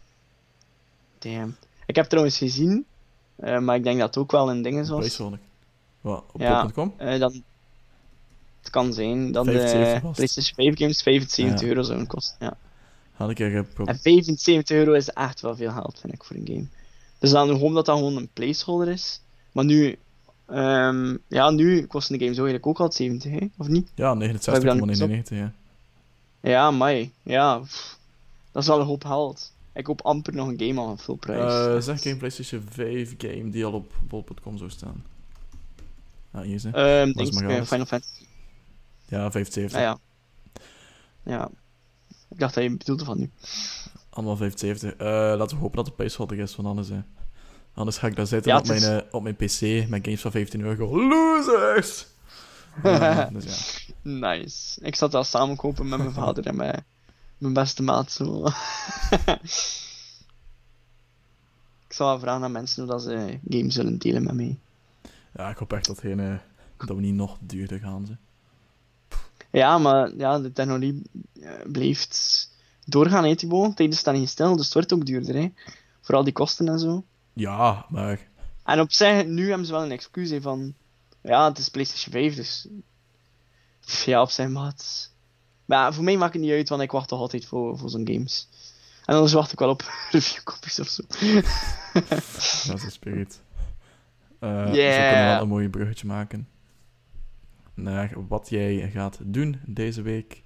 Damn. 1.18 1.56
Ik 1.86 1.96
heb 1.96 2.06
trouwens 2.06 2.38
gezien... 2.38 2.86
maar 3.36 3.76
ik 3.76 3.84
denk 3.84 3.98
dat 3.98 4.08
het 4.08 4.18
ook 4.18 4.32
wel 4.32 4.50
een 4.50 4.62
ding 4.62 4.78
is 4.78 4.88
was. 4.88 5.18
Wat, 6.00 6.24
op 6.32 6.40
ja, 6.40 6.66
dan, 7.18 7.42
het 8.60 8.70
kan 8.70 8.92
zijn 8.92 9.32
dat 9.32 9.44
de 9.44 9.98
PlayStation 10.12 10.54
5 10.54 10.76
games 10.76 11.02
75 11.02 11.60
ja. 11.60 11.66
euro 11.66 11.82
zouden 11.82 12.06
kosten. 12.06 12.36
Ja. 12.40 12.56
Had 13.18 13.30
ik 13.30 13.38
er 13.38 13.66
En 13.84 13.98
75 13.98 14.76
euro 14.76 14.92
is 14.92 15.08
echt 15.08 15.40
wel 15.40 15.56
veel 15.56 15.70
geld, 15.70 15.98
vind 16.00 16.12
ik, 16.12 16.24
voor 16.24 16.36
een 16.36 16.46
game. 16.46 16.66
Dus 17.18 17.30
dan 17.30 17.50
hoop 17.50 17.74
dat 17.74 17.86
dat 17.86 17.96
gewoon 17.96 18.16
een 18.16 18.28
placeholder 18.32 18.88
is. 18.88 19.20
Maar 19.52 19.64
nu, 19.64 19.98
um, 20.50 21.18
ja, 21.28 21.50
nu 21.50 21.86
kosten 21.86 22.18
de 22.18 22.24
games 22.24 22.36
eigenlijk 22.36 22.66
ook 22.66 22.80
al 22.80 22.92
70, 22.92 23.30
hè? 23.30 23.46
of 23.56 23.68
niet? 23.68 23.90
Ja, 23.94 24.14
69,99, 24.14 25.22
ja. 25.28 25.52
Ja, 26.40 26.70
mai. 26.70 27.12
Ja, 27.22 27.58
pff, 27.58 27.98
dat 28.52 28.62
is 28.62 28.68
wel 28.68 28.80
een 28.80 28.86
hoop 28.86 29.04
geld. 29.04 29.52
Ik 29.72 29.86
hoop 29.86 30.00
amper 30.00 30.34
nog 30.34 30.48
een 30.48 30.60
game 30.60 30.80
aan 30.80 30.98
full 30.98 31.16
prijs. 31.16 31.52
Uh, 31.52 31.80
zeg 31.80 32.02
geen 32.02 32.16
PlayStation 32.16 32.64
5 32.70 33.14
game 33.18 33.50
die 33.50 33.64
al 33.64 33.72
op 33.72 33.92
bol.com 34.08 34.58
zou 34.58 34.70
staan. 34.70 35.04
Ja, 36.32 36.42
hier 36.42 36.54
is 36.54 36.64
het. 36.64 36.76
Um, 36.76 37.12
denk 37.12 37.28
ik, 37.28 37.64
Final 37.64 37.86
Fantasy. 37.86 38.24
Ja, 39.08 39.30
75. 39.30 39.78
Ah, 39.78 39.82
ja. 39.82 39.98
ja. 41.22 41.50
Ik 42.28 42.38
dacht 42.38 42.54
dat 42.54 42.62
je 42.64 42.76
bedoelde 42.76 43.04
van 43.04 43.18
nu. 43.18 43.30
Allemaal 44.10 44.36
75. 44.36 44.92
Uh, 44.92 44.98
laten 45.38 45.56
we 45.56 45.62
hopen 45.62 45.76
dat 45.76 45.86
het 45.86 45.96
placeholder 45.96 46.38
is, 46.38 46.56
want 46.56 46.68
anders, 46.68 46.90
uh, 46.90 46.98
anders 47.74 47.98
ga 47.98 48.06
ik 48.06 48.16
daar 48.16 48.26
zitten 48.26 48.52
ja, 48.52 48.58
op, 48.58 48.66
mijn, 48.66 48.82
uh, 48.82 48.98
op 49.10 49.22
mijn 49.22 49.36
PC 49.36 49.88
met 49.88 50.04
games 50.04 50.20
van 50.20 50.30
15 50.30 50.60
euro. 50.60 51.08
Losers! 51.08 52.06
dus 53.32 53.84
ja. 53.86 53.94
Nice. 54.02 54.80
Ik 54.80 54.94
zat 54.96 55.12
daar 55.12 55.24
samen 55.24 55.56
kopen 55.56 55.88
met 55.88 55.98
mijn 55.98 56.12
vader 56.12 56.46
en 56.46 56.56
mijn, 56.56 56.84
mijn 57.38 57.52
beste 57.52 57.82
maat. 57.82 58.12
Zo. 58.12 58.44
ik 61.88 61.92
zal 61.92 62.18
vragen 62.18 62.44
aan 62.44 62.52
mensen 62.52 62.82
hoe 62.82 62.92
dat 62.92 63.02
ze 63.02 63.38
games 63.48 63.74
zullen 63.74 63.98
delen 63.98 64.22
met 64.22 64.34
mij. 64.34 64.58
Ja, 65.34 65.50
ik 65.50 65.56
hoop 65.56 65.72
echt 65.72 65.86
dat, 65.86 65.98
geen, 65.98 66.40
dat 66.76 66.88
we 66.96 67.02
niet 67.02 67.14
nog 67.14 67.36
duurder 67.40 67.78
gaan. 67.78 68.06
Ze. 68.06 68.16
Ja, 69.50 69.78
maar 69.78 70.16
ja, 70.16 70.38
de 70.38 70.52
technologie 70.52 71.02
uh, 71.34 71.50
blijft 71.66 72.48
doorgaan, 72.84 73.24
hè, 73.24 73.36
Thibaut. 73.36 73.76
Tijden 73.76 73.96
staan 73.98 74.14
niet 74.14 74.28
stil, 74.28 74.56
dus 74.56 74.64
het 74.64 74.74
wordt 74.74 74.92
ook 74.92 75.06
duurder. 75.06 75.34
Hè. 75.34 75.52
Vooral 76.00 76.24
die 76.24 76.32
kosten 76.32 76.68
en 76.68 76.78
zo. 76.78 77.04
Ja, 77.32 77.86
maar... 77.88 78.26
En 78.64 78.80
op 78.80 78.92
zich, 78.92 79.26
nu 79.26 79.48
hebben 79.48 79.66
ze 79.66 79.72
wel 79.72 79.82
een 79.82 79.90
excuus 79.90 80.30
hè, 80.30 80.40
van... 80.40 80.74
ja, 81.22 81.48
het 81.48 81.58
is 81.58 81.68
PlayStation 81.68 82.12
5, 82.12 82.34
dus 82.34 82.68
ja, 84.04 84.22
op 84.22 84.30
zijn 84.30 84.52
maat. 84.52 85.12
Maar 85.64 85.78
ja, 85.78 85.92
voor 85.92 86.04
mij 86.04 86.16
maakt 86.16 86.32
het 86.32 86.42
niet 86.42 86.52
uit, 86.52 86.68
want 86.68 86.82
ik 86.82 86.90
wacht 86.90 87.08
toch 87.08 87.20
altijd 87.20 87.46
voor, 87.46 87.78
voor 87.78 87.90
zo'n 87.90 88.06
games. 88.06 88.48
En 89.04 89.14
anders 89.14 89.32
wacht 89.32 89.52
ik 89.52 89.58
wel 89.58 89.68
op 89.68 89.82
reviewcopies 90.10 90.80
of 90.80 90.88
zo. 90.88 91.02
dat 92.72 92.82
is 92.82 92.92
spirit. 92.92 93.40
Uh, 94.40 94.50
yeah. 94.50 94.66
Dus 94.66 94.96
we 94.96 95.08
kunnen 95.10 95.26
wel 95.26 95.42
een 95.42 95.48
mooi 95.48 95.68
bruggetje 95.68 96.06
maken 96.06 96.48
naar 97.78 98.12
wat 98.28 98.48
jij 98.48 98.90
gaat 98.92 99.18
doen 99.22 99.60
deze 99.66 100.02
week. 100.02 100.42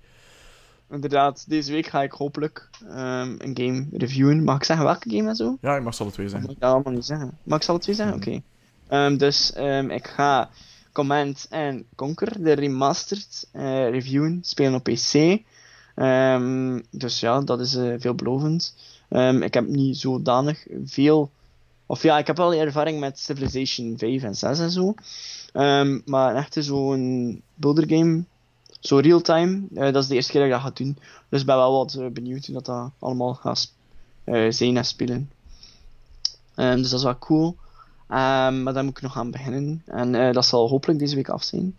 Inderdaad, 0.91 1.49
deze 1.49 1.72
week 1.72 1.87
ga 1.87 2.03
ik 2.03 2.12
hopelijk 2.12 2.70
um, 2.83 3.35
een 3.39 3.53
game 3.55 3.87
reviewen. 3.93 4.45
Mag 4.45 4.57
ik 4.57 4.64
zeggen 4.64 4.87
welke 4.87 5.11
game 5.11 5.28
en 5.28 5.37
zo? 5.37 5.59
Ja, 5.61 5.76
ik 5.76 5.83
mag 5.83 5.95
ze 5.95 6.03
alle 6.03 6.12
twee 6.12 6.28
zeggen. 6.28 6.47
Mag 6.47 6.57
ik 6.57 6.62
dat 6.62 6.72
allemaal 6.72 6.93
niet 6.93 7.05
zeggen? 7.05 7.39
Mag 7.43 7.59
ik 7.59 7.64
ze 7.64 7.70
alle 7.70 7.80
twee 7.80 7.95
zeggen? 7.95 8.16
Oké. 8.16 8.41
Okay. 8.89 9.07
Um, 9.07 9.16
dus 9.16 9.53
um, 9.57 9.91
ik 9.91 10.07
ga 10.07 10.51
Command 10.93 11.47
en 11.51 11.85
Conquer, 11.95 12.43
de 12.43 12.53
remastered, 12.53 13.49
uh, 13.53 13.89
reviewen, 13.91 14.39
spelen 14.43 14.74
op 14.74 14.83
PC. 14.83 15.43
dus 16.91 17.20
ja, 17.20 17.41
dat 17.41 17.61
is 17.61 17.74
uh, 17.74 17.95
veelbelovend. 17.99 18.74
ik 19.41 19.55
heb 19.55 19.66
niet 19.66 19.97
zodanig 19.97 20.66
veel... 20.85 21.30
Of 21.87 22.03
ja, 22.03 22.18
ik 22.18 22.26
heb 22.26 22.37
wel 22.37 22.55
ervaring 22.55 23.01
met 23.01 23.18
Civilization 23.18 23.99
5 23.99 24.22
en 24.22 24.35
6 24.35 24.59
en 24.59 24.70
zo. 24.70 24.95
Um, 25.53 26.03
maar 26.05 26.35
echt 26.35 26.57
zo'n 26.59 27.43
builder 27.55 27.89
game, 27.89 28.25
zo 28.81 28.97
real-time, 28.97 29.63
uh, 29.73 29.81
dat 29.81 30.03
is 30.03 30.07
de 30.07 30.15
eerste 30.15 30.33
keer 30.33 30.41
dat 30.41 30.51
ik 30.51 30.57
dat 30.57 30.65
ga 30.65 30.85
doen. 30.85 30.99
Dus 31.29 31.41
ik 31.41 31.47
ben 31.47 31.57
wel 31.57 31.73
wat 31.73 31.95
uh, 31.99 32.07
benieuwd 32.07 32.47
hoe 32.47 32.55
dat, 32.55 32.65
dat 32.65 32.91
allemaal 32.99 33.35
gaat 33.35 33.73
uh, 34.25 34.51
zijn 34.51 34.77
en 34.77 34.85
spelen. 34.85 35.31
Um, 36.57 36.77
dus 36.77 36.91
dat 36.91 36.99
is 36.99 37.05
wel 37.05 37.19
cool. 37.19 37.47
Um, 38.09 38.63
maar 38.63 38.73
daar 38.73 38.85
moet 38.85 38.97
ik 38.97 39.03
nog 39.03 39.17
aan 39.17 39.31
beginnen. 39.31 39.83
En 39.87 40.33
dat 40.33 40.47
zal 40.47 40.69
hopelijk 40.69 40.99
deze 40.99 41.15
week 41.15 41.29
af 41.29 41.43
zijn. 41.43 41.77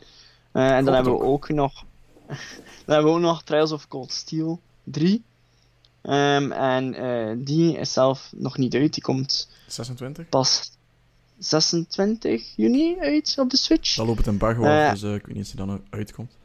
en 0.52 0.86
dan 0.86 0.94
hebben 0.94 1.14
we 1.14 1.24
ook 1.24 1.50
nog. 1.50 1.74
dan 2.86 2.96
hebben 2.96 3.06
we 3.06 3.18
ook 3.18 3.20
nog 3.20 3.44
Trials 3.44 3.72
of 3.72 3.88
Cold 3.88 4.12
Steel 4.12 4.60
3. 4.84 5.24
en 6.02 7.44
die 7.44 7.78
is 7.78 7.94
zelf 7.94 8.32
nog 8.36 8.58
niet 8.58 8.76
uit. 8.76 8.94
Die 8.94 9.04
komt 9.04 9.50
26? 9.68 10.30
pas 10.30 10.72
26 11.38 12.56
juni 12.56 13.00
uit 13.00 13.36
op 13.38 13.50
de 13.50 13.58
Switch. 13.58 13.96
Dan 13.96 14.06
loopt 14.06 14.18
het 14.18 14.28
embargo 14.28 14.64
uh, 14.64 14.86
af, 14.86 14.92
dus 14.92 15.04
uh, 15.04 15.14
ik 15.14 15.26
weet 15.26 15.36
niet 15.36 15.46
of 15.46 15.52
die 15.52 15.66
dan 15.66 15.84
uitkomt. 15.90 16.38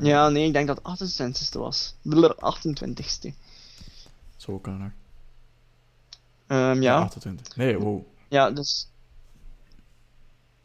Ja, 0.00 0.28
nee, 0.28 0.46
ik 0.46 0.52
denk 0.52 0.66
dat 0.66 0.80
het 0.82 1.20
28ste 1.20 1.58
was. 1.58 1.94
De 2.02 2.36
28ste. 2.56 3.30
Zo 4.36 4.58
kan 4.58 4.78
nog. 4.78 4.90
Um, 6.46 6.82
ja. 6.82 7.00
28. 7.00 7.56
Nee, 7.56 7.78
wow. 7.78 8.06
Ja, 8.28 8.50
dus... 8.50 8.88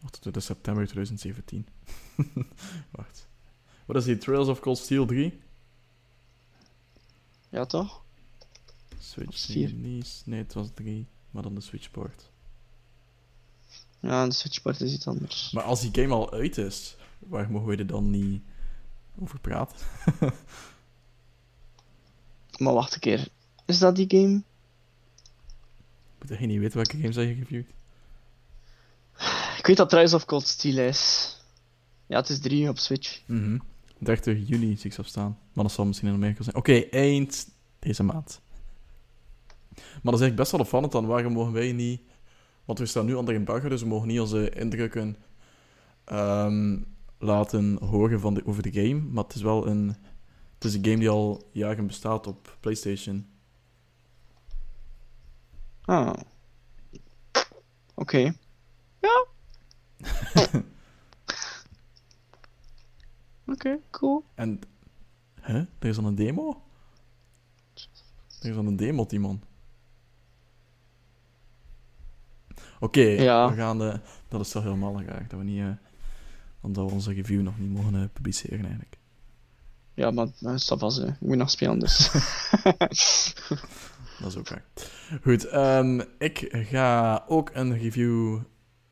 28 0.03 0.43
september 0.43 0.83
2017. 0.83 1.67
Wacht. 2.91 3.27
Wat 3.85 3.95
is 3.95 4.03
die? 4.03 4.17
Trails 4.17 4.47
of 4.47 4.59
Cold 4.59 4.77
Steel 4.77 5.05
3? 5.05 5.39
Ja, 7.49 7.65
toch? 7.65 8.03
Switch 8.99 9.47
release. 9.47 10.21
Nee, 10.25 10.39
het 10.39 10.53
was 10.53 10.67
3. 10.73 11.07
Maar 11.31 11.43
dan 11.43 11.55
de 11.55 11.61
Switchport. 11.61 12.31
Ja, 13.99 14.25
de 14.25 14.33
Switchport 14.33 14.81
is 14.81 14.93
iets 14.93 15.07
anders. 15.07 15.51
Maar 15.51 15.63
als 15.63 15.81
die 15.81 15.89
game 15.93 16.13
al 16.13 16.31
uit 16.31 16.57
is, 16.57 16.95
waar 17.19 17.51
mogen 17.51 17.67
we 17.67 17.75
er 17.75 17.87
dan 17.87 18.09
niet 18.09 18.41
over 19.19 19.39
praten? 19.39 19.77
maar 22.63 22.73
wacht 22.73 22.93
een 22.93 22.99
keer. 22.99 23.27
Is 23.65 23.79
dat 23.79 23.95
die 23.95 24.09
game? 24.09 24.41
Ik 26.19 26.29
moet 26.29 26.39
niet 26.39 26.59
weten 26.59 26.75
welke 26.75 26.97
games 26.97 27.15
je 27.15 27.35
geviewd. 27.35 27.67
Ik 29.57 29.65
weet 29.65 29.77
dat 29.77 29.89
Trials 29.89 30.13
of 30.13 30.25
Cold 30.25 30.47
Steel 30.47 30.77
is. 30.77 31.35
Ja, 32.05 32.17
het 32.17 32.29
is 32.29 32.39
3 32.39 32.69
op 32.69 32.77
Switch. 32.77 33.21
Mm 33.25 33.61
30 33.99 34.47
juli 34.47 34.75
zie 34.75 34.85
ik 34.85 34.93
zo 34.93 35.03
staan. 35.03 35.37
Maar 35.53 35.63
dat 35.63 35.73
zal 35.73 35.85
misschien 35.85 36.07
in 36.07 36.13
Amerika 36.13 36.43
zijn. 36.43 36.55
Oké, 36.55 36.73
eind 36.73 37.47
deze 37.79 38.03
maand. 38.03 38.41
Maar 39.75 40.11
dat 40.11 40.13
is 40.13 40.19
eigenlijk 40.21 40.35
best 40.35 40.51
wel 40.51 40.59
opvallend 40.61 40.91
dan. 40.91 41.05
Waarom 41.05 41.33
mogen 41.33 41.53
wij 41.53 41.71
niet 41.71 42.01
want 42.67 42.79
we 42.79 42.85
staan 42.85 43.05
nu 43.05 43.13
onder 43.13 43.35
embargo, 43.35 43.69
dus 43.69 43.81
we 43.81 43.87
mogen 43.87 44.07
niet 44.07 44.19
onze 44.19 44.49
indrukken 44.49 45.17
um, 46.11 46.85
laten 47.17 47.77
horen 47.83 48.19
van 48.19 48.33
de, 48.33 48.45
over 48.45 48.63
de 48.63 48.71
game. 48.71 49.01
Maar 49.01 49.23
het 49.23 49.35
is 49.35 49.41
wel 49.41 49.67
een, 49.67 49.95
het 50.53 50.63
is 50.63 50.73
een 50.73 50.85
game 50.85 50.97
die 50.97 51.09
al 51.09 51.49
jaren 51.51 51.87
bestaat 51.87 52.27
op 52.27 52.57
PlayStation. 52.59 53.27
Ah. 55.81 56.13
Oké. 56.13 56.23
Okay. 57.95 58.37
Ja. 59.01 59.25
Oké, 63.47 63.67
okay, 63.67 63.79
cool. 63.91 64.23
En, 64.35 64.59
hè? 65.41 65.57
Er 65.57 65.87
is 65.87 65.95
dan 65.95 66.05
een 66.05 66.15
demo? 66.15 66.61
Er 68.41 68.49
is 68.49 68.55
dan 68.55 68.65
een 68.65 68.75
demo, 68.75 69.05
die 69.05 69.19
man. 69.19 69.41
Oké, 72.79 73.15
we 73.15 73.53
gaan... 73.55 73.77
de. 73.77 73.99
dat 74.27 74.41
is 74.41 74.49
toch 74.49 74.63
helemaal 74.63 74.93
graag, 74.93 75.27
dat 75.27 75.39
we 75.39 75.45
niet... 75.45 75.59
Uh, 75.59 75.67
omdat 76.61 76.85
we 76.85 76.91
onze 76.91 77.13
review 77.13 77.41
nog 77.41 77.59
niet 77.59 77.69
mogen 77.69 77.93
uh, 77.93 78.03
publiceren, 78.13 78.59
eigenlijk. 78.59 78.97
Ja, 79.93 80.11
maar 80.11 80.27
dat 80.39 80.53
is 80.53 80.71
vast, 80.77 80.99
Ik 80.99 81.15
moet 81.19 81.37
nog 81.37 81.49
spelen, 81.49 81.79
dus... 81.79 82.11
dat 84.19 84.27
is 84.27 84.37
ook 84.37 84.49
waar. 84.49 84.63
Goed, 85.21 85.53
um, 85.53 86.03
ik 86.17 86.47
ga 86.51 87.23
ook 87.27 87.49
een 87.53 87.77
review 87.77 88.39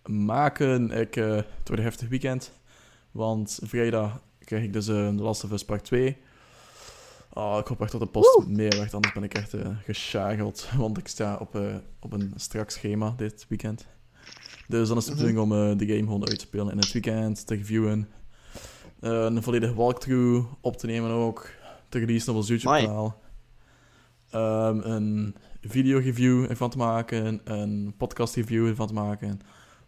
maken. 0.05 0.91
Ik, 0.91 1.15
uh, 1.15 1.35
het 1.35 1.45
wordt 1.45 1.77
een 1.77 1.83
heftig 1.83 2.09
weekend. 2.09 2.51
Want 3.11 3.59
vrijdag 3.63 4.21
krijg 4.39 4.63
ik 4.63 4.73
dus 4.73 4.87
uh, 4.87 5.07
The 5.07 5.23
Last 5.23 5.43
of 5.43 5.51
Us 5.51 5.65
Part 5.65 5.83
2. 5.83 6.17
Oh, 7.37 7.57
ik 7.59 7.67
hoop 7.67 7.81
echt 7.81 7.91
dat 7.91 8.01
de 8.01 8.07
post 8.07 8.35
Woe! 8.35 8.45
meer 8.47 8.79
anders 8.91 9.13
ben 9.13 9.23
ik 9.23 9.33
echt 9.33 9.53
uh, 9.53 10.47
Want 10.77 10.97
ik 10.97 11.07
sta 11.07 11.37
op, 11.37 11.55
uh, 11.55 11.75
op 11.99 12.13
een 12.13 12.33
strak 12.35 12.69
schema 12.69 13.13
dit 13.17 13.45
weekend. 13.49 13.87
Dus 14.67 14.87
dan 14.87 14.97
is 14.97 15.05
de 15.05 15.11
mhm. 15.11 15.19
bedoeling 15.19 15.51
om 15.51 15.71
uh, 15.71 15.77
de 15.77 15.85
game 15.85 16.03
gewoon 16.03 16.27
uit 16.27 16.39
te 16.39 16.45
spelen 16.45 16.71
in 16.71 16.77
het 16.77 16.91
weekend, 16.91 17.47
te 17.47 17.55
reviewen. 17.55 18.07
een 18.99 19.43
volledige 19.43 19.73
walkthrough 19.73 20.47
op 20.61 20.77
te 20.77 20.85
nemen 20.85 21.11
ook. 21.11 21.49
Te 21.89 21.99
releasen 21.99 22.31
op 22.31 22.37
ons 22.37 22.47
YouTube-kanaal. 22.47 23.21
Um, 24.33 24.81
een 24.81 25.35
video-review 25.61 26.49
ervan 26.49 26.69
te 26.69 26.77
maken. 26.77 27.41
Een 27.43 27.93
podcast-review 27.97 28.67
ervan 28.67 28.87
te 28.87 28.93
maken. 28.93 29.39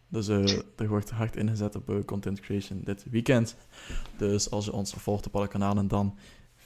Dus 0.07 0.28
er 0.28 0.88
wordt 0.88 1.10
hard 1.10 1.36
ingezet 1.36 1.76
op 1.76 2.02
content 2.06 2.40
creation 2.40 2.82
dit 2.84 3.06
weekend. 3.10 3.56
Dus 4.18 4.52
als 4.52 4.65
je 4.65 4.74
ons 4.74 4.94
volgt 4.94 5.26
op 5.28 5.36
alle 5.36 5.48
kanalen, 5.48 5.88
dan 5.88 6.18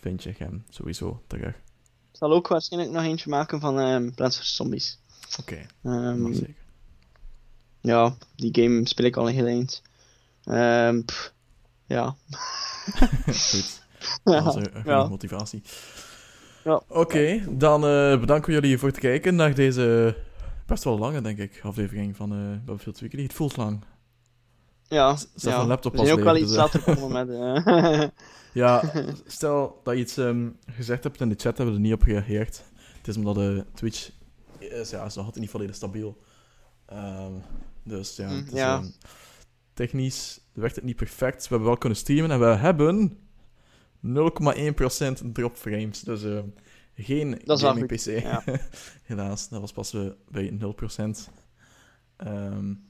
vind 0.01 0.23
je 0.23 0.33
hem 0.37 0.63
sowieso 0.69 1.21
terug. 1.27 1.55
Ik 2.11 2.17
zal 2.17 2.31
ook 2.31 2.47
waarschijnlijk 2.47 2.93
nog 2.93 3.03
eentje 3.03 3.29
maken 3.29 3.59
van 3.59 3.77
um, 3.77 4.13
Plants 4.13 4.39
vs. 4.39 4.55
Zombies. 4.55 4.99
Oké, 5.39 5.67
okay. 5.83 6.07
um, 6.07 6.33
zeker. 6.33 6.55
Ja, 7.81 8.15
die 8.35 8.49
game 8.61 8.87
speel 8.87 9.05
ik 9.05 9.15
al 9.15 9.27
een 9.27 9.33
heel 9.33 9.47
eind. 9.47 9.81
Um, 10.45 11.05
ja. 11.85 12.15
Goed. 13.25 13.81
Dat 14.23 14.55
is 14.55 14.55
een 14.55 14.81
ja. 14.85 15.07
motivatie. 15.07 15.61
Ja. 16.63 16.73
Oké, 16.73 16.99
okay, 16.99 17.43
dan 17.49 17.85
uh, 17.85 18.19
bedanken 18.19 18.47
we 18.47 18.59
jullie 18.59 18.77
voor 18.77 18.89
het 18.89 18.99
kijken 18.99 19.35
naar 19.35 19.55
deze 19.55 20.15
best 20.65 20.83
wel 20.83 20.97
lange, 20.97 21.21
denk 21.21 21.37
ik, 21.37 21.59
aflevering 21.63 22.15
van 22.15 22.33
uh, 22.33 22.57
Battlefield 22.65 22.99
Weekly. 22.99 23.23
Het 23.23 23.33
voelt 23.33 23.57
lang. 23.57 23.83
Ja, 24.91 25.15
Zet 25.15 25.29
ja. 25.35 25.59
een 25.59 25.67
laptop 25.67 25.93
pas 25.93 26.09
ook 26.09 26.19
wel 26.19 26.37
iets 26.37 26.55
later 26.55 26.81
komen 26.81 27.11
met... 27.11 27.29
Uh... 27.29 28.03
Ja, 28.53 28.91
stel 29.25 29.79
dat 29.83 29.93
je 29.93 29.99
iets 29.99 30.17
um, 30.17 30.57
gezegd 30.65 31.03
hebt 31.03 31.21
in 31.21 31.29
de 31.29 31.35
chat, 31.37 31.57
hebben 31.57 31.75
we 31.75 31.81
er 31.81 31.87
niet 31.87 31.93
op 31.93 32.01
gereageerd. 32.01 32.63
Het 32.97 33.07
is 33.07 33.17
omdat 33.17 33.35
de 33.35 33.65
Twitch 33.73 34.11
is, 34.59 34.89
ja, 34.89 35.05
is 35.05 35.15
nog 35.15 35.25
altijd 35.25 35.43
niet 35.43 35.49
volledig 35.49 35.75
stabiel. 35.75 36.17
Um, 36.93 37.41
dus 37.83 38.15
ja, 38.15 38.27
het 38.29 38.47
is, 38.47 38.53
ja. 38.53 38.77
Um, 38.77 38.93
technisch 39.73 40.39
werkt 40.53 40.75
het 40.75 40.83
niet 40.83 40.95
perfect. 40.95 41.41
We 41.41 41.47
hebben 41.49 41.67
wel 41.67 41.77
kunnen 41.77 41.97
streamen 41.97 42.31
en 42.31 42.39
we 42.39 42.45
hebben 42.45 43.17
0,1% 44.05 45.31
drop 45.31 45.55
frames. 45.55 45.99
Dus 45.99 46.23
uh, 46.23 46.39
geen 46.95 47.41
gaming 47.45 47.87
PC. 47.87 48.05
Ja. 48.05 48.43
Helaas, 49.03 49.49
dat 49.49 49.61
was 49.61 49.71
pas 49.71 49.93
uh, 49.93 50.09
bij 50.29 50.59
0%. 50.97 51.03
Um, 52.27 52.89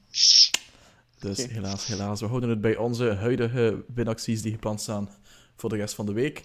dus 1.22 1.46
helaas, 1.46 1.86
helaas. 1.86 2.20
We 2.20 2.26
houden 2.26 2.48
het 2.48 2.60
bij 2.60 2.76
onze 2.76 3.12
huidige 3.12 3.84
winacties 3.94 4.42
die 4.42 4.52
gepland 4.52 4.80
staan 4.80 5.10
voor 5.56 5.70
de 5.70 5.76
rest 5.76 5.94
van 5.94 6.06
de 6.06 6.12
week. 6.12 6.44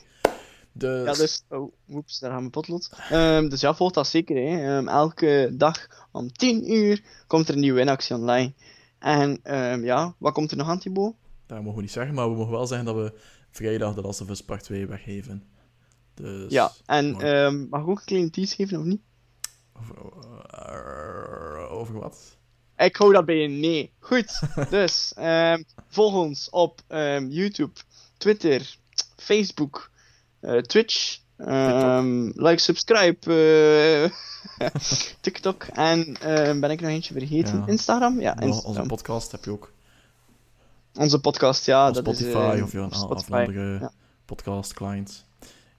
Dus... 0.71 1.05
Ja, 1.05 1.13
dus... 1.13 1.43
Oh, 1.49 1.73
oeps, 1.89 2.19
daar 2.19 2.31
gaan 2.31 2.43
we 2.43 2.49
potlot. 2.49 2.89
Um, 3.11 3.49
dus 3.49 3.61
ja, 3.61 3.75
volgt 3.75 3.93
dat 3.93 4.07
zeker. 4.07 4.35
Hè. 4.35 4.77
Um, 4.77 4.87
elke 4.87 5.49
dag 5.53 6.07
om 6.11 6.31
10 6.31 6.73
uur 6.73 7.03
komt 7.27 7.47
er 7.47 7.53
een 7.53 7.59
nieuwe 7.59 7.79
winactie 7.79 8.15
online. 8.15 8.53
En 8.99 9.39
um, 9.43 9.83
ja, 9.83 10.15
wat 10.17 10.33
komt 10.33 10.51
er 10.51 10.57
nog 10.57 10.67
aan, 10.67 10.79
Thibaut? 10.79 11.15
Dat 11.45 11.61
mogen 11.61 11.75
we 11.75 11.81
niet 11.81 11.91
zeggen, 11.91 12.15
maar 12.15 12.29
we 12.29 12.35
mogen 12.35 12.51
wel 12.51 12.67
zeggen 12.67 12.85
dat 12.85 12.95
we 12.95 13.19
vrijdag 13.51 13.95
de 13.95 14.01
Last 14.01 14.21
of 14.21 14.29
Us 14.29 14.43
Part 14.43 14.63
2 14.63 14.87
weggeven. 14.87 15.43
Dus... 16.13 16.51
Ja, 16.51 16.71
en 16.85 17.11
mag 17.69 17.81
ik 17.81 17.87
ook 17.87 17.99
een 17.99 18.05
kleine 18.05 18.29
tease 18.29 18.55
geven, 18.55 18.79
of 18.79 18.85
niet? 18.85 19.01
Over, 19.73 19.95
uh, 20.59 21.71
over 21.71 21.99
wat? 21.99 22.37
Ik 22.77 22.95
hou 22.95 23.13
dat 23.13 23.25
bij 23.25 23.43
een 23.43 23.59
nee. 23.59 23.91
Goed, 23.99 24.39
dus 24.69 25.13
ehm, 25.15 25.61
volg 25.87 26.13
ons 26.13 26.49
op 26.49 26.81
ehm, 26.87 27.27
YouTube, 27.27 27.79
Twitter, 28.17 28.77
Facebook, 29.15 29.89
eh, 30.39 30.57
Twitch. 30.57 31.19
ehm, 31.37 32.23
like, 32.35 32.57
subscribe, 32.57 33.33
eh, 34.59 34.69
TikTok 35.21 35.63
en 35.63 36.17
ben 36.59 36.71
ik 36.71 36.81
nog 36.81 36.89
eentje 36.89 37.13
vergeten? 37.13 37.57
Ja. 37.57 37.67
Instagram? 37.67 38.19
Ja, 38.19 38.35
Wel, 38.35 38.47
Onze 38.47 38.61
Instagram. 38.61 38.87
podcast 38.87 39.31
heb 39.31 39.45
je 39.45 39.51
ook. 39.51 39.71
Onze 40.93 41.19
podcast, 41.19 41.65
ja. 41.65 41.85
dat 41.91 41.97
Spotify 41.97 42.27
is, 42.53 42.59
eh, 42.59 42.63
of 42.63 42.71
ja, 42.71 42.79
een, 42.79 42.85
op 42.85 42.91
of 42.91 42.93
een 42.93 42.99
Spotify. 42.99 43.31
andere 43.33 43.79
ja. 43.79 43.91
podcast 44.25 44.73
client. 44.73 45.25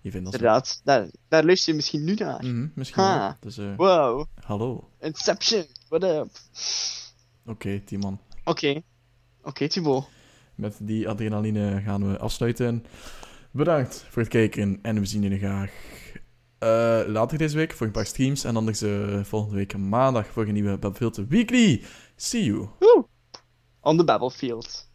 Je. 0.01 0.11
Inderdaad, 0.13 0.81
daar, 0.85 1.07
daar 1.29 1.45
luister 1.45 1.71
je 1.71 1.77
misschien 1.77 2.05
nu 2.05 2.15
naar. 2.15 2.45
Mhm, 2.45 2.67
misschien 2.75 3.03
Ha. 3.03 3.37
Dus, 3.41 3.57
Wow, 3.77 4.25
hallo. 4.45 4.89
Inception, 5.01 5.67
what 5.89 6.05
up? 6.05 6.29
Oké, 7.47 7.81
Timon. 7.81 8.19
Oké, 8.45 8.83
oké 9.43 9.69
Thibaut. 9.69 10.09
Met 10.55 10.77
die 10.81 11.09
adrenaline 11.09 11.81
gaan 11.85 12.11
we 12.11 12.19
afsluiten. 12.19 12.85
Bedankt 13.51 14.07
voor 14.11 14.23
het 14.23 14.31
kijken 14.31 14.79
en 14.83 15.01
we 15.01 15.07
zien 15.07 15.23
jullie 15.23 15.39
graag 15.39 15.71
eh, 16.59 17.01
later 17.07 17.39
deze 17.39 17.57
week 17.57 17.73
voor 17.73 17.87
een 17.87 17.93
paar 17.93 18.07
streams. 18.07 18.45
En 18.45 18.57
anders 18.57 18.83
eh, 18.83 19.25
volgende 19.25 19.57
week 19.57 19.77
maandag 19.77 20.27
voor 20.27 20.47
een 20.47 20.53
nieuwe 20.53 20.79
Battlefield 20.79 21.29
Weekly. 21.29 21.85
See 22.17 22.45
you. 22.45 22.69
On 23.81 23.97
the 23.97 24.05
battlefield. 24.05 24.88